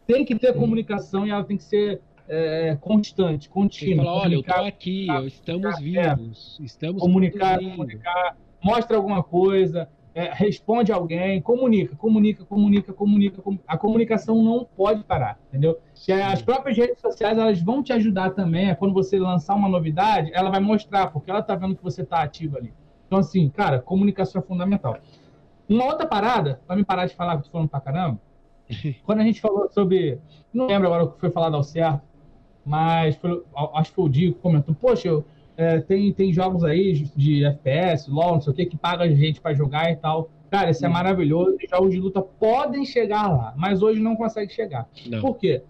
Tem 0.08 0.24
que 0.24 0.36
ter 0.36 0.54
comunicação 0.54 1.28
e 1.28 1.30
ela 1.30 1.44
tem 1.44 1.58
que 1.58 1.64
ser 1.64 2.02
é, 2.28 2.78
constante, 2.80 3.50
contínua. 3.50 4.06
Fala, 4.06 4.18
olha, 4.22 4.36
eu 4.36 4.40
estou 4.42 4.66
aqui, 4.66 5.08
estamos 5.26 5.80
vivos, 5.80 6.58
é, 6.60 6.64
estamos 6.64 7.02
comunicar, 7.02 7.60
comunicar, 7.60 8.38
mostra 8.62 8.98
alguma 8.98 9.24
coisa, 9.24 9.90
é, 10.16 10.32
responde 10.32 10.92
alguém, 10.92 11.42
comunica, 11.42 11.96
comunica, 11.96 12.46
comunica, 12.46 12.94
comunica. 12.94 13.42
A 13.68 13.78
comunicação 13.78 14.42
não 14.44 14.64
pode 14.64 15.04
parar, 15.04 15.40
entendeu? 15.50 15.80
E 16.08 16.12
as 16.12 16.42
próprias 16.42 16.78
redes 16.78 17.00
sociais 17.02 17.38
elas 17.38 17.60
vão 17.62 17.82
te 17.82 17.92
ajudar 17.94 18.32
também. 18.32 18.70
É 18.70 18.76
quando 18.76 18.94
você 18.94 19.18
lançar 19.18 19.56
uma 19.56 19.68
novidade, 19.68 20.32
ela 20.34 20.52
vai 20.52 20.60
mostrar, 20.60 21.08
porque 21.08 21.32
ela 21.32 21.40
está 21.40 21.56
vendo 21.56 21.76
que 21.76 21.84
você 21.84 22.04
está 22.04 22.22
ativo 22.22 22.58
ali. 22.58 22.72
Então, 23.08 23.20
assim, 23.20 23.50
cara, 23.50 23.80
comunicação 23.80 24.42
é 24.42 24.44
fundamental. 24.44 24.98
Uma 25.68 25.86
outra 25.86 26.06
parada, 26.06 26.62
para 26.68 26.76
me 26.76 26.86
parar 26.86 27.06
de 27.06 27.16
falar 27.16 27.34
que 27.34 27.40
eu 27.40 27.44
tô 27.46 27.52
falando 27.52 27.70
pra 27.70 27.82
caramba, 27.82 28.20
quando 29.04 29.20
a 29.20 29.24
gente 29.24 29.42
falou 29.42 29.68
sobre. 29.70 30.20
Não 30.54 30.68
lembro 30.68 30.88
agora 30.88 31.04
o 31.06 31.12
que 31.12 31.20
foi 31.20 31.32
falado 31.32 31.56
ao 31.56 31.64
certo, 31.64 32.04
mas 32.66 33.20
acho 33.74 33.94
que 33.94 34.02
o 34.02 34.10
que 34.10 34.32
comentou, 34.34 34.74
poxa, 34.76 35.08
eu, 35.08 35.26
é, 35.56 35.80
tem, 35.80 36.12
tem 36.14 36.34
jogos 36.34 36.64
aí 36.64 36.94
de 37.16 37.46
FPS, 37.46 38.10
LOL, 38.10 38.34
não 38.34 38.42
sei 38.42 38.54
o 38.54 38.56
que, 38.56 38.66
que 38.66 38.78
paga 38.78 39.10
gente 39.10 39.40
para 39.40 39.54
jogar 39.54 39.92
e 39.92 39.96
tal. 39.96 40.30
Cara, 40.50 40.70
isso 40.70 40.86
é 40.86 40.90
maravilhoso. 40.90 41.58
Os 41.62 41.70
jogos 41.70 41.92
de 41.92 42.00
luta 42.00 42.22
podem 42.22 42.86
chegar 42.86 43.28
lá, 43.28 43.54
mas 43.58 43.82
hoje 43.82 44.00
não 44.00 44.16
consegue 44.16 44.52
chegar. 44.54 44.88
Não. 45.08 45.22
Por 45.22 45.38
quê? 45.38 45.62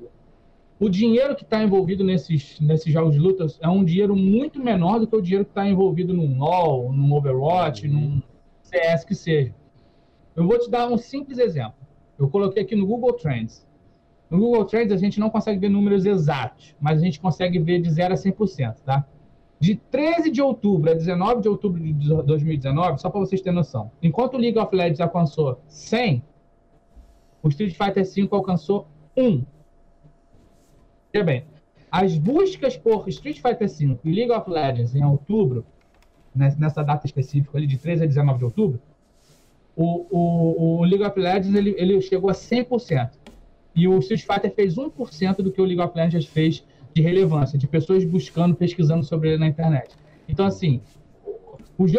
O 0.79 0.89
dinheiro 0.89 1.35
que 1.35 1.43
está 1.43 1.63
envolvido 1.63 2.03
nesses, 2.03 2.59
nesses 2.59 2.91
jogos 2.91 3.13
de 3.13 3.19
luta 3.19 3.45
é 3.61 3.69
um 3.69 3.83
dinheiro 3.83 4.15
muito 4.15 4.61
menor 4.61 4.99
do 4.99 5.07
que 5.07 5.15
o 5.15 5.21
dinheiro 5.21 5.45
que 5.45 5.51
está 5.51 5.67
envolvido 5.67 6.13
num 6.13 6.37
LoL, 6.37 6.91
num 6.91 7.13
Overwatch, 7.13 7.87
uhum. 7.87 7.93
num 7.93 8.21
CS 8.61 9.05
que 9.05 9.15
seja. 9.15 9.53
Eu 10.35 10.45
vou 10.45 10.59
te 10.59 10.69
dar 10.69 10.89
um 10.89 10.97
simples 10.97 11.37
exemplo. 11.37 11.75
Eu 12.17 12.27
coloquei 12.29 12.63
aqui 12.63 12.75
no 12.75 12.85
Google 12.85 13.13
Trends. 13.13 13.65
No 14.33 14.39
Google 14.39 14.65
Trends 14.65 14.91
a 14.91 14.97
gente 14.97 15.19
não 15.19 15.29
consegue 15.29 15.59
ver 15.59 15.69
números 15.69 16.07
exatos, 16.07 16.75
mas 16.81 16.99
a 16.99 17.05
gente 17.05 17.19
consegue 17.19 17.59
ver 17.59 17.79
de 17.79 17.91
0 17.91 18.15
a 18.15 18.17
100%, 18.17 18.77
tá? 18.83 19.05
De 19.59 19.75
13 19.75 20.31
de 20.31 20.41
outubro 20.41 20.89
a 20.89 20.95
19 20.95 21.41
de 21.41 21.47
outubro 21.47 21.79
de 21.79 21.93
2019, 22.23 22.99
só 22.99 23.11
para 23.11 23.19
vocês 23.19 23.41
terem 23.41 23.55
noção, 23.55 23.91
enquanto 24.01 24.33
o 24.33 24.37
League 24.37 24.57
of 24.57 24.75
Legends 24.75 24.99
alcançou 24.99 25.61
100, 25.67 26.23
o 27.43 27.49
Street 27.49 27.75
Fighter 27.77 28.03
V 28.03 28.27
alcançou 28.31 28.87
1. 29.15 29.45
Veja 31.13 31.23
bem, 31.23 31.45
as 31.91 32.17
buscas 32.17 32.75
por 32.75 33.07
Street 33.09 33.39
Fighter 33.39 33.69
V 33.69 33.99
e 34.03 34.11
League 34.11 34.31
of 34.31 34.49
Legends 34.49 34.95
em 34.95 35.05
outubro, 35.05 35.63
nessa 36.33 36.81
data 36.81 37.05
específica 37.05 37.55
ali, 37.55 37.67
de 37.67 37.77
13 37.77 38.05
a 38.05 38.07
19 38.07 38.39
de 38.39 38.45
outubro, 38.45 38.81
o, 39.75 40.07
o, 40.09 40.79
o 40.79 40.83
League 40.85 41.03
of 41.03 41.19
Legends 41.19 41.53
ele, 41.53 41.75
ele 41.77 42.01
chegou 42.01 42.31
a 42.31 42.33
100%. 42.33 43.21
E 43.75 43.87
o 43.87 43.97
Street 43.99 44.21
Fighter 44.21 44.53
fez 44.53 44.75
1% 44.75 45.37
do 45.37 45.51
que 45.51 45.61
o 45.61 45.65
League 45.65 45.81
of 45.81 45.97
Legends 45.97 46.25
fez 46.25 46.63
de 46.93 47.01
relevância, 47.01 47.57
de 47.57 47.67
pessoas 47.67 48.05
buscando, 48.05 48.55
pesquisando 48.55 49.03
sobre 49.03 49.29
ele 49.29 49.39
na 49.39 49.47
internet. 49.47 49.95
Então, 50.27 50.45
assim, 50.45 50.81
os 51.77 51.91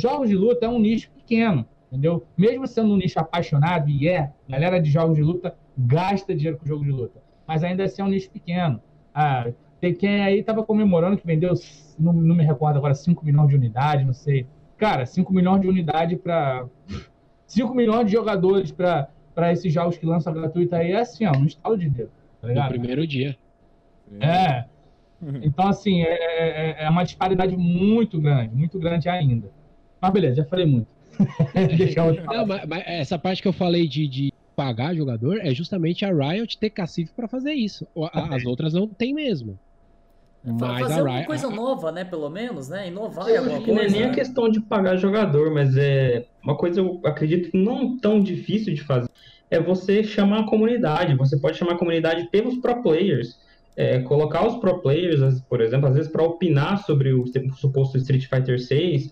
jogos 0.00 0.28
de 0.28 0.34
luta 0.34 0.66
é 0.66 0.68
um 0.68 0.80
nicho 0.80 1.10
pequeno, 1.10 1.64
entendeu? 1.88 2.24
Mesmo 2.36 2.66
sendo 2.66 2.92
um 2.92 2.96
nicho 2.96 3.18
apaixonado, 3.18 3.88
e 3.88 4.08
é, 4.08 4.32
galera 4.48 4.80
de 4.80 4.90
jogos 4.90 5.16
de 5.16 5.22
luta 5.22 5.54
gasta 5.76 6.34
dinheiro 6.34 6.58
com 6.58 6.66
jogo 6.66 6.84
de 6.84 6.90
luta. 6.90 7.22
Mas 7.46 7.62
ainda 7.62 7.84
assim 7.84 8.02
é 8.02 8.04
um 8.04 8.08
nicho 8.08 8.30
pequeno. 8.30 8.80
Ah, 9.14 9.50
tem 9.80 9.94
quem 9.94 10.22
aí 10.22 10.40
estava 10.40 10.64
comemorando 10.64 11.16
que 11.16 11.26
vendeu, 11.26 11.54
não, 11.98 12.12
não 12.12 12.34
me 12.34 12.44
recordo 12.44 12.76
agora, 12.76 12.94
5 12.94 13.24
milhões 13.24 13.48
de 13.48 13.56
unidades, 13.56 14.06
não 14.06 14.12
sei. 14.12 14.46
Cara, 14.76 15.06
5 15.06 15.32
milhões 15.32 15.60
de 15.60 15.68
unidades 15.68 16.18
para. 16.18 16.66
5 17.46 17.74
milhões 17.74 18.06
de 18.06 18.12
jogadores 18.12 18.70
para 18.70 19.08
para 19.34 19.52
esses 19.52 19.72
jogos 19.72 19.96
que 19.96 20.06
lançam 20.06 20.32
gratuito 20.32 20.74
aí 20.74 20.92
é 20.92 21.00
assim, 21.00 21.26
ó, 21.26 21.32
no 21.32 21.46
estalo 21.46 21.76
de 21.76 21.88
dedo. 21.88 22.10
Tá 22.40 22.48
no 22.48 22.68
primeiro 22.68 23.06
dia. 23.06 23.36
É. 24.20 24.64
Então, 25.42 25.68
assim, 25.68 26.02
é, 26.02 26.80
é, 26.80 26.84
é, 26.84 26.90
uma 26.90 27.04
disparidade 27.04 27.56
muito 27.56 28.20
grande, 28.20 28.54
muito 28.54 28.78
grande 28.78 29.08
ainda. 29.08 29.48
Mas 30.00 30.12
beleza, 30.12 30.36
já 30.36 30.44
falei 30.44 30.66
muito. 30.66 30.88
Deixa 31.76 32.00
eu 32.00 32.24
Não, 32.24 32.46
mas, 32.46 32.66
mas, 32.66 32.82
essa 32.86 33.18
parte 33.18 33.40
que 33.40 33.46
eu 33.46 33.52
falei 33.52 33.86
de, 33.86 34.08
de 34.08 34.32
pagar 34.56 34.94
jogador 34.94 35.38
é 35.40 35.54
justamente 35.54 36.04
a 36.04 36.12
Riot 36.12 36.58
ter 36.58 36.70
cacife 36.70 37.12
para 37.14 37.28
fazer 37.28 37.52
isso. 37.52 37.86
As 38.12 38.44
outras 38.44 38.74
não 38.74 38.88
tem 38.88 39.14
mesmo. 39.14 39.58
Mas 40.44 40.80
fazer 40.80 41.00
a 41.00 41.04
Riot... 41.04 41.26
coisa 41.26 41.48
nova, 41.48 41.92
né? 41.92 42.04
Pelo 42.04 42.28
menos, 42.28 42.68
né? 42.68 42.88
Inovar 42.88 43.28
em 43.28 43.36
alguma 43.36 43.58
coisa. 43.58 43.72
Não 43.72 43.82
é 43.82 43.88
nem 43.88 44.00
né? 44.02 44.06
a 44.08 44.12
questão 44.12 44.48
de 44.48 44.60
pagar 44.60 44.96
jogador, 44.96 45.52
mas 45.52 45.76
é 45.76 46.26
uma 46.42 46.56
coisa, 46.56 46.80
eu 46.80 47.00
acredito, 47.04 47.56
não 47.56 47.96
tão 47.98 48.20
difícil 48.20 48.74
de 48.74 48.82
fazer. 48.82 49.08
É 49.50 49.60
você 49.60 50.02
chamar 50.02 50.40
a 50.40 50.46
comunidade. 50.46 51.14
Você 51.14 51.38
pode 51.38 51.56
chamar 51.56 51.74
a 51.74 51.78
comunidade 51.78 52.28
pelos 52.30 52.56
pro 52.56 52.82
players. 52.82 53.38
É, 53.76 54.00
colocar 54.00 54.46
os 54.46 54.56
pro 54.56 54.80
players, 54.80 55.40
por 55.42 55.60
exemplo, 55.60 55.88
às 55.88 55.94
vezes 55.94 56.10
para 56.10 56.22
opinar 56.22 56.84
sobre 56.84 57.12
o 57.12 57.24
suposto 57.54 57.96
Street 57.96 58.26
Fighter 58.26 58.60
6, 58.60 59.10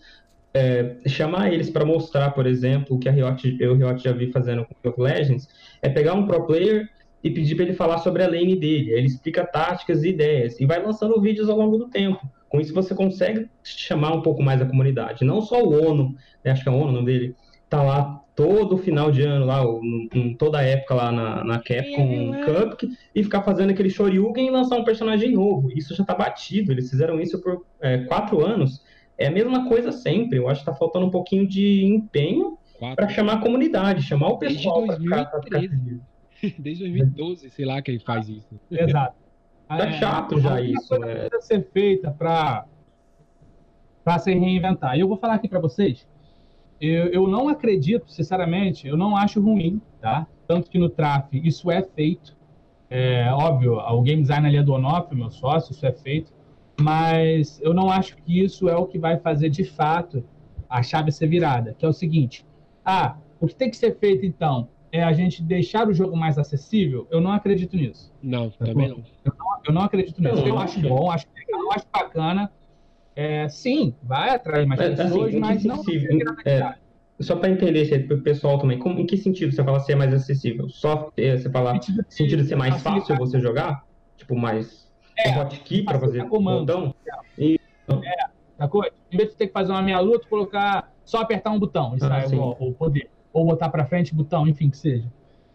é, 0.53 0.97
chamar 1.07 1.53
eles 1.53 1.71
para 1.71 1.85
mostrar, 1.85 2.31
por 2.33 2.47
exemplo, 2.47 2.97
o 2.97 2.99
que 2.99 3.09
a 3.09 3.13
Riot, 3.13 3.57
eu 3.61 3.77
Riot 3.77 4.03
já 4.03 4.13
vi 4.13 4.31
fazendo 4.33 4.65
com 4.65 4.75
League 4.83 5.01
of 5.01 5.01
Legends, 5.01 5.49
é 5.81 5.89
pegar 5.89 6.15
um 6.15 6.27
pro 6.27 6.45
player 6.47 6.89
e 7.23 7.31
pedir 7.31 7.55
para 7.55 7.65
ele 7.65 7.75
falar 7.75 7.99
sobre 7.99 8.23
a 8.23 8.29
lane 8.29 8.57
dele. 8.57 8.93
Ele 8.93 9.07
explica 9.07 9.45
táticas 9.45 10.03
e 10.03 10.09
ideias 10.09 10.59
e 10.61 10.67
vai 10.67 10.83
lançando 10.83 11.21
vídeos 11.21 11.49
ao 11.49 11.59
longo 11.59 11.77
do 11.77 11.89
tempo. 11.89 12.21
Com 12.49 12.61
isso 12.61 12.75
você 12.75 12.95
consegue 12.95 13.49
chamar 13.63 14.13
um 14.13 14.23
pouco 14.23 14.43
mais 14.43 14.61
a 14.61 14.67
comunidade. 14.67 15.25
Não 15.25 15.41
só 15.41 15.63
o 15.63 15.89
ONU, 15.89 16.15
né, 16.45 16.51
acho 16.51 16.63
que 16.63 16.69
é 16.69 16.73
o 16.73 16.77
ONU 16.77 16.89
o 16.89 16.93
nome 16.93 17.07
dele, 17.07 17.37
tá 17.69 17.83
lá 17.83 18.21
todo 18.35 18.79
final 18.79 19.11
de 19.11 19.23
ano, 19.23 19.45
lá, 19.45 19.63
em 20.15 20.35
toda 20.35 20.59
a 20.59 20.63
época 20.63 20.95
lá 20.95 21.13
na, 21.13 21.45
na 21.45 21.59
Capcom 21.59 22.35
é. 22.35 22.45
Cup, 22.45 22.83
e 23.15 23.23
ficar 23.23 23.43
fazendo 23.43 23.71
aquele 23.71 23.91
Shoryuken 23.91 24.47
e 24.47 24.51
lançar 24.51 24.77
um 24.77 24.85
personagem 24.85 25.33
novo. 25.33 25.71
Isso 25.71 25.95
já 25.95 26.05
tá 26.05 26.15
batido, 26.15 26.73
eles 26.73 26.89
fizeram 26.89 27.21
isso 27.21 27.41
por 27.43 27.65
é, 27.81 27.99
quatro 28.05 28.45
anos. 28.45 28.83
É 29.19 29.27
a 29.27 29.31
mesma 29.31 29.69
coisa 29.69 29.93
sempre. 29.93 30.39
Eu 30.39 30.49
acho 30.49 30.61
que 30.61 30.67
tá 30.67 30.75
faltando 30.75 31.07
um 31.07 31.11
pouquinho 31.11 31.47
de 31.47 31.85
empenho 31.85 32.57
para 32.97 33.09
chamar 33.09 33.35
a 33.35 33.41
comunidade, 33.41 34.03
chamar 34.03 34.29
o 34.29 34.39
pessoal 34.39 34.87
para 34.87 34.97
ficar, 34.97 35.25
pra 35.27 35.43
ficar 35.43 35.61
Desde 36.59 36.85
2012, 36.85 37.51
sei 37.51 37.65
lá, 37.65 37.81
que 37.83 37.91
ele 37.91 38.01
faz 38.01 38.29
isso. 38.29 38.61
Exato. 38.71 39.19
Tá 39.69 39.87
é, 39.87 39.93
chato 40.01 40.41
já 40.41 40.61
isso. 40.61 40.93
É. 40.97 41.29
Precisa 41.29 41.41
ser 41.43 41.71
feita 41.73 42.11
para 42.11 42.67
para 44.03 44.19
se 44.19 44.35
reinventar. 44.35 44.97
E 44.97 45.01
eu 45.01 45.07
vou 45.07 45.17
falar 45.17 45.35
aqui 45.35 45.47
para 45.49 45.61
vocês. 45.61 46.09
Eu, 46.81 47.07
eu 47.13 47.29
não 47.29 47.49
acredito, 47.49 48.11
sinceramente, 48.11 48.89
eu 48.89 48.97
não 48.97 49.17
acho 49.17 49.41
ruim 49.41 49.81
tá? 50.01 50.27
Tanto 50.49 50.71
que 50.71 50.79
no 50.79 50.89
TRAF 50.89 51.29
isso 51.33 51.71
é 51.71 51.83
feito. 51.83 52.37
É 52.89 53.31
óbvio, 53.33 53.75
o 53.75 54.03
game 54.03 54.23
design 54.23 54.49
ali 54.49 54.57
é 54.57 54.63
do 54.63 54.73
Onofre, 54.73 55.17
meu 55.17 55.31
sócio, 55.31 55.73
isso 55.73 55.87
é 55.87 55.93
feito. 55.93 56.33
Mas 56.81 57.61
eu 57.61 57.73
não 57.73 57.91
acho 57.91 58.17
que 58.17 58.43
isso 58.43 58.69
é 58.69 58.75
o 58.75 58.87
que 58.87 58.99
vai 58.99 59.19
fazer 59.19 59.51
de 59.51 59.65
fato 59.65 60.25
a 60.69 60.83
chave 60.83 61.13
ser 61.13 61.29
virada, 61.29 61.75
que 61.79 61.85
é 61.85 61.89
o 61.89 61.93
seguinte: 61.93 62.45
ah, 62.85 63.17
o 63.39 63.47
que 63.47 63.55
tem 63.55 63.71
que 63.71 63.77
ser 63.77 63.97
feito 63.99 64.25
então 64.27 64.69
é 64.93 65.03
a 65.03 65.13
gente 65.13 65.43
deixar 65.43 65.89
o 65.89 65.93
jogo 65.93 66.17
mais 66.17 66.39
acessível? 66.39 67.07
Eu 67.11 67.21
não 67.21 67.33
acredito 67.33 67.77
nisso. 67.77 68.13
Não, 68.23 68.51
tá 68.51 68.67
também 68.67 68.89
não. 68.89 69.05
Eu, 69.25 69.33
não. 69.39 69.61
eu 69.67 69.73
não 69.73 69.83
acredito 69.83 70.21
nisso. 70.21 70.39
Eu, 70.39 70.49
eu 70.49 70.59
acho 70.59 70.81
bom, 70.81 71.11
acho 71.11 71.27
legal, 71.35 71.73
acho 71.73 71.87
bacana. 71.93 72.53
É, 73.15 73.49
sim, 73.49 73.95
vai 74.03 74.31
atrair 74.31 74.67
mais 74.67 74.81
é, 74.81 74.91
pessoas, 74.91 75.29
assim, 75.29 75.41
mas 75.41 75.65
não. 75.65 75.83
É, 76.45 76.75
só 77.21 77.37
para 77.37 77.51
entender 77.51 78.07
para 78.07 78.17
o 78.17 78.21
pessoal 78.23 78.59
também, 78.59 78.79
como, 78.79 78.99
em 78.99 79.07
que 79.07 79.17
sentido 79.17 79.53
você 79.53 79.63
fala 79.63 79.81
ser 79.81 79.95
mais 79.95 80.13
acessível? 80.13 80.69
Só 80.69 81.13
você 81.17 81.51
fala 81.51 81.75
sentido, 81.75 82.05
sentido 82.09 82.43
de 82.43 82.49
ser 82.49 82.57
mais 82.57 82.81
fácil 82.83 83.17
você 83.17 83.39
jogar? 83.41 83.85
Tipo, 84.17 84.37
mais 84.37 84.91
é, 85.19 85.39
hotkey 85.39 85.83
para 85.85 85.99
fazer 85.99 86.27
comando. 86.29 86.67
botão? 86.67 86.95
E... 87.39 87.59
É, 87.89 88.27
sacou? 88.57 88.85
Em 89.13 89.17
vez 89.17 89.31
de 89.31 89.37
ter 89.37 89.49
que 89.49 89.53
fazer 89.53 89.73
uma 89.73 89.83
meia 89.83 90.01
luta, 90.01 90.27
colocar 90.29 90.91
só 91.05 91.19
apertar 91.21 91.51
um 91.51 91.59
botão 91.59 91.95
e 91.95 92.05
ah, 92.05 92.09
sai 92.09 92.37
o, 92.37 92.57
o, 92.59 92.73
poder. 92.73 93.11
Ou 93.33 93.45
botar 93.45 93.69
para 93.69 93.85
frente 93.85 94.15
botão, 94.15 94.47
enfim, 94.47 94.71
que 94.71 94.77
seja. 94.77 95.09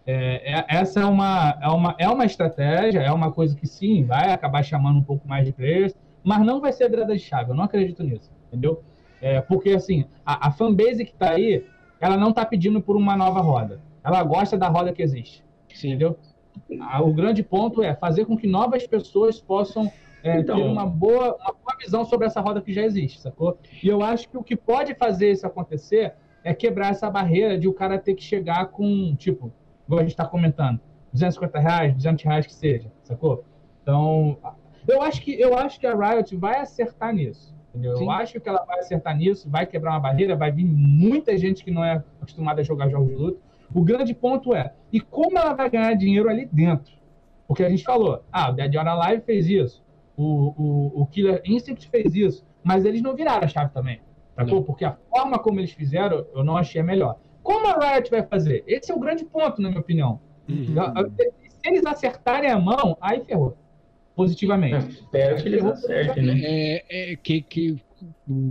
É, 0.05 0.59
é, 0.59 0.65
essa 0.67 0.99
é 0.99 1.05
uma, 1.05 1.57
é, 1.61 1.67
uma, 1.67 1.95
é 1.97 2.07
uma 2.07 2.25
estratégia, 2.25 2.99
é 2.99 3.11
uma 3.11 3.31
coisa 3.31 3.55
que 3.55 3.65
sim, 3.65 4.03
vai 4.03 4.31
acabar 4.31 4.63
chamando 4.63 4.99
um 4.99 5.03
pouco 5.03 5.27
mais 5.27 5.45
de 5.45 5.51
players, 5.51 5.95
mas 6.23 6.45
não 6.45 6.61
vai 6.61 6.71
ser 6.71 6.89
virada 6.89 7.13
de 7.13 7.19
chave. 7.19 7.51
Eu 7.51 7.55
não 7.55 7.63
acredito 7.63 8.03
nisso, 8.03 8.31
entendeu? 8.47 8.83
É, 9.21 9.41
porque, 9.41 9.71
assim, 9.71 10.05
a, 10.25 10.47
a 10.47 10.51
fanbase 10.51 11.03
que 11.05 11.11
está 11.11 11.31
aí, 11.31 11.65
ela 11.99 12.17
não 12.17 12.29
está 12.29 12.45
pedindo 12.45 12.81
por 12.81 12.95
uma 12.95 13.17
nova 13.17 13.41
roda. 13.41 13.81
Ela 14.03 14.23
gosta 14.23 14.55
da 14.55 14.67
roda 14.67 14.93
que 14.93 15.01
existe, 15.01 15.43
Sim. 15.73 15.89
entendeu? 15.89 16.17
O 17.01 17.11
grande 17.11 17.43
ponto 17.43 17.83
é 17.83 17.95
fazer 17.95 18.25
com 18.25 18.37
que 18.37 18.47
novas 18.47 18.85
pessoas 18.87 19.41
possam 19.41 19.91
é, 20.23 20.39
então, 20.39 20.55
ter 20.55 20.63
uma 20.63 20.85
boa, 20.85 21.35
uma 21.35 21.53
boa 21.53 21.77
visão 21.79 22.05
sobre 22.05 22.27
essa 22.27 22.39
roda 22.39 22.61
que 22.61 22.71
já 22.71 22.83
existe, 22.83 23.19
sacou? 23.19 23.57
E 23.83 23.87
eu 23.87 24.01
acho 24.01 24.29
que 24.29 24.37
o 24.37 24.43
que 24.43 24.55
pode 24.55 24.95
fazer 24.95 25.31
isso 25.31 25.45
acontecer 25.45 26.13
é 26.45 26.53
quebrar 26.53 26.91
essa 26.91 27.09
barreira 27.09 27.57
de 27.57 27.67
o 27.67 27.73
cara 27.73 27.97
ter 27.97 28.13
que 28.13 28.23
chegar 28.23 28.67
com, 28.67 29.15
tipo, 29.15 29.51
igual 29.85 29.99
a 29.99 30.03
gente 30.03 30.11
está 30.11 30.25
comentando, 30.25 30.79
250 31.11 31.59
reais, 31.59 31.93
200 31.95 32.23
reais 32.23 32.45
que 32.45 32.53
seja, 32.53 32.91
sacou? 33.01 33.43
Então, 33.81 34.37
eu 34.87 35.01
acho 35.01 35.21
que, 35.23 35.33
eu 35.33 35.57
acho 35.57 35.79
que 35.79 35.87
a 35.87 35.95
Riot 35.95 36.35
vai 36.35 36.59
acertar 36.59 37.11
nisso. 37.11 37.53
Entendeu? 37.69 37.99
Eu 37.99 38.11
acho 38.11 38.39
que 38.39 38.47
ela 38.47 38.63
vai 38.63 38.79
acertar 38.79 39.17
nisso, 39.17 39.49
vai 39.49 39.65
quebrar 39.65 39.91
uma 39.91 39.99
barreira, 39.99 40.35
vai 40.35 40.51
vir 40.51 40.65
muita 40.65 41.35
gente 41.35 41.63
que 41.63 41.71
não 41.71 41.83
é 41.83 42.03
acostumada 42.21 42.61
a 42.61 42.63
jogar 42.63 42.89
jogos 42.89 43.09
de 43.09 43.15
luta. 43.15 43.39
O 43.73 43.83
grande 43.83 44.13
ponto 44.13 44.53
é, 44.53 44.71
e 44.93 45.01
como 45.01 45.37
ela 45.37 45.53
vai 45.53 45.69
ganhar 45.69 45.93
dinheiro 45.95 46.29
ali 46.29 46.45
dentro? 46.45 46.93
Porque 47.47 47.63
a 47.63 47.69
gente 47.69 47.83
falou, 47.83 48.23
ah, 48.31 48.51
o 48.51 48.53
Dead 48.53 48.73
or 48.75 48.87
Alive 48.87 49.23
fez 49.23 49.47
isso, 49.47 49.83
o, 50.15 50.23
o, 50.23 51.01
o 51.01 51.05
Killer 51.07 51.41
Instinct 51.43 51.89
fez 51.89 52.15
isso, 52.15 52.45
mas 52.63 52.85
eles 52.85 53.01
não 53.01 53.15
viraram 53.15 53.43
a 53.43 53.47
chave 53.47 53.73
também. 53.73 53.99
Sacou? 54.35 54.63
Porque 54.63 54.83
a 54.83 54.97
forma 55.09 55.39
como 55.39 55.59
eles 55.59 55.71
fizeram, 55.71 56.25
eu 56.33 56.43
não 56.43 56.57
achei 56.57 56.81
a 56.81 56.83
melhor. 56.83 57.17
Como 57.41 57.67
a 57.67 57.93
Riot 57.93 58.09
vai 58.09 58.23
fazer? 58.23 58.63
Esse 58.67 58.91
é 58.91 58.95
o 58.95 58.99
grande 58.99 59.23
ponto, 59.23 59.61
na 59.61 59.69
minha 59.69 59.81
opinião. 59.81 60.19
Uhum. 60.49 60.75
Se 61.15 61.59
eles 61.63 61.85
acertarem 61.85 62.49
a 62.49 62.59
mão, 62.59 62.97
aí 62.99 63.23
ferrou 63.23 63.55
positivamente. 64.15 64.75
É, 64.75 64.89
espero 64.89 65.35
que 65.35 65.47
eles 65.47 65.65
acertem, 65.65 66.23
né? 66.23 66.39
É, 66.41 66.85
é, 66.89 67.15
que, 67.17 67.41
que, 67.41 67.77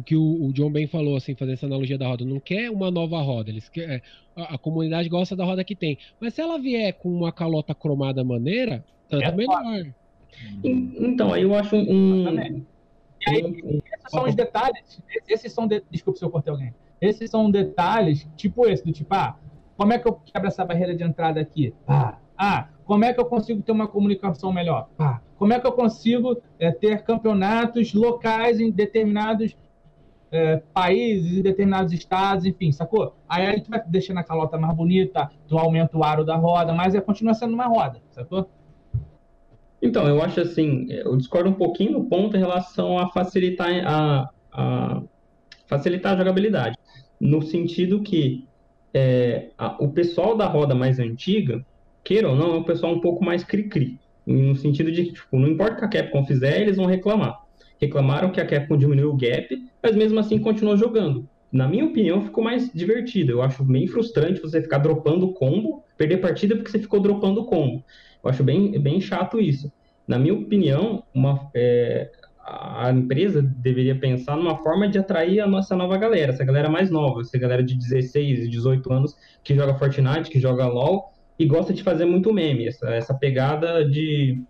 que 0.05 0.17
o, 0.17 0.47
o, 0.47 0.53
John 0.53 0.71
Ben 0.71 0.87
falou, 0.87 1.17
assim, 1.17 1.35
fazer 1.35 1.53
essa 1.53 1.67
analogia 1.67 1.97
da 1.97 2.07
roda, 2.07 2.25
não 2.25 2.39
quer 2.39 2.71
uma 2.71 2.91
nova 2.91 3.21
roda, 3.23 3.51
eles 3.51 3.69
quer, 3.69 3.91
é, 3.91 4.03
a, 4.37 4.55
a, 4.55 4.59
comunidade 4.59 5.09
gosta 5.09 5.35
da 5.35 5.45
roda 5.45 5.65
que 5.65 5.75
tem. 5.75 5.99
Mas 6.21 6.35
se 6.35 6.43
ela 6.43 6.59
vier 6.59 6.93
com 6.93 7.09
uma 7.09 7.33
calota 7.33 7.75
cromada 7.75 8.23
maneira, 8.23 8.85
tanto 9.09 9.25
é 9.25 9.33
melhor. 9.33 9.87
Então, 10.63 11.33
aí 11.33 11.43
eu 11.43 11.55
acho 11.55 11.77
um. 11.77 12.65
E 13.21 13.31
aí, 13.31 13.83
esses 13.95 14.11
são 14.11 14.25
os 14.25 14.35
detalhes. 14.35 15.03
Esses 15.29 15.53
são. 15.53 15.67
De... 15.67 15.83
Desculpa 15.91 16.19
se 16.19 16.25
eu 16.25 16.31
cortei 16.31 16.53
alguém. 16.53 16.75
Esses 17.01 17.31
são 17.31 17.51
detalhes, 17.51 18.29
tipo 18.37 18.67
esse, 18.67 18.85
do 18.85 18.93
tipo, 18.93 19.15
ah, 19.15 19.37
como 19.77 19.93
é 19.93 19.99
que 19.99 20.09
eu 20.09 20.15
quebro 20.15 20.49
essa 20.49 20.65
barreira 20.65 20.95
de 20.95 21.03
entrada 21.03 21.41
aqui? 21.41 21.75
Ah, 21.87 22.17
ah 22.37 22.69
como 22.85 23.05
é 23.05 23.13
que 23.13 23.21
eu 23.21 23.25
consigo 23.25 23.63
ter 23.63 23.73
uma 23.73 23.89
comunicação 23.89 24.53
melhor? 24.53 24.89
Ah, 24.99 25.21
como 25.37 25.53
é 25.53 25.61
que 25.61 25.67
eu 25.67 25.73
consigo 25.73 26.41
é, 26.59 26.71
ter 26.71 27.03
campeonatos 27.03 27.93
locais 27.93 28.61
em 28.61 28.71
determinados 28.71 29.57
é, 30.31 30.57
países, 30.73 31.39
em 31.39 31.43
determinados 31.43 31.93
estados, 31.93 32.45
enfim, 32.45 32.73
sacou? 32.73 33.15
Aí, 33.29 33.47
aí 33.47 33.61
tu 33.61 33.71
vai 33.71 33.83
deixando 33.87 34.19
a 34.19 34.25
calota 34.25 34.59
mais 34.59 34.75
bonita, 34.75 35.31
tu 35.49 35.59
aumenta 35.59 35.97
o 35.97 36.05
aro 36.05 36.25
da 36.25 36.37
roda, 36.37 36.73
mas 36.73 36.95
é, 36.95 37.01
continua 37.01 37.35
sendo 37.35 37.55
uma 37.55 37.67
roda, 37.67 38.01
sacou? 38.11 38.49
Então, 39.85 40.09
eu 40.09 40.23
acho 40.23 40.41
assim, 40.41 40.87
eu 40.89 41.15
discordo 41.15 41.51
um 41.51 41.55
pouquinho 41.55 41.93
no 41.93 42.09
ponto 42.09 42.35
em 42.35 42.41
relação 42.41 42.99
a 42.99 43.11
facilitar 43.11 43.69
a, 43.87 44.25
a 44.51 45.03
facilitar 45.69 46.15
a 46.15 46.17
jogabilidade. 46.17 46.75
No 47.21 47.43
sentido 47.43 48.03
que 48.03 48.49
é, 48.95 49.51
a, 49.59 49.77
o 49.85 49.93
pessoal 49.93 50.39
da 50.39 50.47
roda 50.47 50.75
mais 50.75 50.99
antiga, 50.99 51.61
queira 52.03 52.31
ou 52.31 52.35
não, 52.35 52.55
é 52.55 52.59
um 52.59 52.65
pessoal 52.65 52.95
um 52.95 53.01
pouco 53.01 53.23
mais 53.23 53.45
cri-cri. 53.45 54.01
No 54.27 54.57
sentido 54.57 54.91
de 54.91 55.05
que, 55.05 55.13
tipo, 55.13 55.39
não 55.39 55.49
importa 55.49 55.75
o 55.75 55.91
que 55.91 55.99
a 55.99 56.03
Capcom 56.03 56.25
fizer, 56.25 56.63
eles 56.63 56.79
vão 56.79 56.87
reclamar. 56.87 57.37
Reclamaram 57.79 58.33
que 58.33 58.41
a 58.41 58.47
Capcom 58.47 58.79
diminuiu 58.79 59.11
o 59.11 59.17
gap, 59.19 59.47
mas 59.83 59.95
mesmo 59.95 60.19
assim 60.19 60.39
continuou 60.39 60.79
jogando. 60.79 61.29
Na 61.53 61.69
minha 61.69 61.85
opinião, 61.85 62.25
ficou 62.25 62.43
mais 62.43 62.71
divertido. 62.73 63.33
Eu 63.33 63.43
acho 63.43 63.63
bem 63.63 63.87
frustrante 63.87 64.41
você 64.41 64.63
ficar 64.63 64.79
dropando 64.79 65.35
combo, 65.35 65.85
perder 65.99 66.17
partida 66.23 66.57
porque 66.57 66.71
você 66.71 66.79
ficou 66.79 67.01
dropando 67.01 67.45
combo. 67.45 67.85
Eu 68.25 68.31
acho 68.31 68.43
bem, 68.43 68.81
bem 68.81 69.01
chato 69.01 69.41
isso. 69.41 69.71
Na 70.09 70.19
minha 70.19 70.35
opinião, 70.35 71.03
uma, 71.15 71.51
é, 71.55 72.11
a 72.45 72.91
empresa 72.91 73.43
deveria 73.43 73.95
pensar 73.95 74.37
numa 74.37 74.57
forma 74.59 74.89
de 74.89 74.99
atrair 74.99 75.41
a 75.41 75.47
nossa 75.47 75.77
nova 75.77 75.97
galera, 75.97 76.33
essa 76.33 76.45
galera 76.45 76.69
mais 76.69 76.91
nova, 76.91 77.21
essa 77.21 77.39
galera 77.39 77.63
de 77.63 77.75
16, 77.75 78.51
18 78.51 78.93
anos 78.93 79.17
que 79.43 79.55
joga 79.55 79.75
Fortnite, 79.75 80.31
que 80.31 80.39
joga 80.39 80.67
LoL 80.67 81.13
e 81.39 81.47
gosta 81.47 81.73
de 81.73 81.83
fazer 81.83 82.05
muito 82.05 82.33
meme, 82.33 82.69
essa, 82.69 82.91
essa 82.91 83.15
pegada 83.15 83.89
de 83.89 84.43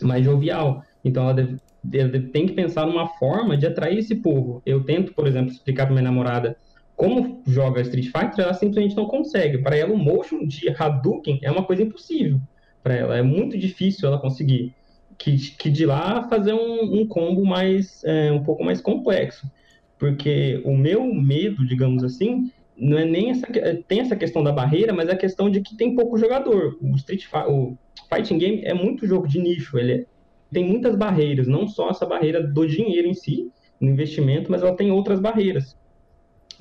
mais 0.00 0.24
jovial. 0.24 0.82
Então 1.04 1.28
ela, 1.28 1.48
deve, 1.82 2.20
tem 2.28 2.46
que 2.46 2.52
pensar 2.52 2.86
numa 2.86 3.08
forma 3.08 3.56
de 3.56 3.66
atrair 3.66 3.98
esse 3.98 4.14
povo. 4.16 4.62
Eu 4.64 4.84
tento, 4.84 5.14
por 5.14 5.26
exemplo, 5.26 5.50
explicar 5.50 5.86
para 5.86 5.94
minha 5.94 6.04
namorada 6.04 6.56
como 6.96 7.42
joga 7.46 7.80
Street 7.80 8.06
Fighter, 8.06 8.44
ela 8.44 8.54
simplesmente 8.54 8.96
não 8.96 9.06
consegue. 9.06 9.58
Para 9.58 9.76
ela, 9.76 9.92
o 9.92 9.98
motion 9.98 10.46
de 10.46 10.68
Hadouken 10.68 11.40
é 11.42 11.50
uma 11.50 11.64
coisa 11.64 11.82
impossível. 11.82 12.40
Para 12.84 12.94
ela, 12.94 13.16
é 13.16 13.22
muito 13.22 13.58
difícil 13.58 14.06
ela 14.06 14.20
conseguir. 14.20 14.72
Que, 15.16 15.36
que 15.56 15.70
de 15.70 15.86
lá 15.86 16.28
fazer 16.28 16.52
um, 16.52 17.00
um 17.00 17.06
combo 17.06 17.44
mais 17.44 18.04
é, 18.04 18.30
um 18.30 18.44
pouco 18.44 18.62
mais 18.62 18.80
complexo. 18.80 19.50
Porque 19.98 20.60
o 20.64 20.76
meu 20.76 21.04
medo, 21.04 21.66
digamos 21.66 22.04
assim, 22.04 22.50
não 22.76 22.98
é 22.98 23.04
nem 23.04 23.30
essa 23.30 23.46
tem 23.86 24.00
essa 24.00 24.16
questão 24.16 24.42
da 24.42 24.52
barreira, 24.52 24.92
mas 24.92 25.08
é 25.08 25.12
a 25.12 25.16
questão 25.16 25.48
de 25.48 25.60
que 25.60 25.76
tem 25.76 25.94
pouco 25.94 26.18
jogador. 26.18 26.76
O 26.80 26.94
Street 26.96 27.24
o 27.48 27.76
Fighting 28.12 28.38
Game 28.38 28.64
é 28.64 28.74
muito 28.74 29.06
jogo 29.06 29.26
de 29.26 29.38
nicho, 29.38 29.78
ele 29.78 29.92
é, 29.92 30.06
tem 30.52 30.64
muitas 30.64 30.96
barreiras, 30.96 31.46
não 31.46 31.66
só 31.66 31.90
essa 31.90 32.04
barreira 32.04 32.42
do 32.42 32.66
dinheiro 32.66 33.08
em 33.08 33.14
si, 33.14 33.50
no 33.80 33.90
investimento, 33.90 34.50
mas 34.50 34.62
ela 34.62 34.76
tem 34.76 34.90
outras 34.90 35.20
barreiras 35.20 35.76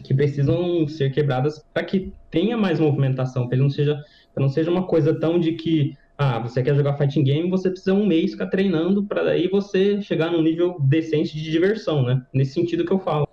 que 0.03 0.13
precisam 0.13 0.87
ser 0.87 1.11
quebradas 1.11 1.63
para 1.73 1.83
que 1.83 2.11
tenha 2.31 2.57
mais 2.57 2.79
movimentação, 2.79 3.47
para 3.47 3.57
não 3.57 3.69
seja 3.69 4.01
não 4.35 4.49
seja 4.49 4.71
uma 4.71 4.87
coisa 4.87 5.13
tão 5.19 5.39
de 5.39 5.53
que 5.53 5.95
ah, 6.17 6.39
você 6.39 6.61
quer 6.61 6.75
jogar 6.75 6.97
fighting 6.97 7.23
game, 7.23 7.49
você 7.49 7.69
precisa 7.69 7.93
um 7.93 8.05
mês 8.05 8.31
ficar 8.31 8.47
treinando 8.47 9.03
para 9.03 9.23
daí 9.23 9.47
você 9.47 10.01
chegar 10.01 10.31
num 10.31 10.41
nível 10.41 10.77
decente 10.79 11.35
de 11.35 11.51
diversão, 11.51 12.03
né? 12.03 12.25
Nesse 12.33 12.53
sentido 12.53 12.85
que 12.85 12.91
eu 12.91 12.99
falo. 12.99 13.27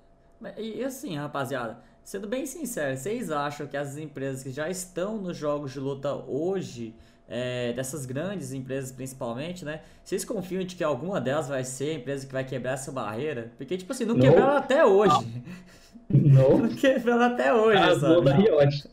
E 0.56 0.82
assim, 0.82 1.16
rapaziada, 1.16 1.78
Sendo 2.10 2.26
bem 2.26 2.44
sincero, 2.44 2.96
vocês 2.96 3.30
acham 3.30 3.68
que 3.68 3.76
as 3.76 3.96
empresas 3.96 4.42
que 4.42 4.50
já 4.50 4.68
estão 4.68 5.18
nos 5.18 5.36
jogos 5.36 5.72
de 5.72 5.78
luta 5.78 6.12
hoje, 6.12 6.92
é, 7.28 7.72
dessas 7.72 8.04
grandes 8.04 8.52
empresas 8.52 8.90
principalmente, 8.90 9.64
né? 9.64 9.82
Vocês 10.02 10.24
confiam 10.24 10.64
de 10.64 10.74
que 10.74 10.82
alguma 10.82 11.20
delas 11.20 11.48
vai 11.48 11.62
ser 11.62 11.90
a 11.90 11.94
empresa 11.94 12.26
que 12.26 12.32
vai 12.32 12.42
quebrar 12.42 12.72
essa 12.72 12.90
barreira? 12.90 13.52
Porque, 13.56 13.76
tipo 13.76 13.92
assim, 13.92 14.04
não, 14.04 14.14
não. 14.14 14.22
quebraram 14.22 14.56
até 14.56 14.84
hoje. 14.84 15.44
Não. 16.08 16.58
não 16.66 16.68
quebraram 16.70 17.22
até 17.22 17.54
hoje, 17.54 17.78
ah, 17.80 18.00
sabe? 18.00 18.24
Da 18.24 18.34
Riot. 18.34 18.90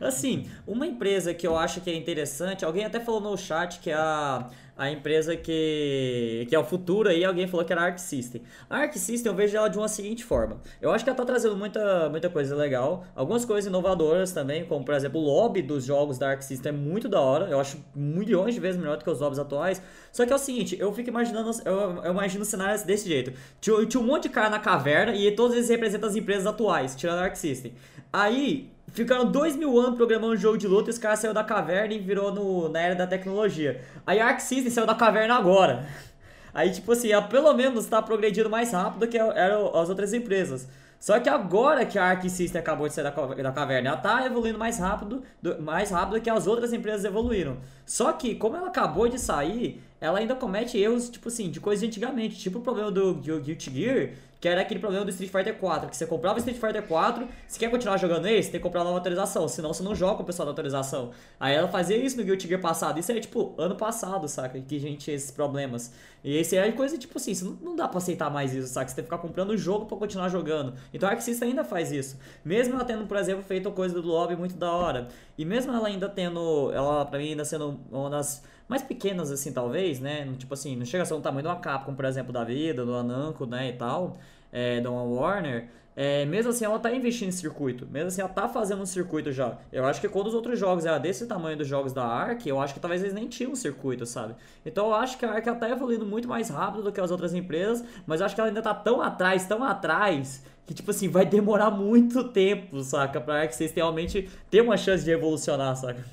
Assim, 0.00 0.48
uma 0.66 0.86
empresa 0.86 1.32
que 1.34 1.46
eu 1.46 1.56
acho 1.56 1.80
que 1.80 1.90
é 1.90 1.94
interessante, 1.94 2.64
alguém 2.64 2.84
até 2.84 3.00
falou 3.00 3.20
no 3.20 3.36
chat 3.36 3.80
que 3.80 3.90
é 3.90 3.94
a 3.94 4.48
a 4.76 4.90
empresa 4.90 5.36
que, 5.36 6.46
que 6.48 6.54
é 6.54 6.58
o 6.58 6.64
futuro 6.64 7.08
aí, 7.08 7.24
alguém 7.24 7.46
falou 7.46 7.64
que 7.64 7.72
era 7.72 7.82
a 7.82 7.84
Arc 7.86 7.98
System. 7.98 8.42
A 8.68 8.78
Arc 8.78 8.94
System 8.96 9.30
eu 9.30 9.36
vejo 9.36 9.56
ela 9.56 9.68
de 9.68 9.78
uma 9.78 9.88
seguinte 9.88 10.24
forma. 10.24 10.60
Eu 10.82 10.90
acho 10.90 11.04
que 11.04 11.10
ela 11.10 11.16
tá 11.16 11.24
trazendo 11.24 11.56
muita, 11.56 12.08
muita 12.10 12.28
coisa 12.28 12.56
legal, 12.56 13.04
algumas 13.14 13.44
coisas 13.44 13.68
inovadoras 13.68 14.32
também, 14.32 14.64
como 14.64 14.84
por 14.84 14.94
exemplo 14.94 15.20
o 15.20 15.24
lobby 15.24 15.62
dos 15.62 15.84
jogos 15.84 16.18
da 16.18 16.30
Arc 16.30 16.42
System 16.42 16.70
é 16.70 16.76
muito 16.76 17.08
da 17.08 17.20
hora, 17.20 17.46
eu 17.48 17.60
acho 17.60 17.78
milhões 17.94 18.54
de 18.54 18.60
vezes 18.60 18.80
melhor 18.80 18.96
do 18.96 19.04
que 19.04 19.10
os 19.10 19.20
lobbies 19.20 19.38
atuais. 19.38 19.80
Só 20.10 20.26
que 20.26 20.32
é 20.32 20.36
o 20.36 20.38
seguinte, 20.38 20.76
eu 20.78 20.92
fico 20.92 21.08
imaginando, 21.08 21.50
eu, 21.64 22.02
eu 22.02 22.10
imagino 22.10 22.44
cenários 22.44 22.82
desse 22.82 23.08
jeito. 23.08 23.32
Tinha, 23.60 23.84
tinha 23.86 24.00
um 24.00 24.06
monte 24.06 24.24
de 24.24 24.30
cara 24.30 24.50
na 24.50 24.58
caverna 24.58 25.14
e 25.14 25.30
todos 25.32 25.56
eles 25.56 25.68
representam 25.68 26.08
as 26.08 26.16
empresas 26.16 26.46
atuais, 26.46 26.96
tirando 26.96 27.18
a 27.18 27.22
Arc 27.22 27.36
System. 27.36 27.72
Aí, 28.12 28.73
ficaram 28.94 29.30
dois 29.30 29.56
mil 29.56 29.78
anos 29.78 29.96
programando 29.96 30.32
um 30.32 30.36
jogo 30.36 30.56
de 30.56 30.66
luta 30.66 30.88
e 30.88 30.92
os 30.92 30.98
caras 30.98 31.18
saíram 31.18 31.34
da 31.34 31.44
caverna 31.44 31.92
e 31.92 31.98
virou 31.98 32.32
no, 32.32 32.68
na 32.68 32.80
era 32.80 32.94
da 32.94 33.06
tecnologia. 33.06 33.82
Aí 34.06 34.20
a 34.20 34.26
Arc 34.26 34.40
System 34.40 34.70
saiu 34.70 34.86
da 34.86 34.94
caverna 34.94 35.34
agora. 35.34 35.86
Aí, 36.54 36.70
tipo 36.70 36.92
assim, 36.92 37.10
ela 37.10 37.22
pelo 37.22 37.52
menos 37.52 37.84
tá 37.86 38.00
progredindo 38.00 38.48
mais 38.48 38.72
rápido 38.72 39.08
que 39.08 39.18
eram 39.18 39.76
as 39.76 39.88
outras 39.88 40.14
empresas. 40.14 40.68
Só 41.00 41.20
que 41.20 41.28
agora 41.28 41.84
que 41.84 41.98
a 41.98 42.04
Arc 42.04 42.26
System 42.30 42.60
acabou 42.60 42.88
de 42.88 42.94
sair 42.94 43.04
da, 43.04 43.52
caverna, 43.52 43.90
ela 43.90 43.96
tá 43.98 44.24
evoluindo 44.24 44.58
mais 44.58 44.78
rápido, 44.78 45.22
mais 45.60 45.90
rápido 45.90 46.18
que 46.20 46.30
as 46.30 46.46
outras 46.46 46.72
empresas 46.72 47.04
evoluíram. 47.04 47.58
Só 47.84 48.12
que, 48.12 48.36
como 48.36 48.56
ela 48.56 48.68
acabou 48.68 49.06
de 49.06 49.20
sair, 49.20 49.82
ela 50.00 50.20
ainda 50.20 50.34
comete 50.34 50.78
erros, 50.78 51.10
tipo 51.10 51.28
assim, 51.28 51.50
de 51.50 51.60
coisas 51.60 51.80
de 51.80 51.88
antigamente. 51.88 52.38
Tipo 52.38 52.58
o 52.58 52.62
problema 52.62 52.90
do 52.90 53.16
Guilty 53.16 53.70
Gear, 53.70 54.10
que 54.44 54.48
era 54.48 54.60
aquele 54.60 54.78
problema 54.78 55.06
do 55.06 55.10
Street 55.10 55.32
Fighter 55.32 55.54
4, 55.58 55.88
que 55.88 55.96
você 55.96 56.06
comprava 56.06 56.36
o 56.36 56.38
Street 56.38 56.58
Fighter 56.60 56.86
4, 56.86 57.26
se 57.48 57.58
quer 57.58 57.70
continuar 57.70 57.96
jogando 57.96 58.24
você 58.24 58.42
tem 58.42 58.50
que 58.50 58.58
comprar 58.58 58.84
nova 58.84 58.98
atualização, 58.98 59.48
senão 59.48 59.72
você 59.72 59.82
não 59.82 59.94
joga 59.94 60.16
com 60.16 60.22
o 60.22 60.26
pessoal 60.26 60.44
da 60.44 60.52
atualização. 60.52 61.12
Aí 61.40 61.54
ela 61.54 61.66
fazia 61.66 61.96
isso 61.96 62.18
no 62.18 62.24
Guilty 62.24 62.46
Gear 62.46 62.60
passado, 62.60 63.00
isso 63.00 63.10
é 63.10 63.18
tipo 63.18 63.54
ano 63.56 63.74
passado, 63.74 64.28
saca? 64.28 64.60
Que 64.60 64.76
a 64.76 64.80
gente 64.80 64.98
tinha 64.98 65.16
esses 65.16 65.30
problemas. 65.30 65.94
E 66.22 66.36
esse 66.36 66.58
é 66.58 66.72
coisa 66.72 66.98
tipo 66.98 67.16
assim, 67.16 67.32
não, 67.42 67.52
não 67.70 67.74
dá 67.74 67.88
pra 67.88 67.96
aceitar 67.96 68.30
mais 68.30 68.52
isso, 68.54 68.68
saca? 68.68 68.86
Você 68.86 68.96
tem 68.96 69.04
que 69.04 69.10
ficar 69.10 69.22
comprando 69.22 69.48
o 69.48 69.56
jogo 69.56 69.86
pra 69.86 69.96
continuar 69.96 70.28
jogando. 70.28 70.74
Então 70.92 71.08
a 71.08 71.12
Arc 71.12 71.22
ainda 71.42 71.64
faz 71.64 71.90
isso. 71.90 72.18
Mesmo 72.44 72.74
ela 72.74 72.84
tendo, 72.84 73.06
por 73.06 73.16
exemplo, 73.16 73.42
feito 73.42 73.70
coisa 73.70 73.94
do 73.94 74.06
lobby 74.06 74.36
muito 74.36 74.56
da 74.56 74.70
hora. 74.70 75.08
E 75.38 75.44
mesmo 75.46 75.72
ela 75.72 75.88
ainda 75.88 76.06
tendo, 76.06 76.70
ela 76.74 77.06
pra 77.06 77.18
mim 77.18 77.30
ainda 77.30 77.46
sendo 77.46 77.80
uma 77.90 78.10
das 78.10 78.42
mais 78.68 78.82
pequenas 78.82 79.30
assim, 79.30 79.52
talvez, 79.52 80.00
né? 80.00 80.32
Tipo 80.38 80.54
assim, 80.54 80.76
não 80.76 80.84
chega 80.84 81.02
a 81.02 81.06
ser 81.06 81.14
o 81.14 81.20
tamanho 81.20 81.42
de 81.42 81.48
uma 81.48 81.56
Capcom, 81.56 81.94
por 81.94 82.04
exemplo, 82.04 82.32
da 82.32 82.44
vida, 82.44 82.84
do 82.84 82.94
Ananko, 82.94 83.46
né, 83.46 83.68
e 83.68 83.72
tal 83.74 84.16
é, 84.54 84.80
da 84.80 84.88
Warner, 84.88 85.66
é, 85.96 86.24
mesmo 86.24 86.50
assim 86.50 86.64
ela 86.64 86.78
tá 86.78 86.92
investindo 86.92 87.28
em 87.28 87.32
circuito, 87.32 87.86
mesmo 87.86 88.08
assim 88.08 88.20
ela 88.20 88.30
tá 88.30 88.48
fazendo 88.48 88.82
um 88.82 88.86
circuito 88.86 89.32
já. 89.32 89.58
Eu 89.72 89.84
acho 89.84 90.00
que 90.00 90.08
quando 90.08 90.28
os 90.28 90.34
outros 90.34 90.58
jogos 90.58 90.86
eram 90.86 91.00
desse 91.00 91.26
tamanho 91.26 91.56
dos 91.56 91.66
jogos 91.66 91.92
da 91.92 92.04
Ark, 92.04 92.48
eu 92.48 92.60
acho 92.60 92.72
que 92.72 92.80
talvez 92.80 93.02
eles 93.02 93.12
nem 93.12 93.28
tinham 93.28 93.50
um 93.52 93.56
circuito, 93.56 94.06
sabe? 94.06 94.34
Então 94.64 94.86
eu 94.86 94.94
acho 94.94 95.18
que 95.18 95.26
a 95.26 95.32
Ark 95.32 95.44
tá 95.58 95.68
evoluindo 95.68 96.06
muito 96.06 96.28
mais 96.28 96.48
rápido 96.48 96.84
do 96.84 96.92
que 96.92 97.00
as 97.00 97.10
outras 97.10 97.34
empresas, 97.34 97.84
mas 98.06 98.20
eu 98.20 98.26
acho 98.26 98.34
que 98.34 98.40
ela 98.40 98.48
ainda 98.48 98.62
tá 98.62 98.74
tão 98.74 99.02
atrás, 99.02 99.44
tão 99.44 99.62
atrás, 99.64 100.44
que 100.66 100.72
tipo 100.72 100.90
assim, 100.90 101.08
vai 101.08 101.26
demorar 101.26 101.70
muito 101.70 102.24
tempo, 102.24 102.80
saca? 102.80 103.20
Pra 103.20 103.40
Ark 103.42 103.54
vocês 103.54 103.72
realmente 103.72 104.28
ter 104.48 104.62
uma 104.62 104.76
chance 104.76 105.04
de 105.04 105.10
evolucionar, 105.10 105.76
saca? 105.76 106.04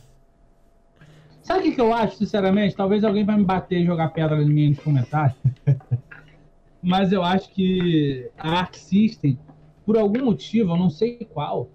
Sabe 1.52 1.68
o 1.68 1.76
que, 1.76 1.82
eu 1.82 1.94
acho, 1.94 2.16
sinceramente? 2.16 2.78
Talvez 2.78 3.04
alguém 3.04 3.26
vai 3.26 3.36
me 3.36 3.44
bater 3.44 3.82
e 3.82 3.86
jogar 3.86 4.14
pedra 4.14 4.42
em 4.42 4.48
mim 4.48 4.70
nos 4.70 4.80
comentários. 4.80 5.38
mas 6.82 7.12
eu 7.12 7.22
acho 7.22 7.50
que 7.50 8.32
a 8.38 8.60
Arc 8.60 8.76
System, 8.76 9.38
por 9.86 9.98
algum 9.98 10.24
motivo, 10.24 10.72
eu 10.72 10.78
não 10.78 10.90
sei 10.90 11.28
qual, 11.34 11.68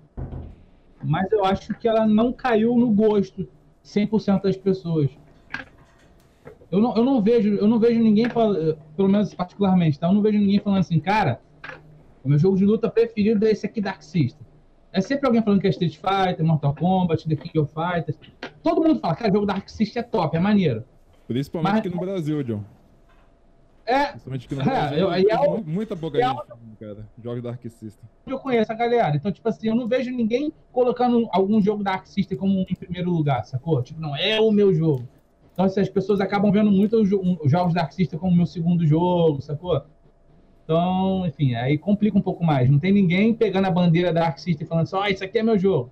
mas 1.05 1.31
eu 1.31 1.45
acho 1.45 1.75
que 1.75 1.87
ela 1.87 2.07
não 2.07 2.33
caiu 2.33 2.75
no 2.75 2.91
gosto 2.91 3.47
100% 3.85 4.45
das 4.45 4.57
pessoas. 4.57 5.11
Eu 6.73 6.81
não, 6.81 6.97
eu 6.97 7.05
não 7.05 7.21
vejo, 7.21 7.57
eu 7.57 7.69
não 7.69 7.79
vejo 7.79 8.01
ninguém, 8.01 8.29
pelo 8.31 9.11
menos 9.11 9.35
particularmente, 9.35 10.01
tá? 10.01 10.07
Eu 10.09 10.15
não 10.15 10.23
vejo 10.23 10.39
ninguém 10.39 10.59
falando 10.59 10.81
assim, 10.81 10.99
cara, 10.99 11.39
o 12.25 12.31
meu 12.31 12.39
jogo 12.39 12.57
de 12.57 12.65
luta 12.65 12.89
preferido 12.89 13.47
é 13.47 13.51
esse 13.51 13.67
aqui 13.67 13.83
Dark 13.83 14.03
System. 14.03 14.46
É 14.97 15.01
sempre 15.03 15.27
alguém 15.27 15.43
falando 15.43 15.61
que 15.61 15.67
é 15.67 15.71
Street 15.71 15.97
Fighter, 15.97 16.43
Mortal 16.43 16.75
Kombat, 16.75 17.29
The 17.29 17.37
King 17.37 17.59
of 17.59 17.71
Fighters. 17.71 18.19
Todo 18.63 18.83
mundo 18.83 18.99
fala, 18.99 19.15
cara, 19.15 19.31
o 19.31 19.35
jogo 19.35 19.45
Dark 19.45 19.69
System 19.69 20.01
é 20.01 20.03
top, 20.03 20.35
é 20.35 20.41
maneiro. 20.41 20.85
Principalmente 21.29 21.71
Mas... 21.71 21.79
aqui 21.81 21.89
no 21.91 22.01
Brasil, 22.01 22.43
John. 22.43 22.65
É. 23.85 24.07
Principalmente 24.07 24.49
que 24.49 24.55
no 24.55 24.65
Brasil, 24.65 24.99
eu, 24.99 25.13
é 25.13 25.61
muita 25.67 25.95
pouca 25.95 26.19
gente, 26.19 26.43
cara. 26.81 27.07
Jogos 27.23 27.43
da 27.43 27.51
Arc 27.51 27.69
System. 27.69 28.09
Eu 28.27 28.39
conheço 28.39 28.73
a 28.73 28.75
galera. 28.75 29.15
Então, 29.15 29.31
tipo 29.31 29.47
assim, 29.47 29.69
eu 29.69 29.75
não 29.75 29.87
vejo 29.87 30.11
ninguém 30.11 30.51
colocando 30.73 31.29
algum 31.31 31.61
jogo 31.61 31.85
da 31.85 31.93
Arc 31.93 32.07
System 32.09 32.39
como 32.39 32.61
em 32.67 32.75
primeiro 32.75 33.11
lugar, 33.11 33.45
sacou? 33.45 33.83
Tipo, 33.83 34.01
não, 34.01 34.17
é 34.17 34.41
o 34.41 34.51
meu 34.51 34.73
jogo. 34.73 35.07
Então, 35.53 35.67
assim, 35.67 35.81
as 35.81 35.91
pessoas 35.91 36.21
acabam 36.21 36.51
vendo 36.51 36.73
muito 36.73 36.97
os, 36.97 37.09
jogos 37.51 37.75
da 37.75 37.83
Arc 37.83 37.93
System 37.93 38.19
como 38.19 38.35
meu 38.35 38.47
segundo 38.47 38.87
jogo, 38.87 39.43
sacou? 39.43 39.85
Então, 40.67 41.25
enfim, 41.25 41.55
aí 41.55 41.79
complica 41.79 42.19
um 42.19 42.21
pouco 42.21 42.43
mais. 42.43 42.69
Não 42.69 42.81
tem 42.81 42.93
ninguém 42.93 43.33
pegando 43.33 43.67
a 43.67 43.71
bandeira 43.71 44.13
da 44.13 44.27
Arc 44.27 44.41
System 44.41 44.67
falando 44.67 44.83
assim, 44.83 44.97
ó, 44.97 45.03
oh, 45.03 45.07
isso 45.07 45.23
aqui 45.23 45.39
é 45.39 45.43
meu 45.45 45.57
jogo. 45.57 45.89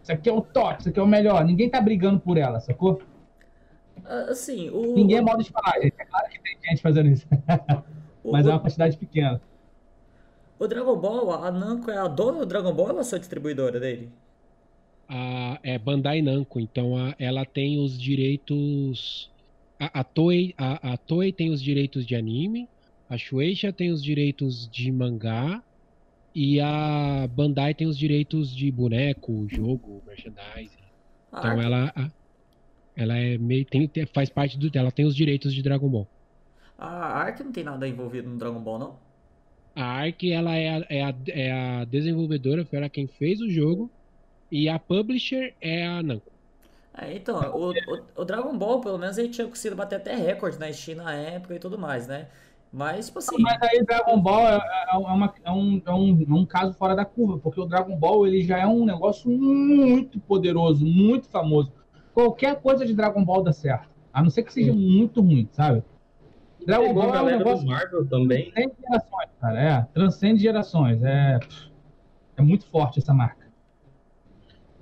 Isso 0.00 0.12
aqui 0.12 0.28
é 0.28 0.32
o 0.32 0.40
top, 0.40 0.78
isso 0.78 0.88
aqui 0.88 1.00
é 1.00 1.02
o 1.02 1.06
melhor. 1.06 1.44
Ninguém 1.44 1.68
tá 1.68 1.80
brigando 1.80 2.20
por 2.20 2.38
ela, 2.38 2.60
sacou? 2.60 3.02
Assim, 4.04 4.70
o... 4.70 4.94
Ninguém 4.94 5.18
é 5.18 5.20
modo 5.20 5.42
de 5.42 5.50
falar, 5.50 5.80
gente. 5.82 5.94
É 5.98 6.04
claro 6.04 6.28
que 6.30 6.40
tem 6.40 6.56
gente 6.70 6.80
fazendo 6.80 7.08
isso. 7.08 7.26
Mas 8.24 8.46
o... 8.46 8.50
é 8.50 8.52
uma 8.52 8.60
quantidade 8.60 8.96
pequena. 8.96 9.40
O 10.60 10.68
Dragon 10.68 10.96
Ball, 10.96 11.32
a 11.32 11.50
Namco 11.50 11.90
é 11.90 11.98
a 11.98 12.06
dona 12.06 12.38
do 12.38 12.46
Dragon 12.46 12.72
Ball 12.72 12.92
ou 12.92 13.00
é 13.00 13.02
só 13.02 13.16
distribuidora 13.16 13.80
dele? 13.80 14.08
A, 15.08 15.58
é 15.64 15.76
Bandai 15.76 16.22
Namco, 16.22 16.60
então 16.60 16.96
a, 16.96 17.16
ela 17.18 17.44
tem 17.44 17.80
os 17.80 17.98
direitos. 17.98 19.28
A, 19.80 20.00
a, 20.00 20.04
Toei, 20.04 20.54
a, 20.56 20.92
a 20.92 20.96
Toei 20.96 21.32
tem 21.32 21.50
os 21.50 21.60
direitos 21.60 22.06
de 22.06 22.14
anime, 22.14 22.68
a 23.08 23.16
Shueisha 23.16 23.72
tem 23.72 23.90
os 23.90 24.02
direitos 24.02 24.68
de 24.68 24.92
mangá 24.92 25.62
e 26.34 26.60
a 26.60 27.26
Bandai 27.30 27.74
tem 27.74 27.86
os 27.86 27.96
direitos 27.96 28.54
de 28.54 28.70
boneco, 28.70 29.46
jogo, 29.48 30.02
merchandising. 30.06 30.78
Ah, 31.32 31.38
então 31.38 31.62
ela. 31.62 32.12
Ela 32.94 33.16
é 33.16 33.38
meio. 33.38 33.64
Tem, 33.64 33.90
faz 34.12 34.28
parte 34.28 34.58
do. 34.58 34.70
Ela 34.76 34.90
tem 34.90 35.06
os 35.06 35.16
direitos 35.16 35.54
de 35.54 35.62
Dragon 35.62 35.88
Ball. 35.88 36.08
A 36.76 36.88
Ark 36.88 37.42
não 37.42 37.50
tem 37.50 37.64
nada 37.64 37.88
envolvido 37.88 38.28
no 38.28 38.38
Dragon 38.38 38.60
Ball, 38.60 38.78
não? 38.78 38.98
A 39.74 39.84
Ark 39.84 40.30
ela 40.30 40.54
é 40.54 40.68
a, 40.68 40.86
é 40.88 41.02
a, 41.02 41.14
é 41.28 41.52
a 41.52 41.84
desenvolvedora, 41.84 42.64
foi 42.64 42.78
ela 42.78 42.88
quem 42.88 43.06
fez 43.06 43.40
o 43.40 43.48
jogo. 43.48 43.90
E 44.50 44.68
a 44.68 44.78
publisher 44.78 45.54
é 45.60 45.86
a 45.86 46.02
Namco. 46.02 46.32
É, 46.96 47.14
então, 47.14 47.38
o, 47.54 47.70
o, 47.70 48.04
o, 48.16 48.24
Dragon 48.24 48.56
Ball, 48.56 48.80
pelo 48.80 48.98
menos, 48.98 49.18
ele 49.18 49.28
tinha 49.28 49.46
conseguido 49.46 49.76
bater 49.76 49.96
até 49.96 50.16
recorde 50.16 50.58
na 50.58 50.72
Steam 50.72 50.96
na 50.96 51.14
época 51.14 51.54
e 51.54 51.58
tudo 51.58 51.78
mais, 51.78 52.08
né? 52.08 52.28
Mas, 52.72 53.06
tipo 53.06 53.18
assim. 53.18 53.40
Mas 53.40 53.62
aí 53.62 53.82
Dragon 53.84 54.20
Ball 54.20 54.46
é, 54.46 54.56
é, 54.56 54.94
é, 54.94 54.96
uma, 54.96 55.34
é, 55.44 55.50
um, 55.50 55.82
é, 55.86 55.92
um, 55.92 56.26
é 56.28 56.34
um 56.34 56.46
caso 56.46 56.74
fora 56.74 56.94
da 56.94 57.04
curva, 57.04 57.38
porque 57.38 57.60
o 57.60 57.66
Dragon 57.66 57.96
Ball 57.96 58.26
ele 58.26 58.42
já 58.42 58.58
é 58.58 58.66
um 58.66 58.84
negócio 58.84 59.30
muito 59.30 60.20
poderoso, 60.20 60.84
muito 60.84 61.28
famoso 61.28 61.72
qualquer 62.18 62.60
coisa 62.60 62.84
de 62.84 62.92
Dragon 62.94 63.24
Ball 63.24 63.44
dá 63.44 63.52
certo. 63.52 63.88
A 64.12 64.20
não 64.20 64.28
ser 64.28 64.42
que 64.42 64.52
seja 64.52 64.72
muito 64.72 65.20
ruim, 65.20 65.48
sabe? 65.52 65.84
Dragon 66.66 66.92
Ball 66.92 67.14
é 67.14 67.22
um 67.22 67.26
negócio 67.26 67.64
Marvel 67.64 68.04
também. 68.06 68.50
Transcende 68.50 68.74
gerações, 68.82 69.30
cara. 69.40 69.62
É, 69.62 69.86
transcende 69.94 70.42
gerações. 70.42 71.02
É, 71.04 71.38
é 72.36 72.42
muito 72.42 72.66
forte 72.66 72.98
essa 72.98 73.14
marca. 73.14 73.46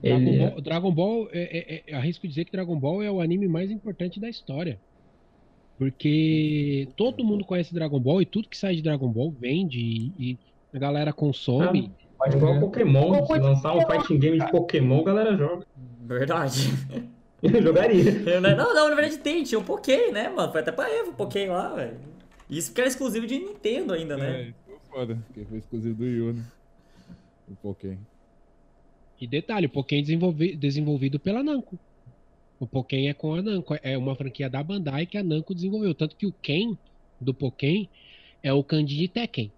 Dragon 0.02 0.20
Ele... 0.22 0.50
Ball, 0.50 0.60
Dragon 0.62 0.94
Ball 0.94 1.28
é, 1.30 1.58
é, 1.58 1.82
é, 1.86 1.94
arrisco 1.94 2.26
dizer 2.26 2.46
que 2.46 2.52
Dragon 2.52 2.78
Ball 2.78 3.02
é 3.02 3.10
o 3.10 3.20
anime 3.20 3.46
mais 3.46 3.70
importante 3.70 4.18
da 4.18 4.30
história. 4.30 4.80
Porque 5.78 6.88
todo 6.96 7.24
mundo 7.24 7.44
conhece 7.44 7.74
Dragon 7.74 8.00
Ball 8.00 8.22
e 8.22 8.26
tudo 8.26 8.48
que 8.48 8.56
sai 8.56 8.76
de 8.76 8.82
Dragon 8.82 9.08
Ball 9.08 9.30
vende 9.30 9.78
e, 9.78 10.12
e 10.18 10.38
a 10.72 10.78
galera 10.78 11.12
consome. 11.12 11.92
Ah, 11.94 12.14
pode 12.18 12.36
igual 12.36 12.60
Pokémon. 12.60 13.26
Se 13.26 13.38
lançar 13.38 13.76
um 13.76 13.86
fighting 13.86 14.18
game 14.18 14.38
de 14.38 14.50
Pokémon, 14.50 15.00
a 15.00 15.04
galera 15.04 15.36
joga. 15.36 15.66
Verdade. 16.00 16.70
Eu 17.42 17.62
jogaria. 17.62 18.40
Não, 18.40 18.74
não, 18.74 18.88
na 18.88 18.94
verdade 18.94 19.18
tem, 19.18 19.42
tinha 19.42 19.58
um 19.58 19.64
Pokémon, 19.64 20.12
né, 20.12 20.28
mano? 20.30 20.50
Foi 20.50 20.62
até 20.62 20.72
pra 20.72 20.90
Evo 20.90 21.10
o 21.10 21.14
Pokémon 21.14 21.52
lá, 21.52 21.74
velho. 21.74 21.98
Isso 22.48 22.70
porque 22.70 22.80
era 22.80 22.88
exclusivo 22.88 23.26
de 23.26 23.38
Nintendo 23.38 23.92
ainda, 23.92 24.16
né? 24.16 24.40
É, 24.40 24.42
isso 24.48 24.58
foi 24.64 24.76
foda, 24.90 25.18
porque 25.26 25.44
foi 25.44 25.58
exclusivo 25.58 25.94
do 25.94 26.06
Yu, 26.06 26.32
né? 26.32 26.42
O 27.48 27.56
Pokémon. 27.56 27.96
E 29.20 29.26
detalhe, 29.26 29.66
o 29.66 29.70
Pokémon 29.70 30.02
desenvolvi, 30.02 30.56
desenvolvido 30.56 31.20
pela 31.20 31.42
Namco. 31.42 31.78
O 32.58 32.66
Pokémon 32.66 33.08
é 33.08 33.14
com 33.14 33.34
a 33.34 33.42
Namco, 33.42 33.76
é 33.82 33.98
uma 33.98 34.14
franquia 34.14 34.48
da 34.48 34.62
Bandai 34.62 35.06
que 35.06 35.18
a 35.18 35.22
Namco 35.22 35.54
desenvolveu. 35.54 35.94
Tanto 35.94 36.16
que 36.16 36.26
o 36.26 36.32
Ken 36.32 36.76
do 37.20 37.34
Pokémon 37.34 37.86
é 38.42 38.52
o 38.52 38.64
kanji 38.64 38.96
de 38.96 39.08
Tekken. 39.08 39.52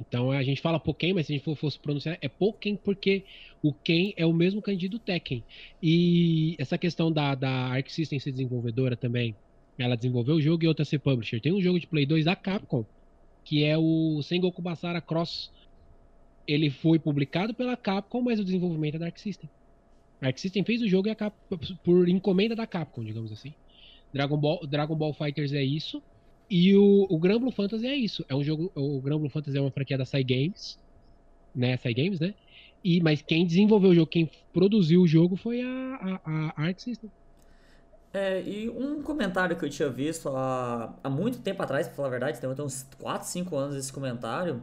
Então 0.00 0.30
a 0.30 0.42
gente 0.42 0.60
fala 0.60 0.80
Pokémon, 0.80 1.14
mas 1.16 1.26
se 1.26 1.32
a 1.34 1.36
gente 1.36 1.56
fosse 1.56 1.78
pronunciar, 1.78 2.18
é 2.20 2.28
Pokémon 2.28 2.76
porque 2.76 3.24
o 3.62 3.72
Ken 3.72 4.12
é 4.16 4.24
o 4.24 4.32
mesmo 4.32 4.62
kanji 4.62 4.88
do 4.88 4.98
Tekken. 4.98 5.44
E 5.82 6.56
essa 6.58 6.78
questão 6.78 7.12
da, 7.12 7.34
da 7.34 7.50
Arc 7.50 7.90
System 7.90 8.18
ser 8.18 8.32
desenvolvedora 8.32 8.96
também, 8.96 9.36
ela 9.78 9.96
desenvolveu 9.96 10.36
o 10.36 10.40
jogo 10.40 10.64
e 10.64 10.68
outra 10.68 10.84
ser 10.84 10.98
publisher. 10.98 11.40
Tem 11.40 11.52
um 11.52 11.60
jogo 11.60 11.78
de 11.78 11.86
Play 11.86 12.06
2 12.06 12.24
da 12.24 12.34
Capcom, 12.34 12.84
que 13.44 13.62
é 13.62 13.76
o 13.76 14.22
Sengoku 14.22 14.62
Basara 14.62 15.00
Cross. 15.00 15.52
Ele 16.46 16.70
foi 16.70 16.98
publicado 16.98 17.54
pela 17.54 17.76
Capcom, 17.76 18.22
mas 18.22 18.40
o 18.40 18.44
desenvolvimento 18.44 18.96
é 18.96 18.98
da 18.98 19.06
Arc 19.06 19.18
System. 19.18 19.48
A 20.24 20.28
Arc 20.28 20.38
System 20.38 20.64
fez 20.64 20.80
o 20.80 20.88
jogo 20.88 21.08
e 21.08 21.10
a 21.10 21.14
Capcom, 21.14 21.58
por 21.84 22.08
encomenda 22.08 22.56
da 22.56 22.66
Capcom, 22.66 23.04
digamos 23.04 23.30
assim. 23.30 23.52
Dragon 24.10 24.38
Ball, 24.38 24.66
Dragon 24.66 24.96
Ball 24.96 25.12
Fighters 25.12 25.52
é 25.52 25.62
isso. 25.62 26.02
E 26.48 26.74
o, 26.74 27.06
o 27.10 27.18
Gran 27.18 27.38
Blue 27.38 27.50
Fantasy 27.50 27.86
é 27.86 27.94
isso. 27.94 28.24
É 28.26 28.34
um 28.34 28.42
jogo. 28.42 28.72
O 28.74 29.00
Gran 29.02 29.18
Blue 29.18 29.28
Fantasy 29.28 29.58
é 29.58 29.60
uma 29.60 29.70
franquia 29.70 29.98
da 29.98 30.06
Sai 30.06 30.24
Games. 30.24 30.78
Né? 31.54 31.76
Sai 31.76 31.92
Games, 31.92 32.20
né? 32.20 32.32
E, 32.82 33.02
mas 33.02 33.20
quem 33.20 33.46
desenvolveu 33.46 33.90
o 33.90 33.94
jogo, 33.94 34.06
quem 34.06 34.30
produziu 34.52 35.02
o 35.02 35.06
jogo 35.06 35.36
foi 35.36 35.60
a, 35.60 36.20
a, 36.24 36.52
a 36.56 36.62
Arc 36.62 36.80
System. 36.80 37.10
É, 38.14 38.42
e 38.42 38.70
um 38.70 39.02
comentário 39.02 39.56
que 39.56 39.64
eu 39.64 39.68
tinha 39.68 39.90
visto 39.90 40.30
há, 40.30 40.94
há 41.02 41.10
muito 41.10 41.40
tempo 41.40 41.62
atrás, 41.62 41.86
pra 41.86 41.96
falar 41.96 42.08
a 42.08 42.10
verdade, 42.12 42.40
tem 42.40 42.48
uns 42.48 42.86
4, 42.98 43.28
5 43.28 43.56
anos 43.56 43.76
esse 43.76 43.92
comentário, 43.92 44.62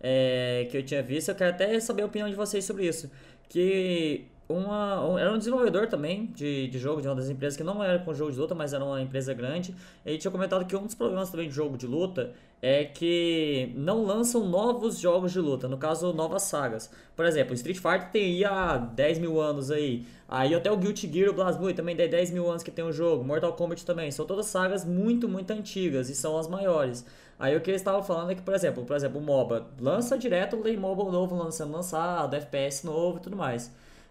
é, 0.00 0.66
que 0.70 0.76
eu 0.76 0.82
tinha 0.82 1.02
visto. 1.02 1.30
Eu 1.30 1.34
quero 1.34 1.50
até 1.50 1.80
saber 1.80 2.02
a 2.02 2.06
opinião 2.06 2.28
de 2.28 2.34
vocês 2.34 2.64
sobre 2.64 2.86
isso. 2.86 3.10
Que 3.48 4.26
uma, 4.48 5.06
um, 5.06 5.18
era 5.18 5.30
um 5.30 5.36
desenvolvedor 5.36 5.86
também 5.88 6.26
de, 6.34 6.68
de 6.68 6.78
jogo 6.78 7.02
de 7.02 7.08
uma 7.08 7.14
das 7.14 7.28
empresas 7.28 7.56
que 7.56 7.62
não 7.62 7.84
era 7.84 7.98
com 7.98 8.14
jogo 8.14 8.32
de 8.32 8.38
luta, 8.38 8.54
mas 8.54 8.72
era 8.72 8.82
uma 8.82 9.00
empresa 9.00 9.34
grande. 9.34 9.74
Ele 10.06 10.16
tinha 10.16 10.30
comentado 10.30 10.64
que 10.64 10.74
um 10.74 10.86
dos 10.86 10.94
problemas 10.94 11.30
também 11.30 11.48
de 11.48 11.54
jogo 11.54 11.76
de 11.76 11.86
luta 11.86 12.32
é 12.62 12.84
que 12.84 13.72
não 13.76 14.04
lançam 14.04 14.48
novos 14.48 14.98
jogos 14.98 15.32
de 15.32 15.40
luta, 15.40 15.68
no 15.68 15.76
caso, 15.76 16.12
novas 16.12 16.42
sagas. 16.42 16.90
Por 17.14 17.26
exemplo, 17.26 17.54
Street 17.54 17.76
Fighter 17.76 18.10
tem 18.10 18.24
aí 18.24 18.44
há 18.44 18.76
10 18.78 19.18
mil 19.18 19.40
anos 19.40 19.70
aí. 19.70 20.06
Aí 20.26 20.54
até 20.54 20.70
o 20.72 20.76
Guilty 20.76 21.12
Gear, 21.12 21.30
o 21.30 21.34
BlazBlue 21.34 21.74
também 21.74 21.94
tem 21.94 22.08
10 22.08 22.30
mil 22.30 22.48
anos 22.48 22.62
que 22.62 22.70
tem 22.70 22.84
o 22.84 22.92
jogo. 22.92 23.22
Mortal 23.24 23.52
Kombat 23.52 23.84
também. 23.84 24.10
São 24.10 24.26
todas 24.26 24.46
sagas 24.46 24.84
muito, 24.84 25.28
muito 25.28 25.50
antigas 25.52 26.08
e 26.08 26.14
são 26.14 26.38
as 26.38 26.48
maiores. 26.48 27.04
Aí 27.38 27.56
o 27.56 27.60
que 27.60 27.70
eles 27.70 27.80
estavam 27.80 28.02
falando 28.02 28.32
é 28.32 28.34
que, 28.34 28.42
por 28.42 28.54
exemplo, 28.54 28.84
por 28.84 28.96
exemplo, 28.96 29.20
o 29.20 29.22
MOBA 29.22 29.68
lança 29.78 30.18
direto 30.18 30.56
o 30.56 30.80
MOBA 30.80 31.04
novo 31.12 31.36
lançando 31.36 31.72
lançado, 31.72 32.34
FPS 32.34 32.84
novo 32.84 33.18
e 33.18 33.20
tudo 33.20 33.36
mais. 33.36 33.70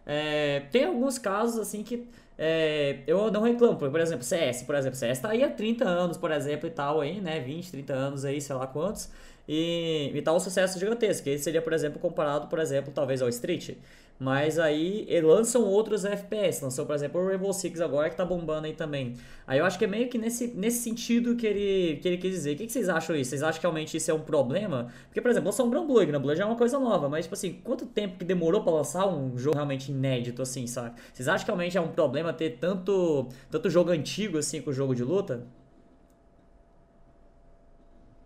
É, 0.10 0.62
tem 0.72 0.86
alguns 0.86 1.20
casos 1.20 1.60
assim 1.60 1.84
que 1.84 2.08
é, 2.38 3.00
eu 3.06 3.30
não 3.30 3.42
reclamo, 3.42 3.78
por 3.78 4.00
exemplo, 4.00 4.24
CS, 4.24 4.64
por 4.64 4.74
exemplo, 4.76 4.98
CS 4.98 5.20
tá 5.20 5.30
aí 5.30 5.44
há 5.44 5.50
30 5.50 5.84
anos, 5.84 6.18
por 6.18 6.32
exemplo, 6.32 6.66
e 6.68 6.72
tal 6.72 7.02
aí, 7.02 7.20
né, 7.20 7.42
20, 7.42 7.72
30 7.72 7.94
anos 7.94 8.24
aí, 8.24 8.40
sei 8.40 8.56
lá 8.56 8.66
quantos, 8.68 9.10
e, 9.48 10.12
e 10.14 10.22
tá 10.22 10.32
um 10.32 10.40
sucesso 10.40 10.80
gigantesco, 10.80 11.26
que 11.26 11.38
seria, 11.40 11.62
por 11.62 11.74
exemplo, 11.74 12.00
comparado, 12.00 12.48
por 12.48 12.60
exemplo, 12.60 12.94
talvez 12.94 13.22
ao 13.22 13.28
Street, 13.28 13.76
mas 14.20 14.58
aí 14.58 15.08
lançam 15.22 15.64
outros 15.64 16.04
FPS. 16.04 16.64
Lançou, 16.64 16.86
por 16.86 16.96
exemplo, 16.96 17.22
o 17.22 17.28
Rainbow 17.28 17.54
Six 17.54 17.80
agora, 17.80 18.10
que 18.10 18.16
tá 18.16 18.26
bombando 18.26 18.66
aí 18.66 18.74
também. 18.74 19.14
Aí 19.46 19.60
eu 19.60 19.66
acho 19.66 19.78
que 19.78 19.86
é 19.86 19.88
meio 19.88 20.10
que 20.10 20.18
nesse, 20.18 20.48
nesse 20.48 20.80
sentido 20.80 21.36
que 21.36 21.46
ele, 21.46 21.98
que 21.98 22.08
ele 22.08 22.18
quis 22.18 22.32
dizer. 22.32 22.56
O 22.56 22.58
que, 22.58 22.66
que 22.66 22.72
vocês 22.72 22.90
acham 22.90 23.16
isso? 23.16 23.30
Vocês 23.30 23.44
acham 23.44 23.60
que 23.60 23.62
realmente 23.62 23.96
isso 23.96 24.10
é 24.10 24.14
um 24.14 24.22
problema? 24.22 24.88
Porque, 25.06 25.22
por 25.22 25.30
exemplo, 25.30 25.50
lançou 25.50 25.68
um. 25.68 25.70
Grand 25.70 26.20
Blue 26.20 26.36
já 26.36 26.44
é 26.44 26.48
uma 26.48 26.56
coisa 26.56 26.80
nova. 26.80 27.08
Mas, 27.08 27.26
tipo 27.26 27.36
assim, 27.36 27.62
quanto 27.64 27.86
tempo 27.86 28.18
que 28.18 28.26
demorou 28.26 28.64
para 28.64 28.74
lançar 28.74 29.08
um 29.08 29.38
jogo 29.38 29.56
realmente 29.56 29.92
inédito, 29.92 30.42
assim, 30.42 30.66
sabe? 30.66 31.00
Vocês 31.14 31.28
acham 31.28 31.46
que 31.46 31.52
realmente 31.52 31.78
é 31.78 31.82
um 31.82 31.90
problema 31.90 32.34
ter 32.34 32.58
tanto, 32.58 33.28
tanto 33.52 33.70
jogo 33.70 33.92
antigo, 33.92 34.40
assim, 34.40 34.62
com 34.62 34.72
o 34.72 34.74
jogo 34.74 34.96
de 34.96 35.04
luta? 35.04 35.46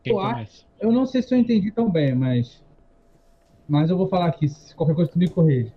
Eu, 0.06 0.18
eu 0.80 0.92
não 0.92 1.06
sei 1.06 1.22
se 1.22 1.36
eu 1.36 1.38
entendi 1.38 1.70
tão 1.70 1.92
bem, 1.92 2.16
mas... 2.16 2.64
Mas 3.68 3.90
eu 3.90 3.98
vou 3.98 4.08
falar 4.08 4.28
aqui. 4.28 4.48
Se 4.50 4.76
qualquer 4.76 4.96
coisa 4.96 5.12
tu 5.12 5.20
me 5.20 5.30
corrige. 5.30 5.72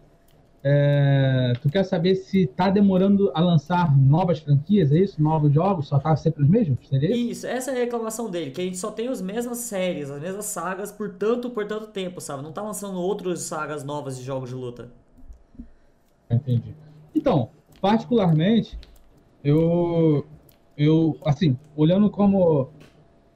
É, 0.66 1.52
tu 1.60 1.68
quer 1.68 1.84
saber 1.84 2.14
se 2.14 2.46
tá 2.46 2.70
demorando 2.70 3.30
a 3.34 3.40
lançar 3.42 3.94
novas 3.94 4.38
franquias, 4.38 4.90
é 4.90 4.96
isso? 4.96 5.22
Novos 5.22 5.52
jogos? 5.52 5.88
Só 5.88 5.98
tá 5.98 6.16
sempre 6.16 6.42
os 6.42 6.48
mesmos? 6.48 6.78
Seria 6.88 7.14
isso? 7.14 7.46
essa 7.46 7.70
é 7.70 7.74
a 7.74 7.78
reclamação 7.80 8.30
dele, 8.30 8.50
que 8.50 8.62
a 8.62 8.64
gente 8.64 8.78
só 8.78 8.90
tem 8.90 9.08
as 9.08 9.20
mesmas 9.20 9.58
séries, 9.58 10.10
as 10.10 10.22
mesmas 10.22 10.46
sagas 10.46 10.90
por 10.90 11.10
tanto, 11.16 11.50
por 11.50 11.66
tanto 11.66 11.88
tempo, 11.88 12.18
sabe? 12.18 12.42
Não 12.42 12.50
tá 12.50 12.62
lançando 12.62 12.98
outras 12.98 13.40
sagas 13.40 13.84
novas 13.84 14.16
de 14.16 14.24
jogos 14.24 14.48
de 14.48 14.54
luta. 14.54 14.88
Entendi. 16.30 16.74
Então, 17.14 17.50
particularmente, 17.78 18.78
eu, 19.44 20.24
eu, 20.78 21.18
assim, 21.26 21.58
olhando 21.76 22.08
como 22.08 22.70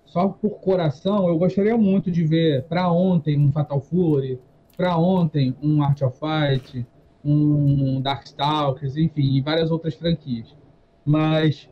só 0.06 0.28
por 0.28 0.60
coração, 0.60 1.28
eu 1.28 1.36
gostaria 1.36 1.76
muito 1.76 2.10
de 2.10 2.24
ver 2.24 2.64
para 2.64 2.90
ontem 2.90 3.38
um 3.38 3.52
Fatal 3.52 3.82
Fury, 3.82 4.40
para 4.74 4.96
ontem 4.96 5.54
um 5.62 5.82
Art 5.82 6.00
of 6.00 6.18
Fight, 6.18 6.86
um 7.28 8.00
Darkstalkers, 8.00 8.96
enfim, 8.96 9.42
várias 9.42 9.70
outras 9.70 9.94
franquias. 9.94 10.56
Mas 11.04 11.68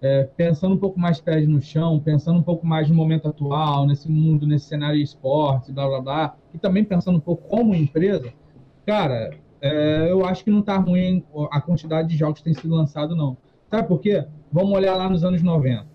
é, 0.00 0.24
pensando 0.36 0.74
um 0.74 0.78
pouco 0.78 0.98
mais 0.98 1.20
pés 1.20 1.46
no 1.46 1.60
chão, 1.60 2.00
pensando 2.00 2.38
um 2.38 2.42
pouco 2.42 2.66
mais 2.66 2.88
no 2.88 2.94
momento 2.94 3.28
atual, 3.28 3.86
nesse 3.86 4.10
mundo, 4.10 4.46
nesse 4.46 4.66
cenário 4.66 4.96
de 4.96 5.04
esporte, 5.04 5.72
blá 5.72 5.86
blá 5.86 6.00
blá, 6.00 6.36
e 6.54 6.58
também 6.58 6.84
pensando 6.84 7.18
um 7.18 7.20
pouco 7.20 7.46
como 7.48 7.74
empresa, 7.74 8.32
cara, 8.86 9.30
é, 9.60 10.10
eu 10.10 10.24
acho 10.24 10.42
que 10.42 10.50
não 10.50 10.60
está 10.60 10.76
ruim 10.76 11.22
a 11.50 11.60
quantidade 11.60 12.08
de 12.08 12.16
jogos 12.16 12.38
que 12.38 12.44
tem 12.44 12.54
sido 12.54 12.74
lançado, 12.74 13.14
não. 13.14 13.36
Sabe 13.70 13.86
por 13.86 14.00
quê? 14.00 14.24
Vamos 14.50 14.72
olhar 14.72 14.96
lá 14.96 15.08
nos 15.08 15.22
anos 15.22 15.42
90. 15.42 15.86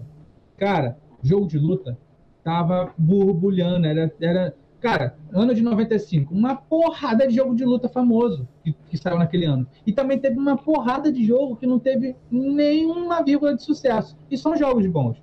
Cara, 0.58 0.98
jogo 1.22 1.48
de 1.48 1.58
luta 1.58 1.98
tava 2.44 2.94
borbulhando, 2.98 3.88
era, 3.88 4.14
era 4.22 4.56
Cara, 4.86 5.16
ano 5.34 5.56
de 5.56 5.64
95, 5.64 6.32
uma 6.32 6.56
porrada 6.56 7.28
de 7.28 7.34
jogo 7.34 7.56
de 7.56 7.66
luta 7.66 7.90
famoso 7.90 8.48
que, 8.64 8.72
que 8.88 8.96
saiu 8.96 9.18
naquele 9.18 9.44
ano. 9.44 9.66
E 9.84 9.92
também 9.92 10.20
teve 10.20 10.38
uma 10.38 10.56
porrada 10.56 11.12
de 11.12 11.26
jogo 11.26 11.56
que 11.56 11.66
não 11.66 11.80
teve 11.80 12.16
nenhuma 12.30 13.24
vírgula 13.24 13.56
de 13.56 13.64
sucesso. 13.64 14.16
E 14.30 14.38
são 14.38 14.56
jogos 14.56 14.86
bons. 14.86 15.18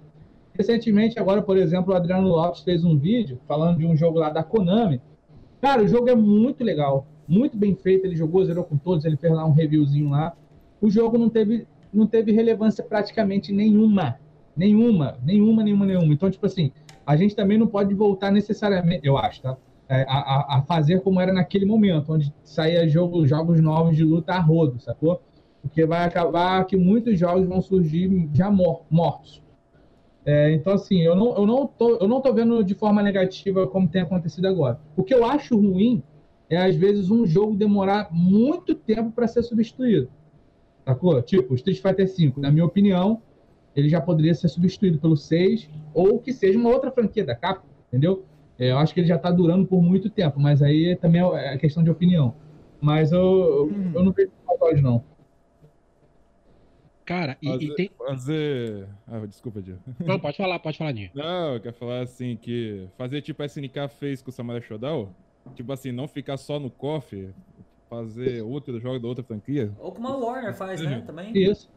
Recentemente, 0.52 1.16
agora, 1.16 1.40
por 1.40 1.56
exemplo, 1.56 1.92
o 1.92 1.96
Adriano 1.96 2.26
Lopes 2.26 2.62
fez 2.62 2.84
um 2.84 2.98
vídeo 2.98 3.38
falando 3.46 3.78
de 3.78 3.86
um 3.86 3.94
jogo 3.96 4.18
lá 4.18 4.30
da 4.30 4.42
Konami. 4.42 5.00
Cara, 5.60 5.84
o 5.84 5.86
jogo 5.86 6.10
é 6.10 6.16
muito 6.16 6.64
legal, 6.64 7.06
muito 7.28 7.56
bem 7.56 7.76
feito. 7.76 8.04
Ele 8.04 8.16
jogou, 8.16 8.44
zerou 8.44 8.64
com 8.64 8.76
todos, 8.76 9.04
ele 9.04 9.16
fez 9.16 9.32
lá 9.32 9.46
um 9.46 9.52
reviewzinho 9.52 10.10
lá. 10.10 10.36
O 10.80 10.90
jogo 10.90 11.16
não 11.16 11.28
teve, 11.28 11.68
não 11.94 12.08
teve 12.08 12.32
relevância 12.32 12.82
praticamente 12.82 13.52
nenhuma. 13.52 14.18
Nenhuma, 14.56 15.18
nenhuma, 15.22 15.62
nenhuma, 15.62 15.86
nenhuma. 15.86 16.12
Então, 16.12 16.28
tipo 16.28 16.46
assim, 16.46 16.72
a 17.06 17.16
gente 17.16 17.34
também 17.34 17.58
não 17.58 17.66
pode 17.66 17.94
voltar 17.94 18.30
necessariamente, 18.30 19.06
eu 19.06 19.16
acho, 19.16 19.42
tá? 19.42 19.56
É, 19.88 20.06
a, 20.08 20.58
a, 20.58 20.62
fazer 20.62 21.00
como 21.02 21.20
era 21.20 21.32
naquele 21.32 21.66
momento, 21.66 22.12
onde 22.12 22.32
saía 22.42 22.88
jogo, 22.88 23.26
jogos 23.26 23.60
novos 23.60 23.96
de 23.96 24.04
luta 24.04 24.32
a 24.32 24.40
rodo, 24.40 24.80
sacou? 24.80 25.20
Porque 25.60 25.84
vai 25.84 26.04
acabar 26.04 26.64
que 26.64 26.76
muitos 26.76 27.18
jogos 27.18 27.46
vão 27.46 27.60
surgir 27.60 28.28
já 28.32 28.50
mor 28.50 28.82
mortos. 28.90 29.42
É, 30.24 30.52
então, 30.52 30.72
assim, 30.72 31.00
eu 31.00 31.14
não, 31.14 31.36
eu, 31.36 31.46
não 31.46 31.66
tô, 31.66 31.96
eu 31.96 32.08
não 32.08 32.20
tô 32.20 32.32
vendo 32.32 32.62
de 32.62 32.74
forma 32.74 33.02
negativa 33.02 33.66
como 33.66 33.88
tem 33.88 34.02
acontecido 34.02 34.46
agora. 34.46 34.80
O 34.96 35.02
que 35.02 35.12
eu 35.12 35.24
acho 35.24 35.56
ruim 35.56 36.02
é, 36.48 36.58
às 36.58 36.76
vezes, 36.76 37.10
um 37.10 37.26
jogo 37.26 37.56
demorar 37.56 38.08
muito 38.12 38.74
tempo 38.74 39.10
para 39.10 39.26
ser 39.26 39.42
substituído. 39.42 40.10
Sacou? 40.84 41.20
Tipo, 41.22 41.54
Street 41.54 41.80
Fighter 41.80 42.06
V, 42.06 42.34
na 42.36 42.50
minha 42.50 42.64
opinião, 42.64 43.22
ele 43.74 43.88
já 43.88 44.00
poderia 44.00 44.34
ser 44.34 44.48
substituído 44.48 44.98
pelo 44.98 45.16
6 45.16 45.68
ou 45.94 46.18
que 46.18 46.32
seja 46.32 46.58
uma 46.58 46.70
outra 46.70 46.90
franquia 46.90 47.24
da 47.24 47.34
Capcom, 47.34 47.66
entendeu? 47.88 48.24
É, 48.58 48.70
eu 48.70 48.78
acho 48.78 48.92
que 48.92 49.00
ele 49.00 49.06
já 49.06 49.16
está 49.16 49.30
durando 49.30 49.66
por 49.66 49.82
muito 49.82 50.10
tempo, 50.10 50.38
mas 50.38 50.62
aí 50.62 50.96
também 50.96 51.22
é, 51.22 51.54
é 51.54 51.58
questão 51.58 51.82
de 51.82 51.90
opinião. 51.90 52.34
Mas 52.80 53.12
eu, 53.12 53.70
hum. 53.72 53.92
eu 53.94 54.02
não 54.02 54.12
vejo 54.12 54.30
olhos, 54.60 54.82
não. 54.82 55.04
Cara, 57.04 57.36
e, 57.42 57.48
fazer, 57.48 57.64
e 57.64 57.74
tem. 57.74 57.90
Fazer. 57.98 58.88
Ah, 59.06 59.26
desculpa, 59.26 59.60
Dio. 59.60 59.78
Não, 59.98 60.20
pode 60.20 60.36
falar, 60.36 60.58
pode 60.60 60.78
falar, 60.78 60.92
Dio. 60.92 61.10
Não, 61.12 61.54
eu 61.54 61.60
quero 61.60 61.74
falar 61.74 62.00
assim 62.02 62.36
que 62.36 62.88
fazer 62.96 63.20
tipo 63.22 63.42
a 63.42 63.46
SNK 63.46 63.88
fez 63.98 64.22
com 64.22 64.30
o 64.30 64.32
Samurai 64.32 64.62
Shodown, 64.62 65.08
tipo 65.54 65.72
assim, 65.72 65.90
não 65.90 66.06
ficar 66.06 66.36
só 66.36 66.60
no 66.60 66.70
KOF, 66.70 67.30
fazer 67.90 68.42
outro 68.42 68.78
jogo 68.78 69.00
da 69.00 69.08
outra 69.08 69.24
franquia. 69.24 69.72
Ou 69.80 69.90
como 69.90 70.06
a 70.06 70.16
Warner 70.16 70.54
faz, 70.54 70.80
né? 70.80 71.02
Também. 71.04 71.36
Isso. 71.36 71.68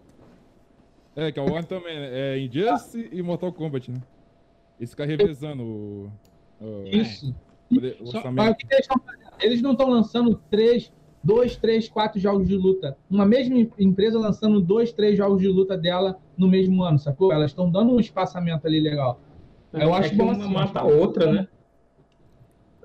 É, 1.15 1.31
que 1.31 1.39
a 1.39 1.43
Warner 1.43 1.65
também, 1.65 1.97
né? 1.97 2.09
É 2.11 2.39
Injustice 2.39 3.09
e 3.11 3.21
Mortal 3.21 3.53
Kombat, 3.53 3.89
né? 3.91 4.01
Eles 4.79 4.89
ficam 4.89 5.05
revezando 5.05 5.63
o. 5.63 6.11
o 6.59 6.83
Isso. 6.85 7.33
O, 7.71 8.03
o 8.03 8.07
Só, 8.07 8.21
eles, 8.21 8.87
eles 9.39 9.61
não 9.61 9.71
estão 9.71 9.89
lançando 9.89 10.39
três, 10.49 10.91
dois, 11.23 11.55
três, 11.55 11.87
quatro 11.87 12.19
jogos 12.19 12.47
de 12.47 12.55
luta. 12.55 12.97
Uma 13.09 13.25
mesma 13.25 13.55
empresa 13.79 14.19
lançando 14.19 14.59
dois, 14.59 14.91
três 14.91 15.17
jogos 15.17 15.41
de 15.41 15.47
luta 15.47 15.77
dela 15.77 16.19
no 16.37 16.47
mesmo 16.47 16.83
ano, 16.83 16.99
sacou? 16.99 17.31
Elas 17.31 17.51
estão 17.51 17.71
dando 17.71 17.93
um 17.93 17.99
espaçamento 17.99 18.67
ali 18.67 18.81
legal. 18.81 19.19
É, 19.73 19.83
eu 19.83 19.93
acho 19.93 20.07
é 20.07 20.09
que 20.11 20.15
bom 20.17 20.25
uma 20.25 20.33
assim, 20.33 20.53
mata 20.53 20.79
a 20.79 20.83
outra, 20.83 21.31
né? 21.31 21.47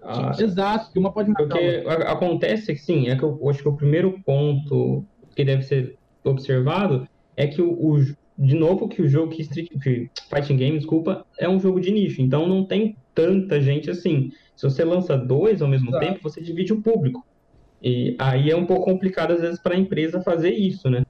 Ah, 0.03 0.33
Exato, 0.39 0.91
que 0.93 0.99
uma 0.99 1.13
pode 1.13 1.29
matar 1.29 1.47
Porque 1.47 1.85
acontece 2.07 2.73
que 2.73 2.81
sim, 2.81 3.09
é 3.09 3.17
que 3.17 3.23
eu 3.23 3.39
acho 3.51 3.63
que 3.63 3.69
o 3.69 3.77
primeiro 3.77 4.19
ponto 4.25 5.05
que 5.37 5.45
deve 5.45 5.63
ser 5.63 5.99
observado 6.25 7.07
é 7.37 7.47
que 7.47 7.61
o, 7.61 7.71
o, 7.71 7.99
de 8.41 8.57
novo 8.57 8.89
que 8.89 9.03
o 9.03 9.09
jogo 9.09 9.31
que 9.31 9.43
Street 9.43 9.69
que 9.69 10.11
Fighting 10.31 10.57
Game, 10.57 10.79
desculpa, 10.79 11.27
é 11.39 11.47
um 11.47 11.61
jogo 11.61 11.79
de 11.79 11.91
nicho, 11.91 12.23
então 12.23 12.49
não 12.49 12.65
tem 12.65 12.97
tanta 13.15 13.61
gente 13.61 13.91
assim. 13.91 14.33
Se 14.57 14.65
você 14.65 14.83
lança 14.83 15.17
dois 15.17 15.61
ao 15.61 15.69
mesmo 15.69 15.99
tempo, 15.99 16.21
você 16.23 16.41
divide 16.41 16.73
o 16.73 16.81
público. 16.81 17.23
E 17.83 18.17
aí 18.19 18.51
é 18.51 18.57
um 18.57 18.65
pouco 18.65 18.87
complicado 18.87 19.33
às 19.33 19.43
vezes 19.43 19.61
para 19.61 19.75
a 19.75 19.79
empresa 19.79 20.23
fazer 20.23 20.53
isso, 20.53 20.89
né? 20.89 21.05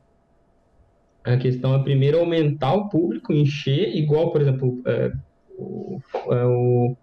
A 1.23 1.37
questão 1.37 1.73
é 1.75 1.83
primeiro 1.83 2.19
aumentar 2.19 2.75
o 2.75 2.89
público, 2.89 3.33
encher, 3.33 3.95
igual, 3.95 4.33
por 4.33 4.41
exemplo, 4.41 4.83
é, 4.87 5.13
o, 5.57 6.01
é, 6.33 6.45
o 6.47 6.97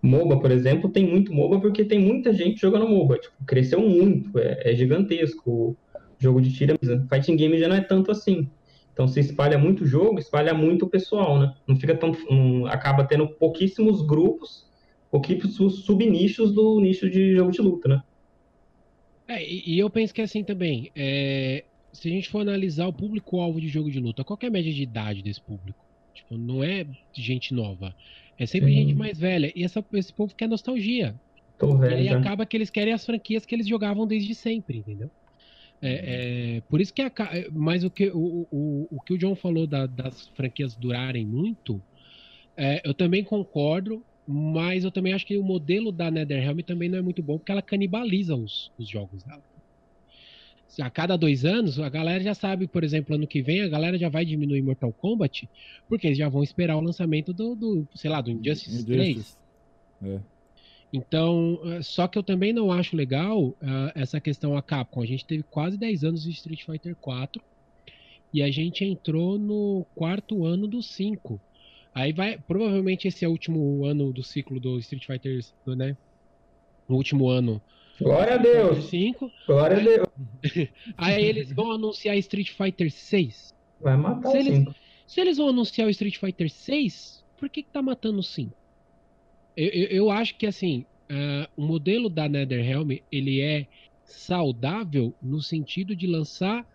MOBA, 0.00 0.38
por 0.38 0.52
exemplo, 0.52 0.88
tem 0.88 1.04
muito 1.04 1.32
MOBA 1.32 1.60
porque 1.60 1.84
tem 1.84 1.98
muita 1.98 2.32
gente 2.32 2.60
jogando 2.60 2.86
MOBA. 2.86 3.18
Tipo, 3.18 3.44
cresceu 3.44 3.80
muito, 3.80 4.38
é, 4.38 4.70
é 4.70 4.74
gigantesco. 4.74 5.50
O 5.50 5.76
jogo 6.18 6.40
de 6.40 6.52
tira, 6.52 6.76
fighting 7.08 7.36
game 7.36 7.58
já 7.58 7.66
não 7.66 7.76
é 7.76 7.80
tanto 7.80 8.12
assim. 8.12 8.48
Então, 8.94 9.08
se 9.08 9.18
espalha 9.18 9.58
muito 9.58 9.84
jogo, 9.84 10.20
espalha 10.20 10.54
muito 10.54 10.84
o 10.84 10.88
pessoal, 10.88 11.36
né? 11.36 11.52
Não 11.66 11.74
fica 11.74 11.96
tão. 11.96 12.12
Não, 12.30 12.64
acaba 12.66 13.04
tendo 13.04 13.26
pouquíssimos 13.26 14.06
grupos, 14.06 14.70
pouquíssimos 15.10 15.84
subnichos 15.84 16.54
do 16.54 16.80
nicho 16.80 17.10
de 17.10 17.34
jogo 17.34 17.50
de 17.50 17.60
luta, 17.60 17.88
né? 17.88 18.02
É, 19.26 19.44
e, 19.44 19.76
eu 19.76 19.90
penso 19.90 20.14
que 20.14 20.20
é 20.20 20.24
assim 20.24 20.44
também. 20.44 20.92
É, 20.94 21.64
se 21.92 22.06
a 22.06 22.10
gente 22.10 22.28
for 22.28 22.38
analisar 22.38 22.86
o 22.86 22.92
público-alvo 22.92 23.60
de 23.60 23.66
jogo 23.66 23.90
de 23.90 23.98
luta, 23.98 24.22
qual 24.22 24.38
é 24.40 24.46
a 24.46 24.50
média 24.50 24.72
de 24.72 24.82
idade 24.84 25.22
desse 25.22 25.42
público? 25.42 25.84
Tipo, 26.14 26.38
não 26.38 26.62
é 26.62 26.86
gente 27.12 27.52
nova. 27.52 27.92
É 28.38 28.46
sempre 28.46 28.70
Sim. 28.70 28.76
gente 28.76 28.94
mais 28.94 29.18
velha. 29.18 29.52
E 29.56 29.64
essa, 29.64 29.84
esse 29.94 30.12
povo 30.12 30.32
quer 30.36 30.48
nostalgia. 30.48 31.16
Tô 31.58 31.76
velho, 31.76 31.96
e 31.96 32.08
aí 32.08 32.08
acaba 32.08 32.46
que 32.46 32.56
eles 32.56 32.70
querem 32.70 32.92
as 32.92 33.04
franquias 33.04 33.44
que 33.44 33.56
eles 33.56 33.66
jogavam 33.66 34.06
desde 34.06 34.36
sempre, 34.36 34.78
entendeu? 34.78 35.10
É, 35.86 36.56
é, 36.56 36.60
por 36.62 36.80
isso 36.80 36.94
que 36.94 37.02
a, 37.02 37.12
mas 37.52 37.84
o 37.84 37.90
que 37.90 38.08
o, 38.08 38.48
o, 38.50 38.88
o 38.90 39.00
que 39.02 39.12
o 39.12 39.18
John 39.18 39.34
falou 39.34 39.66
da, 39.66 39.84
das 39.84 40.28
franquias 40.28 40.74
durarem 40.74 41.26
muito, 41.26 41.78
é, 42.56 42.80
eu 42.88 42.94
também 42.94 43.22
concordo, 43.22 44.02
mas 44.26 44.82
eu 44.82 44.90
também 44.90 45.12
acho 45.12 45.26
que 45.26 45.36
o 45.36 45.42
modelo 45.42 45.92
da 45.92 46.10
NetherRealm 46.10 46.60
também 46.60 46.88
não 46.88 46.96
é 46.96 47.02
muito 47.02 47.22
bom 47.22 47.36
porque 47.36 47.52
ela 47.52 47.60
canibaliza 47.60 48.34
os, 48.34 48.72
os 48.78 48.88
jogos 48.88 49.22
dela. 49.24 49.42
A 50.80 50.88
cada 50.88 51.18
dois 51.18 51.44
anos, 51.44 51.78
a 51.78 51.90
galera 51.90 52.24
já 52.24 52.34
sabe, 52.34 52.66
por 52.66 52.82
exemplo, 52.82 53.14
ano 53.14 53.26
que 53.26 53.42
vem, 53.42 53.60
a 53.60 53.68
galera 53.68 53.98
já 53.98 54.08
vai 54.08 54.24
diminuir 54.24 54.62
Mortal 54.62 54.90
Kombat, 54.90 55.46
porque 55.86 56.06
eles 56.06 56.18
já 56.18 56.30
vão 56.30 56.42
esperar 56.42 56.76
o 56.78 56.80
lançamento 56.80 57.34
do, 57.34 57.54
do 57.54 57.86
sei 57.94 58.10
lá, 58.10 58.22
do 58.22 58.30
Injustice, 58.30 58.82
Injustice. 58.90 59.36
3. 60.00 60.16
É. 60.16 60.20
Então, 60.94 61.58
eh, 61.64 61.82
só 61.82 62.06
que 62.06 62.16
eu 62.16 62.22
também 62.22 62.52
não 62.52 62.70
acho 62.70 62.94
legal 62.94 63.46
uh, 63.46 63.56
essa 63.96 64.20
questão 64.20 64.56
a 64.56 64.62
Capcom. 64.62 65.02
A 65.02 65.06
gente 65.06 65.26
teve 65.26 65.42
quase 65.42 65.76
10 65.76 66.04
anos 66.04 66.22
de 66.22 66.30
Street 66.30 66.64
Fighter 66.64 66.94
4 66.94 67.42
e 68.32 68.40
a 68.40 68.48
gente 68.48 68.84
entrou 68.84 69.36
no 69.36 69.84
quarto 69.92 70.44
ano 70.46 70.68
do 70.68 70.80
5. 70.80 71.40
Aí 71.92 72.12
vai, 72.12 72.38
provavelmente 72.38 73.08
esse 73.08 73.24
é 73.24 73.28
o 73.28 73.32
último 73.32 73.84
ano 73.84 74.12
do 74.12 74.22
ciclo 74.22 74.60
do 74.60 74.78
Street 74.78 75.04
Fighter, 75.04 75.44
né? 75.66 75.96
O 76.88 76.94
último 76.94 77.28
ano. 77.28 77.60
Glória 78.00 78.34
a 78.34 78.38
Deus. 78.38 78.84
5. 78.84 79.32
Glória 79.48 79.78
a 79.78 79.80
Deus. 79.80 80.08
Aí 80.96 81.24
eles 81.24 81.50
vão 81.50 81.72
anunciar 81.72 82.16
Street 82.18 82.50
Fighter 82.50 82.88
6. 82.88 83.52
Vai 83.80 83.96
matar 83.96 84.30
se 84.30 84.36
o 84.36 84.40
eles, 84.40 84.58
5. 84.58 84.74
Se 85.08 85.20
eles 85.20 85.38
vão 85.38 85.48
anunciar 85.48 85.88
o 85.88 85.90
Street 85.90 86.18
Fighter 86.18 86.48
6, 86.48 87.24
por 87.36 87.48
que, 87.48 87.64
que 87.64 87.70
tá 87.70 87.82
matando 87.82 88.20
o 88.20 88.22
5? 88.22 88.63
Eu, 89.56 89.68
eu, 89.68 89.86
eu 89.88 90.10
acho 90.10 90.36
que 90.36 90.46
assim, 90.46 90.84
uh, 91.10 91.48
o 91.56 91.62
modelo 91.62 92.08
da 92.08 92.28
NetherRealm 92.28 92.90
ele 93.10 93.40
é 93.40 93.66
saudável 94.04 95.14
no 95.22 95.40
sentido 95.40 95.96
de 95.96 96.06
lançar 96.06 96.66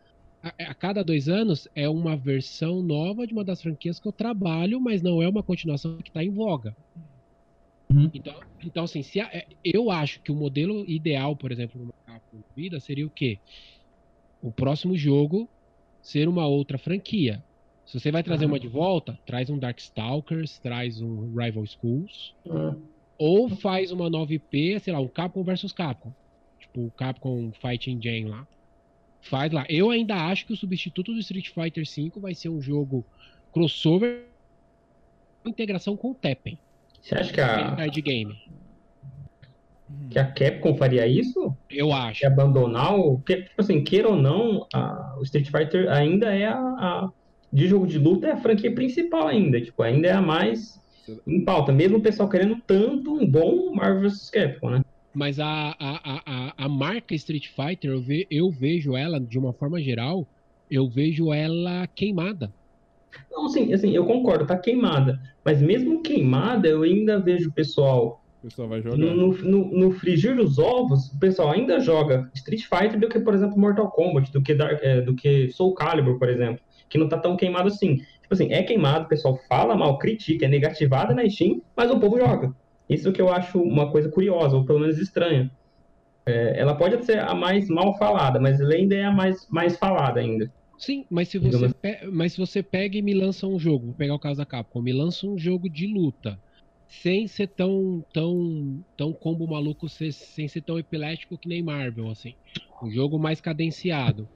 a, 0.42 0.50
a, 0.72 0.74
cada 0.74 1.04
dois 1.04 1.28
anos 1.28 1.68
é 1.76 1.88
uma 1.90 2.16
versão 2.16 2.82
nova 2.82 3.28
de 3.28 3.34
uma 3.34 3.44
das 3.44 3.62
franquias 3.62 4.00
que 4.00 4.08
eu 4.08 4.12
trabalho, 4.12 4.80
mas 4.80 5.02
não 5.02 5.22
é 5.22 5.28
uma 5.28 5.44
continuação 5.44 5.98
que 5.98 6.10
está 6.10 6.24
em 6.24 6.30
voga. 6.30 6.76
Uhum. 7.92 8.10
Então, 8.14 8.36
então, 8.64 8.84
assim, 8.84 9.02
se 9.02 9.20
a, 9.20 9.26
é, 9.26 9.48
eu 9.64 9.90
acho 9.90 10.22
que 10.22 10.32
o 10.32 10.36
modelo 10.36 10.86
ideal, 10.88 11.36
por 11.36 11.52
exemplo, 11.52 11.80
numa 11.80 11.94
Capcom 12.06 12.40
vida 12.56 12.80
seria 12.80 13.06
o 13.06 13.10
quê? 13.10 13.40
O 14.42 14.52
próximo 14.52 14.96
jogo 14.96 15.50
ser 16.02 16.28
uma 16.28 16.48
outra 16.48 16.78
franquia. 16.78 17.44
Se 17.90 18.00
você 18.00 18.12
vai 18.12 18.22
trazer 18.22 18.46
uma 18.46 18.60
de 18.60 18.68
volta, 18.68 19.18
traz 19.26 19.50
um 19.50 19.58
Darkstalkers, 19.58 20.60
traz 20.60 21.02
um 21.02 21.36
Rival 21.36 21.66
Schools. 21.66 22.36
Uhum. 22.46 22.80
Ou 23.18 23.50
faz 23.50 23.92
uma 23.92 24.08
nova 24.08 24.32
IP, 24.32 24.80
sei 24.80 24.94
lá, 24.94 25.00
um 25.00 25.08
Capcom 25.08 25.42
versus 25.42 25.72
Capcom. 25.72 26.14
Tipo, 26.60 26.86
o 26.86 26.92
Capcom 26.92 27.52
Fighting 27.52 27.94
Engine 27.94 28.30
lá. 28.30 28.48
Faz 29.22 29.52
lá. 29.52 29.66
Eu 29.68 29.90
ainda 29.90 30.14
acho 30.14 30.46
que 30.46 30.54
o 30.54 30.56
substituto 30.56 31.12
do 31.12 31.20
Street 31.20 31.50
Fighter 31.50 31.84
V 31.84 32.12
vai 32.18 32.36
ser 32.36 32.50
um 32.50 32.62
jogo 32.62 33.04
crossover 33.52 34.24
com 35.42 35.50
integração 35.50 35.98
com 35.98 36.12
o 36.12 36.14
Tekken. 36.14 36.60
Você 37.02 37.16
acha 37.16 37.34
que 37.34 37.42
a... 37.42 37.76
Card 37.76 38.02
game. 38.04 38.40
Que 40.12 40.20
a 40.20 40.32
Capcom 40.32 40.76
faria 40.76 41.08
isso? 41.08 41.58
Eu 41.68 41.92
acho. 41.92 42.20
Que 42.20 42.28
abandonar 42.28 43.00
o... 43.00 43.20
Tipo 43.26 43.50
assim, 43.58 43.84
queira 43.84 44.10
ou 44.10 44.16
não, 44.16 44.68
a... 44.72 45.16
o 45.18 45.24
Street 45.24 45.50
Fighter 45.50 45.92
ainda 45.92 46.32
é 46.36 46.46
a... 46.46 46.60
a 46.60 47.10
de 47.52 47.68
jogo 47.68 47.88
de 47.88 47.98
luta 47.98 48.28
é 48.28 48.32
a 48.32 48.38
franquia 48.38 48.74
principal 48.74 49.28
ainda, 49.28 49.60
tipo, 49.60 49.82
ainda 49.82 50.08
é 50.08 50.12
a 50.12 50.22
mais 50.22 50.80
em 51.26 51.44
pauta, 51.44 51.72
mesmo 51.72 51.98
o 51.98 52.02
pessoal 52.02 52.30
querendo 52.30 52.58
tanto 52.66 53.14
um 53.14 53.26
bom 53.26 53.74
Marvel 53.74 54.02
vs 54.02 54.30
Capcom, 54.30 54.70
né? 54.70 54.82
Mas 55.14 55.40
a, 55.40 55.76
a, 55.80 56.22
a, 56.26 56.54
a 56.58 56.70
marca 56.70 57.16
Street 57.16 57.48
Fighter, 57.48 57.92
eu, 57.92 58.02
ve, 58.02 58.28
eu 58.30 58.52
vejo 58.52 58.96
ela, 58.96 59.20
de 59.20 59.40
uma 59.40 59.52
forma 59.54 59.82
geral, 59.82 60.28
eu 60.70 60.88
vejo 60.88 61.34
ela 61.34 61.88
queimada. 61.88 62.54
Não, 63.32 63.50
sim, 63.50 63.74
assim, 63.74 63.96
eu 63.96 64.06
concordo, 64.06 64.46
tá 64.46 64.56
queimada. 64.56 65.20
Mas 65.44 65.62
mesmo 65.62 66.04
queimada, 66.04 66.68
eu 66.68 66.84
ainda 66.84 67.20
vejo 67.20 67.50
o 67.50 67.54
pessoal. 67.54 68.24
O 68.40 68.48
pessoal 68.48 68.70
vai 68.70 68.82
jogar. 68.84 68.98
No, 68.98 69.34
no, 69.34 69.72
no, 69.72 69.92
frigir 69.92 70.36
dos 70.36 70.60
ovos, 70.60 71.12
o 71.12 71.20
pessoal 71.20 71.52
ainda 71.52 71.80
joga 71.80 72.30
Street 72.36 72.62
Fighter 72.62 73.00
do 73.00 73.10
que, 73.10 73.20
por 73.20 73.34
exemplo, 73.34 73.58
Mortal 73.58 73.90
Kombat, 73.90 74.32
do 74.32 74.44
que, 74.44 74.54
Dark, 74.54 74.80
é, 74.84 75.02
do 75.02 75.16
que 75.16 75.50
Soul 75.50 75.74
Calibur, 75.74 76.20
por 76.20 76.30
exemplo 76.30 76.62
que 76.90 76.98
não 76.98 77.08
tá 77.08 77.18
tão 77.18 77.38
queimado 77.38 77.68
assim. 77.68 77.98
Tipo 78.30 78.34
assim, 78.34 78.52
é 78.52 78.64
queimado, 78.64 79.06
o 79.06 79.10
pessoal 79.10 79.40
fala 79.48 79.76
mal, 79.76 79.98
critica, 79.98 80.46
é 80.46 80.50
negativada 80.50 81.14
na 81.14 81.28
Steam, 81.30 81.62
mas 81.76 81.90
o 81.92 82.00
povo 82.00 82.20
joga. 82.20 82.54
Isso 82.90 83.12
que 83.12 83.22
eu 83.22 83.30
acho 83.30 83.62
uma 83.62 83.92
coisa 83.92 84.10
curiosa, 84.10 84.56
ou 84.56 84.66
pelo 84.66 84.80
menos 84.80 84.98
estranha. 84.98 85.52
É, 86.26 86.60
ela 86.60 86.76
pode 86.76 87.04
ser 87.06 87.20
a 87.20 87.34
mais 87.34 87.70
mal 87.70 87.98
falada, 87.98 88.40
mas 88.40 88.60
ela 88.60 88.74
ainda 88.74 88.96
é 88.96 89.06
a 89.06 89.12
mais, 89.12 89.48
mais 89.50 89.78
falada 89.78 90.20
ainda. 90.20 90.52
Sim, 90.78 91.06
mas 91.10 91.28
se 91.28 91.38
você, 91.38 91.70
pe... 91.74 92.08
mas 92.12 92.34
se 92.34 92.38
você 92.38 92.64
pega 92.64 92.98
e 92.98 93.02
me 93.02 93.14
lança 93.14 93.46
um 93.46 93.60
jogo, 93.60 93.88
vou 93.88 93.96
pegar 93.96 94.16
o 94.16 94.20
caso 94.20 94.38
da 94.38 94.46
Capcom, 94.46 94.82
me 94.82 94.94
lança 94.94 95.28
um 95.28 95.38
jogo 95.38 95.70
de 95.70 95.88
luta, 95.88 96.40
sem 96.88 97.28
ser 97.28 97.48
tão 97.48 98.04
tão 98.14 98.84
tão 98.96 99.12
combo 99.12 99.46
maluco, 99.46 99.90
sem 99.90 100.48
ser 100.48 100.62
tão 100.62 100.80
epilético 100.80 101.38
que 101.38 101.50
nem 101.50 101.62
Marvel, 101.62 102.10
assim. 102.10 102.34
Um 102.82 102.90
jogo 102.90 103.20
mais 103.20 103.42
cadenciado 103.42 104.28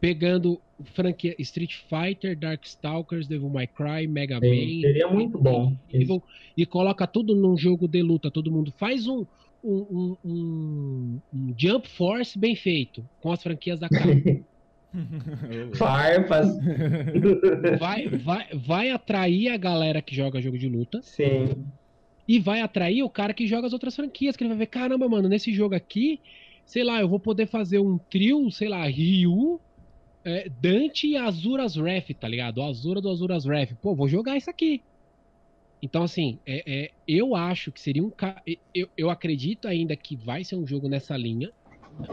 pegando 0.00 0.60
franquia 0.94 1.34
Street 1.38 1.74
Fighter, 1.88 2.36
Darkstalkers, 2.36 3.28
Devil 3.28 3.50
May 3.50 3.66
Cry, 3.66 4.06
Mega 4.06 4.38
Sim, 4.40 4.48
Man. 4.48 4.80
Seria 4.80 5.08
muito 5.08 5.38
bom. 5.38 5.76
Evil, 5.92 6.22
e 6.56 6.64
coloca 6.64 7.06
tudo 7.06 7.34
num 7.34 7.56
jogo 7.56 7.86
de 7.86 8.02
luta, 8.02 8.30
todo 8.30 8.50
mundo 8.50 8.72
faz 8.78 9.06
um, 9.06 9.26
um, 9.62 10.16
um, 10.24 11.20
um 11.32 11.54
Jump 11.56 11.88
Force 11.88 12.38
bem 12.38 12.56
feito 12.56 13.04
com 13.20 13.30
as 13.30 13.42
franquias 13.42 13.78
da 13.78 13.88
Capcom. 13.88 14.42
Farpas. 15.74 16.48
Vai, 17.78 18.08
vai, 18.08 18.46
vai 18.52 18.90
atrair 18.90 19.50
a 19.50 19.56
galera 19.56 20.02
que 20.02 20.16
joga 20.16 20.40
jogo 20.40 20.58
de 20.58 20.68
luta. 20.68 21.00
Sim. 21.00 21.64
E 22.26 22.40
vai 22.40 22.60
atrair 22.60 23.04
o 23.04 23.08
cara 23.08 23.32
que 23.32 23.46
joga 23.46 23.68
as 23.68 23.72
outras 23.72 23.94
franquias, 23.94 24.36
que 24.36 24.42
ele 24.42 24.48
vai 24.48 24.58
ver, 24.58 24.66
caramba, 24.66 25.08
mano, 25.08 25.28
nesse 25.28 25.52
jogo 25.52 25.76
aqui, 25.76 26.18
sei 26.64 26.82
lá, 26.82 27.00
eu 27.00 27.08
vou 27.08 27.20
poder 27.20 27.46
fazer 27.46 27.78
um 27.78 27.98
trio, 27.98 28.50
sei 28.50 28.68
lá, 28.68 28.84
Ryu, 28.84 29.60
é, 30.24 30.48
Dante 30.60 31.08
e 31.08 31.16
Azuras 31.16 31.76
Wrath, 31.76 32.10
tá 32.18 32.28
ligado? 32.28 32.58
O 32.58 32.64
Azura 32.64 33.00
do 33.00 33.10
Azuras 33.10 33.46
Wrath. 33.46 33.74
Pô, 33.80 33.94
vou 33.94 34.08
jogar 34.08 34.36
isso 34.36 34.50
aqui. 34.50 34.82
Então, 35.82 36.02
assim, 36.02 36.38
é, 36.46 36.62
é, 36.66 36.90
eu 37.08 37.34
acho 37.34 37.72
que 37.72 37.80
seria 37.80 38.04
um. 38.04 38.12
Eu, 38.74 38.88
eu 38.96 39.10
acredito 39.10 39.66
ainda 39.66 39.96
que 39.96 40.14
vai 40.14 40.44
ser 40.44 40.56
um 40.56 40.66
jogo 40.66 40.88
nessa 40.88 41.16
linha. 41.16 41.50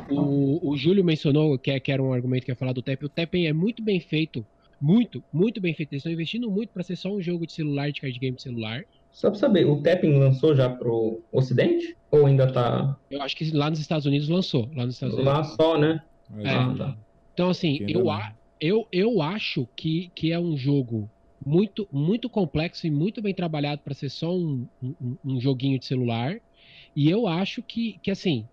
O, 0.09 0.71
o 0.71 0.77
Júlio 0.77 1.03
mencionou 1.03 1.57
que, 1.57 1.77
que 1.79 1.91
era 1.91 2.01
um 2.01 2.13
argumento 2.13 2.45
que 2.45 2.51
ia 2.51 2.55
falar 2.55 2.73
do 2.73 2.81
Teppen. 2.81 3.05
O 3.05 3.09
Teppen 3.09 3.47
é 3.47 3.53
muito 3.53 3.83
bem 3.83 3.99
feito. 3.99 4.45
Muito, 4.79 5.23
muito 5.33 5.59
bem 5.59 5.73
feito. 5.73 5.93
Eles 5.93 6.01
estão 6.01 6.11
investindo 6.11 6.49
muito 6.49 6.69
para 6.69 6.83
ser 6.83 6.95
só 6.95 7.09
um 7.09 7.21
jogo 7.21 7.45
de 7.45 7.53
celular, 7.53 7.91
de 7.91 7.99
card 7.99 8.19
game 8.19 8.35
de 8.35 8.43
celular. 8.43 8.85
Só 9.11 9.29
pra 9.29 9.39
saber, 9.39 9.65
o 9.65 9.81
Teppen 9.81 10.17
lançou 10.17 10.55
já 10.55 10.69
pro 10.69 11.21
Ocidente? 11.31 11.97
Ou 12.11 12.25
ainda 12.25 12.51
tá. 12.51 12.95
Eu 13.09 13.21
acho 13.21 13.35
que 13.35 13.49
lá 13.51 13.69
nos 13.69 13.79
Estados 13.79 14.05
Unidos 14.05 14.29
lançou. 14.29 14.69
Lá 14.75 14.85
nos 14.85 14.95
Estados 14.95 15.15
Unidos. 15.15 15.33
Lá 15.33 15.43
só, 15.43 15.77
né? 15.77 16.01
É. 16.39 16.49
Ah, 16.49 16.75
tá. 16.77 16.97
Então, 17.37 17.51
assim, 17.51 17.85
eu, 17.87 18.09
a, 18.09 18.33
eu, 18.59 18.87
eu 18.91 19.21
acho 19.21 19.67
que, 19.75 20.11
que 20.15 20.31
é 20.31 20.39
um 20.39 20.57
jogo 20.57 21.07
muito, 21.45 21.87
muito 21.91 22.27
complexo 22.27 22.87
e 22.87 22.89
muito 22.89 23.21
bem 23.21 23.31
trabalhado 23.31 23.79
para 23.85 23.93
ser 23.93 24.09
só 24.09 24.35
um, 24.35 24.65
um, 24.81 25.15
um, 25.23 25.39
joguinho 25.39 25.77
de 25.77 25.85
celular. 25.85 26.37
E 26.95 27.07
eu 27.07 27.27
acho 27.27 27.61
que, 27.61 27.99
que 28.01 28.09
assim, 28.09 28.47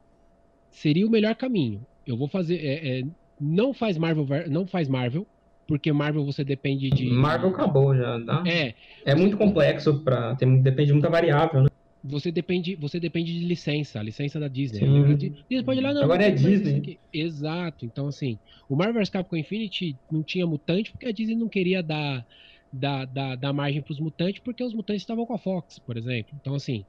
seria 0.70 1.06
o 1.06 1.10
melhor 1.10 1.34
caminho. 1.34 1.80
Eu 2.06 2.14
vou 2.18 2.28
fazer. 2.28 2.56
É, 2.56 2.98
é, 2.98 3.04
não 3.40 3.72
faz 3.72 3.96
Marvel, 3.96 4.26
não 4.50 4.66
faz 4.66 4.86
Marvel, 4.86 5.26
porque 5.66 5.90
Marvel 5.90 6.22
você 6.22 6.44
depende 6.44 6.90
de. 6.90 7.06
Marvel 7.06 7.48
acabou 7.48 7.96
já, 7.96 8.22
tá? 8.22 8.44
É. 8.46 8.74
É 9.06 9.14
muito 9.14 9.38
complexo 9.38 10.00
para 10.00 10.36
tem 10.36 10.60
depende 10.60 10.88
de 10.88 10.92
muita 10.92 11.08
variável, 11.08 11.62
né? 11.62 11.70
Você 12.06 12.30
depende, 12.30 12.76
você 12.76 13.00
depende 13.00 13.32
de 13.32 13.46
licença, 13.46 13.98
a 13.98 14.02
licença 14.02 14.38
da 14.38 14.46
Disney. 14.46 14.80
Disney 15.16 15.64
pode 15.64 15.80
ir 15.80 15.82
lá, 15.82 15.94
não, 15.94 16.02
Agora 16.02 16.24
é 16.24 16.30
Disney. 16.30 16.98
Exato. 17.10 17.86
Então, 17.86 18.08
assim, 18.08 18.38
o 18.68 18.76
Marvel 18.76 19.00
vs 19.00 19.08
Capcom 19.08 19.36
Infinity 19.36 19.96
não 20.12 20.22
tinha 20.22 20.46
mutante 20.46 20.92
porque 20.92 21.06
a 21.06 21.12
Disney 21.12 21.34
não 21.34 21.48
queria 21.48 21.82
dar, 21.82 22.26
dar, 22.70 23.06
dar, 23.06 23.36
dar 23.36 23.52
margem 23.54 23.80
para 23.80 23.92
os 23.92 23.98
mutantes 23.98 24.42
porque 24.44 24.62
os 24.62 24.74
mutantes 24.74 25.00
estavam 25.00 25.24
com 25.24 25.32
a 25.32 25.38
Fox, 25.38 25.78
por 25.78 25.96
exemplo. 25.96 26.36
Então, 26.38 26.54
assim. 26.54 26.84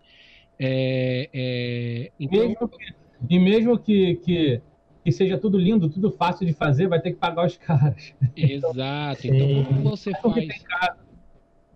É, 0.59 1.29
é, 1.33 2.11
então... 2.19 2.49
Mesmo 2.49 2.67
que, 2.67 2.93
e 3.29 3.39
mesmo 3.39 3.79
que, 3.79 4.15
que, 4.17 4.61
que, 5.01 5.11
seja 5.13 5.37
tudo 5.37 5.57
lindo, 5.57 5.89
tudo 5.89 6.11
fácil 6.11 6.45
de 6.45 6.51
fazer, 6.51 6.89
vai 6.89 6.99
ter 6.99 7.11
que 7.11 7.17
pagar 7.17 7.45
os 7.45 7.55
caras. 7.57 8.13
Exato. 8.35 9.27
Então, 9.27 9.63
como 9.63 9.81
você 9.91 10.11
faz. 10.11 10.65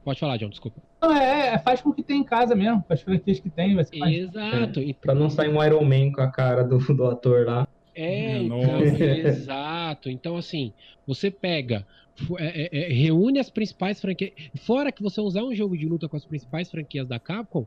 Pode 0.04 0.20
falar, 0.20 0.36
John, 0.36 0.50
desculpa. 0.50 0.89
Não, 1.02 1.16
é, 1.16 1.54
é, 1.54 1.60
faz 1.60 1.82
com 1.82 1.90
o 1.90 1.94
que 1.94 2.04
tem 2.04 2.20
em 2.20 2.24
casa 2.24 2.56
mesmo, 2.56 2.84
com 2.84 2.94
as 2.94 3.02
franquias 3.02 3.40
que 3.40 3.50
tem. 3.50 3.76
Vai 3.76 3.86
ser 3.86 4.04
Exato. 4.04 4.80
É, 4.82 4.94
pra 4.94 5.16
não 5.16 5.30
sair 5.30 5.50
um 5.50 5.64
Iron 5.64 5.84
Man 5.84 6.12
com 6.12 6.22
a 6.22 6.30
cara 6.30 6.64
do, 6.64 6.78
do 6.78 7.06
ator 7.06 7.46
lá. 7.46 7.68
É, 7.96 8.38
então, 8.38 8.82
exato. 9.26 10.10
Então, 10.10 10.36
assim, 10.38 10.74
você 11.08 11.32
pega, 11.32 11.86
é, 12.38 12.62
é, 12.64 12.84
é, 12.84 12.94
reúne 12.94 13.40
as 13.40 13.50
principais 13.50 14.00
franquias. 14.02 14.34
Fora 14.62 14.92
que 14.92 15.02
você 15.02 15.22
usar 15.22 15.44
um 15.44 15.56
jogo 15.56 15.78
de 15.78 15.88
luta 15.88 16.08
com 16.10 16.18
as 16.18 16.26
principais 16.26 16.70
franquias 16.70 17.08
da 17.08 17.20
Capcom, 17.20 17.66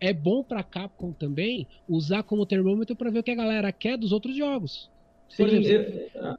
é 0.00 0.12
bom 0.12 0.42
pra 0.42 0.62
Capcom 0.62 1.12
também 1.12 1.68
usar 1.86 2.22
como 2.22 2.46
termômetro 2.46 2.96
para 2.96 3.10
ver 3.10 3.18
o 3.18 3.22
que 3.22 3.30
a 3.30 3.36
galera 3.36 3.70
quer 3.72 3.98
dos 3.98 4.12
outros 4.12 4.34
jogos. 4.34 4.90
Por 5.36 5.48
Sim, 5.48 5.56
exemplo, 5.58 6.00
eu, 6.14 6.36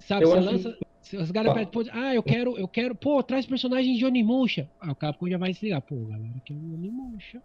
sabe, 0.00 0.24
eu 0.24 0.30
você 0.30 0.38
acho... 0.38 0.50
lança. 0.50 0.78
As 1.14 1.30
galera 1.30 1.66
pedem, 1.66 1.92
ah, 1.92 2.14
eu 2.14 2.22
quero, 2.22 2.58
eu 2.58 2.66
quero, 2.66 2.94
pô, 2.94 3.22
traz 3.22 3.46
personagens 3.46 3.98
de 3.98 4.04
Onimusha. 4.04 4.68
Ah, 4.80 4.92
o 4.92 4.96
Capcom 4.96 5.28
já 5.28 5.38
vai 5.38 5.52
se 5.54 5.64
ligar, 5.64 5.80
pô, 5.80 5.96
galera, 6.06 6.34
quer 6.44 6.54
um 6.54 6.74
Onimusha. 6.74 7.40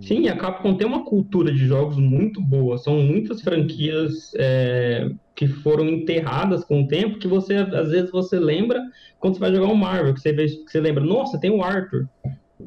Sim, 0.00 0.28
a 0.28 0.36
Capcom 0.36 0.76
tem 0.76 0.86
uma 0.86 1.04
cultura 1.04 1.52
de 1.52 1.66
jogos 1.66 1.98
muito 1.98 2.40
boa. 2.40 2.78
São 2.78 3.02
muitas 3.02 3.42
franquias 3.42 4.32
é, 4.36 5.10
que 5.34 5.46
foram 5.46 5.88
enterradas 5.88 6.64
com 6.64 6.82
o 6.82 6.88
tempo 6.88 7.18
que 7.18 7.26
você, 7.26 7.56
às 7.56 7.90
vezes, 7.90 8.10
você 8.10 8.38
lembra 8.38 8.80
quando 9.18 9.34
você 9.34 9.40
vai 9.40 9.54
jogar 9.54 9.66
um 9.66 9.76
Marvel, 9.76 10.14
que 10.14 10.20
você, 10.20 10.32
vê, 10.32 10.46
que 10.46 10.70
você 10.70 10.80
lembra, 10.80 11.04
nossa, 11.04 11.38
tem 11.38 11.50
o 11.50 11.62
Arthur. 11.62 12.08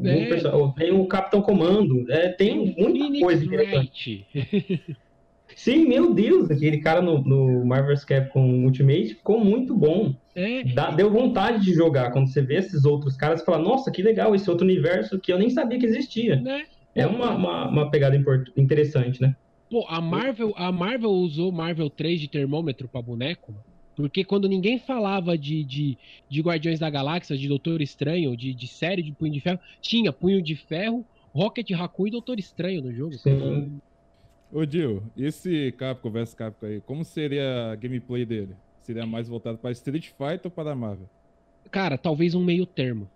É. 0.03 0.27
Tem 0.77 0.91
o 0.91 1.07
Capitão 1.07 1.41
Comando. 1.41 2.05
É, 2.11 2.29
tem 2.29 2.75
muita 2.77 3.19
coisa 3.19 3.43
interessante. 3.43 4.27
Sim, 5.57 5.87
meu 5.87 6.13
Deus, 6.13 6.51
aquele 6.51 6.77
cara 6.77 7.01
no, 7.01 7.19
no 7.23 7.65
Marvel's 7.65 8.05
Capcom 8.05 8.63
Ultimate 8.63 9.15
ficou 9.15 9.43
muito 9.43 9.75
bom. 9.75 10.13
É. 10.35 10.63
Dá, 10.65 10.91
deu 10.91 11.09
vontade 11.09 11.65
de 11.65 11.73
jogar. 11.73 12.11
Quando 12.11 12.31
você 12.31 12.43
vê 12.43 12.57
esses 12.57 12.85
outros 12.85 13.17
caras, 13.17 13.39
você 13.39 13.45
fala, 13.47 13.57
nossa, 13.57 13.89
que 13.89 14.03
legal, 14.03 14.35
esse 14.35 14.47
outro 14.51 14.63
universo 14.63 15.19
que 15.19 15.33
eu 15.33 15.39
nem 15.39 15.49
sabia 15.49 15.79
que 15.79 15.85
existia. 15.87 16.43
É, 16.93 17.01
é 17.01 17.07
uma, 17.07 17.31
uma, 17.31 17.69
uma 17.69 17.89
pegada 17.89 18.15
interessante, 18.55 19.19
né? 19.19 19.35
Pô, 19.67 19.83
a 19.89 19.99
Marvel, 19.99 20.53
a 20.55 20.71
Marvel 20.71 21.09
usou 21.09 21.51
Marvel 21.51 21.89
3 21.89 22.21
de 22.21 22.27
termômetro 22.27 22.87
para 22.87 23.01
boneco, 23.01 23.55
porque 23.95 24.23
quando 24.23 24.47
ninguém 24.47 24.77
falava 24.77 25.35
de, 25.35 25.63
de, 25.63 25.97
de 26.29 26.39
Guardiões 26.39 26.77
da 26.77 26.87
Galáxia, 26.87 27.35
de 27.35 27.47
Doutor 27.47 27.81
Estranho, 27.81 28.37
de, 28.37 28.53
de 28.53 28.67
série 28.67 29.01
de 29.01 29.11
Punho 29.11 29.33
de 29.33 29.41
Ferro, 29.41 29.59
tinha 29.81 30.13
Punho 30.13 30.39
de 30.39 30.55
Ferro, 30.55 31.03
Rocket 31.33 31.71
Raccoon 31.71 32.07
e 32.07 32.11
Doutor 32.11 32.37
Estranho 32.37 32.83
no 32.83 32.93
jogo. 32.93 33.13
Sim. 33.13 33.79
Ô, 34.51 34.63
Gil, 34.65 35.03
esse 35.17 35.73
Capcom 35.73 36.09
vs 36.09 36.33
Capcom 36.33 36.65
aí, 36.65 36.81
como 36.81 37.03
seria 37.03 37.71
a 37.71 37.75
gameplay 37.75 38.25
dele? 38.25 38.55
Seria 38.81 39.05
mais 39.05 39.27
voltado 39.27 39.57
para 39.57 39.71
Street 39.71 40.09
Fighter 40.09 40.45
ou 40.45 40.51
para 40.51 40.73
Marvel? 40.73 41.09
Cara, 41.69 41.97
talvez 41.97 42.33
um 42.33 42.43
meio 42.43 42.65
termo. 42.65 43.09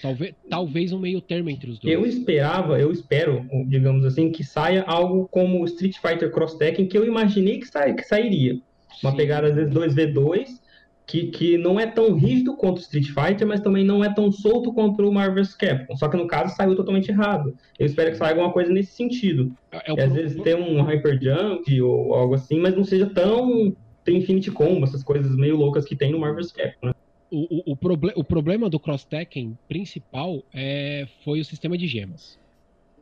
Talvez, 0.00 0.34
talvez 0.48 0.92
um 0.92 0.98
meio 0.98 1.20
termo 1.20 1.50
entre 1.50 1.70
os 1.70 1.78
dois. 1.78 1.92
Eu 1.92 2.06
esperava, 2.06 2.78
eu 2.78 2.92
espero, 2.92 3.46
digamos 3.66 4.04
assim, 4.04 4.30
que 4.30 4.44
saia 4.44 4.82
algo 4.82 5.28
como 5.28 5.64
Street 5.64 5.96
Fighter 5.98 6.30
Cross 6.30 6.54
Tekken, 6.54 6.86
que 6.86 6.96
eu 6.96 7.06
imaginei 7.06 7.58
que, 7.58 7.66
sa 7.66 7.92
que 7.92 8.02
sairia. 8.02 8.60
Uma 9.02 9.10
Sim. 9.10 9.16
pegada, 9.16 9.48
às 9.48 9.54
vezes, 9.54 9.72
2v2, 9.72 10.60
que, 11.06 11.28
que 11.28 11.56
não 11.56 11.78
é 11.78 11.86
tão 11.86 12.14
rígido 12.14 12.56
quanto 12.56 12.78
o 12.78 12.80
Street 12.80 13.06
Fighter, 13.06 13.46
mas 13.46 13.60
também 13.60 13.84
não 13.84 14.02
é 14.02 14.12
tão 14.12 14.32
solto 14.32 14.72
quanto 14.72 15.00
o 15.08 15.12
Marvel 15.12 15.44
Capcom. 15.56 15.96
Só 15.96 16.08
que 16.08 16.16
no 16.16 16.26
caso 16.26 16.56
saiu 16.56 16.74
totalmente 16.74 17.10
errado. 17.10 17.56
Eu 17.78 17.86
espero 17.86 18.10
que 18.10 18.16
saia 18.16 18.32
alguma 18.32 18.52
coisa 18.52 18.72
nesse 18.72 18.92
sentido. 18.92 19.52
É, 19.70 19.92
é 19.92 20.04
às 20.04 20.12
vezes 20.12 20.42
ter 20.42 20.56
um 20.56 20.82
Hyper 20.82 21.18
Jump 21.22 21.80
ou 21.80 22.12
algo 22.12 22.34
assim, 22.34 22.58
mas 22.58 22.74
não 22.74 22.84
seja 22.84 23.06
tão. 23.06 23.74
Tem 24.04 24.18
Infinity 24.18 24.50
Combo, 24.50 24.84
essas 24.84 25.02
coisas 25.02 25.34
meio 25.36 25.56
loucas 25.56 25.84
que 25.84 25.96
tem 25.96 26.12
no 26.12 26.18
Marvel 26.18 26.44
Capcom, 26.54 26.88
né? 26.88 26.94
O, 27.28 27.70
o, 27.70 27.72
o, 27.72 27.76
proble 27.76 28.12
o 28.14 28.22
problema 28.22 28.70
do 28.70 28.78
Cross 28.78 29.04
Tekken 29.04 29.58
principal 29.68 30.44
é, 30.54 31.08
foi 31.24 31.40
o 31.40 31.44
sistema 31.44 31.76
de 31.76 31.88
gemas. 31.88 32.38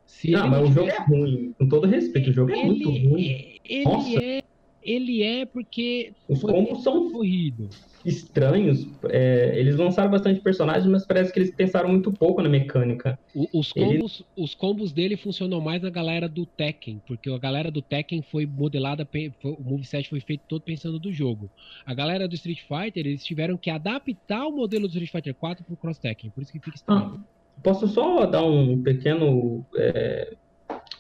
Se 0.06 0.31
não, 0.31 0.48
mas 0.48 0.70
o 0.70 0.72
jogo 0.72 0.89
é 0.89 0.98
ruim. 0.98 1.55
Com 1.59 1.68
todo 1.68 1.86
respeito, 1.86 2.31
o 2.31 2.32
jogo 2.32 2.52
é 2.52 2.64
muito 2.64 2.89
ruim. 2.89 3.59
Ele 3.64 3.85
Nossa. 3.85 4.24
é 4.24 4.43
ele 4.85 5.23
é 5.23 5.47
porque 5.47 6.12
os 6.28 6.43
combos 6.43 6.82
são 6.82 7.11
corrido. 7.11 7.69
estranhos. 8.05 8.86
É, 9.09 9.59
eles 9.59 9.77
lançaram 9.77 10.11
bastante 10.11 10.40
personagens, 10.40 10.86
mas 10.86 11.06
parece 11.06 11.32
que 11.32 11.39
eles 11.39 11.51
pensaram 11.51 11.89
muito 11.89 12.12
pouco 12.12 12.43
na 12.43 12.48
mecânica. 12.48 13.19
O, 13.35 13.48
os, 13.59 13.73
combos, 13.73 14.20
Ele... 14.20 14.44
os 14.44 14.55
combos 14.55 14.93
dele 14.93 15.16
funcionam 15.16 15.61
mais 15.61 15.81
na 15.82 15.89
galera 15.89 16.28
do 16.28 16.44
Tekken, 16.44 17.01
porque 17.06 17.31
a 17.31 17.39
galera 17.39 17.70
do 17.70 17.81
Tekken 17.81 18.23
foi 18.23 18.44
modelada, 18.44 19.09
foi, 19.11 19.32
o 19.43 19.62
moveset 19.62 20.09
foi 20.09 20.20
feito 20.20 20.43
todo 20.47 20.62
pensando 20.62 20.98
do 20.98 21.11
jogo. 21.11 21.51
A 21.86 21.94
galera 21.94 22.28
do 22.28 22.35
Street 22.35 22.61
Fighter, 22.61 23.06
eles 23.06 23.24
tiveram 23.24 23.56
que 23.56 23.70
adaptar 23.70 24.47
o 24.47 24.52
modelo 24.52 24.86
do 24.86 24.90
Street 24.93 25.11
Fighter 25.11 25.35
4 25.35 25.65
pro 25.65 25.77
Cross 25.77 25.98
Tekken, 25.98 26.31
por 26.31 26.43
isso 26.43 26.52
que 26.52 26.61
fica 26.61 26.77
estranho. 26.77 27.15
Ah, 27.16 27.61
posso 27.62 27.89
só 27.89 28.27
dar 28.27 28.44
um 28.44 28.82
pequeno. 28.82 29.65
É, 29.77 30.35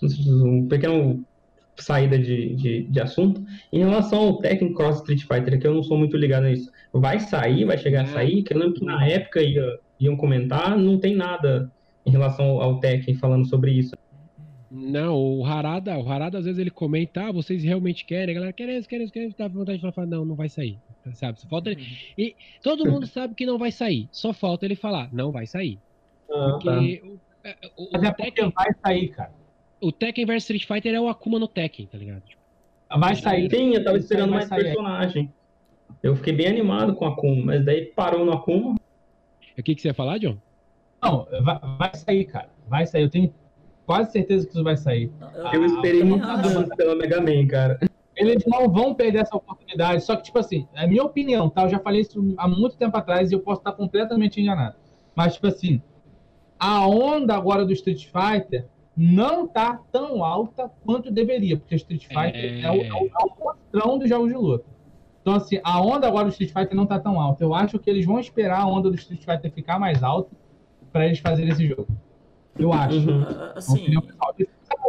um 0.02 0.66
pequeno 0.68 1.24
saída 1.82 2.18
de, 2.18 2.54
de, 2.54 2.82
de, 2.84 3.00
assunto. 3.00 3.44
Em 3.72 3.80
relação 3.80 4.18
ao 4.20 4.38
Tekken 4.38 4.74
Cross 4.74 4.98
Street 4.98 5.22
Fighter, 5.22 5.58
que 5.58 5.66
eu 5.66 5.74
não 5.74 5.82
sou 5.82 5.98
muito 5.98 6.16
ligado 6.16 6.44
nisso, 6.44 6.70
vai 6.92 7.18
sair, 7.18 7.64
vai 7.64 7.78
chegar 7.78 8.02
a 8.02 8.06
sair, 8.06 8.42
que 8.42 8.52
eu 8.52 8.58
lembro 8.58 8.74
que 8.74 8.84
na 8.84 9.06
época 9.06 9.42
ia, 9.42 9.78
iam 9.98 10.16
comentar, 10.16 10.78
não 10.78 10.98
tem 10.98 11.14
nada 11.14 11.70
em 12.06 12.10
relação 12.10 12.60
ao 12.60 12.78
Tekken 12.78 13.14
falando 13.16 13.46
sobre 13.46 13.72
isso. 13.72 13.96
Não, 14.70 15.16
o 15.16 15.44
Harada, 15.44 15.96
o 15.98 16.10
Harada 16.10 16.38
às 16.38 16.44
vezes 16.44 16.58
ele 16.58 16.70
comenta, 16.70 17.28
ah, 17.28 17.32
vocês 17.32 17.62
realmente 17.62 18.04
querem, 18.04 18.32
a 18.32 18.34
galera 18.34 18.52
quer 18.52 18.68
isso, 18.70 18.88
quer 18.88 19.00
isso, 19.00 19.12
quer 19.12 19.24
isso, 19.24 19.36
tá 19.36 19.46
vontade 19.46 19.78
de 19.78 19.92
falar, 19.92 20.06
não, 20.06 20.24
não 20.24 20.34
vai 20.34 20.48
sair, 20.48 20.78
sabe? 21.12 21.40
Só 21.40 21.48
falta 21.48 21.70
ele... 21.70 21.80
Uhum. 21.80 21.86
E 22.18 22.36
todo 22.60 22.90
mundo 22.90 23.06
sabe 23.06 23.34
que 23.34 23.46
não 23.46 23.56
vai 23.56 23.70
sair, 23.70 24.08
só 24.10 24.32
falta 24.32 24.64
ele 24.64 24.74
falar, 24.74 25.08
não 25.12 25.30
vai 25.30 25.46
sair. 25.46 25.78
Ah, 26.28 26.58
porque 26.60 26.66
tá. 26.66 27.06
o, 27.06 27.20
é, 27.44 27.56
o, 27.76 27.88
Mas 27.92 28.02
é 28.02 28.12
Tekken... 28.12 28.52
vai 28.54 28.74
sair, 28.84 29.08
cara 29.08 29.43
o 29.84 29.92
Tekken 29.92 30.24
vs 30.24 30.44
Street 30.44 30.66
Fighter 30.66 30.94
é 30.94 31.00
o 31.00 31.08
Akuma 31.08 31.38
no 31.38 31.46
Tekken, 31.46 31.86
tá 31.86 31.98
ligado? 31.98 32.22
Tipo, 32.22 32.40
vai 32.98 33.14
sair. 33.14 33.50
Sim, 33.50 33.74
eu 33.74 33.84
tava 33.84 33.98
esperando 33.98 34.30
mais 34.30 34.48
personagem. 34.48 35.30
Eu 36.02 36.16
fiquei 36.16 36.32
bem 36.32 36.46
animado 36.46 36.94
com 36.94 37.04
o 37.04 37.08
Akuma, 37.08 37.44
mas 37.44 37.64
daí 37.64 37.86
parou 37.86 38.24
no 38.24 38.32
Akuma. 38.32 38.76
O 39.56 39.62
que, 39.62 39.74
que 39.74 39.82
você 39.82 39.88
ia 39.88 39.94
falar, 39.94 40.18
John? 40.18 40.38
Não, 41.02 41.26
vai, 41.42 41.58
vai 41.78 41.94
sair, 41.94 42.24
cara. 42.24 42.48
Vai 42.66 42.86
sair. 42.86 43.02
Eu 43.02 43.10
tenho 43.10 43.34
quase 43.84 44.10
certeza 44.10 44.46
que 44.46 44.52
isso 44.52 44.64
vai 44.64 44.76
sair. 44.76 45.12
Eu 45.52 45.62
ah, 45.62 45.66
esperei 45.66 46.02
muito 46.02 46.26
anos 46.26 46.68
pela 46.76 46.94
Mega 46.96 47.20
Man, 47.20 47.46
cara. 47.46 47.78
Eles 48.16 48.44
não 48.46 48.70
vão 48.70 48.94
perder 48.94 49.18
essa 49.18 49.36
oportunidade. 49.36 50.02
Só 50.02 50.16
que, 50.16 50.22
tipo 50.22 50.38
assim, 50.38 50.66
é 50.74 50.86
minha 50.86 51.04
opinião, 51.04 51.50
tá? 51.50 51.64
Eu 51.64 51.68
já 51.68 51.78
falei 51.78 52.00
isso 52.00 52.34
há 52.38 52.48
muito 52.48 52.76
tempo 52.76 52.96
atrás 52.96 53.30
e 53.30 53.34
eu 53.34 53.40
posso 53.40 53.60
estar 53.60 53.72
completamente 53.72 54.40
enganado. 54.40 54.76
Mas, 55.14 55.34
tipo 55.34 55.46
assim, 55.46 55.82
a 56.58 56.86
onda 56.88 57.34
agora 57.34 57.66
do 57.66 57.72
Street 57.72 58.06
Fighter 58.06 58.66
não 58.96 59.46
tá 59.46 59.80
tão 59.90 60.24
alta 60.24 60.70
quanto 60.84 61.10
deveria, 61.10 61.56
porque 61.56 61.74
Street 61.74 62.06
Fighter 62.06 62.34
é, 62.34 62.60
é 62.60 62.70
o, 62.70 62.82
é 62.82 62.92
o, 62.92 63.80
é 63.80 63.88
o 63.88 63.98
dos 63.98 64.08
jogos 64.08 64.28
de 64.28 64.36
luta. 64.36 64.64
Então, 65.20 65.34
assim, 65.34 65.58
a 65.64 65.80
onda 65.80 66.06
agora 66.06 66.26
do 66.26 66.30
Street 66.30 66.52
Fighter 66.52 66.76
não 66.76 66.86
tá 66.86 66.98
tão 66.98 67.18
alta. 67.18 67.42
Eu 67.42 67.54
acho 67.54 67.78
que 67.78 67.88
eles 67.88 68.04
vão 68.04 68.20
esperar 68.20 68.60
a 68.60 68.66
onda 68.66 68.90
do 68.90 68.94
Street 68.94 69.24
Fighter 69.24 69.50
ficar 69.50 69.78
mais 69.78 70.02
alta 70.02 70.30
para 70.92 71.06
eles 71.06 71.18
fazerem 71.18 71.50
esse 71.50 71.66
jogo. 71.66 71.88
Eu 72.58 72.72
acho. 72.72 73.08
Uhum. 73.08 73.24
Assim... 73.56 73.86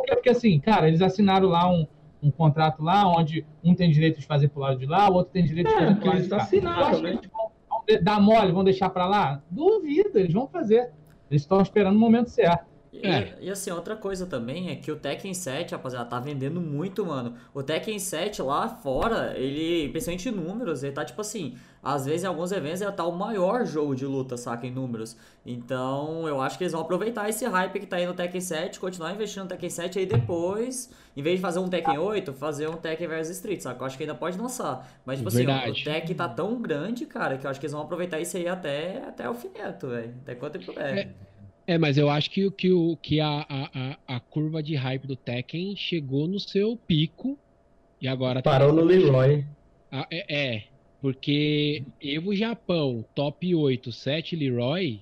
Porque, 0.06 0.30
assim, 0.30 0.60
cara, 0.60 0.88
eles 0.88 1.02
assinaram 1.02 1.48
lá 1.48 1.72
um, 1.72 1.88
um 2.22 2.30
contrato 2.30 2.84
lá, 2.84 3.08
onde 3.08 3.46
um 3.64 3.74
tem 3.74 3.90
direito 3.90 4.20
de 4.20 4.26
fazer 4.26 4.50
pro 4.50 4.60
lado 4.60 4.78
de 4.78 4.86
lá, 4.86 5.10
o 5.10 5.14
outro 5.14 5.32
tem 5.32 5.46
direito 5.46 5.68
de 5.68 5.74
é, 5.74 5.78
fazer 5.78 5.96
pro 5.96 6.08
lado 6.08 6.22
de 6.22 6.30
cá. 6.30 6.38
Assinaram, 6.38 7.02
né? 7.02 7.10
Eles 7.12 7.30
vão, 7.32 7.52
vão 7.70 8.04
dar 8.04 8.20
mole, 8.20 8.52
vão 8.52 8.64
deixar 8.64 8.90
para 8.90 9.06
lá? 9.06 9.42
Duvido, 9.50 10.20
eles 10.20 10.34
vão 10.34 10.48
fazer. 10.48 10.92
Eles 11.30 11.44
estão 11.44 11.62
esperando 11.62 11.96
o 11.96 12.00
momento 12.00 12.30
certo. 12.30 12.75
É. 13.04 13.36
E, 13.40 13.48
e, 13.48 13.52
assim, 13.52 13.72
outra 13.72 13.96
coisa 13.96 14.26
também 14.26 14.70
é 14.70 14.76
que 14.76 14.92
o 14.92 14.96
Tekken 14.96 15.34
7, 15.34 15.72
rapaziada, 15.72 16.06
tá 16.06 16.20
vendendo 16.20 16.62
muito, 16.62 17.06
mano. 17.06 17.36
O 17.54 17.64
Tekken 17.64 17.98
7 18.00 18.42
lá 18.42 18.68
fora, 18.68 19.34
ele, 19.38 19.90
principalmente 19.90 20.30
em 20.30 20.32
números, 20.32 20.84
ele 20.84 20.94
tá 20.94 21.04
tipo 21.04 21.22
assim, 21.22 21.58
às 21.82 22.06
vezes 22.06 22.24
em 22.24 22.28
alguns 22.28 22.52
eventos 22.52 22.82
ele 22.82 22.92
tá 22.92 23.06
o 23.06 23.12
maior 23.12 23.66
jogo 23.66 23.96
de 23.96 24.06
luta, 24.06 24.38
saca, 24.38 24.66
em 24.66 24.72
números. 24.72 25.16
Então, 25.46 26.28
eu 26.28 26.42
acho 26.42 26.58
que 26.58 26.64
eles 26.64 26.74
vão 26.74 26.82
aproveitar 26.82 27.30
esse 27.30 27.46
hype 27.46 27.80
que 27.80 27.86
tá 27.86 27.98
aí 27.98 28.08
no 28.08 28.14
Tekken 28.14 28.42
7, 28.42 28.80
continuar 28.80 29.14
investindo 29.14 29.44
no 29.44 29.50
Tekken 29.50 29.70
7 29.70 30.00
aí 30.00 30.06
depois, 30.06 30.90
em 31.16 31.22
vez 31.22 31.36
de 31.36 31.42
fazer 31.42 31.60
um 31.60 31.68
Tekken 31.68 31.98
8, 31.98 32.34
fazer 32.34 32.68
um 32.68 32.78
Tekken 32.78 33.08
vs 33.08 33.30
Street, 33.30 33.62
saca? 33.62 33.82
Eu 33.82 33.86
acho 33.86 33.98
que 33.98 34.04
ainda 34.04 34.16
pode 34.16 34.38
lançar. 34.38 34.88
Mas, 35.06 35.20
tipo 35.20 35.30
Verdade. 35.30 35.72
assim, 35.72 35.82
o 35.82 35.84
Tekken 35.84 36.16
tá 36.16 36.28
tão 36.28 36.60
grande, 36.62 37.06
cara, 37.06 37.38
que 37.38 37.46
eu 37.46 37.52
acho 37.52 37.60
que 37.60 37.66
eles 37.66 37.74
vão 37.74 37.84
aproveitar 37.84 38.20
isso 38.20 38.36
aí 38.36 38.48
até, 38.48 39.04
até 39.08 39.30
o 39.30 39.36
fineto, 39.36 39.88
velho. 39.88 40.16
Até 40.24 40.34
quanto 40.34 40.58
tempo 40.58 40.80
é. 40.80 41.02
é. 41.02 41.10
É, 41.68 41.78
mas 41.78 41.98
eu 41.98 42.10
acho 42.10 42.30
que, 42.30 42.50
que, 42.52 42.72
o, 42.72 42.96
que 42.98 43.20
a, 43.20 43.46
a, 43.50 43.98
a 44.16 44.20
curva 44.20 44.62
de 44.62 44.76
hype 44.76 45.08
do 45.08 45.16
Tekken 45.16 45.76
chegou 45.76 46.28
no 46.28 46.40
seu 46.40 46.78
pico 46.78 47.38
e 48.00 48.08
agora... 48.08 48.42
Tá 48.42 48.52
Parou 48.52 48.72
no 48.72 48.84
Leroy. 48.84 49.44
Ah, 49.92 50.06
é, 50.12 50.56
é, 50.56 50.64
porque 51.02 51.84
Evo 52.02 52.36
Japão, 52.36 53.04
top 53.16 53.56
8, 53.56 53.92
7 53.92 54.36
Leroy, 54.36 55.02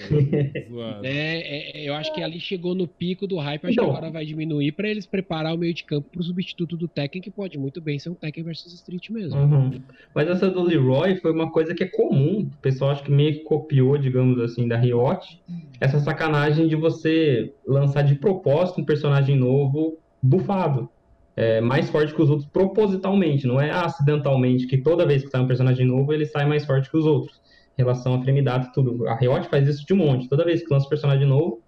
é, 0.00 1.04
é, 1.04 1.82
é, 1.82 1.88
eu 1.88 1.94
acho 1.94 2.12
que 2.14 2.22
ali 2.22 2.40
chegou 2.40 2.74
no 2.74 2.88
pico 2.88 3.26
do 3.26 3.36
hype, 3.36 3.64
acho 3.64 3.72
então, 3.72 3.84
que 3.84 3.90
agora 3.90 4.10
vai 4.10 4.24
diminuir 4.24 4.72
para 4.72 4.88
eles 4.88 5.06
preparar 5.06 5.54
o 5.54 5.58
meio 5.58 5.74
de 5.74 5.84
campo 5.84 6.08
para 6.10 6.20
o 6.20 6.24
substituto 6.24 6.76
do 6.76 6.88
Tekken, 6.88 7.20
que 7.20 7.30
pode 7.30 7.58
muito 7.58 7.80
bem 7.80 7.98
ser 7.98 8.10
um 8.10 8.14
Tekken 8.14 8.44
versus 8.44 8.72
Street 8.72 9.10
mesmo. 9.10 9.38
Uhum. 9.38 9.82
Mas 10.14 10.28
essa 10.28 10.50
do 10.50 10.62
Leroy 10.62 11.16
foi 11.16 11.32
uma 11.32 11.50
coisa 11.50 11.74
que 11.74 11.84
é 11.84 11.88
comum, 11.88 12.50
o 12.52 12.62
pessoal 12.62 12.92
acho 12.92 13.02
que 13.02 13.10
meio 13.10 13.34
que 13.34 13.40
copiou, 13.40 13.98
digamos 13.98 14.38
assim, 14.40 14.66
da 14.66 14.76
Riot, 14.76 15.40
essa 15.80 15.98
sacanagem 16.00 16.66
de 16.68 16.76
você 16.76 17.52
lançar 17.66 18.02
de 18.02 18.14
propósito 18.14 18.80
um 18.80 18.84
personagem 18.84 19.36
novo 19.36 19.98
bufado. 20.22 20.88
É, 21.34 21.62
mais 21.62 21.88
forte 21.88 22.14
que 22.14 22.20
os 22.20 22.28
outros 22.28 22.46
propositalmente, 22.46 23.46
não 23.46 23.58
é 23.58 23.70
acidentalmente, 23.70 24.66
que 24.66 24.76
toda 24.76 25.06
vez 25.06 25.24
que 25.24 25.30
sai 25.30 25.40
um 25.40 25.46
personagem 25.46 25.86
novo 25.86 26.12
ele 26.12 26.26
sai 26.26 26.46
mais 26.46 26.66
forte 26.66 26.90
que 26.90 26.96
os 26.96 27.06
outros 27.06 27.40
relação 27.76 28.14
à 28.14 28.22
fremidade 28.22 28.66
e 28.66 28.72
tudo. 28.72 29.06
A 29.08 29.14
Riot 29.14 29.48
faz 29.48 29.68
isso 29.68 29.86
de 29.86 29.92
um 29.92 29.98
monte. 29.98 30.28
Toda 30.28 30.44
vez 30.44 30.62
que 30.62 30.72
lança 30.72 30.86
um 30.86 30.88
personagem 30.88 31.26
novo, 31.26 31.62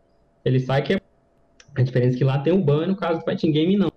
ele 0.45 0.61
sai 0.61 0.83
que 0.83 0.95
é. 0.95 1.01
A 1.77 1.83
diferença 1.83 2.17
é 2.17 2.19
que 2.19 2.25
lá 2.25 2.39
tem 2.39 2.53
o 2.53 2.63
ban, 2.63 2.87
no 2.87 2.97
caso 2.97 3.19
do 3.19 3.25
Fighting 3.25 3.51
Game, 3.51 3.77
não. 3.77 3.91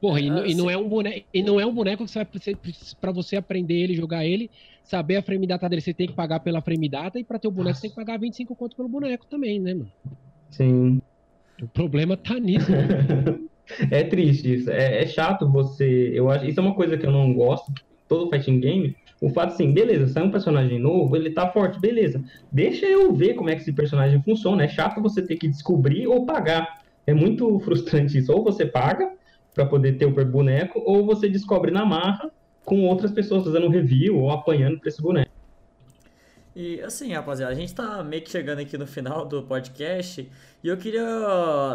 Porra, 0.00 0.20
e, 0.20 0.28
ah, 0.28 0.46
e 0.46 0.54
não 0.54 0.68
é 0.68 0.76
um 0.76 0.86
boneco, 0.86 1.26
e 1.32 1.42
não 1.42 1.58
é 1.58 1.64
um 1.64 1.72
boneco 1.72 2.04
que 2.04 2.10
você 2.10 2.18
vai 2.18 2.56
para 3.00 3.10
você 3.10 3.36
aprender 3.36 3.74
ele, 3.74 3.94
jogar 3.94 4.26
ele, 4.26 4.50
saber 4.82 5.16
a 5.16 5.22
frame 5.22 5.46
data 5.46 5.66
dele, 5.66 5.80
você 5.80 5.94
tem 5.94 6.06
que 6.06 6.12
pagar 6.12 6.40
pela 6.40 6.60
frame 6.60 6.90
data 6.90 7.18
e 7.18 7.24
para 7.24 7.38
ter 7.38 7.48
o 7.48 7.50
boneco 7.50 7.70
Nossa. 7.70 7.80
você 7.80 7.86
tem 7.86 7.90
que 7.90 7.96
pagar 7.96 8.18
25 8.18 8.54
conto 8.54 8.76
pelo 8.76 8.88
boneco 8.88 9.24
também, 9.24 9.58
né, 9.58 9.72
mano? 9.72 9.90
Sim. 10.50 11.00
O 11.62 11.68
problema 11.68 12.18
tá 12.18 12.38
nisso. 12.38 12.70
é 13.90 14.04
triste 14.04 14.54
isso. 14.54 14.70
É, 14.70 15.02
é, 15.02 15.06
chato 15.06 15.50
você. 15.50 16.10
Eu 16.12 16.30
acho. 16.30 16.44
Isso 16.44 16.60
é 16.60 16.62
uma 16.62 16.74
coisa 16.74 16.98
que 16.98 17.06
eu 17.06 17.12
não 17.12 17.32
gosto. 17.32 17.72
Todo 18.06 18.30
fighting 18.30 18.60
game. 18.60 18.96
O 19.20 19.30
fato 19.30 19.52
assim, 19.52 19.72
beleza, 19.72 20.08
sai 20.08 20.22
um 20.22 20.30
personagem 20.30 20.78
novo, 20.78 21.16
ele 21.16 21.30
tá 21.30 21.48
forte, 21.48 21.80
beleza. 21.80 22.22
Deixa 22.50 22.86
eu 22.86 23.12
ver 23.12 23.34
como 23.34 23.50
é 23.50 23.54
que 23.54 23.62
esse 23.62 23.72
personagem 23.72 24.22
funciona. 24.22 24.64
É 24.64 24.68
chato 24.68 25.00
você 25.00 25.22
ter 25.22 25.36
que 25.36 25.48
descobrir 25.48 26.06
ou 26.06 26.26
pagar. 26.26 26.82
É 27.06 27.14
muito 27.14 27.58
frustrante 27.64 28.18
isso. 28.18 28.32
Ou 28.32 28.42
você 28.42 28.66
paga 28.66 29.10
para 29.54 29.66
poder 29.66 29.92
ter 29.98 30.06
o 30.06 30.24
boneco, 30.24 30.82
ou 30.84 31.06
você 31.06 31.28
descobre 31.28 31.70
na 31.70 31.84
marra 31.84 32.30
com 32.64 32.82
outras 32.86 33.12
pessoas 33.12 33.44
fazendo 33.44 33.68
review 33.68 34.18
ou 34.18 34.30
apanhando 34.30 34.80
pra 34.80 34.88
esse 34.88 35.00
boneco. 35.00 35.33
E 36.56 36.80
assim, 36.82 37.12
rapaziada, 37.12 37.50
a 37.50 37.54
gente 37.54 37.74
tá 37.74 38.02
meio 38.04 38.22
que 38.22 38.30
chegando 38.30 38.60
aqui 38.60 38.78
no 38.78 38.86
final 38.86 39.26
do 39.26 39.42
podcast 39.42 40.30
e 40.62 40.68
eu 40.68 40.76
queria 40.76 41.02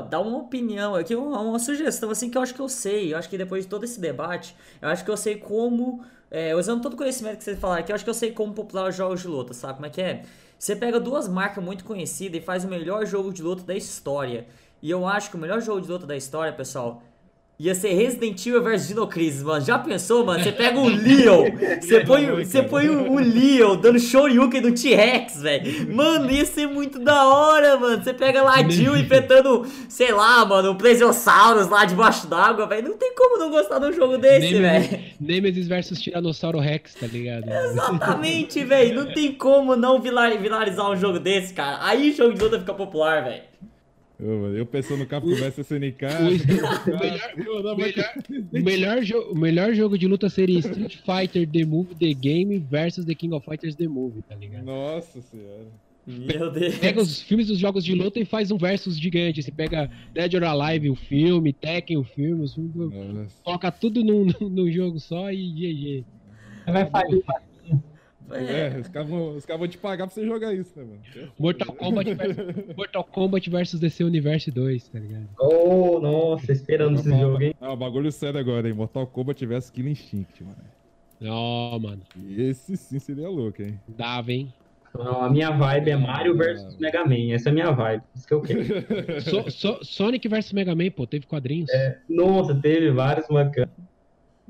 dar 0.10 0.22
uma 0.22 0.38
opinião 0.38 0.96
aqui, 0.96 1.16
uma, 1.16 1.42
uma, 1.42 1.60
sugestão, 1.60 2.10
assim, 2.10 2.30
que 2.30 2.38
eu 2.38 2.42
acho 2.42 2.54
que 2.54 2.62
eu 2.62 2.70
sei. 2.70 3.14
Eu 3.14 3.18
acho 3.18 3.30
que 3.30 3.38
depois 3.38 3.66
de 3.66 3.70
todo 3.70 3.84
esse 3.84 4.00
debate, 4.00 4.56
eu 4.82 4.88
acho 4.88 5.04
que 5.04 5.12
eu 5.12 5.18
sei 5.18 5.36
como, 5.36 6.02
é, 6.32 6.56
usando 6.56 6.82
todo 6.82 6.94
o 6.94 6.98
conhecimento 6.98 7.40
que 7.40 7.44
vocês 7.44 7.60
falaram 7.60 7.82
aqui, 7.82 7.92
eu 7.92 7.96
acho 7.96 8.06
que 8.06 8.10
eu 8.10 8.14
sei 8.14 8.32
como 8.32 8.54
popular 8.54 8.88
os 8.88 8.96
jogos 8.96 9.22
de 9.22 9.28
luta, 9.28 9.54
sabe 9.54 9.74
como 9.74 9.86
é 9.86 9.90
que 9.90 10.02
é? 10.02 10.24
Você 10.58 10.76
pega 10.76 11.00
duas 11.00 11.28
marcas 11.28 11.64
muito 11.64 11.84
conhecidas 11.84 12.42
e 12.42 12.44
faz 12.44 12.64
o 12.64 12.68
melhor 12.70 13.06
jogo 13.06 13.34
de 13.34 13.44
luta 13.44 13.64
da 13.64 13.76
história. 13.76 14.48
E 14.82 14.90
eu 14.90 15.06
acho 15.06 15.30
que 15.30 15.36
o 15.36 15.40
melhor 15.40 15.62
jogo 15.62 15.82
de 15.82 15.90
luta 15.90 16.08
da 16.08 16.16
história, 16.16 16.54
pessoal, 16.54 17.04
Ia 17.62 17.76
ser 17.76 17.90
Resident 17.90 18.46
Evil 18.46 18.64
vs 18.64 18.88
Dino 18.88 19.06
Crisis, 19.06 19.44
mano. 19.44 19.66
Já 19.66 19.78
pensou, 19.78 20.26
mano? 20.26 20.42
Você 20.42 20.50
pega 20.54 20.80
o 20.80 20.88
Leon, 20.88 21.52
você 21.82 22.00
põe, 22.06 22.26
você 22.46 22.64
põe 22.64 22.88
o, 22.88 23.12
o 23.12 23.20
Leon 23.20 23.76
dando 23.76 24.00
Shoryuken 24.00 24.62
do 24.62 24.72
T-Rex, 24.72 25.42
velho. 25.42 25.94
Mano, 25.94 26.32
ia 26.32 26.46
ser 26.46 26.68
muito 26.68 26.98
da 27.00 27.28
hora, 27.28 27.78
mano. 27.78 28.02
Você 28.02 28.14
pega 28.14 28.42
lá 28.42 28.64
Jill 28.64 28.96
enfrentando, 28.96 29.68
sei 29.90 30.14
lá, 30.14 30.46
mano, 30.46 30.72
um 30.72 30.76
Plesiosaurus 30.76 31.68
lá 31.68 31.84
debaixo 31.84 32.28
d'água, 32.28 32.66
velho. 32.66 32.88
Não 32.88 32.98
tem 32.98 33.14
como 33.14 33.38
não 33.38 33.52
gostar 33.52 33.78
de 33.80 33.88
um 33.88 33.92
jogo 33.92 34.18
desse, 34.18 34.54
velho. 34.54 35.00
Nemesis 35.20 35.68
vs 35.68 36.02
Tiranossauro 36.02 36.60
Rex, 36.60 36.94
tá 36.94 37.08
ligado? 37.08 37.44
Exatamente, 37.50 38.64
velho. 38.64 39.04
Não 39.04 39.14
tem 39.14 39.34
como 39.34 39.76
não 39.76 40.00
vilarizar 40.00 40.90
um 40.90 40.96
jogo 40.96 41.20
desse, 41.20 41.54
cara. 41.54 41.80
Aí 41.82 42.12
o 42.12 42.16
jogo 42.16 42.34
de 42.36 42.42
luta 42.42 42.58
fica 42.58 42.74
popular, 42.74 43.22
velho. 43.22 43.42
Eu, 44.20 44.54
eu 44.54 44.66
pensando 44.66 45.00
no 45.00 45.06
Capcom 45.06 45.34
vs 45.34 45.60
SNK. 45.60 46.06
O 47.48 47.76
melhor, 47.78 48.14
melhor, 48.52 49.04
jo 49.04 49.34
melhor 49.34 49.74
jogo 49.74 49.98
de 49.98 50.08
luta 50.08 50.30
seria 50.30 50.60
Street 50.60 50.98
Fighter 50.98 51.48
The 51.48 51.64
Movie 51.64 51.96
The 51.96 52.14
Game 52.14 52.60
versus 52.60 53.06
The 53.06 53.16
King 53.16 53.34
of 53.34 53.46
Fighters 53.46 53.76
The 53.76 53.88
Movie, 53.88 54.22
tá 54.24 54.36
ligado? 54.36 54.66
Nossa 54.66 55.22
senhora. 55.22 55.68
Meu 56.06 56.52
Deus. 56.52 56.78
Pega 56.78 57.00
os 57.00 57.22
filmes 57.22 57.48
dos 57.48 57.60
jogos 57.60 57.84
de 57.86 57.94
luta 57.94 58.20
e 58.20 58.26
faz 58.26 58.52
um 58.52 58.58
versus 58.58 59.00
gigante. 59.00 59.42
Você 59.42 59.52
pega 59.52 59.90
Dead 60.12 60.34
or 60.34 60.44
Alive, 60.44 60.90
o 60.90 60.96
filme, 60.96 61.54
Tekken, 61.54 61.98
o 61.98 62.04
filme, 62.04 62.44
os 62.44 62.56
filmes, 62.56 63.32
coloca 63.44 63.72
tudo 63.72 64.04
num, 64.04 64.26
num 64.42 64.72
jogo 64.72 65.00
só 65.00 65.32
e 65.32 65.50
GG. 65.52 66.06
Vai 66.66 66.90
falir, 66.90 67.24
é, 68.32 68.76
é, 68.76 68.80
os 68.80 68.88
caras 68.88 69.10
vão, 69.10 69.40
vão 69.40 69.68
te 69.68 69.78
pagar 69.78 70.06
pra 70.06 70.14
você 70.14 70.26
jogar 70.26 70.54
isso, 70.54 70.78
né, 70.78 70.86
mano? 70.86 71.32
Mortal 71.38 71.74
Kombat, 71.74 72.14
versus, 72.16 72.76
Mortal 72.76 73.04
Kombat 73.04 73.50
versus 73.50 73.80
DC 73.80 74.04
Universe 74.04 74.52
2, 74.52 74.88
tá 74.90 75.00
ligado? 75.00 75.30
Oh, 75.40 76.00
nossa, 76.00 76.52
esperando 76.52 77.00
esse 77.00 77.10
jogo, 77.10 77.42
hein? 77.42 77.56
Não, 77.60 77.76
bagulho 77.76 78.12
sério 78.12 78.40
agora, 78.40 78.68
hein? 78.68 78.74
Mortal 78.74 79.08
Kombat 79.08 79.46
versus 79.46 79.72
Kill 79.72 79.88
Instinct, 79.88 80.44
mano. 80.44 80.58
Ó, 81.26 81.76
oh, 81.76 81.80
mano. 81.80 82.02
Esse 82.38 82.78
sim 82.78 83.00
seria 83.00 83.30
louco, 83.30 83.62
hein? 83.62 83.80
Dava, 83.88 84.32
hein? 84.32 84.54
Não, 84.94 85.24
a 85.24 85.30
minha 85.30 85.52
vibe 85.52 85.92
é 85.92 85.96
Mario 85.96 86.36
versus 86.36 86.78
Mega 86.78 87.06
Man. 87.06 87.32
Essa 87.32 87.50
é 87.50 87.52
a 87.52 87.54
minha 87.54 87.72
vibe. 87.72 88.04
Isso 88.16 88.28
que 88.28 88.34
eu 88.34 88.42
quero. 88.42 88.64
so, 89.22 89.52
so, 89.52 89.80
Sonic 89.84 90.28
versus 90.28 90.54
Mega 90.54 90.74
Man, 90.74 90.90
pô, 90.92 91.06
teve 91.06 91.28
quadrinhos. 91.28 91.70
É, 91.70 92.00
nossa, 92.10 92.56
teve 92.56 92.92
vários 92.92 93.28
bacanas. 93.28 93.70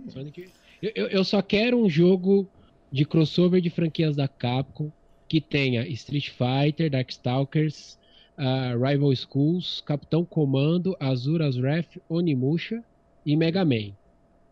Sonic. 0.07 0.49
Eu, 0.81 0.91
eu, 0.95 1.07
eu 1.07 1.23
só 1.23 1.41
quero 1.41 1.77
um 1.77 1.89
jogo 1.89 2.47
de 2.91 3.05
crossover 3.05 3.61
de 3.61 3.69
franquias 3.69 4.15
da 4.15 4.27
Capcom 4.27 4.91
que 5.29 5.39
tenha 5.39 5.87
Street 5.87 6.29
Fighter, 6.29 6.89
Darkstalkers, 6.89 7.99
uh, 8.37 8.83
Rival 8.83 9.15
Schools, 9.15 9.81
Capitão 9.85 10.25
Comando, 10.25 10.97
Azura's 10.99 11.57
Wrath, 11.57 11.97
Onimusha 12.09 12.83
e 13.23 13.37
Mega 13.37 13.63
Man. 13.63 13.93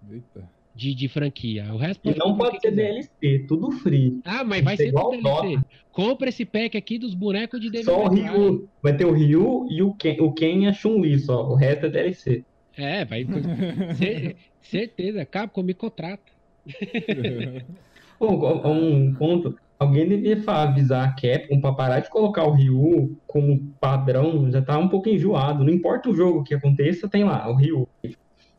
Eita. 0.09 0.57
De, 0.75 0.93
de 0.93 1.07
franquia. 1.07 1.73
O 1.73 1.77
resto 1.77 2.07
e 2.07 2.15
não 2.15 2.37
pode 2.37 2.61
ser 2.61 2.69
DLC, 2.69 3.45
tudo 3.47 3.71
free. 3.71 4.19
Ah, 4.23 4.43
mas 4.43 4.63
vai 4.63 4.77
ser 4.77 4.93
tudo 4.93 5.19
DLC. 5.19 5.59
Compra 5.91 6.29
esse 6.29 6.45
pack 6.45 6.77
aqui 6.77 6.99
dos 6.99 7.15
bonecos 7.15 7.59
de 7.59 7.71
DVD. 7.71 7.85
Só 7.85 8.05
o 8.05 8.09
Ryu. 8.09 8.69
Vai 8.83 8.95
ter 8.95 9.05
o 9.05 9.11
Ryu 9.11 9.67
e 9.71 9.81
o 9.81 9.95
Ken, 9.95 10.17
o 10.21 10.31
Ken 10.31 10.65
e 10.65 10.67
a 10.67 10.73
Chun-Li 10.73 11.17
só. 11.17 11.49
O 11.49 11.55
resto 11.55 11.87
é 11.87 11.89
DLC. 11.89 12.43
É, 12.77 13.03
vai. 13.03 13.25
certeza. 14.61 15.25
Capcom 15.25 15.63
me 15.63 15.73
contrata. 15.73 16.31
um 18.19 19.13
ponto, 19.13 19.55
alguém 19.79 20.07
devia 20.07 20.41
avisar 20.47 21.07
a 21.07 21.11
Capcom 21.11 21.61
para 21.61 21.73
parar 21.73 21.99
de 21.99 22.09
colocar 22.09 22.43
o 22.43 22.51
Ryu 22.51 23.17
como 23.27 23.59
padrão, 23.79 24.51
já 24.51 24.61
tá 24.61 24.77
um 24.77 24.87
pouco 24.87 25.09
enjoado. 25.09 25.63
Não 25.63 25.71
importa 25.71 26.09
o 26.09 26.15
jogo 26.15 26.43
que 26.43 26.53
aconteça, 26.53 27.07
tem 27.07 27.23
lá 27.23 27.49
o 27.49 27.55
Ryu. 27.55 27.87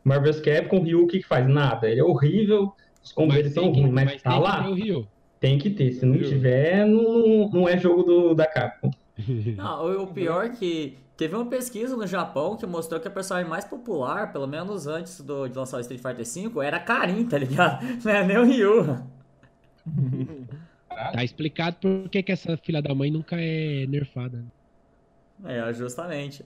Marvel's 0.03 0.39
Capcom, 0.39 0.77
o 0.77 0.83
Ryu 0.83 1.03
o 1.03 1.07
que, 1.07 1.19
que 1.19 1.27
faz? 1.27 1.47
Nada. 1.47 1.89
Ele 1.89 1.99
é 1.99 2.03
horrível, 2.03 2.73
os 3.03 3.11
combos 3.11 3.35
são 3.53 3.71
ruins, 3.71 3.91
mas, 3.91 4.05
mas 4.05 4.21
tá 4.21 4.37
lá. 4.37 4.65
Tem 5.39 5.57
que 5.57 5.69
ter. 5.69 5.93
Se 5.93 6.05
não 6.05 6.17
tiver, 6.17 6.85
não, 6.85 7.49
não 7.49 7.69
é 7.69 7.77
jogo 7.77 8.03
do, 8.03 8.33
da 8.33 8.45
Capcom. 8.45 8.91
Não, 9.57 10.03
o 10.03 10.07
pior 10.07 10.45
é 10.45 10.49
que 10.49 10.97
teve 11.17 11.35
uma 11.35 11.45
pesquisa 11.45 11.97
no 11.97 12.07
Japão 12.07 12.55
que 12.55 12.65
mostrou 12.65 13.01
que 13.01 13.07
a 13.09 13.11
personagem 13.11 13.49
mais 13.49 13.65
popular, 13.65 14.31
pelo 14.31 14.47
menos 14.47 14.87
antes 14.87 15.19
do, 15.19 15.45
de 15.49 15.57
lançar 15.57 15.75
o 15.75 15.81
Street 15.81 16.01
Fighter 16.01 16.49
V, 16.49 16.65
era 16.65 16.77
a 16.77 16.79
Karin, 16.79 17.25
tá 17.25 17.37
ligado? 17.37 17.85
Não 18.01 18.11
é 18.11 18.25
nem 18.25 18.37
o 18.37 18.45
Ryu. 18.45 19.18
Tá 21.13 21.23
explicado 21.23 21.77
por 21.79 22.09
que, 22.09 22.21
que 22.21 22.31
essa 22.31 22.57
filha 22.57 22.81
da 22.81 22.93
mãe 22.93 23.09
nunca 23.09 23.37
é 23.39 23.85
nerfada. 23.87 24.43
É, 25.45 25.71
justamente. 25.71 26.43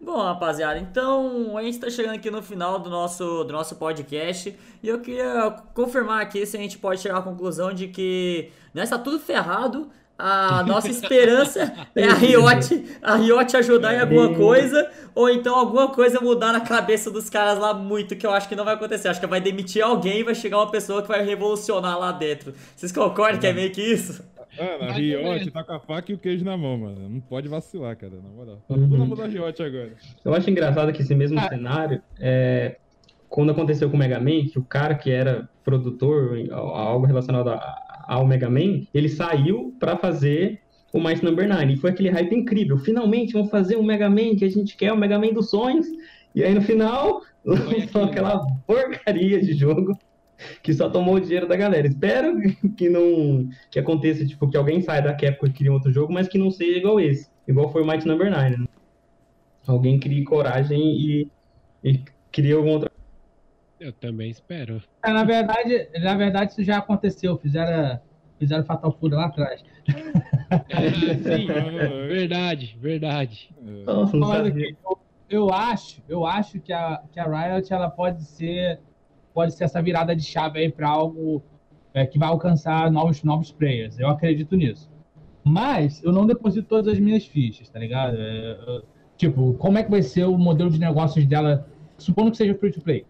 Bom, 0.00 0.22
rapaziada, 0.22 0.78
então 0.78 1.56
a 1.56 1.62
gente 1.62 1.78
tá 1.78 1.88
chegando 1.88 2.14
aqui 2.16 2.30
no 2.30 2.42
final 2.42 2.78
do 2.78 2.90
nosso, 2.90 3.44
do 3.44 3.52
nosso 3.52 3.76
podcast 3.76 4.54
e 4.82 4.88
eu 4.88 5.00
queria 5.00 5.50
confirmar 5.72 6.20
aqui 6.20 6.44
se 6.44 6.56
a 6.56 6.60
gente 6.60 6.78
pode 6.78 7.00
chegar 7.00 7.18
à 7.18 7.22
conclusão 7.22 7.72
de 7.72 7.88
que 7.88 8.50
nós 8.74 8.90
tá 8.90 8.98
tudo 8.98 9.18
ferrado, 9.18 9.90
a 10.18 10.62
nossa 10.62 10.88
esperança 10.88 11.72
é 11.94 12.04
a 12.04 12.14
Riot, 12.14 12.98
a 13.02 13.16
Riot 13.16 13.56
ajudar 13.56 13.94
em 13.94 14.00
alguma 14.00 14.32
coisa, 14.34 14.88
ou 15.14 15.28
então 15.28 15.56
alguma 15.56 15.88
coisa 15.88 16.20
mudar 16.20 16.52
na 16.52 16.60
cabeça 16.60 17.10
dos 17.10 17.28
caras 17.28 17.58
lá 17.58 17.74
muito, 17.74 18.14
que 18.14 18.24
eu 18.24 18.30
acho 18.30 18.48
que 18.48 18.54
não 18.54 18.64
vai 18.64 18.74
acontecer. 18.74 19.08
Acho 19.08 19.20
que 19.20 19.26
vai 19.26 19.40
demitir 19.40 19.82
alguém 19.82 20.20
e 20.20 20.22
vai 20.22 20.34
chegar 20.34 20.58
uma 20.58 20.70
pessoa 20.70 21.02
que 21.02 21.08
vai 21.08 21.24
revolucionar 21.24 21.98
lá 21.98 22.12
dentro. 22.12 22.54
Vocês 22.76 22.92
concordam 22.92 23.40
que 23.40 23.46
é 23.46 23.52
meio 23.52 23.72
que 23.72 23.82
isso? 23.82 24.24
Mano, 24.56 24.84
a 24.84 24.92
Riot 24.92 25.50
tá 25.50 25.64
com 25.64 25.72
a 25.72 25.80
faca 25.80 26.12
e 26.12 26.14
o 26.14 26.18
queijo 26.18 26.44
na 26.44 26.56
mão, 26.56 26.78
mano. 26.78 27.08
Não 27.08 27.20
pode 27.20 27.48
vacilar, 27.48 27.96
cara, 27.96 28.12
na 28.22 28.28
moral. 28.28 28.62
Tá 28.68 28.74
tudo 28.74 28.96
na 28.96 29.04
mão 29.04 29.16
da 29.16 29.26
Riot 29.26 29.60
agora. 29.60 29.92
Eu 30.24 30.32
acho 30.32 30.48
engraçado 30.48 30.92
que 30.92 31.02
esse 31.02 31.14
mesmo 31.14 31.40
ah. 31.40 31.48
cenário, 31.48 32.00
é, 32.20 32.76
quando 33.28 33.50
aconteceu 33.50 33.90
com 33.90 33.96
o 33.96 33.98
Mega 33.98 34.20
Man, 34.20 34.46
que 34.46 34.60
o 34.60 34.64
cara 34.64 34.94
que 34.94 35.10
era 35.10 35.48
produtor, 35.64 36.38
algo 36.52 37.04
relacionado 37.04 37.50
a 37.50 37.84
ao 38.06 38.26
Mega 38.26 38.48
Man, 38.48 38.82
ele 38.92 39.08
saiu 39.08 39.74
para 39.78 39.96
fazer 39.96 40.60
o 40.92 41.00
Might 41.00 41.24
Number 41.24 41.48
9. 41.48 41.72
E 41.72 41.76
foi 41.76 41.90
aquele 41.90 42.10
hype 42.10 42.34
incrível. 42.34 42.78
Finalmente 42.78 43.32
vamos 43.32 43.50
fazer 43.50 43.76
um 43.76 43.82
Mega 43.82 44.08
Man 44.08 44.36
que 44.36 44.44
a 44.44 44.50
gente 44.50 44.76
quer, 44.76 44.92
o 44.92 44.96
Mega 44.96 45.18
Man 45.18 45.32
dos 45.32 45.50
sonhos. 45.50 45.86
E 46.34 46.42
aí 46.42 46.54
no 46.54 46.62
final, 46.62 47.22
lançou 47.44 48.04
aquela 48.04 48.44
porcaria 48.66 49.40
de 49.40 49.54
jogo 49.54 49.98
que 50.62 50.72
só 50.72 50.88
tomou 50.90 51.14
o 51.16 51.20
dinheiro 51.20 51.48
da 51.48 51.56
galera. 51.56 51.86
Espero 51.86 52.36
que 52.76 52.88
não 52.88 53.48
que 53.70 53.78
aconteça, 53.78 54.26
tipo, 54.26 54.48
que 54.48 54.56
alguém 54.56 54.80
saia 54.80 55.02
da 55.02 55.14
Capcom 55.14 55.46
e 55.46 55.52
crie 55.52 55.70
outro 55.70 55.92
jogo, 55.92 56.12
mas 56.12 56.28
que 56.28 56.38
não 56.38 56.50
seja 56.50 56.78
igual 56.78 57.00
esse. 57.00 57.28
Igual 57.46 57.70
foi 57.70 57.82
o 57.82 57.86
Might 57.86 58.06
Number 58.06 58.30
9. 58.30 58.56
Né? 58.56 58.66
Alguém 59.66 59.98
crie 59.98 60.24
coragem 60.24 60.80
e, 60.80 61.28
e 61.82 62.00
crie 62.30 62.52
alguma 62.52 62.74
outra 62.74 62.93
eu 63.78 63.92
também 63.92 64.30
espero. 64.30 64.82
É, 65.04 65.12
na 65.12 65.24
verdade, 65.24 65.88
na 66.00 66.16
verdade, 66.16 66.52
isso 66.52 66.62
já 66.62 66.78
aconteceu. 66.78 67.36
Fizeram, 67.38 68.00
fizeram 68.38 68.64
Fatal 68.64 68.92
Fury 68.92 69.14
lá 69.14 69.26
atrás. 69.26 69.62
É, 70.68 70.90
sim, 70.90 71.46
verdade, 72.08 72.76
verdade. 72.80 73.54
Nossa, 73.84 74.16
eu, 74.16 74.98
eu, 75.28 75.52
acho, 75.52 76.02
eu 76.08 76.26
acho 76.26 76.60
que 76.60 76.72
a, 76.72 77.02
que 77.12 77.18
a 77.18 77.24
Riot 77.24 77.72
ela 77.72 77.90
pode 77.90 78.24
ser, 78.24 78.80
pode 79.32 79.54
ser 79.54 79.64
essa 79.64 79.82
virada 79.82 80.14
de 80.14 80.22
chave 80.22 80.60
aí 80.60 80.70
para 80.70 80.88
algo 80.88 81.42
é, 81.92 82.06
que 82.06 82.18
vai 82.18 82.28
alcançar 82.28 82.90
novos, 82.90 83.22
novos 83.22 83.52
players. 83.52 83.98
Eu 83.98 84.08
acredito 84.08 84.56
nisso. 84.56 84.90
Mas 85.42 86.02
eu 86.02 86.12
não 86.12 86.26
deposito 86.26 86.66
todas 86.68 86.94
as 86.94 86.98
minhas 86.98 87.26
fichas, 87.26 87.68
tá 87.68 87.78
ligado? 87.78 88.16
É, 88.18 88.82
tipo, 89.16 89.54
como 89.54 89.78
é 89.78 89.82
que 89.82 89.90
vai 89.90 90.02
ser 90.02 90.24
o 90.24 90.38
modelo 90.38 90.70
de 90.70 90.80
negócios 90.80 91.26
dela, 91.26 91.68
supondo 91.98 92.30
que 92.30 92.36
seja 92.38 92.54
free 92.54 92.72
to 92.72 92.80
play? 92.80 93.04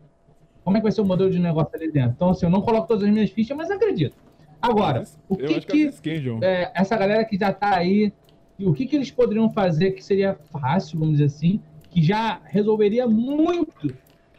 Como 0.65 0.77
é 0.77 0.81
que 0.81 0.85
vai 0.85 0.93
ser 0.93 1.03
o 1.03 1.05
modelo 1.05 1.31
de 1.31 1.39
negócio 1.39 1.71
ali 1.77 1.93
dentro? 1.93 2.13
Então, 2.17 2.31
assim, 2.31 2.47
eu 2.47 2.51
não 2.51 2.63
coloco 2.63 2.89
todas 2.89 3.05
as 3.05 3.11
minhas 3.11 3.31
fichas, 3.31 3.57
mas 3.57 3.71
acredito. 3.71 4.17
Agora, 4.61 5.05
o 5.29 5.37
que, 5.37 5.61
que, 5.61 5.93
que 5.93 6.23
é, 6.41 6.73
essa 6.75 6.97
galera 6.97 7.23
que 7.25 7.37
já 7.37 7.53
tá 7.53 7.77
aí, 7.77 8.11
o 8.59 8.73
que, 8.73 8.87
que 8.87 8.97
eles 8.97 9.11
poderiam 9.11 9.51
fazer 9.51 9.91
que 9.91 10.03
seria 10.03 10.39
fácil, 10.51 10.99
vamos 10.99 11.19
dizer 11.19 11.27
assim, 11.27 11.61
que 11.91 12.03
já 12.03 12.41
resolveria 12.45 13.07
muito, 13.07 13.95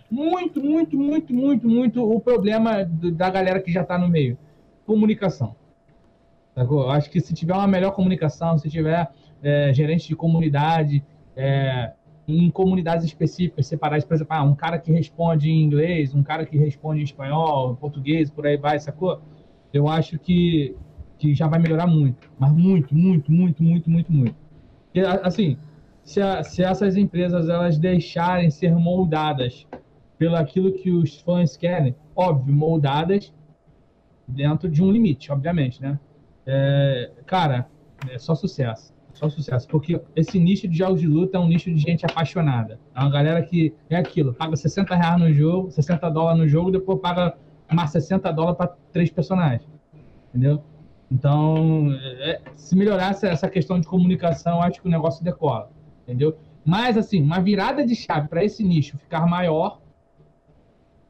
muito, 0.10 0.64
muito, 0.64 0.98
muito, 0.98 1.34
muito, 1.34 1.70
muito 1.70 2.12
o 2.12 2.20
problema 2.20 2.84
da 2.84 3.30
galera 3.30 3.62
que 3.62 3.72
já 3.72 3.84
está 3.84 4.00
no 4.00 4.08
meio? 4.08 4.36
Comunicação. 4.84 5.56
Eu 6.56 6.90
acho 6.90 7.10
que 7.12 7.22
se 7.22 7.34
tiver 7.34 7.54
uma 7.54 7.68
melhor 7.68 7.92
comunicação, 7.92 8.58
se 8.58 8.68
tiver 8.70 9.08
é, 9.44 9.72
gerente 9.74 10.08
de 10.08 10.16
comunidade, 10.16 11.04
é, 11.36 11.92
em 12.28 12.50
comunidades 12.50 13.06
específicas, 13.06 13.68
separadas, 13.68 14.04
por 14.04 14.16
exemplo, 14.16 14.36
ah, 14.36 14.44
um 14.44 14.56
cara 14.56 14.80
que 14.80 14.92
responde 14.92 15.50
em 15.50 15.64
inglês, 15.64 16.14
um 16.14 16.24
cara 16.24 16.46
que 16.46 16.58
responde 16.58 17.02
em 17.02 17.04
espanhol, 17.04 17.74
em 17.74 17.76
português, 17.76 18.30
por 18.32 18.48
aí 18.48 18.58
vai, 18.58 18.80
sacou? 18.80 19.22
Eu 19.72 19.88
acho 19.88 20.18
que, 20.18 20.76
que 21.20 21.36
já 21.36 21.48
vai 21.48 21.60
melhorar 21.60 21.86
muito. 21.86 22.32
Mas 22.40 22.52
muito, 22.52 22.96
muito, 22.96 23.32
muito, 23.32 23.62
muito, 23.62 23.90
muito, 23.90 24.12
muito. 24.12 24.36
E, 24.94 25.02
assim, 25.02 25.58
se, 26.04 26.22
a, 26.22 26.44
se 26.44 26.64
essas 26.64 26.96
empresas 26.96 27.50
elas 27.50 27.78
deixarem 27.78 28.50
ser 28.50 28.74
moldadas 28.76 29.68
pelo 30.18 30.36
aquilo 30.36 30.72
que 30.72 30.90
os 30.90 31.20
fãs 31.20 31.56
querem, 31.58 31.96
óbvio, 32.16 32.56
moldadas 32.56 33.34
dentro 34.28 34.70
de 34.70 34.82
um 34.82 34.92
limite, 34.92 35.32
obviamente, 35.32 35.82
né? 35.82 36.00
É, 36.46 37.12
cara, 37.26 37.68
é 38.10 38.18
só 38.18 38.34
sucesso. 38.34 38.95
Só 39.16 39.30
sucesso. 39.30 39.68
Porque 39.68 40.00
esse 40.16 40.40
nicho 40.40 40.68
de 40.68 40.78
jogos 40.78 41.02
de 41.02 41.08
luta 41.08 41.38
é 41.38 41.40
um 41.40 41.48
nicho 41.48 41.74
de 41.74 41.80
gente 41.80 42.06
apaixonada. 42.06 42.80
É 42.96 43.00
uma 43.00 43.10
galera 43.10 43.42
que 43.42 43.74
é 43.90 43.96
aquilo, 43.96 44.34
paga 44.34 44.56
60 44.56 44.96
reais 44.96 45.20
no 45.20 45.34
jogo, 45.34 45.72
60 45.72 46.10
dólares 46.12 46.40
no 46.40 46.48
jogo, 46.48 46.70
depois 46.70 47.00
paga 47.00 47.36
mais 47.74 47.90
60 47.92 48.32
dólares 48.32 48.58
para 48.58 48.76
três 48.92 49.10
personagens. 49.10 49.68
Entendeu? 50.30 50.62
Então, 51.12 51.92
é, 52.20 52.42
se 52.56 52.76
melhorasse 52.76 53.26
essa 53.26 53.50
questão 53.50 53.80
de 53.80 53.88
comunicação, 53.88 54.62
acho 54.62 54.82
que 54.82 54.88
o 54.88 54.92
negócio 54.92 55.24
decola 55.24 55.70
entendeu? 56.06 56.38
Mas, 56.64 56.98
assim, 56.98 57.22
uma 57.22 57.40
virada 57.40 57.86
de 57.86 57.96
chave 57.96 58.28
para 58.28 58.44
esse 58.44 58.64
nicho 58.64 58.98
ficar 58.98 59.28
maior, 59.28 59.82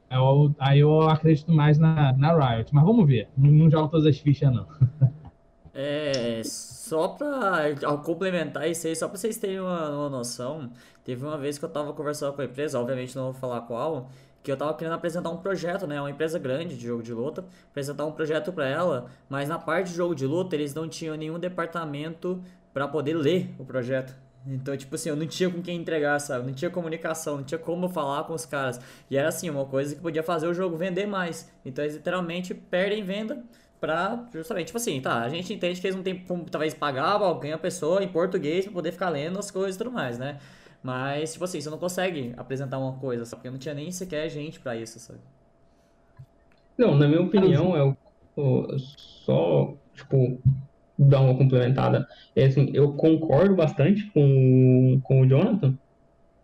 eu, 0.10 0.56
é 0.60 0.70
aí 0.70 0.80
eu 0.80 1.02
acredito 1.10 1.52
mais 1.52 1.78
na, 1.78 2.14
na 2.14 2.34
Riot. 2.34 2.74
Mas 2.74 2.84
vamos 2.84 3.06
ver. 3.06 3.30
Não, 3.38 3.52
não 3.52 3.70
jogo 3.70 3.90
todas 3.90 4.06
as 4.06 4.18
fichas, 4.18 4.52
não. 4.54 4.66
É, 5.78 6.42
só 6.46 7.10
pra 7.10 7.76
complementar 8.06 8.70
isso 8.70 8.88
aí, 8.88 8.96
só 8.96 9.10
pra 9.10 9.18
vocês 9.18 9.36
terem 9.36 9.60
uma, 9.60 9.90
uma, 9.90 10.10
noção, 10.10 10.72
teve 11.04 11.26
uma 11.26 11.38
vez 11.38 11.58
que 11.58 11.66
eu 11.66 11.70
tava 11.70 11.92
conversando 11.92 12.32
com 12.32 12.42
a 12.42 12.46
empresa, 12.46 12.80
obviamente 12.80 13.14
não 13.14 13.26
vou 13.26 13.34
falar 13.34 13.60
qual, 13.62 14.10
que 14.42 14.50
eu 14.50 14.56
tava 14.56 14.74
querendo 14.74 14.94
apresentar 14.94 15.30
um 15.32 15.38
projeto, 15.38 15.86
né, 15.86 16.00
uma 16.00 16.10
empresa 16.10 16.40
grande 16.40 16.78
de 16.78 16.88
jogo 16.88 17.04
de 17.04 17.14
luta, 17.14 17.44
apresentar 17.72 18.06
um 18.06 18.14
projeto 18.14 18.54
para 18.54 18.66
ela, 18.70 19.08
mas 19.28 19.50
na 19.50 19.60
parte 19.60 19.90
de 19.90 19.98
jogo 19.98 20.16
de 20.16 20.26
luta 20.26 20.56
eles 20.56 20.74
não 20.74 20.88
tinham 20.88 21.18
nenhum 21.18 21.38
departamento 21.38 22.42
para 22.74 22.88
poder 22.88 23.16
ler 23.16 23.54
o 23.60 23.66
projeto. 23.66 24.16
Então, 24.48 24.78
tipo 24.78 24.96
assim, 24.96 25.10
eu 25.10 25.16
não 25.16 25.28
tinha 25.28 25.50
com 25.50 25.62
quem 25.62 25.76
entregar, 25.76 26.20
sabe? 26.20 26.46
Não 26.46 26.54
tinha 26.54 26.70
comunicação, 26.70 27.38
não 27.38 27.44
tinha 27.44 27.58
como 27.58 27.90
falar 27.90 28.26
com 28.26 28.34
os 28.34 28.46
caras. 28.46 28.80
E 29.10 29.18
era 29.18 29.28
assim, 29.28 29.50
uma 29.50 29.66
coisa 29.66 29.96
que 29.96 30.02
podia 30.02 30.22
fazer 30.22 30.46
o 30.46 30.54
jogo 30.54 30.78
vender 30.78 31.08
mais. 31.08 31.52
Então, 31.66 31.84
eles 31.84 31.96
literalmente 31.96 32.54
perdem 32.54 33.04
venda 33.04 33.44
pra 33.80 34.28
justamente, 34.34 34.68
tipo 34.68 34.78
assim, 34.78 35.02
tá, 35.02 35.22
a 35.22 35.30
gente 35.30 35.54
entende 35.54 35.80
que 35.80 35.88
eles 35.88 35.96
não 35.96 36.04
tem 36.04 36.20
como 36.20 36.46
talvez 36.46 36.74
pagar 36.74 37.22
alguém, 37.22 37.54
a 37.54 37.58
pessoa 37.58 38.04
em 38.04 38.08
português 38.08 38.66
pra 38.66 38.74
poder 38.74 38.92
ficar 38.92 39.10
lendo 39.10 39.38
as 39.40 39.52
coisas 39.52 39.76
e 39.76 39.78
tudo 39.78 39.92
mais, 39.92 40.18
né? 40.18 40.40
Mas, 40.82 41.34
tipo 41.34 41.46
assim, 41.46 41.60
você 41.60 41.70
não 41.70 41.80
consegue 41.80 42.34
apresentar 42.38 42.78
uma 42.78 42.94
coisa, 42.94 43.26
sabe? 43.26 43.42
Porque 43.42 43.50
não 43.50 43.58
tinha 43.58 43.74
nem 43.74 43.92
sequer 43.92 44.30
gente 44.30 44.60
para 44.60 44.76
isso, 44.76 45.00
sabe? 45.00 45.20
Não, 46.78 46.96
na 46.96 47.08
minha 47.08 47.22
opinião, 47.22 47.76
é 47.76 47.84
o, 47.84 47.98
o 48.36 48.78
só, 48.78 49.74
tipo, 49.94 50.40
dar 50.98 51.22
uma 51.22 51.36
complementada. 51.36 52.08
É 52.36 52.46
assim, 52.46 52.70
eu 52.74 52.94
concordo 52.94 53.56
bastante 53.56 54.06
com, 54.12 55.00
com 55.04 55.22
o 55.22 55.28
Jonathan. 55.28 55.78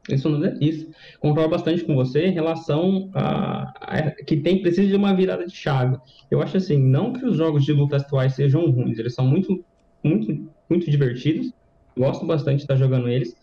Isso 0.10 0.30
não 0.30 0.44
é 0.44 0.57
isso. 0.60 0.90
Concordo 1.19 1.49
bastante 1.49 1.84
com 1.84 1.95
você 1.95 2.28
em 2.28 2.32
relação 2.32 3.10
a, 3.14 3.72
a, 3.80 4.11
que 4.26 4.38
tem 4.38 4.61
precisa 4.61 4.88
de 4.88 4.95
uma 4.95 5.15
virada 5.15 5.45
de 5.45 5.56
chave. 5.56 5.98
Eu 6.30 6.41
acho 6.41 6.57
assim, 6.57 6.78
não 6.78 7.14
que 7.14 7.23
os 7.26 7.38
jogos 7.38 7.64
de 7.64 7.72
luta 7.72 7.98
atuais 7.98 8.34
sejam 8.34 8.69
ruins, 8.72 8.98
eles 8.98 9.14
são 9.14 9.26
muito 9.26 9.64
muito 10.03 10.49
muito 10.69 10.90
divertidos. 10.90 11.53
Gosto 11.95 12.26
bastante 12.26 12.57
de 12.57 12.64
estar 12.64 12.76
jogando 12.76 13.10
eles, 13.10 13.36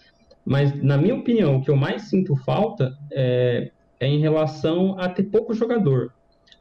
mas 0.45 0.83
na 0.83 0.97
minha 0.97 1.15
opinião, 1.15 1.57
o 1.57 1.63
que 1.63 1.71
eu 1.71 1.77
mais 1.77 2.09
sinto 2.09 2.35
falta 2.37 2.93
é, 3.13 3.71
é 4.01 4.09
em 4.09 4.19
relação 4.19 4.99
a 4.99 5.09
ter 5.09 5.25
pouco 5.25 5.55
jogador 5.55 6.13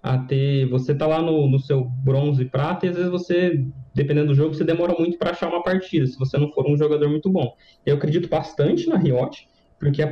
a 0.02 0.18
ter. 0.18 0.68
Você 0.70 0.94
tá 0.94 1.08
lá 1.08 1.22
no, 1.22 1.50
no 1.50 1.60
seu 1.60 1.86
bronze 1.86 2.44
e 2.44 2.50
prata, 2.50 2.86
e 2.86 2.90
às 2.90 2.96
vezes 2.96 3.12
você, 3.12 3.66
dependendo 3.94 4.28
do 4.28 4.36
jogo, 4.36 4.54
você 4.54 4.64
demora 4.64 4.94
muito 4.98 5.18
para 5.18 5.32
achar 5.32 5.50
uma 5.50 5.64
partida, 5.64 6.06
se 6.06 6.18
você 6.18 6.38
não 6.38 6.52
for 6.52 6.70
um 6.70 6.78
jogador 6.78 7.10
muito 7.10 7.30
bom. 7.30 7.54
Eu 7.86 7.96
acredito 7.96 8.30
bastante 8.30 8.88
na 8.88 8.98
Riot, 8.98 9.48
porque, 9.80 10.04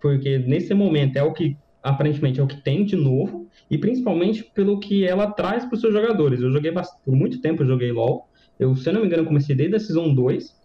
porque 0.00 0.38
nesse 0.38 0.74
momento 0.74 1.16
é 1.16 1.22
o 1.22 1.32
que 1.32 1.56
aparentemente 1.82 2.40
é 2.40 2.42
o 2.42 2.46
que 2.46 2.60
tem 2.62 2.84
de 2.84 2.96
novo, 2.96 3.48
e 3.70 3.78
principalmente 3.78 4.44
pelo 4.54 4.78
que 4.78 5.04
ela 5.04 5.30
traz 5.30 5.64
para 5.64 5.74
os 5.74 5.80
seus 5.80 5.92
jogadores. 5.92 6.40
Eu 6.40 6.50
joguei 6.50 6.70
bastante, 6.70 7.02
por 7.04 7.14
muito 7.14 7.40
tempo, 7.40 7.62
eu 7.62 7.66
joguei 7.66 7.92
LoL. 7.92 8.28
Eu, 8.58 8.74
se 8.74 8.88
eu 8.88 8.92
não 8.92 9.00
me 9.00 9.06
engano, 9.06 9.24
comecei 9.24 9.54
desde 9.54 9.76
a 9.76 9.80
Season 9.80 10.14
2, 10.14 10.56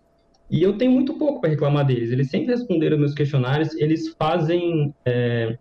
e 0.49 0.61
eu 0.61 0.77
tenho 0.77 0.91
muito 0.91 1.17
pouco 1.17 1.41
para 1.41 1.49
reclamar 1.49 1.85
deles. 1.85 2.11
Eles 2.11 2.29
sempre 2.29 2.51
responderam 2.51 2.97
meus 2.97 3.13
questionários, 3.13 3.73
eles 3.75 4.09
fazem. 4.17 4.93
É, 5.05 5.57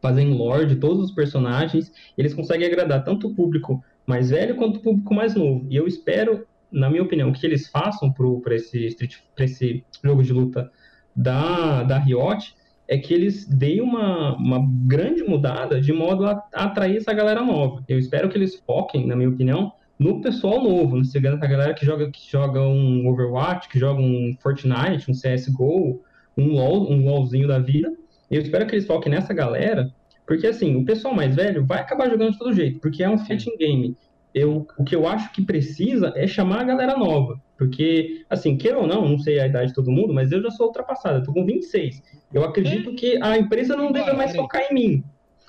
fazem 0.00 0.32
lore 0.32 0.66
de 0.66 0.76
todos 0.76 1.06
os 1.06 1.10
personagens, 1.10 1.90
eles 2.16 2.32
conseguem 2.32 2.66
agradar 2.66 3.02
tanto 3.04 3.28
o 3.28 3.34
público 3.34 3.82
mais 4.06 4.30
velho 4.30 4.54
quanto 4.54 4.76
o 4.76 4.80
público 4.80 5.12
mais 5.12 5.34
novo. 5.34 5.66
E 5.68 5.74
eu 5.74 5.88
espero, 5.88 6.46
na 6.70 6.88
minha 6.88 7.02
opinião, 7.02 7.32
que 7.32 7.44
eles 7.44 7.68
façam 7.68 8.12
para 8.12 8.54
esse, 8.54 8.96
esse 9.38 9.84
jogo 10.04 10.22
de 10.22 10.32
luta 10.32 10.70
da, 11.14 11.82
da 11.82 11.98
Riot 11.98 12.54
é 12.86 12.96
que 12.96 13.12
eles 13.12 13.46
deem 13.46 13.80
uma, 13.80 14.36
uma 14.36 14.66
grande 14.86 15.22
mudada 15.22 15.80
de 15.80 15.92
modo 15.92 16.24
a, 16.26 16.42
a 16.54 16.64
atrair 16.64 16.96
essa 16.96 17.12
galera 17.12 17.42
nova. 17.42 17.84
Eu 17.88 17.98
espero 17.98 18.28
que 18.28 18.38
eles 18.38 18.56
foquem, 18.66 19.06
na 19.06 19.14
minha 19.14 19.28
opinião, 19.28 19.72
no 19.98 20.20
pessoal 20.20 20.62
novo, 20.62 20.96
no 20.96 21.04
segundo 21.04 21.42
a 21.42 21.46
galera 21.46 21.74
que 21.74 21.84
joga, 21.84 22.10
que 22.10 22.30
joga 22.30 22.60
um 22.60 23.06
Overwatch, 23.08 23.68
que 23.68 23.78
joga 23.78 24.00
um 24.00 24.36
Fortnite, 24.40 25.10
um 25.10 25.14
CSGO, 25.14 26.02
um 26.36 26.52
LoL, 26.52 26.90
um 26.90 27.04
LoLzinho 27.04 27.48
da 27.48 27.58
vida, 27.58 27.92
eu 28.30 28.42
espero 28.42 28.66
que 28.66 28.74
eles 28.74 28.86
foquem 28.86 29.10
nessa 29.10 29.32
galera, 29.32 29.92
porque 30.26 30.46
assim, 30.46 30.76
o 30.76 30.84
pessoal 30.84 31.14
mais 31.14 31.34
velho 31.34 31.64
vai 31.64 31.80
acabar 31.80 32.10
jogando 32.10 32.32
de 32.32 32.38
todo 32.38 32.52
jeito, 32.52 32.78
porque 32.80 33.02
é 33.02 33.08
um 33.08 33.18
fighting 33.18 33.56
game. 33.56 33.96
Eu, 34.34 34.66
o 34.78 34.84
que 34.84 34.94
eu 34.94 35.06
acho 35.06 35.32
que 35.32 35.42
precisa 35.42 36.12
é 36.14 36.26
chamar 36.26 36.60
a 36.60 36.64
galera 36.64 36.96
nova. 36.96 37.40
Porque, 37.56 38.24
assim, 38.30 38.56
queira 38.56 38.78
ou 38.78 38.86
não, 38.86 39.08
não 39.08 39.18
sei 39.18 39.40
a 39.40 39.46
idade 39.46 39.68
de 39.68 39.74
todo 39.74 39.90
mundo, 39.90 40.14
mas 40.14 40.30
eu 40.30 40.40
já 40.40 40.50
sou 40.50 40.66
ultrapassado, 40.66 41.18
eu 41.18 41.24
tô 41.24 41.32
com 41.32 41.44
26. 41.44 42.02
Eu 42.32 42.44
acredito 42.44 42.94
que 42.94 43.20
a 43.22 43.36
empresa 43.36 43.74
não 43.76 43.90
deve 43.90 44.12
mais 44.12 44.34
focar 44.34 44.62
em 44.70 44.74
mim. 44.74 45.04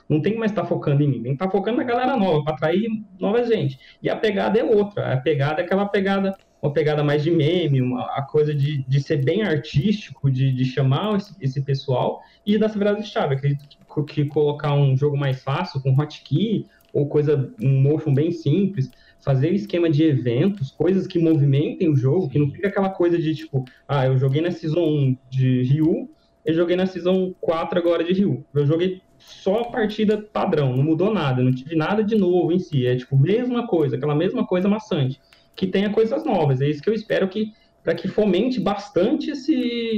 Não 0.07 0.19
tem 0.19 0.33
que 0.33 0.39
mais 0.39 0.51
estar 0.51 0.63
tá 0.63 0.67
focando 0.67 1.03
em 1.03 1.07
mim, 1.07 1.21
tem 1.21 1.23
que 1.23 1.29
estar 1.33 1.45
tá 1.45 1.51
focando 1.51 1.77
na 1.77 1.83
galera 1.83 2.17
nova, 2.17 2.43
para 2.43 2.55
atrair 2.55 2.89
nova 3.19 3.43
gente. 3.43 3.79
E 4.01 4.09
a 4.09 4.15
pegada 4.15 4.57
é 4.59 4.63
outra, 4.63 5.13
a 5.13 5.17
pegada 5.17 5.61
é 5.61 5.65
aquela 5.65 5.85
pegada 5.85 6.35
uma 6.61 6.73
pegada 6.73 7.03
mais 7.03 7.23
de 7.23 7.31
meme, 7.31 7.81
uma, 7.81 8.03
a 8.15 8.21
coisa 8.21 8.53
de, 8.53 8.83
de 8.83 9.01
ser 9.01 9.23
bem 9.23 9.43
artístico, 9.43 10.29
de, 10.29 10.51
de 10.51 10.65
chamar 10.65 11.15
esse, 11.15 11.35
esse 11.39 11.61
pessoal 11.61 12.21
e 12.45 12.57
dar 12.57 12.65
essa 12.65 12.77
virada 12.77 12.99
de 12.99 13.07
chave. 13.07 13.35
Acredito 13.35 13.65
que, 13.67 14.03
que, 14.03 14.25
colocar 14.25 14.73
um 14.73 14.95
jogo 14.95 15.17
mais 15.17 15.41
fácil, 15.41 15.81
com 15.81 15.93
hotkey, 15.93 16.67
ou 16.93 17.07
coisa, 17.07 17.51
um 17.61 17.81
motion 17.81 18.13
bem 18.13 18.31
simples, 18.31 18.89
fazer 19.19 19.53
esquema 19.53 19.89
de 19.89 20.03
eventos, 20.03 20.71
coisas 20.71 21.05
que 21.05 21.19
movimentem 21.19 21.89
o 21.89 21.95
jogo, 21.95 22.29
que 22.29 22.39
não 22.39 22.49
fica 22.49 22.67
aquela 22.67 22.89
coisa 22.89 23.17
de 23.17 23.35
tipo, 23.35 23.65
ah, 23.87 24.05
eu 24.05 24.17
joguei 24.17 24.41
na 24.41 24.51
Season 24.51 24.81
1 24.81 25.17
de 25.29 25.63
Ryu, 25.63 26.09
eu 26.45 26.53
joguei 26.53 26.75
na 26.75 26.85
Season 26.85 27.33
4 27.41 27.77
agora 27.77 28.03
de 28.03 28.13
Ryu. 28.13 28.45
Eu 28.53 28.65
joguei 28.65 29.01
só 29.17 29.61
a 29.61 29.71
partida 29.71 30.17
padrão, 30.17 30.75
não 30.75 30.83
mudou 30.83 31.13
nada, 31.13 31.43
não 31.43 31.53
tive 31.53 31.75
nada 31.75 32.03
de 32.03 32.15
novo 32.15 32.51
em 32.51 32.59
si. 32.59 32.87
É 32.87 32.95
tipo, 32.95 33.17
mesma 33.17 33.67
coisa, 33.67 33.97
aquela 33.97 34.15
mesma 34.15 34.45
coisa 34.47 34.67
maçante 34.67 35.19
que 35.55 35.67
tenha 35.67 35.89
coisas 35.89 36.23
novas. 36.23 36.61
É 36.61 36.69
isso 36.69 36.81
que 36.81 36.89
eu 36.89 36.93
espero 36.93 37.27
que 37.27 37.51
para 37.83 37.93
que 37.93 38.07
fomente 38.07 38.59
bastante 38.59 39.31
esse, 39.31 39.53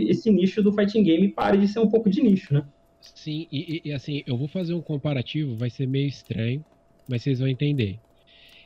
esse 0.07 0.31
nicho 0.31 0.61
do 0.61 0.73
fighting 0.73 1.03
game 1.03 1.27
e 1.27 1.31
pare 1.31 1.57
de 1.57 1.67
ser 1.67 1.79
um 1.79 1.89
pouco 1.89 2.09
de 2.09 2.21
nicho, 2.21 2.53
né? 2.53 2.63
Sim, 2.99 3.47
e, 3.51 3.81
e, 3.85 3.93
assim, 3.93 4.23
eu 4.27 4.37
vou 4.37 4.47
fazer 4.47 4.73
um 4.73 4.81
comparativo, 4.81 5.55
vai 5.55 5.69
ser 5.69 5.87
meio 5.87 6.07
estranho, 6.07 6.63
mas 7.11 7.21
vocês 7.21 7.39
vão 7.39 7.47
entender. 7.47 7.99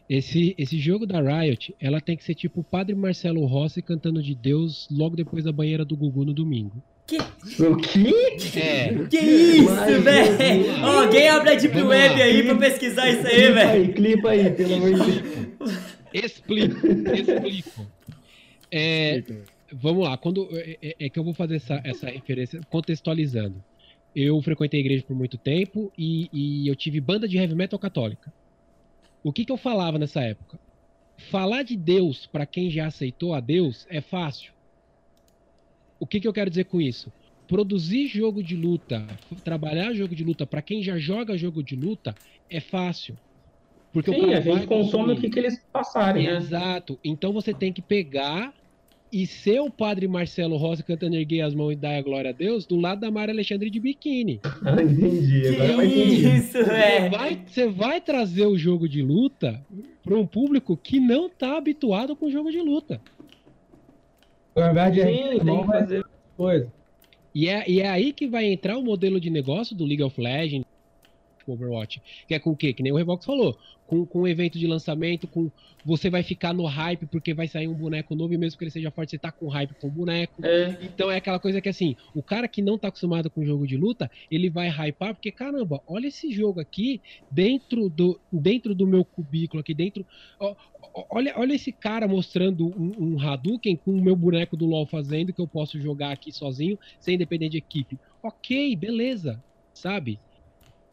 Esse, 0.07 0.53
esse 0.57 0.77
jogo 0.77 1.07
da 1.07 1.19
Riot, 1.19 1.75
ela 1.81 1.99
tem 1.99 2.15
que 2.15 2.23
ser 2.23 2.35
tipo 2.35 2.61
o 2.61 2.63
Padre 2.63 2.93
Marcelo 2.95 3.43
Rossi 3.45 3.81
cantando 3.81 4.21
de 4.21 4.35
Deus 4.35 4.87
logo 4.91 5.15
depois 5.15 5.43
da 5.43 5.51
banheira 5.51 5.83
do 5.83 5.97
Gugu 5.97 6.23
no 6.23 6.33
domingo. 6.33 6.81
Que? 7.07 7.17
O 7.17 7.77
quê? 7.77 8.59
É. 8.59 8.93
Que 9.09 9.17
isso, 9.17 10.01
velho? 10.01 10.85
Alguém 10.85 11.27
abre 11.27 11.51
a 11.51 11.55
Deep 11.55 11.81
Web 11.81 12.21
aí 12.21 12.43
pra 12.43 12.55
pesquisar 12.55 13.09
isso 13.09 13.27
aí, 13.27 13.51
velho. 13.51 13.93
Clipa 13.93 14.29
aí, 14.29 14.43
clipa 14.43 14.47
aí, 14.47 14.51
pelo 14.51 14.75
amor 14.75 14.93
de 14.93 15.21
Deus. 15.21 15.95
Explico, 16.13 16.87
explico. 16.87 17.87
É, 18.71 19.23
vamos 19.71 20.03
lá, 20.03 20.17
quando 20.17 20.47
é, 20.51 20.77
é, 20.81 20.95
é, 20.99 21.09
que 21.09 21.19
eu 21.19 21.23
vou 21.23 21.33
fazer 21.33 21.57
essa, 21.57 21.81
essa 21.83 22.07
referência 22.07 22.61
contextualizando. 22.69 23.63
Eu 24.15 24.41
frequentei 24.41 24.79
a 24.79 24.83
igreja 24.83 25.03
por 25.03 25.15
muito 25.15 25.37
tempo 25.37 25.91
e, 25.97 26.29
e 26.31 26.67
eu 26.67 26.75
tive 26.75 27.01
banda 27.01 27.27
de 27.27 27.37
heavy 27.37 27.53
metal 27.53 27.77
católica. 27.77 28.33
O 29.23 29.33
que, 29.33 29.43
que 29.43 29.51
eu 29.51 29.57
falava 29.57 29.99
nessa 29.99 30.21
época? 30.21 30.57
Falar 31.29 31.63
de 31.63 31.75
Deus 31.75 32.25
para 32.25 32.45
quem 32.45 32.69
já 32.69 32.87
aceitou 32.87 33.33
a 33.33 33.39
Deus 33.39 33.85
é 33.89 33.99
fácil. 33.99 34.53
O 35.99 36.07
que, 36.07 36.19
que 36.19 36.27
eu 36.27 36.33
quero 36.33 36.49
dizer 36.49 36.65
com 36.65 36.79
isso? 36.79 37.11
Produzir 37.47 38.07
jogo 38.07 38.41
de 38.41 38.55
luta, 38.55 39.05
trabalhar 39.43 39.93
jogo 39.93 40.15
de 40.15 40.23
luta 40.23 40.45
para 40.45 40.61
quem 40.61 40.81
já 40.81 40.97
joga 40.97 41.37
jogo 41.37 41.61
de 41.61 41.75
luta 41.75 42.15
é 42.49 42.59
fácil. 42.59 43.17
Porque 43.91 44.13
Sim, 44.13 44.33
a 44.33 44.41
gente 44.41 44.67
consome 44.67 45.13
o 45.13 45.19
que, 45.19 45.29
que 45.29 45.39
eles 45.39 45.63
passarem. 45.71 46.27
Né? 46.27 46.37
Exato. 46.37 46.99
Então 47.03 47.31
você 47.31 47.53
tem 47.53 47.71
que 47.71 47.81
pegar 47.81 48.53
e 49.11 49.25
ser 49.25 49.59
o 49.59 49.69
padre 49.69 50.07
Marcelo 50.07 50.57
Rosa 50.57 50.83
cantando 50.83 51.15
Erguei 51.15 51.41
as 51.41 51.53
Mãos 51.53 51.73
e 51.73 51.75
Dar 51.75 51.97
a 51.97 52.01
Glória 52.01 52.31
a 52.31 52.33
Deus 52.33 52.65
do 52.65 52.75
lado 52.75 53.01
da 53.01 53.11
Maria 53.11 53.33
Alexandre 53.33 53.69
de 53.69 53.79
biquíni. 53.79 54.39
Ah, 54.43 54.81
entendi. 54.81 55.47
Agora 55.47 55.87
que 55.87 55.99
isso, 55.99 56.57
é. 56.57 57.01
Você 57.01 57.09
vai, 57.09 57.41
você 57.45 57.67
vai 57.67 58.01
trazer 58.01 58.45
o 58.45 58.57
jogo 58.57 58.89
de 58.89 59.01
luta 59.01 59.63
para 60.03 60.17
um 60.17 60.25
público 60.25 60.75
que 60.75 60.99
não 60.99 61.27
está 61.27 61.57
habituado 61.57 62.15
com 62.15 62.25
o 62.25 62.31
jogo 62.31 62.51
de 62.51 62.59
luta. 62.59 62.99
Na 64.55 64.65
verdade, 64.65 65.01
tem 65.01 65.39
que 65.39 65.65
fazer 65.65 66.05
coisa. 66.37 66.71
E 67.33 67.49
é, 67.49 67.69
e 67.69 67.81
é 67.81 67.89
aí 67.89 68.13
que 68.13 68.27
vai 68.27 68.45
entrar 68.45 68.77
o 68.77 68.83
modelo 68.83 69.19
de 69.19 69.29
negócio 69.29 69.75
do 69.75 69.83
League 69.83 70.01
of 70.01 70.19
Legends, 70.19 70.65
Overwatch. 71.53 72.01
Que 72.27 72.33
é 72.33 72.39
com 72.39 72.51
o 72.51 72.55
quê? 72.55 72.73
Que 72.73 72.83
nem 72.83 72.91
o 72.91 72.95
Revox 72.95 73.25
falou. 73.25 73.57
Com, 73.87 74.05
com 74.05 74.21
um 74.21 74.27
evento 74.27 74.57
de 74.57 74.65
lançamento, 74.65 75.27
com 75.27 75.51
você 75.85 76.09
vai 76.09 76.23
ficar 76.23 76.51
no 76.51 76.65
hype 76.65 77.05
porque 77.05 77.31
vai 77.33 77.47
sair 77.47 77.67
um 77.67 77.73
boneco 77.73 78.15
novo 78.15 78.33
e 78.33 78.37
mesmo 78.37 78.57
que 78.57 78.63
ele 78.63 78.71
seja 78.71 78.89
forte, 78.89 79.11
você 79.11 79.19
tá 79.19 79.31
com 79.31 79.47
hype 79.47 79.75
com 79.75 79.87
o 79.87 79.91
boneco. 79.91 80.43
É. 80.43 80.75
Então 80.81 81.11
é 81.11 81.17
aquela 81.17 81.39
coisa 81.39 81.61
que 81.61 81.69
assim, 81.69 81.95
o 82.15 82.23
cara 82.23 82.47
que 82.47 82.61
não 82.61 82.75
tá 82.75 82.87
acostumado 82.87 83.29
com 83.29 83.45
jogo 83.45 83.67
de 83.67 83.77
luta, 83.77 84.09
ele 84.31 84.49
vai 84.49 84.67
hypar 84.67 85.13
porque 85.13 85.31
caramba, 85.31 85.81
olha 85.85 86.07
esse 86.07 86.31
jogo 86.31 86.59
aqui 86.59 86.99
dentro 87.29 87.87
do, 87.87 88.19
dentro 88.31 88.73
do 88.73 88.87
meu 88.87 89.05
cubículo 89.05 89.61
aqui 89.61 89.75
dentro. 89.75 90.03
Ó, 90.39 90.55
olha, 91.09 91.33
olha 91.37 91.53
esse 91.53 91.71
cara 91.71 92.07
mostrando 92.07 92.67
um, 92.67 93.13
um 93.13 93.19
Hadouken 93.19 93.75
com 93.75 93.91
o 93.91 94.01
meu 94.01 94.15
boneco 94.15 94.57
do 94.57 94.65
LoL 94.65 94.87
fazendo 94.87 95.31
que 95.31 95.41
eu 95.41 95.47
posso 95.47 95.79
jogar 95.79 96.11
aqui 96.11 96.31
sozinho, 96.31 96.79
sem 96.99 97.17
depender 97.17 97.49
de 97.49 97.57
equipe. 97.57 97.99
Ok, 98.23 98.75
beleza, 98.75 99.43
sabe? 99.71 100.19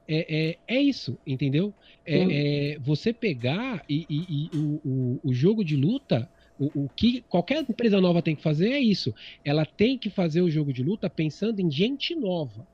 É, 0.06 0.56
é, 0.68 0.76
é 0.76 0.82
isso, 0.82 1.16
entendeu? 1.26 1.72
É, 2.04 2.72
é 2.74 2.78
você 2.78 3.12
pegar 3.12 3.84
e, 3.88 4.04
e, 4.08 4.48
e 4.52 4.56
o, 4.56 4.80
o, 4.84 5.20
o, 5.24 5.32
jogo 5.32 5.64
de 5.64 5.76
luta, 5.76 6.28
o, 6.58 6.84
o, 6.84 6.88
que 6.88 7.22
qualquer 7.28 7.62
empresa 7.62 8.00
nova 8.00 8.20
tem 8.20 8.34
que 8.34 8.42
fazer 8.42 8.70
é 8.70 8.80
isso. 8.80 9.14
Ela 9.44 9.64
tem 9.64 9.96
que 9.96 10.10
fazer 10.10 10.42
o 10.42 10.50
jogo 10.50 10.72
de 10.72 10.82
luta 10.82 11.08
pensando 11.08 11.60
em 11.60 11.70
gente 11.70 12.14
nova. 12.14 12.66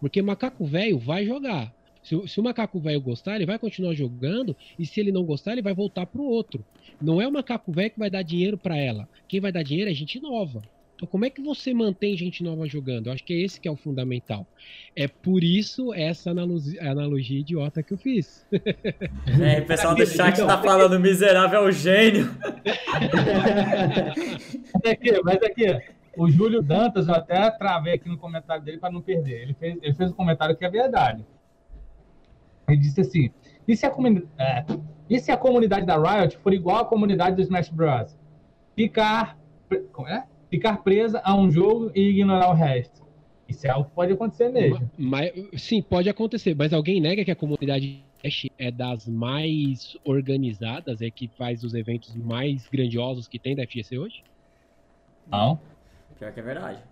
Porque 0.00 0.20
macaco 0.20 0.64
velho 0.64 0.98
vai 0.98 1.24
jogar. 1.24 1.74
Se, 2.02 2.28
se 2.28 2.38
o 2.38 2.44
macaco 2.44 2.78
velho 2.78 3.00
gostar, 3.00 3.36
ele 3.36 3.46
vai 3.46 3.58
continuar 3.58 3.94
jogando. 3.94 4.54
E 4.78 4.86
se 4.86 5.00
ele 5.00 5.10
não 5.10 5.24
gostar, 5.24 5.52
ele 5.52 5.62
vai 5.62 5.74
voltar 5.74 6.06
pro 6.06 6.22
outro. 6.22 6.64
Não 7.00 7.20
é 7.20 7.26
o 7.26 7.32
macaco 7.32 7.72
velho 7.72 7.90
que 7.90 7.98
vai 7.98 8.10
dar 8.10 8.22
dinheiro 8.22 8.56
para 8.56 8.76
ela. 8.76 9.08
Quem 9.26 9.40
vai 9.40 9.50
dar 9.50 9.62
dinheiro 9.62 9.90
é 9.90 9.94
gente 9.94 10.20
nova. 10.20 10.62
Então, 10.96 11.06
como 11.06 11.26
é 11.26 11.30
que 11.30 11.42
você 11.42 11.74
mantém 11.74 12.16
gente 12.16 12.42
nova 12.42 12.66
jogando? 12.66 13.08
Eu 13.08 13.12
acho 13.12 13.22
que 13.22 13.34
é 13.34 13.36
esse 13.36 13.60
que 13.60 13.68
é 13.68 13.70
o 13.70 13.76
fundamental. 13.76 14.46
É 14.96 15.06
por 15.06 15.44
isso 15.44 15.92
essa 15.92 16.30
analogia, 16.30 16.90
analogia 16.90 17.40
idiota 17.40 17.82
que 17.82 17.92
eu 17.92 17.98
fiz. 17.98 18.46
É, 19.38 19.60
o 19.60 19.66
pessoal 19.66 19.94
do 19.94 20.06
chat 20.06 20.38
tá 20.38 20.62
falando 20.62 20.98
miserável 20.98 21.60
é 21.60 21.62
o 21.68 21.70
gênio. 21.70 22.30
mas 24.72 24.92
aqui, 24.92 25.22
mas 25.22 25.42
aqui, 25.42 25.66
o 26.16 26.30
Júlio 26.30 26.62
Dantas, 26.62 27.08
eu 27.08 27.14
até 27.14 27.50
travei 27.50 27.94
aqui 27.94 28.08
no 28.08 28.16
comentário 28.16 28.64
dele 28.64 28.78
para 28.78 28.90
não 28.90 29.02
perder. 29.02 29.42
Ele 29.42 29.54
fez, 29.54 29.76
ele 29.82 29.94
fez 29.94 30.10
um 30.10 30.14
comentário 30.14 30.56
que 30.56 30.64
é 30.64 30.70
verdade. 30.70 31.26
Ele 32.66 32.78
disse 32.78 33.02
assim: 33.02 33.30
e 33.68 33.76
se 33.76 33.84
a, 33.84 33.90
comuni 33.90 34.26
é, 34.38 34.64
e 35.10 35.20
se 35.20 35.30
a 35.30 35.36
comunidade 35.36 35.84
da 35.84 35.96
Riot 35.96 36.38
for 36.38 36.54
igual 36.54 36.78
à 36.78 36.84
comunidade 36.84 37.36
do 37.36 37.42
Smash 37.42 37.68
Bros? 37.68 38.16
Ficar. 38.74 39.36
Como 39.92 40.08
é? 40.08 40.24
Ficar 40.50 40.78
presa 40.78 41.20
a 41.24 41.34
um 41.34 41.50
jogo 41.50 41.90
e 41.94 42.00
ignorar 42.10 42.50
o 42.50 42.54
resto. 42.54 43.04
Isso 43.48 43.66
é 43.66 43.70
algo 43.70 43.88
que 43.88 43.94
pode 43.94 44.12
acontecer 44.12 44.48
mesmo. 44.48 44.90
Mas, 44.98 45.32
sim, 45.56 45.80
pode 45.80 46.08
acontecer, 46.08 46.54
mas 46.54 46.72
alguém 46.72 47.00
nega 47.00 47.24
que 47.24 47.30
a 47.30 47.36
comunidade 47.36 48.02
é 48.58 48.70
das 48.72 49.06
mais 49.06 49.96
organizadas, 50.04 51.00
é 51.00 51.10
que 51.10 51.28
faz 51.28 51.62
os 51.62 51.74
eventos 51.74 52.14
mais 52.16 52.66
grandiosos 52.66 53.28
que 53.28 53.38
tem 53.38 53.54
da 53.54 53.64
FGC 53.64 53.98
hoje? 53.98 54.24
Não. 55.30 55.60
Pior 56.18 56.32
que 56.32 56.40
é 56.40 56.42
verdade. 56.42 56.82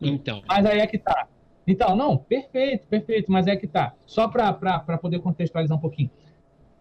Então. 0.00 0.42
Mas 0.46 0.64
aí 0.64 0.78
é 0.78 0.86
que 0.86 0.98
tá. 0.98 1.26
Então, 1.66 1.96
não, 1.96 2.16
perfeito, 2.16 2.86
perfeito, 2.86 3.30
mas 3.30 3.46
é 3.46 3.56
que 3.56 3.66
tá. 3.66 3.94
Só 4.06 4.28
para 4.28 4.98
poder 4.98 5.18
contextualizar 5.20 5.76
um 5.76 5.80
pouquinho. 5.80 6.10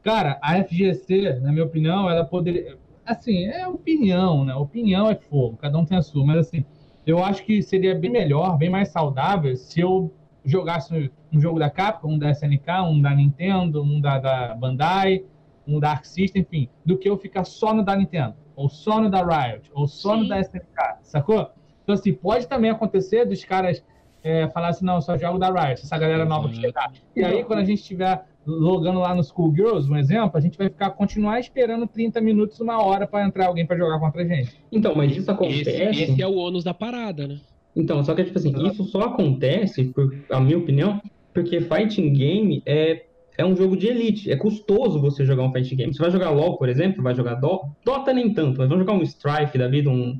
Cara, 0.03 0.40
a 0.41 0.64
FGC, 0.64 1.40
na 1.41 1.52
minha 1.52 1.65
opinião, 1.65 2.10
ela 2.10 2.23
poderia 2.23 2.77
assim, 3.11 3.45
é 3.45 3.68
opinião, 3.68 4.45
né? 4.45 4.56
Opinião 4.56 5.10
é 5.10 5.15
fogo, 5.15 5.57
cada 5.57 5.77
um 5.77 5.86
tem 5.86 5.98
a 5.98 6.02
sua, 6.02 6.26
mas 6.26 6.38
assim, 6.38 6.64
eu 7.06 7.23
acho 7.23 7.44
que 7.44 7.61
seria 7.61 7.95
bem 7.95 8.11
melhor, 8.11 8.57
bem 8.57 8.69
mais 8.69 8.90
saudável 8.90 9.56
se 9.56 9.80
eu 9.80 10.14
jogasse 10.45 11.11
um 11.31 11.40
jogo 11.40 11.60
da 11.60 11.69
Capcom, 11.69 12.14
um 12.14 12.19
da 12.19 12.31
SNK, 12.31 12.69
um 12.88 13.02
da 13.02 13.14
Nintendo, 13.14 13.84
um 13.84 13.99
da, 13.99 14.19
da 14.19 14.56
Bandai, 14.56 15.23
um 15.68 15.80
da 15.80 15.91
Arc 15.91 16.06
System, 16.06 16.41
enfim, 16.41 16.69
do 16.86 16.98
que 16.98 17.10
eu 17.10 17.18
ficar 17.18 17.44
só 17.44 17.73
no 17.73 17.84
da 17.84 17.95
Nintendo, 17.95 18.36
ou 18.56 18.69
só 18.69 18.99
no 18.99 19.10
da 19.10 19.22
Riot, 19.23 19.69
ou 19.73 19.88
só 19.88 20.15
Sim. 20.15 20.23
no 20.23 20.27
da 20.30 20.40
SNK, 20.40 20.98
sacou? 21.03 21.52
Então, 21.84 21.95
assim, 21.95 22.14
pode 22.14 22.48
também 22.48 22.69
acontecer 22.72 23.26
dos 23.26 23.44
caras 23.44 23.84
é, 24.23 24.48
falar 24.49 24.69
assim, 24.69 24.86
não, 24.86 25.02
só 25.02 25.18
jogo 25.18 25.38
da 25.38 25.48
Riot, 25.48 25.81
essa 25.81 25.98
galera 25.98 26.26
nova 26.26 26.49
que 26.49 26.56
chegar. 26.56 26.91
E 27.15 27.23
aí, 27.23 27.44
quando 27.44 27.60
a 27.60 27.65
gente 27.65 27.84
tiver 27.84 28.26
logando 28.49 28.99
lá 28.99 29.13
no 29.13 29.23
Schoolgirls, 29.23 29.89
um 29.89 29.95
exemplo, 29.95 30.31
a 30.38 30.41
gente 30.41 30.57
vai 30.57 30.69
ficar 30.69 30.91
continuar 30.91 31.39
esperando 31.39 31.88
30 31.88 32.19
minutos, 32.21 32.59
uma 32.59 32.84
hora 32.84 33.05
para 33.07 33.26
entrar 33.26 33.47
alguém 33.47 33.65
para 33.65 33.77
jogar 33.77 33.99
contra 33.99 34.23
a 34.23 34.26
gente. 34.26 34.57
Então, 34.71 34.95
mas 34.95 35.15
isso 35.15 35.30
acontece. 35.30 35.69
Esse, 35.69 36.03
esse, 36.03 36.21
é 36.21 36.27
o 36.27 36.35
ônus 36.35 36.63
da 36.63 36.73
parada, 36.73 37.27
né? 37.27 37.39
Então, 37.76 38.03
só 38.03 38.13
que 38.15 38.23
tipo 38.23 38.38
assim, 38.38 38.53
isso 38.67 38.84
só 38.85 39.01
acontece, 39.01 39.85
por 39.85 40.13
a 40.30 40.39
minha 40.39 40.57
opinião, 40.57 41.01
porque 41.34 41.61
fighting 41.61 42.13
game 42.13 42.63
é 42.65 43.03
é 43.38 43.45
um 43.45 43.55
jogo 43.55 43.77
de 43.77 43.88
elite. 43.88 44.30
É 44.30 44.35
custoso 44.35 44.99
você 44.99 45.26
jogar 45.26 45.43
um 45.43 45.51
fighting 45.53 45.77
game. 45.77 45.93
Você 45.93 46.01
vai 46.01 46.11
jogar 46.11 46.30
LoL, 46.30 46.57
por 46.57 46.67
exemplo, 46.67 47.01
vai 47.01 47.15
jogar 47.15 47.35
Dota 47.35 48.13
nem 48.13 48.34
tanto, 48.34 48.57
mas 48.57 48.67
vamos 48.67 48.85
jogar 48.85 48.99
um 48.99 49.01
Strife 49.01 49.57
da 49.57 49.69
vida, 49.69 49.89
um, 49.89 50.19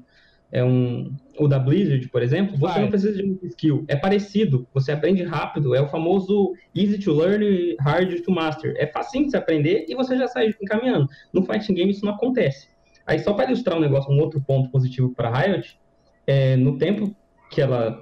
é 0.50 0.64
um, 0.64 1.12
o 1.44 1.48
da 1.48 1.60
Blizzard, 1.60 2.08
por 2.10 2.22
exemplo, 2.22 2.58
você 2.58 2.74
Vai. 2.74 2.82
não 2.82 2.90
precisa 2.90 3.16
de 3.16 3.24
muita 3.24 3.46
skill. 3.48 3.86
É 3.88 3.96
parecido, 3.96 4.68
você 4.74 4.92
aprende 4.92 5.24
rápido, 5.24 5.74
é 5.76 5.82
o 5.82 5.88
famoso 5.88 6.54
easy 6.76 7.00
to 7.00 7.14
learn 7.14 7.46
e 7.46 7.76
hard 7.80 8.22
to 8.22 8.32
master. 8.32 8.74
É 8.78 8.88
facinho 8.88 9.26
de 9.26 9.32
se 9.32 9.38
aprender 9.38 9.86
e 9.88 9.96
você 9.96 10.18
já 10.18 10.28
sai 10.28 10.54
encaminhando. 10.62 11.08
No 11.34 11.44
fighting 11.44 11.74
game 11.74 11.92
isso 11.92 12.06
não 12.06 12.14
acontece. 12.14 12.68
Aí 13.06 13.20
só 13.20 13.34
para 13.34 13.46
ilustrar 13.46 13.78
um 13.78 13.82
negócio, 13.82 14.12
um 14.12 14.20
outro 14.20 14.42
ponto 14.42 14.70
positivo 14.70 15.14
para 15.16 15.36
Riot, 15.36 15.80
é, 16.28 16.56
no 16.56 16.78
tempo 16.78 17.16
que 17.50 17.62
ela 17.62 18.00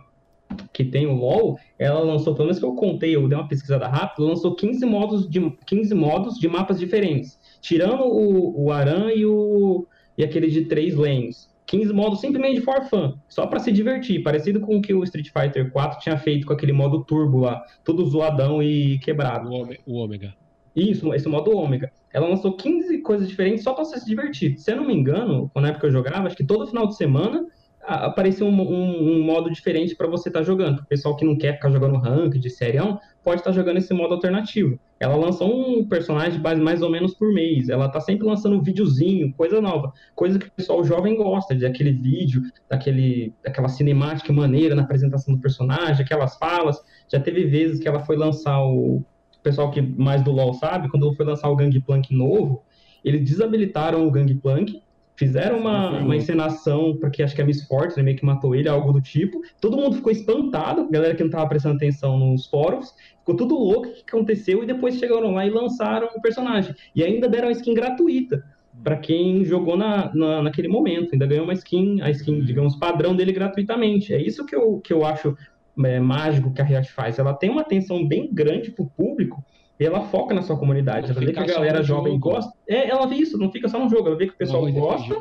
que 0.74 0.86
tem 0.86 1.06
o 1.06 1.14
LoL, 1.14 1.58
ela 1.78 2.00
lançou, 2.00 2.34
pelo 2.34 2.46
menos 2.46 2.60
que 2.60 2.66
eu 2.66 2.74
contei, 2.74 3.16
eu 3.16 3.28
dei 3.28 3.38
uma 3.38 3.48
pesquisada 3.48 3.86
rápida, 3.88 4.26
lançou 4.26 4.56
15 4.56 4.86
modos 4.86 5.30
de 5.30 5.40
15 5.66 5.94
modos 5.94 6.40
de 6.40 6.48
mapas 6.48 6.80
diferentes, 6.80 7.38
tirando 7.62 8.04
o, 8.04 8.66
o 8.66 8.72
Aran 8.72 9.12
e 9.12 9.26
o 9.26 9.86
e 10.18 10.24
aquele 10.24 10.48
de 10.48 10.66
três 10.66 10.96
lanes. 10.96 11.48
15 11.68 11.94
modos 11.94 12.22
simplesmente 12.22 12.61
for 12.61 12.81
fun, 12.85 13.14
só 13.27 13.45
para 13.45 13.60
se 13.60 13.72
divertir, 13.72 14.23
parecido 14.23 14.60
com 14.61 14.77
o 14.77 14.81
que 14.81 14.94
o 14.94 15.03
Street 15.03 15.30
Fighter 15.31 15.69
4 15.69 15.99
tinha 15.99 16.18
feito 16.18 16.48
com 16.48 16.53
aquele 16.53 16.72
modo 16.72 17.03
turbo 17.03 17.41
lá, 17.41 17.61
todo 17.84 18.06
zoadão 18.06 18.64
e 18.64 18.98
quebrado. 18.99 19.49
O 19.85 19.95
ômega. 19.95 20.34
Isso, 20.73 21.14
esse 21.14 21.27
modo 21.27 21.56
ômega. 21.56 21.91
Ela 22.14 22.27
lançou 22.27 22.56
15 22.56 22.99
coisas 22.99 23.27
diferentes 23.27 23.64
só 23.64 23.73
para 23.73 23.84
você 23.84 23.99
se 23.99 24.06
divertir. 24.06 24.57
Se 24.57 24.72
eu 24.72 24.77
não 24.77 24.88
me 24.88 24.94
engano, 24.94 25.52
na 25.56 25.68
época 25.68 25.81
que 25.81 25.85
eu 25.88 25.91
jogava, 25.91 26.27
acho 26.27 26.38
que 26.38 26.45
todo 26.45 26.68
final 26.68 26.88
de 26.88 26.95
semana 26.95 27.45
aparecer 27.88 28.44
um, 28.44 28.49
um, 28.49 29.14
um, 29.14 29.23
modo 29.23 29.49
diferente 29.49 29.95
para 29.95 30.07
você 30.07 30.30
estar 30.30 30.39
tá 30.39 30.45
jogando. 30.45 30.80
O 30.80 30.85
pessoal 30.85 31.15
que 31.15 31.26
não 31.26 31.38
quer 31.38 31.53
ficar 31.53 31.72
jogando 31.72 31.98
rank 31.98 32.34
de 32.34 32.49
serião 32.49 32.99
pode 33.28 33.41
estar 33.41 33.49
tá 33.49 33.56
jogando 33.58 33.76
esse 33.76 33.94
modo 33.94 34.14
alternativo. 34.14 34.80
Ela 34.98 35.18
lançou 35.18 35.54
um 35.54 35.86
personagem 35.86 36.40
base 36.40 36.62
mais 36.62 36.82
ou 36.82 36.90
menos 36.90 37.14
por 37.14 37.34
mês. 37.34 37.68
Ela 37.68 37.90
tá 37.90 37.99
sempre 37.99 38.26
lançando 38.26 38.56
um 38.56 38.62
videozinho, 38.62 39.34
coisa 39.34 39.60
nova, 39.60 39.91
coisa 40.16 40.40
que 40.40 40.48
o 40.48 40.52
pessoal 40.52 40.82
jovem 40.86 41.18
gosta, 41.18 41.54
de 41.54 41.66
aquele 41.66 41.91
vídeo, 41.91 42.41
daquele, 42.70 43.34
daquela 43.44 43.68
cinemática 43.68 44.32
maneira 44.32 44.76
na 44.76 44.84
apresentação 44.84 45.36
do 45.36 45.41
personagem, 45.41 46.06
aquelas 46.06 46.38
falas. 46.38 46.82
Já 47.12 47.20
teve 47.20 47.44
vezes 47.44 47.82
que 47.82 47.88
ela 47.90 47.99
foi 47.99 48.16
lançar 48.16 48.62
o, 48.62 48.99
o 48.99 49.06
pessoal 49.44 49.72
que 49.72 49.82
mais 49.82 50.24
do 50.24 50.32
LoL 50.32 50.54
sabe, 50.54 50.88
quando 50.88 51.14
foi 51.14 51.26
lançar 51.26 51.49
o 51.49 51.56
Gangplank 51.58 52.16
novo, 52.16 52.64
eles 53.04 53.30
desabilitaram 53.30 54.08
o 54.08 54.12
Gangplank 54.12 54.82
Fizeram 55.18 55.57
uma, 55.57 55.98
uma 55.98 56.15
encenação, 56.15 56.95
porque 57.02 57.23
acho 57.23 57.35
que 57.35 57.41
a 57.41 57.45
Miss 57.45 57.65
Fortune 57.65 58.03
meio 58.03 58.15
que 58.15 58.23
matou 58.23 58.53
ele, 58.53 58.69
algo 58.69 58.94
do 58.94 59.02
tipo. 59.02 59.41
Todo 59.60 59.76
mundo 59.76 59.95
ficou 59.95 60.11
espantado, 60.11 60.88
galera 60.91 61.15
que 61.15 61.23
não 61.23 61.27
estava 61.27 61.49
prestando 61.49 61.76
atenção 61.76 62.19
nos 62.19 62.45
fóruns, 62.45 62.94
ficou 63.18 63.35
tudo 63.35 63.57
louco 63.57 63.88
o 63.88 63.91
que 63.91 64.03
aconteceu, 64.07 64.64
e 64.64 64.68
depois 64.68 64.99
chegaram 64.99 65.31
lá 65.31 65.44
e 65.44 65.49
lançaram 65.49 66.07
o 66.15 66.22
personagem. 66.22 66.76
E 66.95 67.03
ainda 67.03 67.27
deram 67.27 67.48
a 67.48 67.52
skin 67.52 67.73
gratuita. 67.73 68.44
para 68.84 68.95
quem 68.95 69.44
jogou 69.44 69.76
na, 69.76 70.14
na, 70.14 70.44
naquele 70.44 70.68
momento, 70.68 71.14
ainda 71.14 71.26
ganhou 71.26 71.45
uma 71.45 71.53
skin, 71.53 71.99
a 71.99 72.11
skin, 72.11 72.41
digamos, 72.41 72.76
padrão 72.76 73.15
dele 73.15 73.31
gratuitamente. 73.31 74.14
É 74.14 74.22
isso 74.22 74.45
que 74.45 74.56
eu, 74.56 74.80
que 74.80 74.94
eu 74.94 75.03
acho 75.03 75.35
é, 75.84 75.99
mágico 75.99 76.53
que 76.53 76.61
a 76.61 76.64
Riot 76.64 76.91
faz. 76.91 77.18
Ela 77.18 77.34
tem 77.34 77.49
uma 77.49 77.61
atenção 77.61 78.07
bem 78.07 78.30
grande 78.31 78.69
pro 78.69 78.85
público 78.85 79.44
ela 79.86 80.02
foca 80.02 80.34
na 80.34 80.41
sua 80.41 80.58
comunidade. 80.58 81.12
Ela 81.12 81.20
vê 81.20 81.32
que 81.32 81.40
a 81.40 81.45
galera 81.45 81.84
jovem 81.84 82.20
gosta. 82.20 82.52
É, 82.68 82.90
ela 82.90 83.06
vê 83.06 83.16
isso, 83.16 83.38
não 83.38 83.52
fica 83.52 83.68
só 83.68 83.80
no 83.80 83.90
jogo, 83.90 84.08
ela 84.08 84.18
vê 84.18 84.28
que 84.28 84.34
o 84.34 84.38
pessoal 84.38 84.70
gosta 84.72 85.16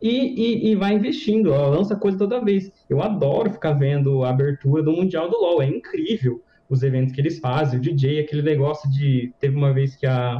e, 0.00 0.08
e, 0.08 0.70
e, 0.70 0.74
vai 0.76 0.94
investindo. 0.94 1.52
Ela 1.52 1.68
lança 1.68 1.96
coisa 1.96 2.16
toda 2.16 2.44
vez. 2.44 2.72
Eu 2.88 3.02
adoro 3.02 3.50
ficar 3.50 3.72
vendo 3.72 4.24
a 4.24 4.30
abertura 4.30 4.82
do 4.82 4.92
Mundial 4.92 5.28
do 5.28 5.36
LoL, 5.36 5.62
é 5.62 5.66
incrível 5.66 6.42
os 6.68 6.82
eventos 6.82 7.12
que 7.12 7.20
eles 7.20 7.38
fazem. 7.38 7.78
O 7.78 7.82
DJ, 7.82 8.20
aquele 8.20 8.42
negócio 8.42 8.90
de. 8.90 9.32
Teve 9.38 9.56
uma 9.56 9.72
vez 9.72 9.96
que 9.96 10.06
a, 10.06 10.38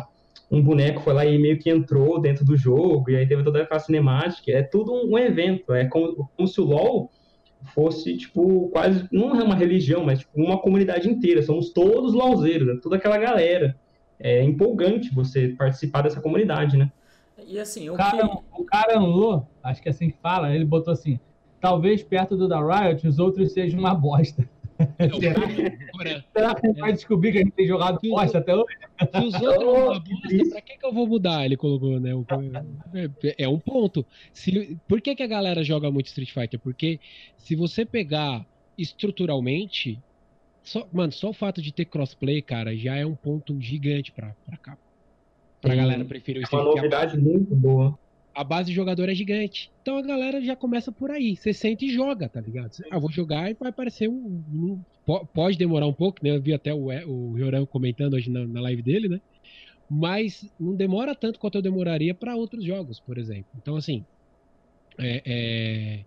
um 0.51 0.63
boneco 0.63 1.01
foi 1.01 1.13
lá 1.13 1.27
e 1.27 1.39
meio 1.39 1.59
que 1.59 1.69
entrou 1.69 2.21
dentro 2.21 2.45
do 2.45 2.57
jogo, 2.57 3.11
e 3.11 3.17
aí 3.17 3.27
teve 3.27 3.43
toda 3.43 3.63
aquela 3.63 3.81
cinemática. 3.81 4.51
É 4.51 4.63
tudo 4.63 4.93
um, 4.93 5.13
um 5.13 5.19
evento. 5.19 5.73
É 5.73 5.85
como, 5.87 6.31
como 6.37 6.49
se 6.49 6.61
o 6.61 6.65
LoL 6.65 7.11
fosse, 7.75 8.17
tipo, 8.17 8.69
quase, 8.71 9.07
não 9.13 9.39
é 9.39 9.45
uma 9.45 9.55
religião, 9.55 10.05
mas 10.05 10.21
tipo, 10.21 10.41
uma 10.41 10.59
comunidade 10.59 11.09
inteira. 11.09 11.43
Somos 11.43 11.71
todos 11.71 12.15
lauzeiros, 12.15 12.69
é 12.69 12.81
toda 12.81 12.97
aquela 12.97 13.19
galera. 13.19 13.77
É 14.19 14.43
empolgante 14.43 15.15
você 15.15 15.49
participar 15.49 16.03
dessa 16.03 16.21
comunidade, 16.21 16.77
né? 16.77 16.91
E 17.47 17.59
assim, 17.59 17.89
o, 17.89 17.95
o 17.95 17.97
cara, 17.97 18.29
que... 18.29 18.39
o 18.53 18.65
cara 18.65 18.99
acho 19.63 19.83
que 19.83 19.89
é 19.89 19.93
assim 19.93 20.11
que 20.11 20.17
fala, 20.23 20.55
ele 20.55 20.65
botou 20.65 20.93
assim, 20.93 21.19
talvez 21.61 22.03
perto 22.03 22.37
do 22.37 22.47
da 22.47 22.61
Riot 22.61 23.07
os 23.07 23.19
outros 23.19 23.53
sejam 23.53 23.81
uma 23.81 23.95
bosta. 23.95 24.49
Será, 26.33 26.55
que 26.55 26.73
vai 26.73 26.93
descobrir 26.93 27.33
que 27.33 27.39
a 27.39 27.41
gente 27.43 27.53
tem 27.53 27.67
jogado 27.67 27.99
bosta 28.03 28.39
até 28.39 28.55
hoje? 28.55 28.77
Se 28.99 29.25
os 29.25 29.35
outros 29.35 29.65
oh, 29.67 30.01
bosta, 30.01 30.51
pra 30.51 30.61
que, 30.61 30.77
que 30.77 30.87
eu 30.87 30.93
vou 30.93 31.07
mudar? 31.07 31.45
Ele 31.45 31.57
colocou, 31.57 31.99
né? 32.01 32.11
É, 32.95 33.45
é 33.45 33.49
um 33.49 33.59
ponto. 33.59 34.07
Se, 34.33 34.79
por 34.89 35.01
que, 35.01 35.15
que 35.15 35.23
a 35.23 35.27
galera 35.27 35.63
joga 35.63 35.91
muito 35.91 36.07
Street 36.07 36.33
Fighter? 36.33 36.59
Porque 36.59 37.01
se 37.37 37.55
você 37.55 37.85
pegar 37.85 38.47
estruturalmente, 38.77 39.99
só, 40.63 40.89
mano, 40.93 41.13
só 41.13 41.31
o 41.31 41.35
fato 41.35 41.61
de 41.61 41.73
ter 41.73 41.85
crossplay, 41.85 42.41
cara, 42.41 42.77
já 42.77 42.97
é 42.97 43.05
um 43.05 43.15
ponto 43.15 43.61
gigante 43.61 44.13
pra, 44.13 44.35
pra 44.47 44.57
cá. 44.57 44.79
Pra 45.61 45.73
Sim. 45.73 45.77
galera 45.77 46.05
preferir 46.05 46.41
o 46.41 46.45
Street 46.45 46.63
Fighter. 46.63 46.67
É 46.67 46.71
uma 46.71 46.77
novidade 46.77 47.19
muito 47.19 47.55
boa 47.55 47.99
a 48.41 48.45
base 48.45 48.71
de 48.71 48.75
jogador 48.75 49.07
é 49.11 49.15
gigante. 49.15 49.71
Então 49.83 49.99
a 49.99 50.03
galera 50.03 50.41
já 50.41 50.57
começa 50.57 50.91
por 50.91 51.11
aí. 51.11 51.37
Você 51.37 51.53
sente 51.53 51.85
e 51.85 51.93
joga, 51.93 52.27
tá 52.27 52.41
ligado? 52.41 52.71
ah, 52.91 52.99
vou 52.99 53.13
jogar 53.13 53.51
e 53.51 53.55
vai 53.55 53.69
aparecer 53.69 54.09
um, 54.09 54.43
um. 54.51 54.81
pode 55.35 55.59
demorar 55.59 55.87
um 55.87 55.93
pouco, 55.93 56.21
né? 56.23 56.31
Eu 56.31 56.41
vi 56.41 56.55
até 56.55 56.73
o, 56.73 56.87
o 57.07 57.35
Rioran 57.35 57.67
comentando 57.67 58.15
hoje 58.15 58.31
na, 58.31 58.47
na, 58.47 58.63
live 58.63 58.81
dele, 58.81 59.11
né? 59.11 59.21
Mas 59.91 60.51
não 60.59 60.75
demora 60.75 61.15
tanto 61.15 61.39
quanto 61.39 61.57
eu 61.57 61.63
demoraria 61.63 62.15
para 62.15 62.35
outros 62.35 62.65
jogos, 62.65 62.99
por 62.99 63.19
exemplo. 63.19 63.51
Então, 63.61 63.77
assim. 63.77 64.07
É, 64.99 65.23
é, 65.25 66.05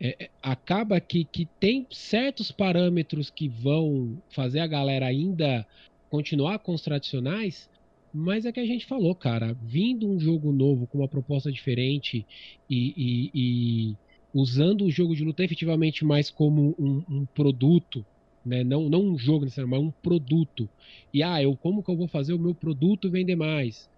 é, 0.00 0.24
é, 0.24 0.30
acaba 0.40 1.00
que, 1.00 1.24
que 1.24 1.44
tem 1.58 1.88
certos 1.90 2.52
parâmetros 2.52 3.30
que 3.30 3.48
vão 3.48 4.16
fazer 4.30 4.60
a 4.60 4.66
galera 4.66 5.06
ainda 5.06 5.66
continuar 6.08 6.60
com 6.60 6.72
os 6.72 6.82
tradicionais, 6.82 7.68
mas 8.12 8.44
é 8.44 8.52
que 8.52 8.60
a 8.60 8.66
gente 8.66 8.86
falou, 8.86 9.14
cara, 9.14 9.56
vindo 9.62 10.08
um 10.08 10.18
jogo 10.18 10.52
novo 10.52 10.86
com 10.86 10.98
uma 10.98 11.08
proposta 11.08 11.50
diferente 11.50 12.26
e, 12.68 12.94
e, 12.96 13.30
e 13.34 13.96
usando 14.32 14.84
o 14.84 14.90
jogo 14.90 15.14
de 15.14 15.24
luta 15.24 15.44
efetivamente 15.44 16.04
mais 16.04 16.30
como 16.30 16.74
um, 16.78 17.02
um 17.08 17.26
produto, 17.26 18.04
né? 18.44 18.64
Não, 18.64 18.88
não 18.88 19.02
um 19.02 19.18
jogo 19.18 19.44
necessariamente, 19.44 19.80
mas 19.80 19.88
um 19.88 20.02
produto. 20.02 20.68
E 21.12 21.22
ah, 21.22 21.42
eu 21.42 21.56
como 21.56 21.82
que 21.82 21.90
eu 21.90 21.96
vou 21.96 22.08
fazer 22.08 22.32
o 22.32 22.38
meu 22.38 22.54
produto 22.54 23.10
vender 23.10 23.36
mais? 23.36 23.88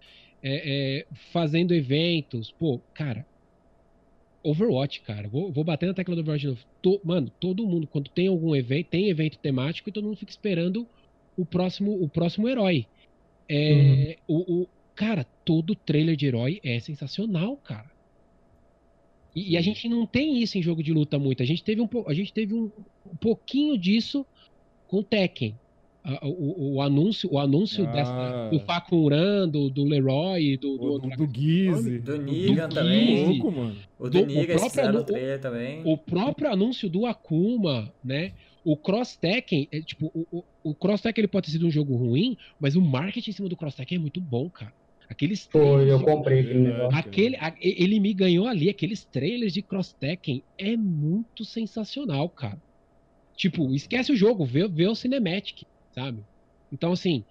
É, 0.43 0.99
é, 0.99 1.07
fazendo 1.31 1.73
eventos, 1.73 2.51
pô, 2.51 2.79
cara. 2.93 3.25
Overwatch, 4.43 5.01
cara, 5.01 5.29
vou, 5.29 5.51
vou 5.51 5.63
bater 5.63 5.85
na 5.85 5.93
tecla 5.93 6.15
do 6.15 6.21
Overwatch 6.21 6.41
de 6.41 6.47
novo. 6.47 6.61
Tô, 6.81 6.99
mano, 7.03 7.31
todo 7.39 7.67
mundo, 7.67 7.85
quando 7.85 8.09
tem 8.09 8.27
algum 8.27 8.55
evento, 8.55 8.87
tem 8.89 9.07
evento 9.07 9.37
temático 9.37 9.87
e 9.87 9.91
todo 9.91 10.05
mundo 10.05 10.17
fica 10.17 10.31
esperando 10.31 10.87
o 11.37 11.45
próximo, 11.45 12.01
o 12.01 12.09
próximo 12.09 12.49
herói. 12.49 12.87
É, 13.53 14.15
uhum. 14.29 14.37
o, 14.37 14.61
o, 14.61 14.67
cara, 14.95 15.25
todo 15.43 15.75
trailer 15.75 16.15
de 16.15 16.25
herói 16.25 16.61
é 16.63 16.79
sensacional, 16.79 17.57
cara. 17.57 17.91
E, 19.35 19.53
e, 19.53 19.57
a 19.57 19.61
gente 19.61 19.89
não 19.89 20.05
tem 20.05 20.41
isso 20.41 20.57
em 20.57 20.61
jogo 20.61 20.81
de 20.81 20.93
luta 20.93 21.19
muito. 21.19 21.43
A 21.43 21.45
gente 21.45 21.61
teve 21.61 21.81
um, 21.81 21.89
a 22.07 22.13
gente 22.13 22.31
teve 22.31 22.53
um, 22.53 22.71
um 23.05 23.15
pouquinho 23.17 23.77
disso 23.77 24.25
com 24.87 24.99
o 24.99 25.03
Tekken. 25.03 25.53
O, 26.23 26.27
o, 26.27 26.73
o, 26.75 26.81
anúncio, 26.81 27.29
o 27.31 27.37
anúncio 27.37 27.85
ah. 27.87 27.91
dessa, 27.91 28.49
do 28.49 28.59
Fakuran, 28.61 29.47
do, 29.47 29.69
do 29.69 29.83
Leroy, 29.83 30.57
do, 30.57 30.77
do, 30.77 30.99
do, 30.99 31.09
do 31.09 31.29
Gizzy. 31.31 31.99
Do 31.99 32.17
Negan 32.17 32.69
também. 32.69 33.25
Louco, 33.27 33.51
mano. 33.51 33.75
O 33.99 34.09
do, 34.09 34.21
do 34.21 34.25
Negan, 34.25 34.55
o 34.55 34.59
próprio, 34.59 35.03
trailer 35.03 35.39
também. 35.39 35.81
O 35.83 35.97
próprio 35.97 36.51
anúncio 36.51 36.89
do 36.89 37.05
Akuma, 37.05 37.93
né? 38.03 38.31
O 38.63 38.77
Cross 38.77 39.15
Tekken, 39.15 39.67
é, 39.71 39.81
tipo, 39.81 40.11
o, 40.13 40.43
o, 40.63 40.75
Cross 40.75 41.01
Tekken 41.01 41.21
ele 41.23 41.27
pode 41.27 41.47
ter 41.47 41.51
sido 41.53 41.65
um 41.65 41.71
jogo 41.71 41.95
ruim, 41.95 42.37
mas 42.59 42.75
o 42.75 42.81
marketing 42.81 43.31
em 43.31 43.33
cima 43.33 43.49
do 43.49 43.57
Cross 43.57 43.75
Tekken 43.75 43.97
é 43.97 44.01
muito 44.01 44.21
bom, 44.21 44.49
cara. 44.49 44.73
Aqueles 45.09 45.45
Foi, 45.51 45.91
eu 45.91 45.99
comprei 46.01 46.39
aquele 46.39 46.59
negócio. 46.59 46.97
Aquele, 46.97 47.35
a, 47.37 47.53
ele 47.59 47.99
me 47.99 48.13
ganhou 48.13 48.47
ali, 48.47 48.69
aqueles 48.69 49.03
trailers 49.03 49.51
de 49.51 49.61
Cross 49.61 49.93
Tekken 49.93 50.43
é 50.57 50.77
muito 50.77 51.43
sensacional, 51.43 52.29
cara. 52.29 52.61
Tipo, 53.35 53.73
esquece 53.73 54.11
o 54.11 54.15
jogo, 54.15 54.45
vê, 54.45 54.67
vê 54.67 54.87
o 54.87 54.95
Cinematic, 54.95 55.63
sabe? 55.93 56.23
Então, 56.71 56.93
assim, 56.93 57.25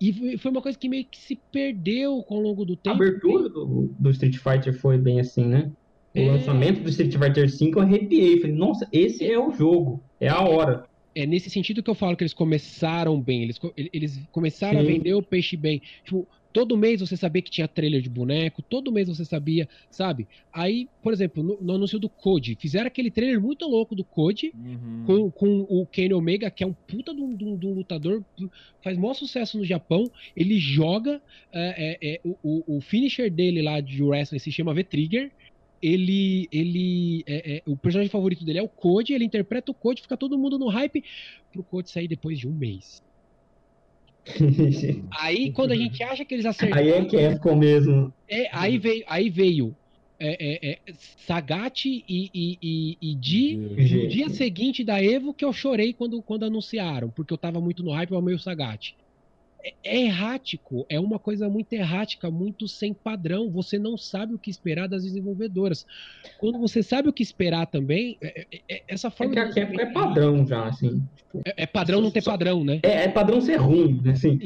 e 0.00 0.38
foi 0.38 0.50
uma 0.50 0.62
coisa 0.62 0.78
que 0.78 0.88
meio 0.88 1.04
que 1.04 1.18
se 1.18 1.36
perdeu 1.50 2.24
ao 2.28 2.40
longo 2.40 2.64
do 2.64 2.76
tempo. 2.76 3.02
A 3.02 3.06
abertura 3.06 3.48
do, 3.48 3.90
do 3.98 4.10
Street 4.10 4.36
Fighter 4.36 4.78
foi 4.78 4.98
bem 4.98 5.20
assim, 5.20 5.44
né? 5.44 5.70
O 6.14 6.20
é... 6.20 6.30
lançamento 6.30 6.82
do 6.82 6.88
Street 6.88 7.12
Fighter 7.12 7.50
V 7.50 7.72
eu 7.74 7.80
arrepiei. 7.80 8.40
Falei, 8.40 8.54
nossa, 8.54 8.88
esse 8.92 9.24
é 9.24 9.38
o 9.38 9.52
jogo. 9.52 10.02
É 10.20 10.28
a 10.28 10.40
hora. 10.40 10.86
É 11.14 11.26
nesse 11.26 11.50
sentido 11.50 11.82
que 11.82 11.90
eu 11.90 11.94
falo 11.94 12.16
que 12.16 12.22
eles 12.22 12.34
começaram 12.34 13.20
bem. 13.20 13.42
Eles, 13.42 13.60
eles 13.76 14.20
começaram 14.32 14.80
Sim. 14.80 14.86
a 14.86 14.88
vender 14.88 15.14
o 15.14 15.22
peixe 15.22 15.56
bem. 15.56 15.80
Tipo, 16.04 16.26
todo 16.54 16.76
mês 16.76 17.00
você 17.00 17.16
sabia 17.16 17.42
que 17.42 17.50
tinha 17.50 17.66
trailer 17.66 18.00
de 18.00 18.08
boneco, 18.08 18.62
todo 18.62 18.92
mês 18.92 19.08
você 19.08 19.24
sabia, 19.24 19.68
sabe? 19.90 20.28
Aí, 20.52 20.88
por 21.02 21.12
exemplo, 21.12 21.42
no, 21.42 21.58
no 21.60 21.74
anúncio 21.74 21.98
do 21.98 22.08
Code, 22.08 22.56
fizeram 22.60 22.86
aquele 22.86 23.10
trailer 23.10 23.40
muito 23.40 23.66
louco 23.66 23.94
do 23.94 24.04
Code 24.04 24.52
uhum. 24.54 25.02
com, 25.04 25.30
com 25.32 25.66
o 25.68 25.84
Kenny 25.84 26.14
Omega, 26.14 26.48
que 26.50 26.62
é 26.62 26.66
um 26.66 26.72
puta 26.72 27.12
de 27.12 27.20
um, 27.20 27.34
de 27.34 27.44
um, 27.44 27.56
de 27.56 27.66
um 27.66 27.74
lutador, 27.74 28.22
faz 28.82 28.96
maior 28.96 29.14
sucesso 29.14 29.58
no 29.58 29.64
Japão. 29.64 30.08
Ele 30.36 30.58
joga, 30.60 31.20
é, 31.52 31.98
é, 32.00 32.14
é, 32.14 32.20
o, 32.24 32.76
o 32.76 32.80
finisher 32.80 33.28
dele 33.30 33.60
lá 33.60 33.80
de 33.80 34.00
wrestling 34.00 34.38
se 34.38 34.52
chama 34.52 34.72
V-Trigger 34.72 35.32
ele. 35.84 36.48
ele 36.50 37.24
é, 37.26 37.56
é, 37.56 37.62
o 37.66 37.76
personagem 37.76 38.10
favorito 38.10 38.44
dele 38.44 38.58
é 38.58 38.62
o 38.62 38.68
Code, 38.68 39.12
ele 39.12 39.24
interpreta 39.24 39.70
o 39.70 39.74
Code, 39.74 40.02
fica 40.02 40.16
todo 40.16 40.38
mundo 40.38 40.58
no 40.58 40.68
hype 40.68 41.04
pro 41.52 41.62
Code 41.62 41.90
sair 41.90 42.08
depois 42.08 42.38
de 42.38 42.48
um 42.48 42.52
mês. 42.52 43.02
aí, 45.10 45.52
quando 45.52 45.72
a 45.72 45.76
gente 45.76 46.02
acha 46.02 46.24
que 46.24 46.34
eles 46.34 46.46
acertaram. 46.46 46.82
Aí 46.82 46.90
é 46.90 47.04
que 47.04 47.16
é 47.16 47.34
ficou 47.34 47.54
mesmo. 47.54 48.12
É, 48.28 48.48
aí 48.50 48.78
veio, 48.78 49.04
aí 49.06 49.28
veio 49.28 49.76
é, 50.18 50.68
é, 50.68 50.72
é, 50.72 50.78
Sagat 51.26 51.84
e, 51.84 52.04
e, 52.08 52.58
e, 52.62 52.98
e 53.00 53.14
Di 53.14 53.56
no 53.56 54.08
dia 54.08 54.30
seguinte 54.30 54.82
da 54.82 55.02
Evo 55.02 55.34
que 55.34 55.44
eu 55.44 55.52
chorei 55.52 55.92
quando, 55.92 56.22
quando 56.22 56.44
anunciaram, 56.44 57.10
porque 57.10 57.34
eu 57.34 57.38
tava 57.38 57.60
muito 57.60 57.82
no 57.82 57.92
hype, 57.92 58.12
eu 58.12 58.18
amei 58.18 58.34
o 58.34 58.38
Sagat 58.38 58.94
é 59.82 60.02
errático, 60.02 60.84
é 60.88 61.00
uma 61.00 61.18
coisa 61.18 61.48
muito 61.48 61.72
errática, 61.72 62.30
muito 62.30 62.68
sem 62.68 62.92
padrão. 62.92 63.50
Você 63.50 63.78
não 63.78 63.96
sabe 63.96 64.34
o 64.34 64.38
que 64.38 64.50
esperar 64.50 64.88
das 64.88 65.04
desenvolvedoras. 65.04 65.86
Quando 66.38 66.58
você 66.58 66.82
sabe 66.82 67.08
o 67.08 67.12
que 67.12 67.22
esperar 67.22 67.66
também, 67.66 68.18
é, 68.20 68.46
é, 68.52 68.60
é 68.68 68.82
essa 68.88 69.10
forma. 69.10 69.38
É, 69.38 69.48
que 69.50 69.60
é, 69.60 69.62
é 69.62 69.86
padrão 69.86 70.46
já, 70.46 70.66
assim. 70.66 71.02
Tipo, 71.16 71.42
é, 71.44 71.66
padrão 71.66 72.00
não 72.02 72.10
ter 72.10 72.22
padrão, 72.22 72.62
né? 72.62 72.80
É, 72.82 73.08
padrão 73.08 73.40
ser 73.40 73.56
ruim, 73.56 74.02
assim. 74.10 74.38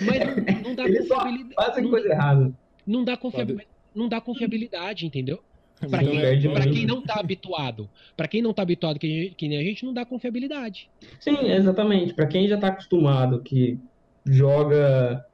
Mas 0.00 0.62
não, 0.62 0.74
dá 0.74 0.84
Eles 0.88 1.08
confiabilidade. 1.08 1.54
Fazem 1.54 1.90
coisa 1.90 2.08
errada. 2.08 2.54
Não 2.86 3.04
dá, 3.04 3.16
confiabilidade, 3.16 3.68
não 3.94 4.08
dá 4.08 4.20
confiabilidade, 4.20 5.06
entendeu? 5.06 5.42
Para 5.90 5.98
quem, 5.98 6.52
pra 6.52 6.66
quem 6.66 6.86
não 6.86 7.02
tá 7.02 7.20
habituado, 7.20 7.90
para 8.16 8.26
quem 8.26 8.40
não 8.40 8.54
tá 8.54 8.62
habituado 8.62 8.98
que, 8.98 9.34
que 9.36 9.46
nem 9.46 9.58
a 9.58 9.62
gente, 9.62 9.84
não 9.84 9.92
dá 9.92 10.06
confiabilidade. 10.06 10.88
Sim, 11.20 11.50
exatamente. 11.50 12.14
Para 12.14 12.26
quem 12.26 12.48
já 12.48 12.56
tá 12.56 12.68
acostumado 12.68 13.42
que 13.42 13.78
joga 14.26 15.24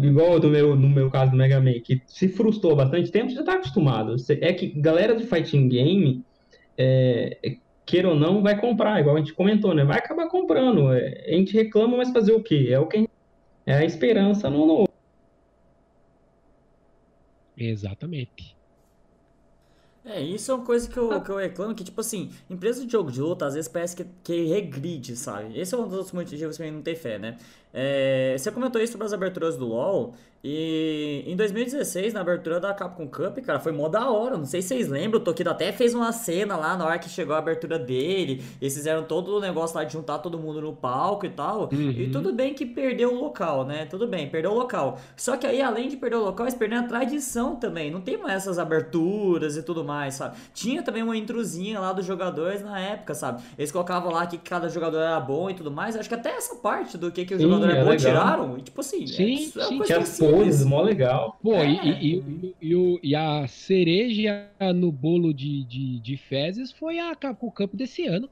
igual 0.00 0.38
no 0.38 0.48
meu, 0.48 0.76
no 0.76 0.88
meu 0.88 1.10
caso 1.10 1.30
do 1.32 1.36
Mega 1.36 1.60
Man, 1.60 1.80
que 1.80 2.02
se 2.06 2.28
frustrou 2.28 2.74
bastante 2.74 3.10
tempo, 3.10 3.30
já 3.30 3.40
está 3.40 3.54
acostumado. 3.54 4.16
É 4.40 4.52
que 4.52 4.68
galera 4.68 5.14
de 5.14 5.26
fighting 5.26 5.68
game, 5.68 6.24
é, 6.76 7.38
é, 7.44 7.56
queira 7.84 8.08
ou 8.08 8.14
não, 8.14 8.42
vai 8.42 8.58
comprar, 8.58 9.00
igual 9.00 9.16
a 9.16 9.18
gente 9.18 9.34
comentou, 9.34 9.74
né? 9.74 9.84
Vai 9.84 9.98
acabar 9.98 10.28
comprando. 10.28 10.92
É, 10.92 11.24
a 11.28 11.32
gente 11.32 11.54
reclama, 11.54 11.96
mas 11.96 12.10
fazer 12.10 12.32
o 12.32 12.42
quê? 12.42 12.68
É 12.70 12.78
o 12.78 12.86
que 12.86 12.98
gente, 12.98 13.10
é 13.66 13.74
a 13.74 13.84
esperança 13.84 14.48
no 14.48 14.66
novo. 14.66 14.88
Exatamente. 17.56 18.54
É, 20.04 20.20
isso 20.20 20.50
é 20.50 20.54
uma 20.54 20.64
coisa 20.64 20.86
que 20.88 20.98
eu, 20.98 21.18
que 21.22 21.30
eu 21.30 21.36
reclamo, 21.36 21.74
que, 21.74 21.82
tipo 21.82 21.98
assim, 21.98 22.30
empresa 22.50 22.84
de 22.84 22.92
jogo 22.92 23.10
de 23.10 23.22
luta, 23.22 23.46
às 23.46 23.54
vezes 23.54 23.68
parece 23.68 23.96
que, 23.96 24.04
que 24.22 24.44
regride, 24.44 25.16
sabe? 25.16 25.58
Esse 25.58 25.74
é 25.74 25.78
um 25.78 25.88
dos 25.88 26.12
motivos 26.12 26.58
pra 26.58 26.66
mim 26.66 26.72
não 26.72 26.82
ter 26.82 26.94
fé, 26.94 27.18
né? 27.18 27.38
É, 27.74 28.36
você 28.38 28.52
comentou 28.52 28.80
isso 28.80 28.92
sobre 28.92 29.06
as 29.06 29.12
aberturas 29.12 29.56
do 29.56 29.66
LoL. 29.66 30.14
E 30.46 31.24
em 31.26 31.34
2016, 31.34 32.12
na 32.12 32.20
abertura 32.20 32.60
da 32.60 32.74
Capcom 32.74 33.08
Cup, 33.08 33.38
cara, 33.38 33.58
foi 33.58 33.72
mó 33.72 33.88
da 33.88 34.10
hora. 34.10 34.36
Não 34.36 34.44
sei 34.44 34.60
se 34.60 34.68
vocês 34.68 34.88
lembram, 34.88 35.18
o 35.18 35.24
Tokido 35.24 35.48
até 35.48 35.72
fez 35.72 35.94
uma 35.94 36.12
cena 36.12 36.54
lá 36.54 36.76
na 36.76 36.84
hora 36.84 36.98
que 36.98 37.08
chegou 37.08 37.34
a 37.34 37.38
abertura 37.38 37.78
dele. 37.78 38.44
Eles 38.60 38.74
fizeram 38.74 39.04
todo 39.04 39.38
o 39.38 39.40
negócio 39.40 39.74
lá 39.74 39.84
de 39.84 39.94
juntar 39.94 40.18
todo 40.18 40.38
mundo 40.38 40.60
no 40.60 40.74
palco 40.74 41.24
e 41.24 41.30
tal. 41.30 41.70
Uhum. 41.72 41.90
E 41.92 42.10
tudo 42.10 42.30
bem 42.30 42.52
que 42.52 42.66
perdeu 42.66 43.14
o 43.14 43.18
local, 43.18 43.64
né? 43.64 43.86
Tudo 43.86 44.06
bem, 44.06 44.28
perdeu 44.28 44.50
o 44.50 44.54
local. 44.54 45.00
Só 45.16 45.34
que 45.38 45.46
aí, 45.46 45.62
além 45.62 45.88
de 45.88 45.96
perder 45.96 46.16
o 46.16 46.24
local, 46.24 46.44
eles 46.44 46.58
perderam 46.58 46.84
a 46.84 46.88
tradição 46.88 47.56
também. 47.56 47.90
Não 47.90 48.02
tem 48.02 48.18
mais 48.18 48.42
essas 48.42 48.58
aberturas 48.58 49.56
e 49.56 49.62
tudo 49.62 49.82
mais, 49.82 50.12
sabe? 50.12 50.36
Tinha 50.52 50.82
também 50.82 51.02
uma 51.02 51.16
intrusinha 51.16 51.80
lá 51.80 51.90
dos 51.94 52.04
jogadores 52.04 52.62
na 52.62 52.78
época, 52.78 53.14
sabe? 53.14 53.42
Eles 53.56 53.72
colocavam 53.72 54.12
lá 54.12 54.26
que 54.26 54.36
cada 54.36 54.68
jogador 54.68 54.98
era 54.98 55.18
bom 55.20 55.48
e 55.48 55.54
tudo 55.54 55.70
mais. 55.70 55.96
Acho 55.96 56.08
que 56.10 56.14
até 56.14 56.36
essa 56.36 56.56
parte 56.56 56.98
do 56.98 57.10
que, 57.10 57.24
que 57.24 57.34
o 57.34 57.38
sim, 57.38 57.44
jogador 57.70 57.90
é, 57.90 57.94
é 57.94 57.96
legal. 57.96 57.98
tiraram. 57.98 58.58
E, 58.58 58.62
tipo 58.62 58.80
assim, 58.80 59.06
sim, 59.06 59.34
é, 59.34 59.36
sim. 59.38 59.80
É 59.82 60.28
poses, 60.28 60.64
mó 60.64 60.82
legal. 60.82 61.38
Pô, 61.42 61.54
é. 61.54 61.68
e, 61.68 62.14
e, 62.16 62.54
e, 62.62 63.00
e, 63.02 63.14
a 63.14 63.46
cereja 63.46 64.48
no 64.74 64.90
bolo 64.90 65.32
de, 65.32 65.64
de, 65.64 66.00
de 66.00 66.16
fezes 66.16 66.72
foi 66.72 66.98
a 66.98 67.14
Capcom 67.14 67.50
Cup 67.50 67.74
desse 67.74 68.06
ano. 68.06 68.28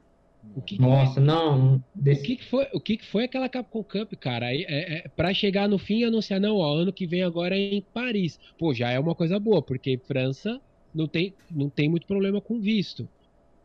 O 0.56 0.60
que 0.60 0.80
Nossa, 0.80 1.14
foi? 1.14 1.22
não. 1.22 1.82
Desse... 1.94 2.22
O, 2.22 2.24
que, 2.24 2.36
que 2.36 2.44
foi, 2.44 2.66
o 2.72 2.80
que, 2.80 2.96
que 2.96 3.06
foi 3.06 3.24
aquela 3.24 3.48
Capcom 3.48 3.82
Cup, 3.82 4.12
cara? 4.14 4.52
É, 4.52 4.62
é, 4.62 5.08
pra 5.14 5.32
chegar 5.32 5.68
no 5.68 5.78
fim 5.78 6.00
e 6.00 6.04
anunciar, 6.04 6.40
não, 6.40 6.56
ó, 6.56 6.74
ano 6.74 6.92
que 6.92 7.06
vem 7.06 7.22
agora 7.22 7.56
é 7.56 7.74
em 7.74 7.80
Paris. 7.80 8.38
Pô, 8.58 8.74
já 8.74 8.90
é 8.90 8.98
uma 8.98 9.14
coisa 9.14 9.38
boa, 9.38 9.62
porque 9.62 9.98
França 10.04 10.60
não 10.94 11.06
tem, 11.06 11.32
não 11.50 11.68
tem 11.68 11.88
muito 11.88 12.06
problema 12.06 12.40
com 12.40 12.60
visto. 12.60 13.08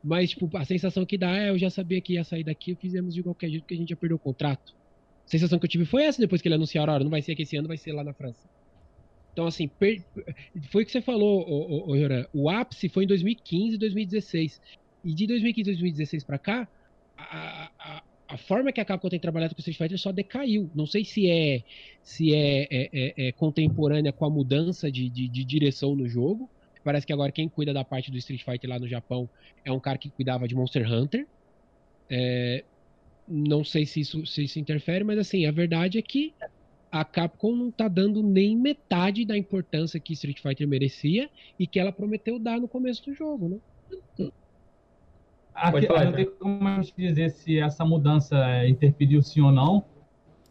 Mas, 0.04 0.30
tipo, 0.30 0.50
a 0.56 0.64
sensação 0.64 1.06
que 1.06 1.18
dá 1.18 1.36
é, 1.36 1.50
eu 1.50 1.58
já 1.58 1.70
sabia 1.70 2.00
que 2.00 2.14
ia 2.14 2.24
sair 2.24 2.44
daqui, 2.44 2.76
fizemos 2.76 3.14
de 3.14 3.24
qualquer 3.24 3.50
jeito, 3.50 3.64
porque 3.64 3.74
a 3.74 3.78
gente 3.78 3.90
já 3.90 3.96
perdeu 3.96 4.16
o 4.16 4.20
contrato. 4.20 4.74
A 5.28 5.30
sensação 5.30 5.60
que 5.60 5.66
eu 5.66 5.70
tive 5.70 5.84
foi 5.84 6.04
essa 6.04 6.22
depois 6.22 6.42
que 6.42 6.48
ele 6.48 6.56
anunciaram, 6.56 6.94
olha, 6.94 7.04
não 7.04 7.12
vai 7.12 7.22
ser 7.22 7.34
aqui 7.34 7.42
esse 7.44 7.58
ano, 7.58 7.68
vai 7.68 7.76
ser 7.76 7.92
lá 7.92 8.02
na 8.02 8.14
França. 8.14 8.48
Então, 9.34 9.46
assim, 9.46 9.68
per... 9.68 10.02
foi 10.72 10.84
o 10.84 10.86
que 10.86 10.92
você 10.92 11.02
falou, 11.02 11.46
o, 11.48 11.94
o, 11.94 12.28
o, 12.34 12.50
ápice 12.50 12.88
foi 12.88 13.04
em 13.04 13.08
2015 13.08 13.76
e 13.76 13.78
2016. 13.78 14.62
E 15.04 15.14
de 15.14 15.28
2015 15.28 15.70
e 15.70 15.74
2016 15.74 16.24
para 16.24 16.38
cá, 16.40 16.68
a, 17.18 17.70
a, 17.78 18.04
a, 18.30 18.38
forma 18.38 18.72
que 18.72 18.80
a 18.80 18.86
Capcom 18.86 19.10
tem 19.10 19.20
trabalhado 19.20 19.54
com 19.54 19.60
o 19.60 19.62
Street 19.62 19.78
Fighter 19.78 20.00
só 20.00 20.14
decaiu. 20.14 20.72
Não 20.74 20.86
sei 20.86 21.04
se 21.04 21.30
é 21.30 21.62
se 22.02 22.34
é, 22.34 22.68
é, 22.72 22.90
é, 22.94 23.28
é 23.28 23.32
contemporânea 23.34 24.14
com 24.14 24.24
a 24.24 24.30
mudança 24.30 24.90
de, 24.90 25.10
de, 25.10 25.28
de, 25.28 25.44
direção 25.44 25.94
no 25.94 26.08
jogo. 26.08 26.50
Parece 26.86 27.06
que 27.06 27.12
agora 27.12 27.34
quem 27.34 27.50
cuida 27.50 27.74
da 27.74 27.84
parte 27.84 28.10
do 28.10 28.18
Street 28.18 28.44
Fighter 28.44 28.70
lá 28.70 28.80
no 28.80 28.88
Japão 28.88 29.30
é 29.66 29.72
um 29.74 29.80
cara 29.80 29.98
que 29.98 30.10
cuidava 30.10 30.48
de 30.48 30.56
Monster 30.56 30.90
Hunter. 30.90 31.28
É, 32.10 32.64
não 33.28 33.64
sei 33.64 33.86
se 33.86 34.00
isso, 34.00 34.26
se 34.26 34.44
isso 34.44 34.60
interfere, 34.60 35.04
mas 35.04 35.18
assim, 35.18 35.46
a 35.46 35.52
verdade 35.52 35.98
é 35.98 36.02
que 36.02 36.34
a 36.92 37.04
Capcom 37.04 37.56
não 37.56 37.72
tá 37.72 37.88
dando 37.88 38.24
nem 38.24 38.56
metade 38.56 39.26
da 39.26 39.38
importância 39.38 40.00
que 40.00 40.14
Street 40.14 40.40
Fighter 40.42 40.68
merecia 40.68 41.30
e 41.60 41.68
que 41.68 41.80
ela 41.80 41.92
prometeu 41.92 42.40
dar 42.40 42.60
no 42.60 42.68
começo 42.68 43.04
do 43.06 43.14
jogo, 43.14 43.50
né? 43.50 44.30
Aqui, 45.54 45.88
falar, 45.88 46.06
não 46.06 46.14
tem 46.14 46.26
como 46.26 46.68
a 46.68 46.82
gente 46.82 46.94
dizer 46.96 47.32
se 47.32 47.60
essa 47.60 47.84
mudança 47.84 48.38
interferiu 48.68 49.22
sim 49.24 49.42
ou 49.42 49.52
não, 49.52 49.84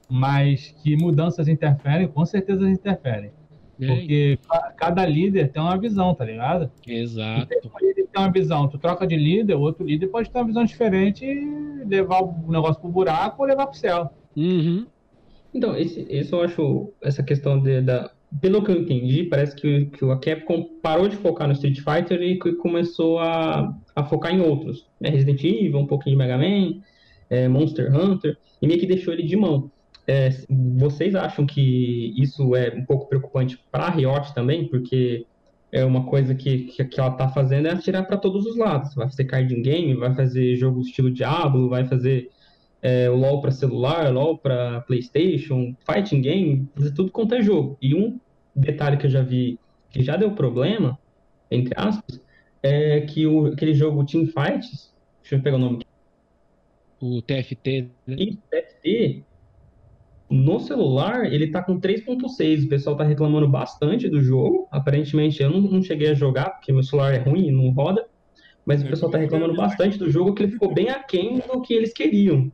mas 0.09 0.73
que 0.82 0.97
mudanças 0.97 1.48
interferem, 1.48 2.09
com 2.09 2.27
certeza 2.27 2.69
interferem. 2.69 3.31
Porque 3.78 4.39
cada 4.77 5.05
líder 5.05 5.53
tem 5.53 5.61
uma 5.61 5.78
visão, 5.78 6.15
tá 6.15 6.24
ligado? 6.24 6.70
Exato. 6.86 7.48
Um 7.65 7.86
líder 7.86 8.07
tem 8.07 8.23
uma 8.23 8.32
visão, 8.32 8.69
tu 8.69 8.78
troca 8.78 9.07
de 9.07 9.16
líder, 9.16 9.55
o 9.55 9.61
outro 9.61 9.85
líder 9.85 10.07
pode 10.09 10.31
ter 10.31 10.39
uma 10.39 10.47
visão 10.47 10.65
diferente 10.65 11.24
e 11.24 11.85
levar 11.85 12.23
o 12.23 12.51
negócio 12.51 12.81
pro 12.81 12.90
buraco 12.90 13.43
ou 13.43 13.48
levar 13.48 13.66
pro 13.66 13.78
céu. 13.78 14.11
Uhum. 14.35 14.86
Então, 15.53 15.77
esse, 15.77 16.07
esse 16.09 16.32
eu 16.32 16.43
acho, 16.43 16.93
essa 17.03 17.23
questão 17.23 17.61
de, 17.61 17.81
da... 17.82 18.11
Pelo 18.40 18.62
que 18.62 18.70
eu 18.70 18.81
entendi, 18.81 19.24
parece 19.24 19.55
que, 19.55 19.86
que 19.86 20.05
a 20.05 20.16
Capcom 20.16 20.65
parou 20.82 21.09
de 21.09 21.16
focar 21.16 21.47
no 21.47 21.55
Street 21.55 21.78
Fighter 21.78 22.20
e 22.23 22.39
começou 22.57 23.19
a, 23.19 23.74
a 23.94 24.05
focar 24.05 24.35
em 24.35 24.40
outros. 24.40 24.86
Né? 25.01 25.11
Resident 25.11 25.43
Evil, 25.44 25.78
um 25.78 25.86
pouquinho 25.86 26.16
de 26.16 26.19
Mega 26.19 26.36
Man, 26.36 26.81
é, 27.31 27.48
Monster 27.48 27.94
Hunter, 27.94 28.36
e 28.61 28.66
meio 28.66 28.81
que 28.81 28.86
deixou 28.86 29.15
ele 29.15 29.23
de 29.23 29.36
mão. 29.36 29.70
É, 30.07 30.31
vocês 30.78 31.15
acham 31.15 31.45
que 31.45 32.15
isso 32.16 32.55
é 32.55 32.73
um 32.74 32.85
pouco 32.85 33.09
preocupante 33.09 33.59
para 33.70 33.85
a 33.85 33.91
Riot 33.91 34.35
também? 34.35 34.69
Porque 34.69 35.27
é 35.73 35.85
uma 35.85 36.07
coisa 36.07 36.35
que, 36.35 36.65
que, 36.65 36.85
que 36.85 37.01
ela 37.01 37.11
está 37.11 37.28
fazendo 37.28 37.66
é 37.66 37.73
atirar 37.73 38.07
para 38.07 38.16
todos 38.16 38.47
os 38.47 38.57
lados. 38.57 38.95
Vai 38.95 39.07
fazer 39.09 39.24
card 39.24 39.55
game, 39.62 39.95
vai 39.95 40.15
fazer 40.15 40.57
jogo 40.57 40.81
estilo 40.81 41.11
Diablo, 41.11 41.69
vai 41.69 41.85
fazer 41.85 42.31
é, 42.81 43.09
LoL 43.09 43.41
para 43.41 43.51
celular, 43.51 44.12
LoL 44.12 44.39
para 44.39 44.81
PlayStation, 44.83 45.74
fighting 45.85 46.23
game, 46.23 46.69
fazer 46.77 46.93
tudo 46.93 47.11
quanto 47.11 47.35
é 47.35 47.43
jogo. 47.43 47.77
E 47.83 47.95
um 47.95 48.20
detalhe 48.55 48.97
que 48.97 49.07
eu 49.07 49.11
já 49.11 49.23
vi 49.23 49.59
que 49.91 50.03
já 50.03 50.16
deu 50.16 50.33
problema, 50.33 50.99
entre 51.51 51.74
aspas, 51.77 52.20
é 52.62 53.01
que 53.01 53.27
o, 53.27 53.47
aquele 53.47 53.74
jogo 53.74 54.05
Team 54.05 54.27
Fights, 54.27 54.95
deixa 55.23 55.37
eu 55.37 55.43
pegar 55.43 55.57
o 55.57 55.61
nome. 55.61 55.85
O 57.01 57.20
TFT, 57.23 57.91
né? 58.07 58.16
E 58.19 58.37
TFT, 58.37 59.24
no 60.28 60.59
celular, 60.59 61.32
ele 61.32 61.48
tá 61.48 61.62
com 61.62 61.81
3.6. 61.81 62.65
O 62.65 62.69
pessoal 62.69 62.97
tá 62.97 63.05
reclamando 63.05 63.48
bastante 63.48 64.09
do 64.09 64.20
jogo. 64.20 64.66
Aparentemente, 64.70 65.43
eu 65.43 65.51
não, 65.51 65.61
não, 65.61 65.82
cheguei 65.82 66.11
a 66.11 66.15
jogar, 66.15 66.51
porque 66.51 66.73
meu 66.73 66.82
celular 66.82 67.15
é 67.15 67.19
ruim 67.19 67.48
e 67.48 67.53
não 67.53 67.70
roda. 67.70 68.05
Mas 68.65 68.82
o 68.82 68.86
pessoal 68.86 69.11
tá 69.11 69.19
reclamando 69.19 69.55
bastante 69.55 69.97
do 69.97 70.11
jogo, 70.11 70.35
que 70.35 70.43
ele 70.43 70.53
ficou 70.53 70.74
bem 70.74 70.90
aquém 70.90 71.39
do 71.39 71.62
que 71.62 71.73
eles 71.73 71.93
queriam. 71.93 72.51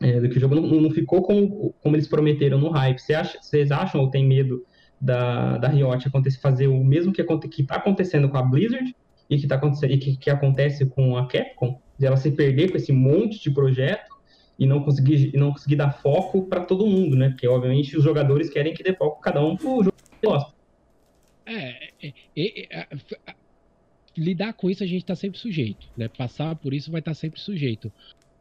É, 0.00 0.18
do 0.18 0.28
que 0.28 0.38
o 0.38 0.40
jogo 0.40 0.54
não, 0.54 0.62
não, 0.62 0.90
ficou 0.90 1.22
como, 1.22 1.74
como 1.82 1.94
eles 1.94 2.08
prometeram 2.08 2.58
no 2.58 2.70
hype. 2.70 2.98
Você 2.98 3.14
acha, 3.14 3.38
vocês 3.40 3.70
acham 3.70 4.00
ou 4.00 4.10
tem 4.10 4.26
medo 4.26 4.64
da, 4.98 5.58
da 5.58 5.68
Riot 5.68 6.08
acontecer, 6.08 6.40
fazer 6.40 6.68
o 6.68 6.82
mesmo 6.82 7.12
que, 7.12 7.22
que 7.48 7.62
tá 7.62 7.76
acontecendo 7.76 8.28
com 8.30 8.38
a 8.38 8.42
Blizzard 8.42 8.96
e 9.28 9.36
que, 9.36 9.46
tá 9.46 9.56
acontecendo, 9.56 9.92
e 9.92 9.98
que, 9.98 10.16
que 10.16 10.30
acontece 10.30 10.86
com 10.86 11.16
a 11.16 11.28
Capcom? 11.28 11.78
De 11.98 12.06
ela 12.06 12.16
se 12.16 12.30
perder 12.30 12.70
com 12.70 12.76
esse 12.78 12.92
monte 12.92 13.40
de 13.42 13.50
projeto 13.50 14.13
e 14.58 14.66
não 14.66 14.82
conseguir, 14.82 15.34
e 15.34 15.36
não 15.36 15.52
conseguir 15.52 15.76
dar 15.76 15.90
foco 15.90 16.46
para 16.46 16.64
todo 16.64 16.86
mundo, 16.86 17.16
né? 17.16 17.30
Porque, 17.30 17.46
obviamente, 17.46 17.96
os 17.96 18.04
jogadores 18.04 18.50
querem 18.50 18.74
que 18.74 18.82
dê 18.82 18.94
foco 18.94 19.20
cada 19.20 19.44
um 19.44 19.56
pro 19.56 19.82
jogo 19.82 19.94
que 20.20 20.26
gosta. 20.26 20.52
É, 21.46 21.90
é, 22.02 22.12
é, 22.36 22.78
é, 22.80 22.88
lidar 24.16 24.52
com 24.54 24.70
isso 24.70 24.82
a 24.82 24.86
gente 24.86 25.04
tá 25.04 25.14
sempre 25.14 25.38
sujeito, 25.38 25.88
né? 25.96 26.08
Passar 26.08 26.54
por 26.56 26.72
isso 26.72 26.90
vai 26.90 27.00
estar 27.00 27.10
tá 27.10 27.14
sempre 27.14 27.40
sujeito. 27.40 27.92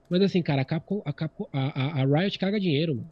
Mas 0.10 0.22
assim, 0.22 0.41
cara, 0.41 0.61
a 0.61 0.65
Capcom, 0.65 1.02
a, 1.03 1.11
Capcom, 1.11 1.48
a, 1.52 2.02
a 2.02 2.06
Riot 2.06 2.38
caga 2.38 2.60
dinheiro, 2.60 2.95
mano. 2.95 3.11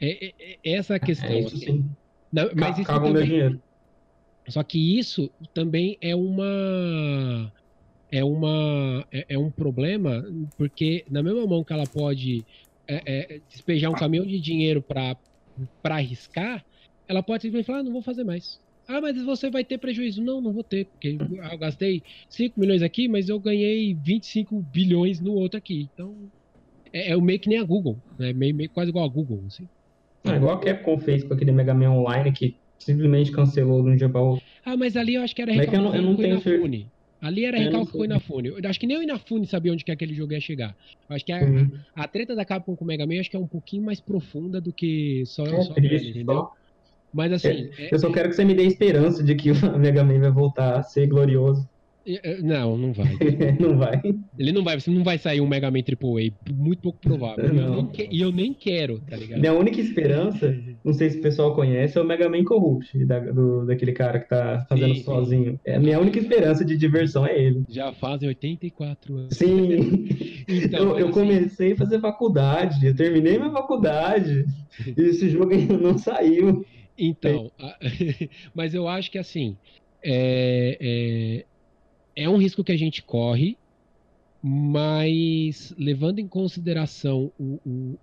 É, 0.00 0.26
é, 0.26 0.58
é 0.64 0.72
essa 0.76 0.94
a 0.94 1.00
questão. 1.00 1.28
É 1.28 1.40
isso 1.40 1.56
sim. 1.56 1.84
Não, 2.32 2.48
mas 2.54 2.78
isso 2.78 2.86
também, 2.86 3.12
meu 3.12 3.22
dinheiro. 3.24 3.62
Só 4.48 4.62
que 4.62 4.98
isso 4.98 5.30
também 5.52 5.98
é 6.00 6.14
uma 6.14 7.52
é, 8.10 8.24
uma, 8.24 9.06
é, 9.12 9.26
é, 9.30 9.38
um 9.38 9.50
problema, 9.50 10.24
porque 10.56 11.04
na 11.10 11.22
mesma 11.22 11.46
mão 11.46 11.62
que 11.62 11.72
ela 11.72 11.86
pode 11.86 12.44
é, 12.88 13.02
é, 13.06 13.40
despejar 13.48 13.90
um 13.90 13.94
caminhão 13.94 14.26
de 14.26 14.40
dinheiro 14.40 14.82
para 14.82 15.16
arriscar, 15.84 16.64
ela 17.06 17.22
pode 17.22 17.42
simplesmente 17.42 17.66
falar, 17.66 17.78
ah, 17.80 17.82
não 17.82 17.92
vou 17.92 18.02
fazer 18.02 18.24
mais. 18.24 18.60
Ah, 18.88 19.00
mas 19.00 19.22
você 19.22 19.48
vai 19.48 19.64
ter 19.64 19.78
prejuízo. 19.78 20.22
Não, 20.22 20.40
não 20.40 20.52
vou 20.52 20.64
ter, 20.64 20.86
porque 20.86 21.16
eu 21.20 21.58
gastei 21.58 22.02
5 22.28 22.58
milhões 22.58 22.82
aqui, 22.82 23.06
mas 23.06 23.28
eu 23.28 23.38
ganhei 23.38 23.94
25 23.94 24.60
bilhões 24.62 25.20
no 25.20 25.32
outro 25.34 25.58
aqui. 25.58 25.88
Então, 25.94 26.16
é, 26.92 27.12
é 27.12 27.16
meio 27.16 27.38
que 27.38 27.48
nem 27.48 27.58
a 27.58 27.64
Google, 27.64 27.96
né? 28.18 28.32
meio, 28.32 28.54
meio 28.54 28.70
quase 28.70 28.90
igual 28.90 29.04
a 29.04 29.08
Google, 29.08 29.44
assim. 29.46 29.68
É 30.24 30.36
igual 30.36 30.56
a 30.56 30.60
Capcom 30.60 30.98
fez 30.98 31.22
com 31.22 31.32
aquele 31.32 31.52
Mega 31.52 31.72
Man 31.72 31.92
Online, 31.92 32.32
que 32.32 32.56
simplesmente 32.78 33.30
cancelou 33.30 33.82
de 33.82 33.90
um 33.90 33.96
dia 33.96 34.08
para 34.08 34.20
outro. 34.20 34.44
Ah, 34.64 34.76
mas 34.76 34.96
ali 34.96 35.14
eu 35.14 35.22
acho 35.22 35.34
que 35.34 35.42
era 35.42 35.52
Recalque 35.52 35.76
eu 35.76 35.82
não, 35.82 35.94
eu 35.94 36.02
não 36.02 36.16
tenho 36.16 36.40
certeza. 36.40 36.86
Ali 37.20 37.44
era 37.44 37.58
recalque 37.58 37.92
com 37.92 37.98
o 37.98 38.04
Inafune. 38.04 38.48
Eu 38.48 38.60
acho 38.64 38.80
que 38.80 38.86
nem 38.86 38.96
o 38.96 39.02
Inafune 39.02 39.46
sabia 39.46 39.72
onde 39.72 39.84
que 39.84 39.92
aquele 39.92 40.14
jogo 40.14 40.32
ia 40.32 40.40
chegar. 40.40 40.74
Eu 41.08 41.16
acho 41.16 41.24
que 41.24 41.32
a, 41.32 41.40
uhum. 41.42 41.70
a, 41.94 42.04
a, 42.04 42.08
treta 42.08 42.34
da 42.34 42.44
Capcom 42.44 42.74
com 42.74 42.84
o 42.84 42.88
Mega 42.88 43.06
Man 43.06 43.20
acho 43.20 43.30
que 43.30 43.36
é 43.36 43.40
um 43.40 43.46
pouquinho 43.46 43.82
mais 43.82 44.00
profunda 44.00 44.60
do 44.60 44.72
que 44.72 45.22
só, 45.26 45.44
é, 45.44 45.62
só 45.62 45.74
ele, 45.76 46.10
entendeu? 46.10 46.48
Mas 47.12 47.32
assim. 47.32 47.70
É, 47.78 47.94
eu 47.94 47.98
só 47.98 48.10
quero 48.10 48.30
que 48.30 48.36
você 48.36 48.44
me 48.44 48.54
dê 48.54 48.64
esperança 48.64 49.22
de 49.22 49.34
que 49.34 49.50
o 49.52 49.78
Mega 49.78 50.02
Man 50.02 50.20
vai 50.20 50.30
voltar 50.30 50.78
a 50.78 50.82
ser 50.82 51.06
glorioso. 51.06 51.68
Não, 52.42 52.76
não 52.76 52.92
vai. 52.92 53.16
não 53.60 53.76
vai. 53.76 54.00
Ele 54.38 54.52
não 54.52 54.64
vai, 54.64 54.80
você 54.80 54.90
não 54.90 55.04
vai 55.04 55.18
sair 55.18 55.40
um 55.40 55.46
Mega 55.46 55.70
Man 55.70 55.80
AAA, 55.80 56.32
muito 56.52 56.80
pouco 56.80 56.98
provável. 56.98 57.52
Não. 57.52 57.90
E 58.10 58.20
eu, 58.20 58.32
nem 58.32 58.54
quero, 58.54 59.00
tá 59.00 59.16
ligado? 59.16 59.40
Minha 59.40 59.52
única 59.52 59.80
esperança, 59.80 60.56
não 60.82 60.92
sei 60.92 61.10
se 61.10 61.18
o 61.18 61.22
pessoal 61.22 61.54
conhece, 61.54 61.98
é 61.98 62.00
o 62.00 62.04
Mega 62.04 62.28
Man 62.28 62.44
Corrupt, 62.44 63.04
da, 63.04 63.18
do, 63.18 63.66
daquele 63.66 63.92
cara 63.92 64.18
que 64.18 64.28
tá 64.28 64.64
fazendo 64.68 64.94
sim, 64.94 65.02
sozinho. 65.02 65.52
Sim. 65.52 65.60
É, 65.64 65.76
a 65.76 65.80
minha 65.80 66.00
única 66.00 66.18
esperança 66.18 66.64
de 66.64 66.76
diversão 66.76 67.26
é 67.26 67.38
ele. 67.38 67.64
Já 67.68 67.92
fazem 67.92 68.28
84 68.28 69.16
anos. 69.16 69.36
Sim. 69.36 70.06
então, 70.48 70.80
eu, 70.80 70.98
eu 70.98 71.08
assim... 71.08 71.20
comecei 71.20 71.72
a 71.72 71.76
fazer 71.76 72.00
faculdade, 72.00 72.86
eu 72.86 72.94
terminei 72.94 73.38
minha 73.38 73.52
faculdade, 73.52 74.46
e 74.86 75.00
esse 75.02 75.28
jogo 75.28 75.52
ainda 75.52 75.76
não 75.76 75.98
saiu. 75.98 76.64
Então, 76.96 77.50
mas 78.54 78.74
eu 78.74 78.86
acho 78.86 79.10
que 79.10 79.18
assim, 79.18 79.56
é, 80.02 80.76
é, 80.80 81.44
é 82.20 82.28
um 82.28 82.36
risco 82.36 82.62
que 82.62 82.70
a 82.70 82.76
gente 82.76 83.02
corre, 83.02 83.56
mas 84.42 85.74
levando 85.78 86.18
em 86.18 86.28
consideração 86.28 87.32
o, 87.38 87.58
o, 87.64 87.98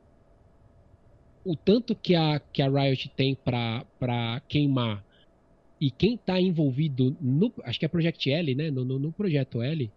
o 1.46 1.56
tanto 1.56 1.96
que 1.96 2.16
a, 2.16 2.40
que 2.40 2.64
a 2.64 2.68
Riot 2.68 3.10
tem 3.16 3.36
para 3.36 4.42
queimar 4.48 5.06
e 5.80 5.92
quem 5.92 6.16
está 6.16 6.42
envolvido 6.42 7.16
no. 7.22 7.54
Acho 7.64 7.80
que 7.80 7.86
é 7.86 7.88
Project 7.88 8.32
L, 8.32 8.56
né? 8.56 8.72
No, 8.72 8.84
no, 8.84 8.98
no 8.98 9.12
projeto 9.12 9.62
L, 9.62 9.92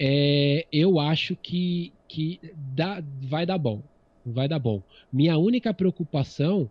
é, 0.00 0.66
eu 0.72 0.98
acho 0.98 1.36
que, 1.36 1.92
que 2.08 2.40
dá, 2.74 3.00
vai 3.22 3.46
dar 3.46 3.58
bom. 3.58 3.80
Vai 4.26 4.48
dar 4.48 4.58
bom. 4.58 4.82
Minha 5.12 5.38
única 5.38 5.72
preocupação 5.72 6.68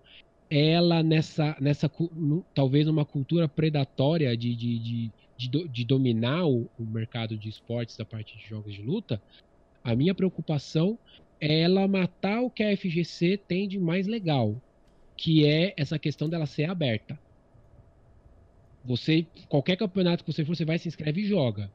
é 0.50 0.72
ela 0.72 1.02
nessa, 1.02 1.56
nessa 1.62 1.90
talvez 2.54 2.90
uma 2.90 3.06
cultura 3.06 3.48
predatória 3.48 4.36
de, 4.36 4.54
de, 4.54 4.80
de, 4.80 5.12
de, 5.48 5.68
de 5.68 5.86
dominar 5.86 6.46
o, 6.46 6.70
o 6.78 6.84
mercado 6.84 7.38
de 7.38 7.50
esportes 7.50 7.98
da 7.98 8.06
parte 8.06 8.38
de 8.38 8.48
jogos 8.48 8.74
de 8.74 8.82
luta. 8.82 9.22
A 9.84 9.96
minha 9.96 10.14
preocupação 10.14 10.98
é 11.40 11.62
ela 11.62 11.88
matar 11.88 12.42
o 12.42 12.50
que 12.50 12.64
a 12.64 12.76
FGC 12.76 13.38
tem 13.38 13.68
de 13.68 13.78
mais 13.78 14.08
legal, 14.08 14.62
que 15.18 15.46
é 15.46 15.74
essa 15.76 16.00
questão 16.00 16.30
dela 16.30 16.46
ser 16.46 16.70
aberta. 16.70 17.20
Você, 18.86 19.26
qualquer 19.48 19.78
campeonato 19.78 20.24
que 20.24 20.32
você 20.32 20.44
for, 20.44 20.56
você 20.56 20.66
vai 20.66 20.78
se 20.78 20.88
inscreve 20.88 21.22
e 21.22 21.26
joga. 21.26 21.72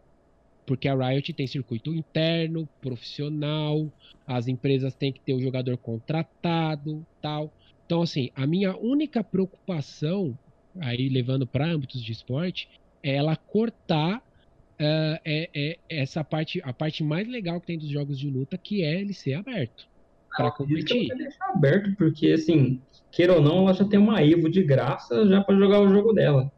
Porque 0.67 0.87
a 0.87 0.95
Riot 0.95 1.33
tem 1.33 1.47
circuito 1.47 1.95
interno, 1.95 2.69
profissional, 2.81 3.91
as 4.27 4.49
empresas 4.49 4.95
têm 4.95 5.13
que 5.13 5.21
ter 5.21 5.33
o 5.33 5.41
jogador 5.41 5.79
contratado, 5.79 7.07
tal. 7.23 7.51
Então, 7.87 8.03
assim, 8.03 8.31
a 8.35 8.47
minha 8.47 8.77
única 8.77 9.25
preocupação, 9.25 10.39
aí 10.79 11.09
levando 11.09 11.47
para 11.47 11.67
âmbitos 11.67 12.03
de 12.03 12.13
esporte, 12.13 12.69
é 13.03 13.17
ela 13.17 13.37
cortar 13.37 14.19
uh, 14.19 15.19
é, 15.25 15.51
é, 15.55 15.79
essa 15.89 16.23
parte, 16.25 16.61
a 16.65 16.73
parte 16.73 17.03
mais 17.03 17.29
legal 17.29 17.61
que 17.61 17.67
tem 17.67 17.79
dos 17.79 17.89
jogos 17.89 18.19
de 18.19 18.29
luta, 18.29 18.57
que 18.57 18.83
é 18.83 19.01
ele 19.01 19.13
ser 19.13 19.35
aberto 19.35 19.87
para 20.39 20.53
competir. 20.53 21.09
deixar 21.17 21.51
aberto, 21.51 21.95
porque 21.97 22.31
assim, 22.31 22.81
queira 23.11 23.35
ou 23.35 23.43
não, 23.43 23.63
ela 23.63 23.75
já 23.75 23.85
tem 23.85 23.99
uma 23.99 24.23
Evo 24.23 24.49
de 24.49 24.63
graça 24.63 25.27
já 25.27 25.43
para 25.43 25.57
jogar 25.57 25.81
o 25.81 25.89
jogo 25.89 26.13
dela. 26.13 26.51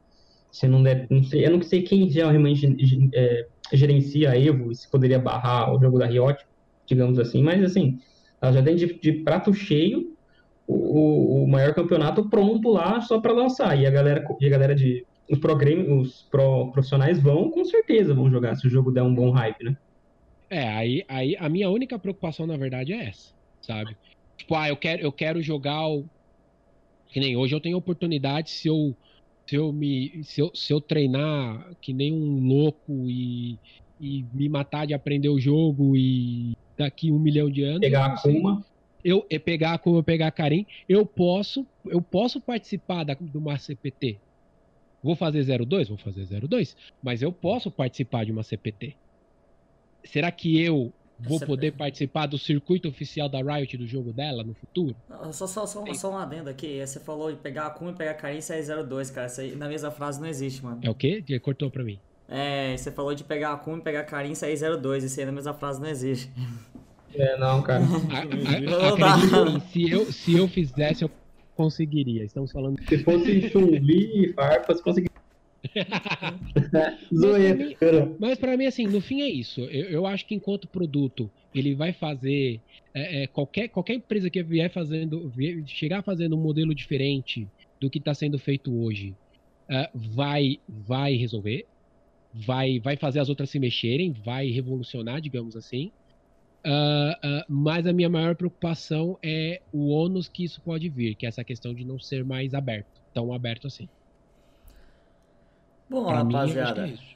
Se 0.51 0.67
não 0.67 0.83
der, 0.83 1.07
não 1.09 1.23
sei, 1.23 1.47
eu 1.47 1.53
não 1.53 1.63
sei 1.63 1.83
quem 1.83 2.07
realmente 2.09 2.77
é, 3.15 3.47
gerencia 3.73 4.33
a 4.33 4.39
Evo, 4.39 4.75
se 4.75 4.91
poderia 4.91 5.19
barrar 5.19 5.73
o 5.73 5.81
jogo 5.81 5.99
da 5.99 6.07
Riot, 6.07 6.45
digamos 6.87 7.19
assim, 7.19 7.43
mas 7.43 7.63
assim, 7.63 7.99
ela 8.43 8.53
já 8.53 8.63
tem 8.63 8.77
de, 8.77 8.93
de 9.01 9.13
prato 9.13 9.55
cheio 9.55 10.15
o, 10.67 11.45
o, 11.45 11.49
maior 11.49 11.75
campeonato 11.75 12.29
pronto 12.29 12.69
lá 12.69 13.01
só 13.01 13.21
para 13.21 13.33
lançar. 13.33 13.79
E 13.79 13.87
a 13.87 13.91
galera, 13.91 14.25
e 14.41 14.47
a 14.47 14.51
galera 14.51 14.75
de 14.75 15.05
os, 15.31 15.39
pro, 15.39 15.55
os 16.01 16.23
pro 16.23 16.73
profissionais 16.73 17.23
vão, 17.23 17.51
com 17.51 17.65
certeza, 17.65 18.13
vão 18.13 18.31
jogar 18.31 18.57
se 18.57 18.67
o 18.67 18.71
jogo 18.71 18.91
der 18.91 19.03
um 19.03 19.15
bom 19.15 19.31
hype, 19.31 19.65
né? 19.65 19.77
É, 20.51 20.69
aí, 20.69 21.05
aí 21.09 21.37
a 21.39 21.49
minha 21.49 21.71
única 21.71 21.97
preocupação, 21.99 22.47
na 22.47 22.57
verdade, 22.57 22.93
é 22.93 23.09
essa, 23.09 23.33
sabe? 23.63 23.97
Tipo, 24.37 24.57
ah, 24.57 24.69
eu 24.69 24.77
quero, 24.77 25.03
eu 25.03 25.13
quero 25.13 25.41
jogar 25.41 25.87
o. 25.87 26.05
Que 27.09 27.21
nem 27.21 27.37
hoje 27.37 27.55
eu 27.55 27.61
tenho 27.61 27.79
oportunidade 27.79 28.51
se 28.51 28.69
eu. 28.69 28.95
Se 29.47 29.57
eu, 29.57 29.73
me, 29.73 30.23
se, 30.23 30.41
eu, 30.41 30.51
se 30.55 30.73
eu 30.73 30.81
treinar 30.81 31.75
que 31.81 31.93
nem 31.93 32.13
um 32.13 32.47
louco 32.47 33.09
e, 33.09 33.59
e 34.01 34.25
me 34.33 34.49
matar 34.49 34.87
de 34.87 34.95
aprender 34.95 35.29
o 35.29 35.41
jogo 35.41 35.97
e 35.97 36.57
daqui 36.77 37.11
um 37.11 37.19
milhão 37.19 37.51
de 37.51 37.65
anos. 37.65 37.81
Pegar 37.81 38.07
a 38.07 38.17
Kuma. 38.17 38.65
Eu, 39.05 39.27
eu 39.29 39.41
pegar 39.41 39.79
como 39.79 39.97
eu 39.97 40.05
pegar 40.05 40.29
a 40.29 40.31
Karim, 40.31 40.67
eu 40.89 41.05
posso, 41.05 41.67
eu 41.87 42.01
posso 42.01 42.41
participar 42.41 43.03
da, 43.03 43.15
do 43.15 43.41
Mar 43.41 43.59
CPT, 43.59 44.19
Vou 45.03 45.17
fazer 45.17 45.45
02? 45.45 45.89
Vou 45.89 45.99
fazer 45.99 46.27
02. 46.27 46.77
Mas 47.03 47.23
eu 47.23 47.33
posso 47.33 47.71
participar 47.71 48.25
de 48.25 48.33
uma 48.33 48.43
CPT. 48.43 48.97
Será 50.05 50.31
que 50.31 50.61
eu 50.61 50.93
vou 51.19 51.39
poder 51.41 51.73
participar 51.73 52.27
do 52.27 52.39
circuito 52.39 52.89
oficial 52.89 53.29
da 53.29 53.41
Riot 53.41 53.77
do 53.77 53.87
jogo 53.87 54.13
dela 54.13 54.43
no 54.43 54.55
futuro? 54.55 54.97
Só, 55.33 55.47
só, 55.47 55.67
só, 55.67 55.95
só 55.95 56.13
um 56.13 56.17
adendo 56.17 56.49
aqui. 56.49 56.85
Você 56.85 57.01
falou 57.01 57.31
de 57.31 57.39
pegar 57.39 57.67
a 57.67 57.71
Kun 57.71 57.91
e 57.91 57.95
pegar 57.95 58.13
a 58.13 58.15
carência 58.15 58.55
é 58.55 58.83
02, 58.83 59.11
cara. 59.11 59.27
Isso 59.27 59.41
aí 59.41 59.55
na 59.55 59.69
mesma 59.69 59.91
frase 59.91 60.21
não 60.21 60.27
existe, 60.27 60.63
mano. 60.65 60.81
É 60.83 60.91
o 60.91 60.95
quê? 60.95 61.23
Cortou 61.41 61.71
pra 61.71 61.85
mim. 61.85 61.99
É, 62.29 62.77
você 62.77 62.93
falou 62.93 63.15
de 63.15 63.25
pegar 63.25 63.53
a 63.53 63.57
Kun 63.57 63.79
e 63.79 63.81
pegar 63.81 64.01
a 64.01 64.05
carência 64.05 64.47
é 64.47 64.77
02. 64.77 65.05
Isso 65.05 65.19
aí 65.21 65.27
na 65.27 65.33
mesma 65.33 65.53
frase 65.53 65.81
não 65.81 65.89
existe. 65.89 66.31
É, 67.15 67.37
não, 67.39 67.61
cara. 67.61 67.83
A, 69.03 69.57
a, 69.57 69.61
se, 69.61 69.91
eu, 69.91 70.13
se 70.13 70.37
eu 70.37 70.47
fizesse, 70.47 71.03
eu 71.03 71.11
conseguiria. 71.61 72.25
Estamos 72.25 72.51
falando. 72.51 72.81
Se 72.89 72.99
fosse 73.05 73.51
Chun-Li 73.51 74.25
e 74.25 74.33
Farpas, 74.33 74.81
conseguiria. 74.81 75.11
mas 78.19 78.39
para 78.39 78.57
mim, 78.57 78.65
assim, 78.65 78.87
no 78.87 79.01
fim 79.03 79.21
é 79.21 79.29
isso. 79.29 79.61
Eu, 79.65 79.85
eu 79.91 80.07
acho 80.07 80.27
que 80.27 80.35
enquanto 80.35 80.67
produto 80.67 81.31
ele 81.55 81.75
vai 81.75 81.93
fazer 81.93 82.59
é, 82.95 83.25
é, 83.25 83.27
qualquer, 83.27 83.69
qualquer 83.69 83.95
empresa 83.95 84.31
que 84.31 84.43
vier 84.43 84.71
fazendo, 84.73 85.29
vier, 85.29 85.63
chegar 85.67 86.03
fazendo 86.03 86.35
um 86.35 86.41
modelo 86.41 86.75
diferente 86.75 87.47
do 87.79 87.91
que 87.91 87.99
está 87.99 88.15
sendo 88.15 88.39
feito 88.39 88.75
hoje, 88.75 89.15
uh, 89.69 89.99
vai, 90.15 90.59
vai 90.67 91.15
resolver, 91.15 91.67
vai, 92.33 92.81
vai 92.81 92.97
fazer 92.97 93.21
as 93.21 93.29
outras 93.29 93.51
se 93.51 93.59
mexerem, 93.59 94.13
vai 94.13 94.49
revolucionar, 94.49 95.21
digamos 95.21 95.55
assim. 95.57 95.93
Uh, 96.65 97.13
uh, 97.27 97.45
mas 97.49 97.87
a 97.87 97.93
minha 97.93 98.11
maior 98.11 98.35
preocupação 98.35 99.19
é 99.23 99.63
o 99.73 99.89
ônus 99.89 100.29
que 100.29 100.45
isso 100.45 100.61
pode 100.61 100.89
vir, 100.89 101.15
que 101.15 101.25
é 101.25 101.29
essa 101.29 101.43
questão 101.43 101.73
de 101.75 101.85
não 101.85 101.99
ser 101.99 102.25
mais 102.25 102.53
aberto, 102.53 103.01
tão 103.15 103.33
aberto 103.33 103.67
assim. 103.67 103.89
Bom, 105.89 106.05
pra 106.05 106.19
rapaziada, 106.19 106.87
mim, 106.87 106.99
é 107.05 107.11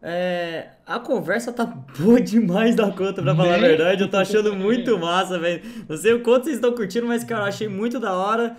é, 0.00 0.68
a 0.86 1.00
conversa 1.00 1.52
tá 1.52 1.66
boa 1.98 2.20
demais 2.20 2.76
da 2.76 2.90
conta, 2.90 3.22
pra 3.22 3.34
falar 3.34 3.54
a 3.54 3.58
né? 3.58 3.68
verdade. 3.68 4.02
Eu 4.02 4.08
tô 4.08 4.16
achando 4.16 4.54
muito 4.56 4.96
massa, 4.98 5.38
velho. 5.38 5.62
Não 5.88 5.96
sei 5.96 6.12
o 6.12 6.22
quanto 6.22 6.44
vocês 6.44 6.56
estão 6.56 6.72
curtindo, 6.72 7.06
mas, 7.06 7.24
cara, 7.24 7.42
eu 7.42 7.48
achei 7.48 7.68
muito 7.68 7.98
da 7.98 8.14
hora. 8.14 8.56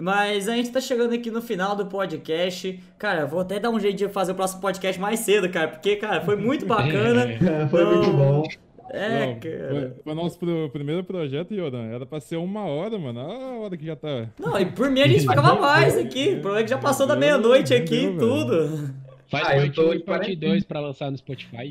Mas 0.00 0.48
a 0.48 0.54
gente 0.54 0.70
tá 0.70 0.80
chegando 0.80 1.12
aqui 1.12 1.30
no 1.30 1.42
final 1.42 1.74
do 1.74 1.86
podcast. 1.86 2.80
Cara, 2.96 3.26
vou 3.26 3.40
até 3.40 3.58
dar 3.58 3.70
um 3.70 3.80
jeito 3.80 3.98
de 3.98 4.08
fazer 4.08 4.30
o 4.30 4.34
próximo 4.34 4.60
podcast 4.60 5.00
mais 5.00 5.20
cedo, 5.20 5.48
cara, 5.50 5.68
porque, 5.68 5.96
cara, 5.96 6.20
foi 6.20 6.36
muito 6.36 6.64
bacana. 6.66 7.24
É, 7.24 7.68
foi 7.68 7.82
então, 7.82 7.96
muito 7.96 8.12
bom. 8.12 8.44
É, 8.90 9.26
não, 9.26 9.40
cara. 9.40 9.96
Foi, 10.02 10.14
nosso 10.14 10.38
pro, 10.38 10.70
primeiro 10.70 11.04
projeto, 11.04 11.54
Yodan. 11.54 11.86
Era 11.86 12.06
pra 12.06 12.20
ser 12.20 12.36
uma 12.36 12.64
hora, 12.64 12.98
mano. 12.98 13.20
Olha 13.20 13.44
a 13.44 13.58
hora 13.58 13.76
que 13.76 13.86
já 13.86 13.96
tá. 13.96 14.28
Não, 14.38 14.58
e 14.58 14.66
por 14.66 14.90
mim 14.90 15.00
a 15.00 15.08
gente 15.08 15.20
ficava 15.20 15.54
mais 15.54 15.96
aqui. 15.96 16.30
O 16.30 16.40
problema 16.40 16.60
é 16.60 16.64
que 16.64 16.70
já 16.70 16.78
passou 16.78 17.06
da 17.06 17.16
meia-noite 17.16 17.74
aqui 17.74 18.06
e 18.06 18.18
tudo. 18.18 18.94
Faz 19.30 19.44
ah, 19.44 19.56
parte 19.56 19.80
1 19.80 19.92
e 19.92 19.98
parte 19.98 20.36
2 20.36 20.64
pra 20.64 20.80
lançar 20.80 21.10
no 21.10 21.18
Spotify. 21.18 21.70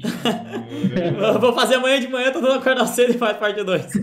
Vou 1.42 1.54
fazer 1.54 1.76
amanhã 1.76 2.00
de 2.00 2.08
manhã, 2.08 2.32
tô 2.32 2.40
dando 2.40 2.60
acordar 2.60 2.86
cedo 2.86 3.16
e 3.16 3.18
faz 3.18 3.36
parte 3.38 3.64
2. 3.64 3.94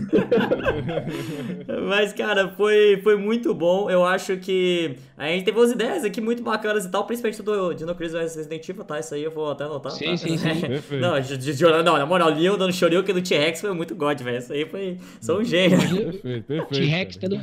Mas, 1.87 2.11
cara, 2.11 2.49
foi, 2.49 2.99
foi 3.01 3.15
muito 3.15 3.53
bom. 3.53 3.89
Eu 3.89 4.03
acho 4.03 4.35
que 4.37 4.97
a 5.17 5.27
gente 5.27 5.45
teve 5.45 5.57
umas 5.57 5.71
ideias 5.71 6.03
aqui 6.03 6.19
muito 6.19 6.43
bacanas 6.43 6.83
e 6.83 6.89
tal, 6.89 7.05
principalmente 7.05 7.41
do 7.41 7.73
Dino 7.73 7.95
Crisis 7.95 8.35
Resident 8.35 8.67
Evil, 8.67 8.83
tá? 8.83 8.99
Isso 8.99 9.15
aí 9.15 9.23
eu 9.23 9.31
vou 9.31 9.49
até 9.49 9.63
anotar. 9.63 9.93
Sim, 9.93 10.11
tá? 10.11 10.17
sim, 10.17 10.37
sim. 10.37 10.49
não, 10.99 11.19
de, 11.19 11.37
de, 11.37 11.63
não, 11.63 11.97
na 11.97 12.05
moral, 12.05 12.29
Leon 12.29 12.57
dando 12.57 12.73
Shoryuken 12.73 13.15
no 13.15 13.21
T-Rex 13.21 13.61
foi 13.61 13.73
muito 13.73 13.95
god, 13.95 14.21
velho. 14.21 14.37
Isso 14.39 14.51
aí 14.51 14.65
foi. 14.65 14.97
Sou 15.21 15.39
um 15.39 15.43
gênio. 15.43 15.77
Perfeito, 16.11 16.45
perfeito. 16.45 16.73
T-Rex 16.73 17.17
dando, 17.17 17.41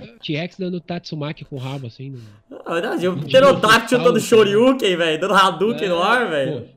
dando 0.59 0.81
Tatsumaki 0.81 1.47
com 1.47 1.57
o 1.57 1.59
rabo, 1.59 1.87
assim. 1.87 2.11
No... 2.11 2.63
Não, 2.67 2.81
não, 2.81 3.01
eu 3.01 3.17
pterodáctilo 3.17 4.05
dando 4.05 4.21
Shoryuken, 4.21 4.97
velho. 4.97 5.21
Dando 5.21 5.35
Hadouken 5.35 5.87
é, 5.87 5.89
no 5.89 6.03
ar, 6.03 6.29
velho. 6.29 6.69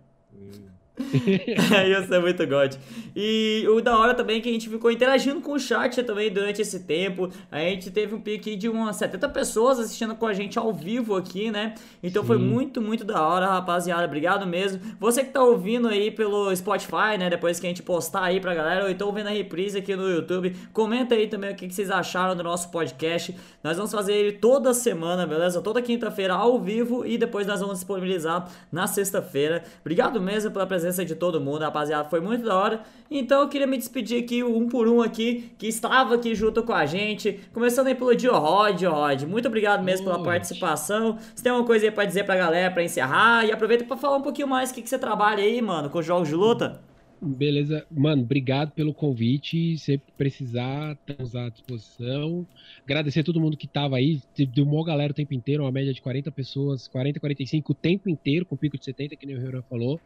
Isso 2.02 2.14
é 2.14 2.20
muito 2.20 2.48
god. 2.48 2.76
E 3.16 3.66
o 3.70 3.82
da 3.82 3.98
hora 3.98 4.14
também 4.14 4.38
é 4.38 4.42
que 4.42 4.50
a 4.50 4.52
gente 4.52 4.70
ficou 4.70 4.90
interagindo 4.90 5.42
com 5.42 5.54
o 5.54 5.60
chat 5.60 6.02
também 6.04 6.32
durante 6.32 6.62
esse 6.62 6.82
tempo. 6.82 7.30
A 7.52 7.60
gente 7.60 7.92
teve 7.92 8.16
um 8.16 8.22
pique 8.22 8.56
de 8.56 8.70
umas 8.70 8.96
70 8.96 9.28
pessoas 9.30 9.80
assistindo 9.80 10.16
com 10.16 10.26
a 10.26 10.34
gente 10.34 10.58
ao 10.58 10.74
vivo 10.74 11.16
aqui, 11.16 11.52
né? 11.52 11.76
Então 12.02 12.24
Sim. 12.24 12.28
foi 12.28 12.38
muito, 12.38 12.82
muito 12.82 13.04
da 13.04 13.22
hora, 13.22 13.48
rapaziada. 13.48 14.06
Obrigado 14.06 14.48
mesmo. 14.48 14.82
Você 15.00 15.24
que 15.24 15.32
tá 15.32 15.44
ouvindo 15.44 15.90
aí 15.90 16.10
pelo 16.12 16.56
Spotify, 16.56 17.18
né? 17.20 17.30
Depois 17.30 17.60
que 17.60 17.68
a 17.68 17.70
gente 17.70 17.84
postar 17.84 18.24
aí 18.24 18.40
pra 18.40 18.54
galera, 18.56 18.86
ou 18.86 18.90
então 18.90 19.12
vendo 19.12 19.28
a 19.28 19.32
reprise 19.32 19.78
aqui 19.78 19.96
no 19.96 20.10
YouTube, 20.10 20.56
comenta 20.72 21.16
aí 21.16 21.28
também 21.28 21.52
o 21.52 21.56
que 21.56 21.70
vocês 21.70 21.92
acharam 21.92 22.36
do 22.36 22.44
nosso 22.44 22.72
podcast. 22.72 23.36
Nós 23.64 23.76
vamos 23.76 23.92
fazer 23.92 24.14
ele 24.14 24.32
toda 24.34 24.74
semana, 24.74 25.28
beleza? 25.28 25.62
Toda 25.62 25.82
quinta-feira 25.82 26.34
ao 26.34 26.60
vivo 26.60 27.06
e 27.06 27.18
depois 27.18 27.46
nós 27.46 27.60
vamos 27.60 27.80
disponibilizar 27.80 28.48
na 28.72 28.88
sexta-feira. 28.88 29.64
Obrigado 29.82 30.22
mesmo 30.22 30.52
pela 30.52 30.66
presença 30.66 30.85
presença 30.86 31.04
de 31.04 31.16
todo 31.16 31.42
mundo, 31.42 31.62
rapaziada. 31.62 32.08
Foi 32.08 32.20
muito 32.20 32.46
da 32.46 32.56
hora. 32.56 32.82
Então 33.10 33.42
eu 33.42 33.50
queria 33.50 33.66
me 33.66 33.76
despedir 33.76 34.24
aqui, 34.24 34.44
um 34.44 34.68
por 34.68 34.88
um 34.88 35.02
aqui, 35.02 35.52
que 35.58 35.68
estava 35.68 36.14
aqui 36.14 36.36
junto 36.36 36.62
com 36.62 36.74
a 36.74 36.86
gente. 36.86 37.40
Começando 37.52 37.88
aí 37.88 37.96
pelo 37.96 38.16
Diorod, 38.16 38.86
Rod. 38.86 39.24
Muito 39.24 39.48
obrigado 39.48 39.84
mesmo 39.84 40.06
pela 40.06 40.22
participação. 40.22 41.18
Você 41.34 41.42
tem 41.42 41.52
alguma 41.52 41.66
coisa 41.66 41.86
aí 41.86 41.92
pra 41.92 42.06
dizer 42.06 42.24
pra 42.24 42.36
galera, 42.36 42.72
pra 42.72 42.84
encerrar? 42.84 43.46
E 43.46 43.52
aproveita 43.52 43.84
pra 43.84 43.98
falar 43.98 44.18
um 44.18 44.22
pouquinho 44.22 44.48
mais 44.48 44.70
o 44.70 44.76
que, 44.76 44.82
que 44.84 44.90
você 44.90 45.00
trabalha 45.00 45.44
aí, 45.44 45.60
mano, 45.60 45.90
com 45.90 46.02
jogos 46.04 46.30
de 46.30 46.36
luta. 46.36 46.80
Beleza. 47.20 47.86
Mano, 47.90 48.22
obrigado 48.22 48.72
pelo 48.72 48.94
convite. 48.94 49.78
Se 49.80 49.98
precisar, 50.16 50.98
estamos 51.08 51.36
à 51.36 51.50
disposição. 51.50 52.46
Agradecer 52.84 53.22
a 53.22 53.24
todo 53.24 53.40
mundo 53.40 53.58
que 53.58 53.68
tava 53.68 53.96
aí. 53.96 54.22
Deu 54.54 54.66
uma 54.66 54.86
galera 54.86 55.12
o 55.12 55.16
tempo 55.16 55.34
inteiro, 55.34 55.64
uma 55.64 55.72
média 55.72 55.94
de 55.94 56.02
40 56.02 56.32
pessoas, 56.32 56.88
40, 56.88 57.20
45 57.20 57.72
o 57.72 57.76
tempo 57.76 58.10
inteiro, 58.10 58.46
com 58.46 58.56
pico 58.56 58.78
de 58.78 58.86
70, 58.86 59.16
que 59.16 59.26
nem 59.26 59.36
o 59.36 59.42
Renan 59.42 59.64
falou. 59.64 60.00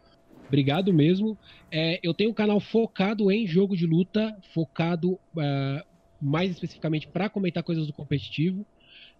Obrigado 0.49 0.91
mesmo. 0.91 1.37
É, 1.71 1.99
eu 2.01 2.11
tenho 2.13 2.31
um 2.31 2.33
canal 2.33 2.59
focado 2.59 3.31
em 3.31 3.47
jogo 3.47 3.77
de 3.77 3.85
luta, 3.85 4.35
focado 4.51 5.13
uh, 5.13 5.81
mais 6.19 6.51
especificamente 6.51 7.07
para 7.07 7.29
comentar 7.29 7.63
coisas 7.63 7.87
do 7.87 7.93
competitivo. 7.93 8.65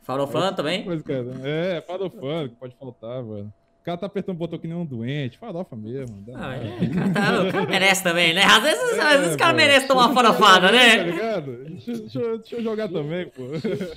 Farofã 0.00 0.52
também? 0.52 0.82
Coisa, 0.82 1.04
cara. 1.04 1.26
É, 1.44 1.80
farofã, 1.82 2.48
que 2.48 2.54
pode 2.54 2.74
faltar, 2.74 3.22
mano 3.22 3.52
cara 3.86 3.98
tá 3.98 4.06
apertando 4.06 4.34
o 4.34 4.38
botão 4.38 4.58
que 4.58 4.66
nem 4.66 4.76
um 4.76 4.84
doente, 4.84 5.38
farofa 5.38 5.76
mesmo. 5.76 6.16
Ah, 6.34 6.56
é, 6.56 6.84
o, 6.84 6.92
cara 6.92 7.10
tá, 7.12 7.42
o 7.42 7.52
cara 7.52 7.66
merece 7.66 8.02
também, 8.02 8.34
né? 8.34 8.42
Às 8.42 8.60
vezes, 8.60 8.98
é, 8.98 9.00
às 9.00 9.20
vezes 9.20 9.34
o 9.36 9.38
cara 9.38 9.54
merece 9.54 9.86
tomar 9.86 10.06
uma 10.06 10.14
farofada, 10.14 10.72
né? 10.72 10.96
Tá 10.96 11.02
ligado? 11.04 11.56
Deixa, 11.64 11.92
deixa, 11.92 12.18
deixa, 12.18 12.56
eu 12.56 12.62
jogar 12.64 12.88
também, 12.88 13.28
pô. 13.28 13.44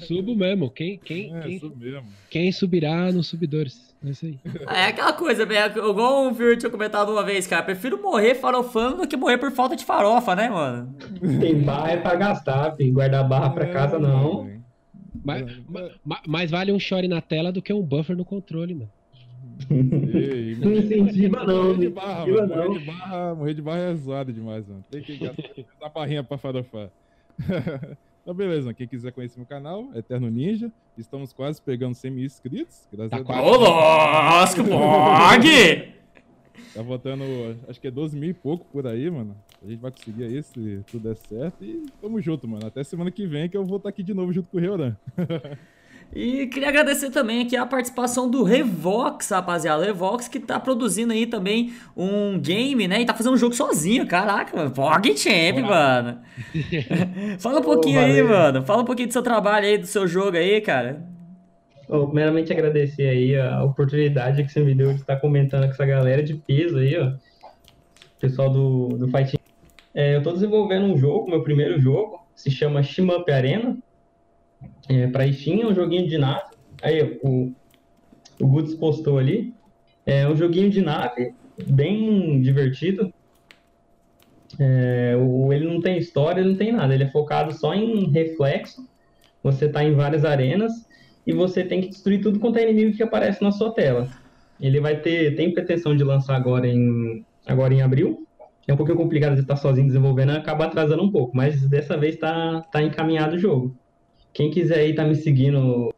Subo 0.05 0.35
mesmo. 0.35 0.69
Quem, 0.69 0.99
quem, 0.99 1.35
é, 1.35 1.41
quem, 1.41 1.73
mesmo. 1.75 2.07
quem 2.29 2.51
subirá 2.51 3.11
nos 3.11 3.27
subidores? 3.27 3.89
É 4.05 4.11
isso 4.11 4.27
aí. 4.27 4.39
É 4.67 4.85
aquela 4.85 5.11
coisa, 5.11 5.41
igual 5.41 6.27
o 6.27 6.31
Vir 6.33 6.55
tinha 6.59 6.69
comentado 6.69 7.11
uma 7.11 7.23
vez, 7.23 7.47
cara. 7.47 7.63
Prefiro 7.63 7.99
morrer 7.99 8.35
farofando 8.35 8.97
do 8.97 9.07
que 9.07 9.17
morrer 9.17 9.39
por 9.39 9.51
falta 9.51 9.75
de 9.75 9.83
farofa, 9.83 10.35
né, 10.35 10.49
mano? 10.49 10.95
Tem 11.39 11.59
barra 11.59 11.91
é 11.93 11.97
pra 11.97 12.15
gastar, 12.15 12.71
tem 12.75 12.93
guardar 12.93 13.27
barra 13.27 13.49
pra 13.49 13.65
é, 13.65 13.73
casa 13.73 13.97
não. 13.97 14.47
Mas, 15.25 15.51
mas, 15.67 16.21
mas 16.27 16.51
vale 16.51 16.71
um 16.71 16.79
chore 16.79 17.07
na 17.07 17.21
tela 17.21 17.51
do 17.51 17.59
que 17.59 17.73
um 17.73 17.81
buffer 17.81 18.15
no 18.15 18.23
controle, 18.23 18.75
mano. 18.75 18.98
Não 19.69 20.71
incentiva 20.73 21.43
não. 21.43 21.63
Morrer 21.63 21.79
de 21.79 21.89
barra, 21.89 22.27
mano. 22.27 22.47
Não. 22.47 22.55
Morrer 22.55 22.79
de 22.79 22.85
barra, 22.85 23.35
morrer 23.35 23.53
de 23.53 23.61
barra 23.61 23.79
é 23.79 23.95
zoado 23.95 24.33
demais, 24.33 24.67
mano. 24.67 24.83
Tem 24.89 25.01
que 25.01 25.17
dar 25.17 25.89
barrinha 25.93 26.23
pra 26.23 26.37
farofar. 26.37 26.89
então, 28.21 28.33
beleza, 28.33 28.65
mano. 28.65 28.75
quem 28.75 28.87
quiser 28.87 29.11
conhecer 29.11 29.37
meu 29.37 29.47
canal, 29.47 29.89
Eterno 29.93 30.29
Ninja. 30.29 30.71
Estamos 30.97 31.33
quase 31.33 31.61
pegando 31.61 31.95
100 31.95 32.11
mil 32.11 32.25
inscritos. 32.25 32.87
Graças 32.91 33.09
tá 33.09 33.17
a 33.17 33.41
Deus. 33.41 34.59
Ô, 34.59 34.63
blog! 34.63 35.89
Tá 36.73 36.83
voltando, 36.83 37.23
acho 37.67 37.81
que 37.81 37.87
é 37.87 37.91
12 37.91 38.15
mil 38.15 38.29
e 38.29 38.33
pouco 38.33 38.65
por 38.65 38.85
aí, 38.85 39.09
mano. 39.09 39.35
A 39.61 39.67
gente 39.67 39.79
vai 39.79 39.91
conseguir 39.91 40.23
aí 40.23 40.41
se 40.43 40.83
tudo 40.89 41.03
der 41.03 41.15
certo. 41.15 41.63
E 41.65 41.85
tamo 42.01 42.21
junto, 42.21 42.47
mano. 42.47 42.67
Até 42.67 42.83
semana 42.83 43.09
que 43.11 43.25
vem 43.25 43.49
que 43.49 43.57
eu 43.57 43.65
vou 43.65 43.77
estar 43.77 43.89
aqui 43.89 44.03
de 44.03 44.13
novo 44.13 44.31
junto 44.31 44.49
com 44.49 44.57
o 44.57 44.59
Reuran. 44.59 44.95
E 46.13 46.47
queria 46.47 46.69
agradecer 46.69 47.11
também 47.11 47.43
aqui 47.43 47.55
a 47.55 47.65
participação 47.67 48.29
do 48.29 48.43
Revox, 48.43 49.29
rapaziada. 49.29 49.85
Revox 49.85 50.27
que 50.27 50.39
tá 50.39 50.59
produzindo 50.59 51.13
aí 51.13 51.27
também 51.27 51.71
um 51.95 52.39
game, 52.39 52.87
né? 52.87 53.01
E 53.01 53.05
tá 53.05 53.13
fazendo 53.13 53.33
um 53.33 53.37
jogo 53.37 53.53
sozinho. 53.53 54.07
Caraca, 54.07 54.57
mano. 54.57 54.71
Pog 54.71 55.15
Champ, 55.15 55.61
mano. 55.61 56.19
Fala 57.37 57.59
um 57.59 57.63
pouquinho 57.63 57.99
oh, 57.99 58.03
aí, 58.03 58.23
mano. 58.23 58.63
Fala 58.63 58.81
um 58.81 58.85
pouquinho 58.85 59.07
do 59.07 59.13
seu 59.13 59.21
trabalho 59.21 59.67
aí, 59.67 59.77
do 59.77 59.85
seu 59.85 60.07
jogo 60.07 60.35
aí, 60.35 60.59
cara. 60.61 61.05
Oh, 61.87 62.05
primeiramente 62.05 62.51
agradecer 62.51 63.07
aí 63.07 63.39
a 63.39 63.63
oportunidade 63.63 64.43
que 64.43 64.51
você 64.51 64.61
me 64.61 64.73
deu 64.73 64.93
de 64.93 65.01
estar 65.01 65.17
comentando 65.17 65.65
com 65.65 65.71
essa 65.71 65.85
galera 65.85 66.23
de 66.23 66.33
peso 66.33 66.77
aí, 66.79 66.97
ó. 66.97 67.11
Pessoal 68.19 68.49
do, 68.49 68.89
do 68.97 69.07
Fighting. 69.07 69.37
É, 69.93 70.15
eu 70.15 70.23
tô 70.23 70.31
desenvolvendo 70.31 70.85
um 70.85 70.97
jogo, 70.97 71.29
meu 71.29 71.43
primeiro 71.43 71.79
jogo, 71.79 72.19
se 72.35 72.49
chama 72.49 72.81
Shimup 72.81 73.31
Arena 73.31 73.77
é, 74.87 75.07
para 75.07 75.31
Steam, 75.31 75.61
é 75.61 75.67
um 75.67 75.75
joguinho 75.75 76.07
de 76.07 76.17
nave. 76.17 76.49
Aí 76.81 77.19
o, 77.23 77.53
o 78.39 78.47
Goods 78.47 78.75
postou 78.75 79.17
ali. 79.17 79.53
É 80.05 80.27
um 80.27 80.35
joguinho 80.35 80.69
de 80.69 80.81
nave, 80.81 81.33
bem 81.67 82.41
divertido. 82.41 83.13
É, 84.59 85.15
o, 85.19 85.53
ele 85.53 85.67
não 85.67 85.81
tem 85.81 85.97
história, 85.97 86.43
não 86.43 86.55
tem 86.55 86.71
nada. 86.71 86.93
Ele 86.93 87.03
é 87.03 87.11
focado 87.11 87.53
só 87.53 87.73
em 87.73 88.09
reflexo. 88.09 88.87
Você 89.43 89.65
está 89.65 89.83
em 89.83 89.93
várias 89.93 90.25
arenas 90.25 90.71
e 91.25 91.33
você 91.33 91.63
tem 91.63 91.81
que 91.81 91.89
destruir 91.89 92.21
tudo 92.21 92.39
quanto 92.39 92.57
é 92.57 92.63
inimigo 92.63 92.97
que 92.97 93.03
aparece 93.03 93.43
na 93.43 93.51
sua 93.51 93.71
tela. 93.73 94.07
Ele 94.59 94.79
vai 94.79 94.99
ter, 94.99 95.35
tem 95.35 95.53
pretensão 95.53 95.95
de 95.95 96.03
lançar 96.03 96.35
agora 96.35 96.67
em, 96.67 97.23
agora 97.45 97.73
em 97.73 97.81
abril. 97.81 98.27
É 98.67 98.73
um 98.73 98.77
pouquinho 98.77 98.97
complicado 98.97 99.35
de 99.35 99.41
estar 99.41 99.55
sozinho 99.55 99.87
desenvolvendo, 99.87 100.31
acaba 100.31 100.65
atrasando 100.65 101.03
um 101.03 101.11
pouco, 101.11 101.35
mas 101.35 101.67
dessa 101.69 101.97
vez 101.97 102.15
está 102.15 102.61
tá 102.71 102.83
encaminhado 102.83 103.35
o 103.35 103.39
jogo. 103.39 103.75
Quem 104.33 104.51
quiser 104.51 104.79
aí 104.79 104.95
tá 104.95 105.03
me 105.03 105.15
seguindo. 105.15 105.93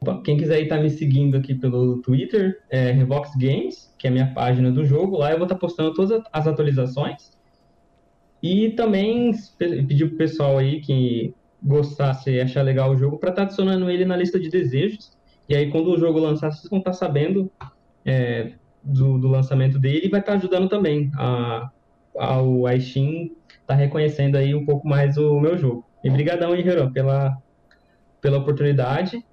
Opa, 0.00 0.22
quem 0.22 0.36
quiser 0.36 0.56
aí 0.56 0.68
tá 0.68 0.78
me 0.78 0.90
seguindo 0.90 1.36
aqui 1.36 1.54
pelo 1.54 2.00
Twitter, 2.02 2.62
é 2.70 2.92
Revox 2.92 3.30
Games, 3.36 3.92
que 3.98 4.06
é 4.06 4.10
a 4.10 4.12
minha 4.12 4.32
página 4.32 4.70
do 4.70 4.84
jogo. 4.84 5.18
Lá 5.18 5.30
eu 5.32 5.38
vou 5.38 5.44
estar 5.44 5.56
tá 5.56 5.60
postando 5.60 5.92
todas 5.92 6.22
as 6.32 6.46
atualizações. 6.46 7.36
E 8.42 8.70
também 8.70 9.32
pedir 9.58 10.08
pro 10.08 10.18
pessoal 10.18 10.58
aí 10.58 10.80
que 10.80 11.34
gostasse 11.62 12.30
e 12.30 12.40
achar 12.40 12.62
legal 12.62 12.92
o 12.92 12.96
jogo 12.96 13.18
para 13.18 13.30
estar 13.30 13.42
tá 13.42 13.46
adicionando 13.46 13.90
ele 13.90 14.04
na 14.04 14.16
lista 14.16 14.38
de 14.38 14.48
desejos. 14.48 15.16
E 15.48 15.56
aí, 15.56 15.70
quando 15.70 15.90
o 15.90 15.98
jogo 15.98 16.18
lançar, 16.18 16.52
vocês 16.52 16.68
vão 16.68 16.78
estar 16.78 16.92
tá 16.92 16.96
sabendo 16.96 17.50
é, 18.04 18.52
do, 18.82 19.18
do, 19.18 19.28
lançamento 19.28 19.78
dele 19.78 20.06
e 20.06 20.08
vai 20.08 20.20
estar 20.20 20.32
tá 20.32 20.38
ajudando 20.38 20.68
também 20.68 21.10
a, 21.16 21.70
a, 22.18 22.80
Steam 22.80 23.30
tá 23.66 23.74
reconhecendo 23.74 24.36
aí 24.36 24.54
um 24.54 24.64
pouco 24.64 24.86
mais 24.86 25.16
o 25.16 25.40
meu 25.40 25.56
jogo. 25.56 25.87
E 26.02 26.10
brigadão, 26.10 26.54
hein, 26.54 26.66
Heron, 26.66 26.90
pela, 26.90 27.36
pela 28.20 28.38
oportunidade. 28.38 29.24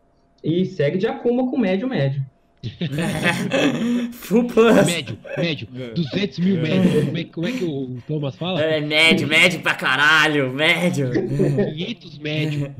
E 0.44 0.66
segue 0.66 0.98
de 0.98 1.08
Akuma 1.08 1.50
com 1.50 1.58
médio, 1.58 1.88
médio. 1.88 2.24
Full 4.12 4.46
plus. 4.46 4.86
Médio, 4.86 5.18
médio. 5.38 5.68
200 5.96 6.40
mil 6.40 6.62
médio. 6.62 7.06
Como 7.06 7.18
é, 7.18 7.24
como 7.26 7.48
é 7.48 7.52
que 7.52 7.64
o 7.64 7.98
Thomas 8.08 8.36
fala? 8.36 8.62
É, 8.62 8.82
médio, 8.82 9.28
médio 9.28 9.60
pra 9.62 9.76
caralho. 9.76 10.52
Médio. 10.52 11.12
500 11.12 12.20
médio. 12.20 12.76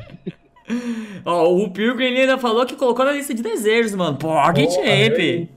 Ó, 1.24 1.54
o 1.56 1.70
Pilgrim 1.70 2.18
ainda 2.18 2.38
falou 2.38 2.66
que 2.66 2.76
colocou 2.76 3.06
na 3.06 3.12
lista 3.12 3.34
de 3.34 3.44
desejos, 3.44 3.94
mano. 3.94 4.18
Pog 4.18 4.60
Champ. 4.72 5.48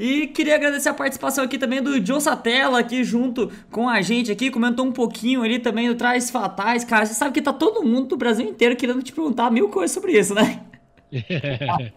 E 0.00 0.28
queria 0.28 0.54
agradecer 0.54 0.88
a 0.88 0.94
participação 0.94 1.44
aqui 1.44 1.58
também 1.58 1.82
do 1.82 2.00
John 2.00 2.20
Satella 2.20 2.80
aqui 2.80 3.04
junto 3.04 3.52
com 3.70 3.86
a 3.86 4.00
gente 4.00 4.32
aqui, 4.32 4.50
comentou 4.50 4.86
um 4.86 4.92
pouquinho 4.92 5.42
ali 5.42 5.58
também 5.58 5.88
do 5.88 5.94
Traz 5.94 6.30
Fatais. 6.30 6.86
Cara, 6.86 7.04
você 7.04 7.12
sabe 7.12 7.34
que 7.34 7.42
tá 7.42 7.52
todo 7.52 7.84
mundo 7.84 8.08
do 8.08 8.16
Brasil 8.16 8.48
inteiro 8.48 8.74
querendo 8.76 9.02
te 9.02 9.12
perguntar 9.12 9.50
mil 9.50 9.68
coisas 9.68 9.90
sobre 9.90 10.12
isso, 10.12 10.34
né? 10.34 10.62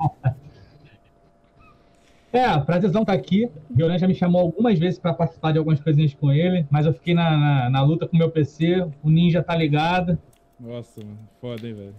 é, 2.33 2.59
prazerzão 2.59 3.05
tá 3.05 3.13
aqui. 3.13 3.45
O 3.69 3.73
Violante 3.73 4.01
já 4.01 4.07
me 4.09 4.15
chamou 4.15 4.41
algumas 4.41 4.77
vezes 4.77 4.99
para 4.99 5.13
participar 5.13 5.53
de 5.53 5.59
algumas 5.59 5.79
coisinhas 5.79 6.13
com 6.13 6.29
ele, 6.29 6.67
mas 6.69 6.85
eu 6.85 6.93
fiquei 6.93 7.13
na, 7.13 7.37
na, 7.37 7.69
na 7.69 7.81
luta 7.83 8.05
com 8.05 8.17
o 8.17 8.19
meu 8.19 8.29
PC, 8.29 8.85
o 9.01 9.09
Ninja 9.09 9.41
tá 9.41 9.55
ligado. 9.55 10.19
Nossa, 10.59 10.99
mano, 10.99 11.19
foda, 11.39 11.65
hein, 11.65 11.73
velho. 11.73 11.95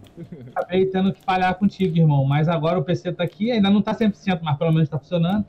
Acabei 0.54 0.84
tendo 0.84 1.14
que 1.14 1.22
falhar 1.22 1.54
contigo, 1.54 1.96
irmão, 1.96 2.26
mas 2.26 2.46
agora 2.46 2.78
o 2.78 2.84
PC 2.84 3.10
tá 3.10 3.24
aqui, 3.24 3.50
ainda 3.50 3.70
não 3.70 3.80
tá 3.80 3.94
100%, 3.94 4.40
mas 4.42 4.58
pelo 4.58 4.70
menos 4.70 4.90
tá 4.90 4.98
funcionando. 4.98 5.46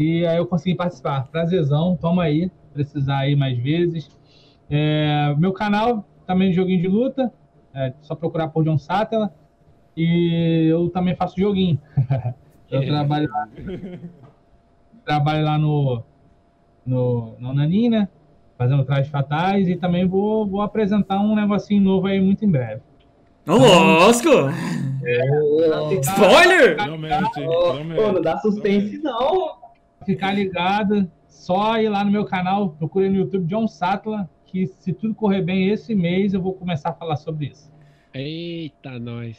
E 0.00 0.26
aí 0.26 0.38
eu 0.38 0.46
consegui 0.46 0.74
participar. 0.74 1.28
Prazerzão, 1.28 1.94
toma 1.94 2.22
aí, 2.22 2.50
precisar 2.72 3.18
aí 3.18 3.36
mais 3.36 3.58
vezes. 3.58 4.08
É, 4.70 5.34
meu 5.36 5.52
canal 5.52 6.06
também 6.26 6.48
de 6.48 6.56
joguinho 6.56 6.80
de 6.80 6.88
luta, 6.88 7.30
é 7.74 7.92
só 8.00 8.14
procurar 8.14 8.48
por 8.48 8.64
John 8.64 8.78
Satela. 8.78 9.30
E 9.94 10.68
eu 10.70 10.88
também 10.88 11.14
faço 11.14 11.38
joguinho. 11.38 11.78
eu 12.70 12.86
trabalho 12.86 13.28
lá, 13.28 13.48
trabalho 15.04 15.44
lá 15.44 15.58
no, 15.58 16.02
no, 16.86 17.34
no 17.38 17.52
Nanin, 17.52 17.90
né? 17.90 18.08
Fazendo 18.56 18.82
trajes 18.84 19.10
fatais 19.10 19.68
e 19.68 19.76
também 19.76 20.08
vou, 20.08 20.46
vou 20.46 20.62
apresentar 20.62 21.20
um 21.20 21.34
negocinho 21.34 21.82
novo 21.82 22.06
aí 22.06 22.18
muito 22.22 22.42
em 22.42 22.50
breve. 22.50 22.80
Ô, 23.46 23.52
louco! 23.52 24.48
É, 25.04 25.94
Spoiler! 26.00 26.76
Realmente, 26.78 27.44
Pô, 27.96 28.12
não 28.12 28.22
dá 28.22 28.38
suspense 28.38 28.96
não. 29.02 29.59
Ficar 30.10 30.32
ligado, 30.32 31.08
só 31.28 31.78
ir 31.78 31.88
lá 31.88 32.04
no 32.04 32.10
meu 32.10 32.24
canal, 32.24 32.70
procure 32.70 33.08
no 33.08 33.16
YouTube 33.16 33.46
John 33.46 33.68
Sattler, 33.68 34.26
que 34.44 34.66
se 34.66 34.92
tudo 34.92 35.14
correr 35.14 35.40
bem 35.40 35.68
esse 35.68 35.94
mês 35.94 36.34
eu 36.34 36.42
vou 36.42 36.52
começar 36.52 36.90
a 36.90 36.92
falar 36.92 37.14
sobre 37.14 37.46
isso. 37.46 37.72
Eita, 38.12 38.98
nós. 38.98 39.38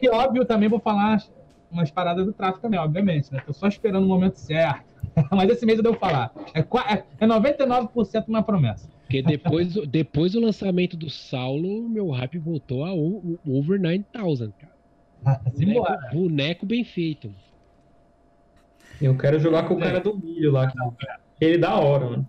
E 0.00 0.08
óbvio, 0.08 0.46
também 0.46 0.70
vou 0.70 0.80
falar 0.80 1.22
umas 1.70 1.90
paradas 1.90 2.24
do 2.24 2.32
tráfico 2.32 2.62
também, 2.62 2.80
obviamente, 2.80 3.30
né? 3.30 3.42
Tô 3.46 3.52
só 3.52 3.68
esperando 3.68 4.04
o 4.04 4.08
momento 4.08 4.36
certo. 4.36 4.84
Mas 5.30 5.50
esse 5.50 5.66
mês 5.66 5.76
eu 5.76 5.82
devo 5.82 5.98
falar. 5.98 6.32
É, 6.54 6.60
é 6.60 7.26
99% 7.26 8.24
uma 8.26 8.42
promessa. 8.42 8.88
Porque 9.02 9.20
depois, 9.20 9.74
depois 9.86 10.32
do 10.32 10.40
lançamento 10.40 10.96
do 10.96 11.10
Saulo, 11.10 11.86
meu 11.90 12.08
hype 12.08 12.38
voltou 12.38 12.86
a 12.86 12.94
over 12.94 13.78
9000, 13.78 14.54
cara. 14.58 14.72
boneco, 15.52 16.14
boneco 16.14 16.66
bem 16.66 16.84
feito. 16.84 17.30
Eu 19.00 19.16
quero 19.16 19.38
jogar 19.38 19.64
com 19.64 19.74
o 19.74 19.78
cara 19.78 20.00
do 20.00 20.16
milho 20.16 20.52
lá, 20.52 20.70
cara. 20.70 21.20
Ele 21.40 21.56
da 21.56 21.74
hora, 21.74 22.06
mano. 22.06 22.28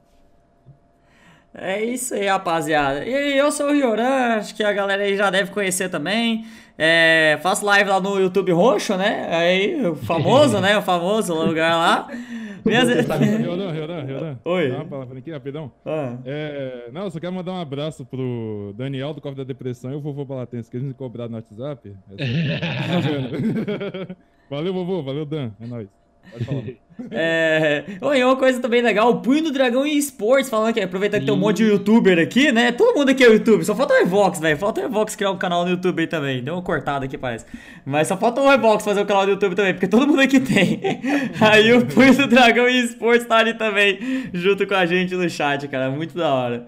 É 1.54 1.84
isso 1.84 2.14
aí, 2.14 2.28
rapaziada. 2.28 3.06
E 3.06 3.38
eu 3.38 3.52
sou 3.52 3.68
o 3.68 3.74
Rioran, 3.74 4.38
acho 4.38 4.56
que 4.56 4.64
a 4.64 4.72
galera 4.72 5.04
aí 5.04 5.18
já 5.18 5.30
deve 5.30 5.52
conhecer 5.52 5.90
também. 5.90 6.46
É, 6.78 7.38
faço 7.44 7.66
live 7.66 7.90
lá 7.90 8.00
no 8.00 8.18
YouTube 8.18 8.54
Roxo, 8.54 8.96
né? 8.96 9.28
Aí, 9.30 9.86
o 9.86 9.96
famoso, 10.08 10.62
né? 10.62 10.78
O 10.78 10.82
famoso 10.82 11.34
lugar 11.34 11.76
lá. 11.76 12.08
Minhas... 12.64 12.88
Rioran, 12.88 13.72
Rioran, 13.72 14.04
Rioran. 14.04 14.38
Oi. 14.46 14.70
Dá 14.70 14.76
uma 14.78 14.86
palavra 14.86 15.18
aqui, 15.18 15.32
rapidão. 15.32 15.72
Ah. 15.86 16.16
É, 16.24 16.90
não, 16.94 17.04
eu 17.04 17.12
só 17.12 17.20
quero 17.20 17.34
mandar 17.34 17.52
um 17.52 17.60
abraço 17.60 18.06
pro 18.06 18.74
Daniel 18.78 19.14
do 19.14 19.20
Cofre 19.20 19.38
da 19.38 19.44
Depressão 19.44 19.92
e 19.92 19.96
o 19.96 20.00
vovô 20.00 20.24
Balatense, 20.24 20.70
que 20.70 20.78
eles 20.78 20.88
me 20.88 20.94
cobraram 20.94 21.32
no 21.32 21.38
WhatsApp. 21.38 21.94
É 24.50 24.50
valeu, 24.50 24.74
vovô. 24.74 25.02
Valeu, 25.02 25.26
Dan. 25.26 25.52
É 25.60 25.66
nóis. 25.66 26.01
Pode 26.32 26.46
falar. 26.46 26.64
É... 27.10 27.84
Oi, 28.00 28.24
uma 28.24 28.36
coisa 28.36 28.60
também 28.60 28.82
legal, 28.82 29.10
o 29.10 29.22
Punho 29.22 29.46
do 29.46 29.52
Dragão 29.52 29.88
e 29.88 29.98
Esportes, 29.98 30.50
falando 30.50 30.72
que 30.72 30.80
aproveita 30.80 31.20
que 31.20 31.26
tem 31.26 31.34
um 31.34 31.38
monte 31.38 31.58
de 31.58 31.64
youtuber 31.64 32.20
aqui, 32.20 32.52
né? 32.52 32.72
Todo 32.72 32.96
mundo 32.96 33.10
aqui 33.10 33.24
é 33.24 33.28
YouTube, 33.28 33.64
só 33.64 33.76
falta 33.76 33.96
o 33.96 33.98
Evox, 33.98 34.40
velho. 34.40 34.58
Falta 34.58 34.82
o 34.82 34.84
Evox 34.84 35.16
criar 35.16 35.32
um 35.32 35.38
canal 35.38 35.64
no 35.64 35.72
YouTube 35.72 36.00
aí 36.00 36.08
também. 36.08 36.44
Deu 36.44 36.54
uma 36.54 36.62
cortada 36.62 37.06
aqui, 37.06 37.18
parece. 37.18 37.46
Mas 37.84 38.08
só 38.08 38.16
falta 38.16 38.42
o 38.42 38.52
Evox 38.52 38.84
fazer 38.84 39.02
um 39.02 39.06
canal 39.06 39.24
no 39.24 39.32
YouTube 39.32 39.56
também, 39.56 39.74
porque 39.74 39.88
todo 39.88 40.06
mundo 40.06 40.22
aqui 40.22 40.40
tem. 40.40 40.80
aí 41.42 41.74
o 41.74 41.86
Punho 41.88 42.14
do 42.16 42.28
Dragão 42.28 42.70
e 42.70 42.82
Esportes 42.82 43.26
tá 43.26 43.38
ali 43.38 43.56
também, 43.56 44.30
junto 44.34 44.68
com 44.68 44.76
a 44.76 44.86
gente 44.86 45.16
no 45.16 45.28
chat, 45.28 45.68
cara. 45.68 45.90
Muito 45.90 46.16
da 46.16 46.32
hora. 46.32 46.68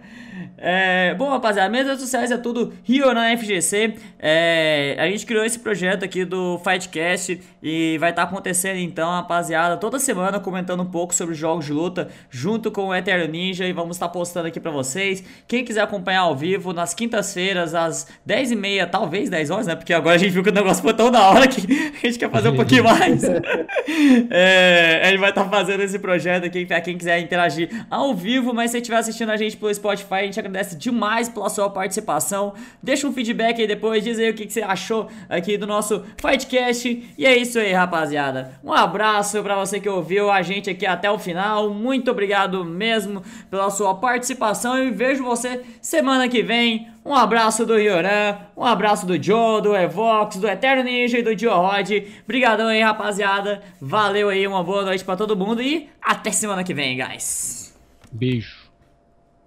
É, 0.57 1.13
bom, 1.15 1.29
rapaziada, 1.29 1.69
minhas 1.69 1.87
redes 1.87 2.01
sociais 2.01 2.31
é 2.31 2.37
tudo 2.37 2.73
Rio 2.83 3.13
na 3.13 3.35
FGC. 3.37 3.95
É, 4.19 4.95
a 4.99 5.07
gente 5.09 5.25
criou 5.25 5.43
esse 5.43 5.59
projeto 5.59 6.03
aqui 6.03 6.25
do 6.25 6.59
Fightcast 6.59 7.39
e 7.61 7.97
vai 7.99 8.09
estar 8.09 8.25
tá 8.25 8.29
acontecendo 8.29 8.77
então, 8.77 9.09
rapaziada, 9.09 9.77
toda 9.77 9.99
semana 9.99 10.39
comentando 10.39 10.81
um 10.81 10.89
pouco 10.89 11.13
sobre 11.13 11.35
jogos 11.35 11.65
de 11.65 11.73
luta 11.73 12.09
junto 12.29 12.71
com 12.71 12.87
o 12.87 12.95
Eterno 12.95 13.31
Ninja 13.31 13.65
e 13.65 13.73
vamos 13.73 13.95
estar 13.95 14.07
tá 14.07 14.13
postando 14.13 14.47
aqui 14.47 14.59
para 14.59 14.71
vocês. 14.71 15.23
Quem 15.47 15.63
quiser 15.63 15.81
acompanhar 15.81 16.21
ao 16.21 16.35
vivo, 16.35 16.73
nas 16.73 16.93
quintas-feiras, 16.93 17.75
às 17.75 18.07
10h30, 18.27 18.89
talvez 18.89 19.29
10 19.29 19.49
horas, 19.49 19.67
né? 19.67 19.75
Porque 19.75 19.93
agora 19.93 20.15
a 20.15 20.17
gente 20.17 20.31
viu 20.31 20.43
que 20.43 20.49
o 20.49 20.53
negócio 20.53 20.81
foi 20.81 20.93
tão 20.93 21.11
da 21.11 21.29
hora 21.29 21.47
que 21.47 21.61
a 22.03 22.07
gente 22.07 22.19
quer 22.19 22.29
fazer 22.29 22.49
um 22.49 22.55
pouquinho 22.55 22.83
mais. 22.83 23.23
é, 24.29 25.01
a 25.03 25.09
gente 25.09 25.19
vai 25.19 25.29
estar 25.29 25.43
tá 25.43 25.49
fazendo 25.49 25.81
esse 25.83 25.99
projeto 25.99 26.45
aqui 26.45 26.65
para 26.65 26.81
quem 26.81 26.97
quiser 26.97 27.19
interagir 27.19 27.69
ao 27.89 28.13
vivo, 28.13 28.53
mas 28.53 28.71
se 28.71 28.77
estiver 28.77 28.97
assistindo 28.97 29.29
a 29.29 29.37
gente 29.37 29.57
pelo 29.57 29.73
Spotify, 29.73 30.27
gente 30.33 30.39
agradece 30.39 30.75
demais 30.75 31.29
pela 31.29 31.49
sua 31.49 31.69
participação. 31.69 32.53
Deixa 32.81 33.07
um 33.07 33.13
feedback 33.13 33.61
aí 33.61 33.67
depois, 33.67 34.03
diz 34.03 34.17
aí 34.17 34.29
o 34.29 34.33
que, 34.33 34.45
que 34.45 34.53
você 34.53 34.61
achou 34.61 35.07
aqui 35.29 35.57
do 35.57 35.67
nosso 35.67 36.03
Fightcast. 36.19 37.13
E 37.17 37.25
é 37.25 37.37
isso 37.37 37.59
aí, 37.59 37.71
rapaziada. 37.71 38.59
Um 38.63 38.73
abraço 38.73 39.41
para 39.43 39.55
você 39.55 39.79
que 39.79 39.87
ouviu 39.87 40.31
a 40.31 40.41
gente 40.41 40.69
aqui 40.69 40.85
até 40.85 41.09
o 41.09 41.19
final. 41.19 41.69
Muito 41.69 42.09
obrigado 42.09 42.65
mesmo 42.65 43.21
pela 43.49 43.69
sua 43.69 43.95
participação 43.95 44.83
e 44.83 44.89
vejo 44.89 45.23
você 45.23 45.61
semana 45.81 46.27
que 46.27 46.41
vem. 46.41 46.91
Um 47.05 47.13
abraço 47.13 47.65
do 47.65 47.77
Yoran, 47.77 48.37
um 48.55 48.63
abraço 48.63 49.05
do 49.05 49.21
Joe, 49.21 49.61
do 49.61 49.75
Evox, 49.75 50.37
do 50.37 50.47
Eterno 50.47 50.83
Ninja 50.83 51.19
e 51.19 51.21
do 51.21 51.35
Dio 51.35 51.53
Rod. 51.53 51.89
Obrigadão 52.23 52.67
aí, 52.67 52.81
rapaziada. 52.81 53.61
Valeu 53.79 54.29
aí, 54.29 54.47
uma 54.47 54.63
boa 54.63 54.83
noite 54.83 55.03
para 55.03 55.17
todo 55.17 55.35
mundo 55.35 55.61
e 55.61 55.89
até 56.01 56.31
semana 56.31 56.63
que 56.63 56.73
vem, 56.73 56.97
guys. 56.97 57.77
Beijo. 58.09 58.63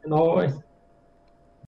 É 0.04 0.08
nóis. 0.08 0.65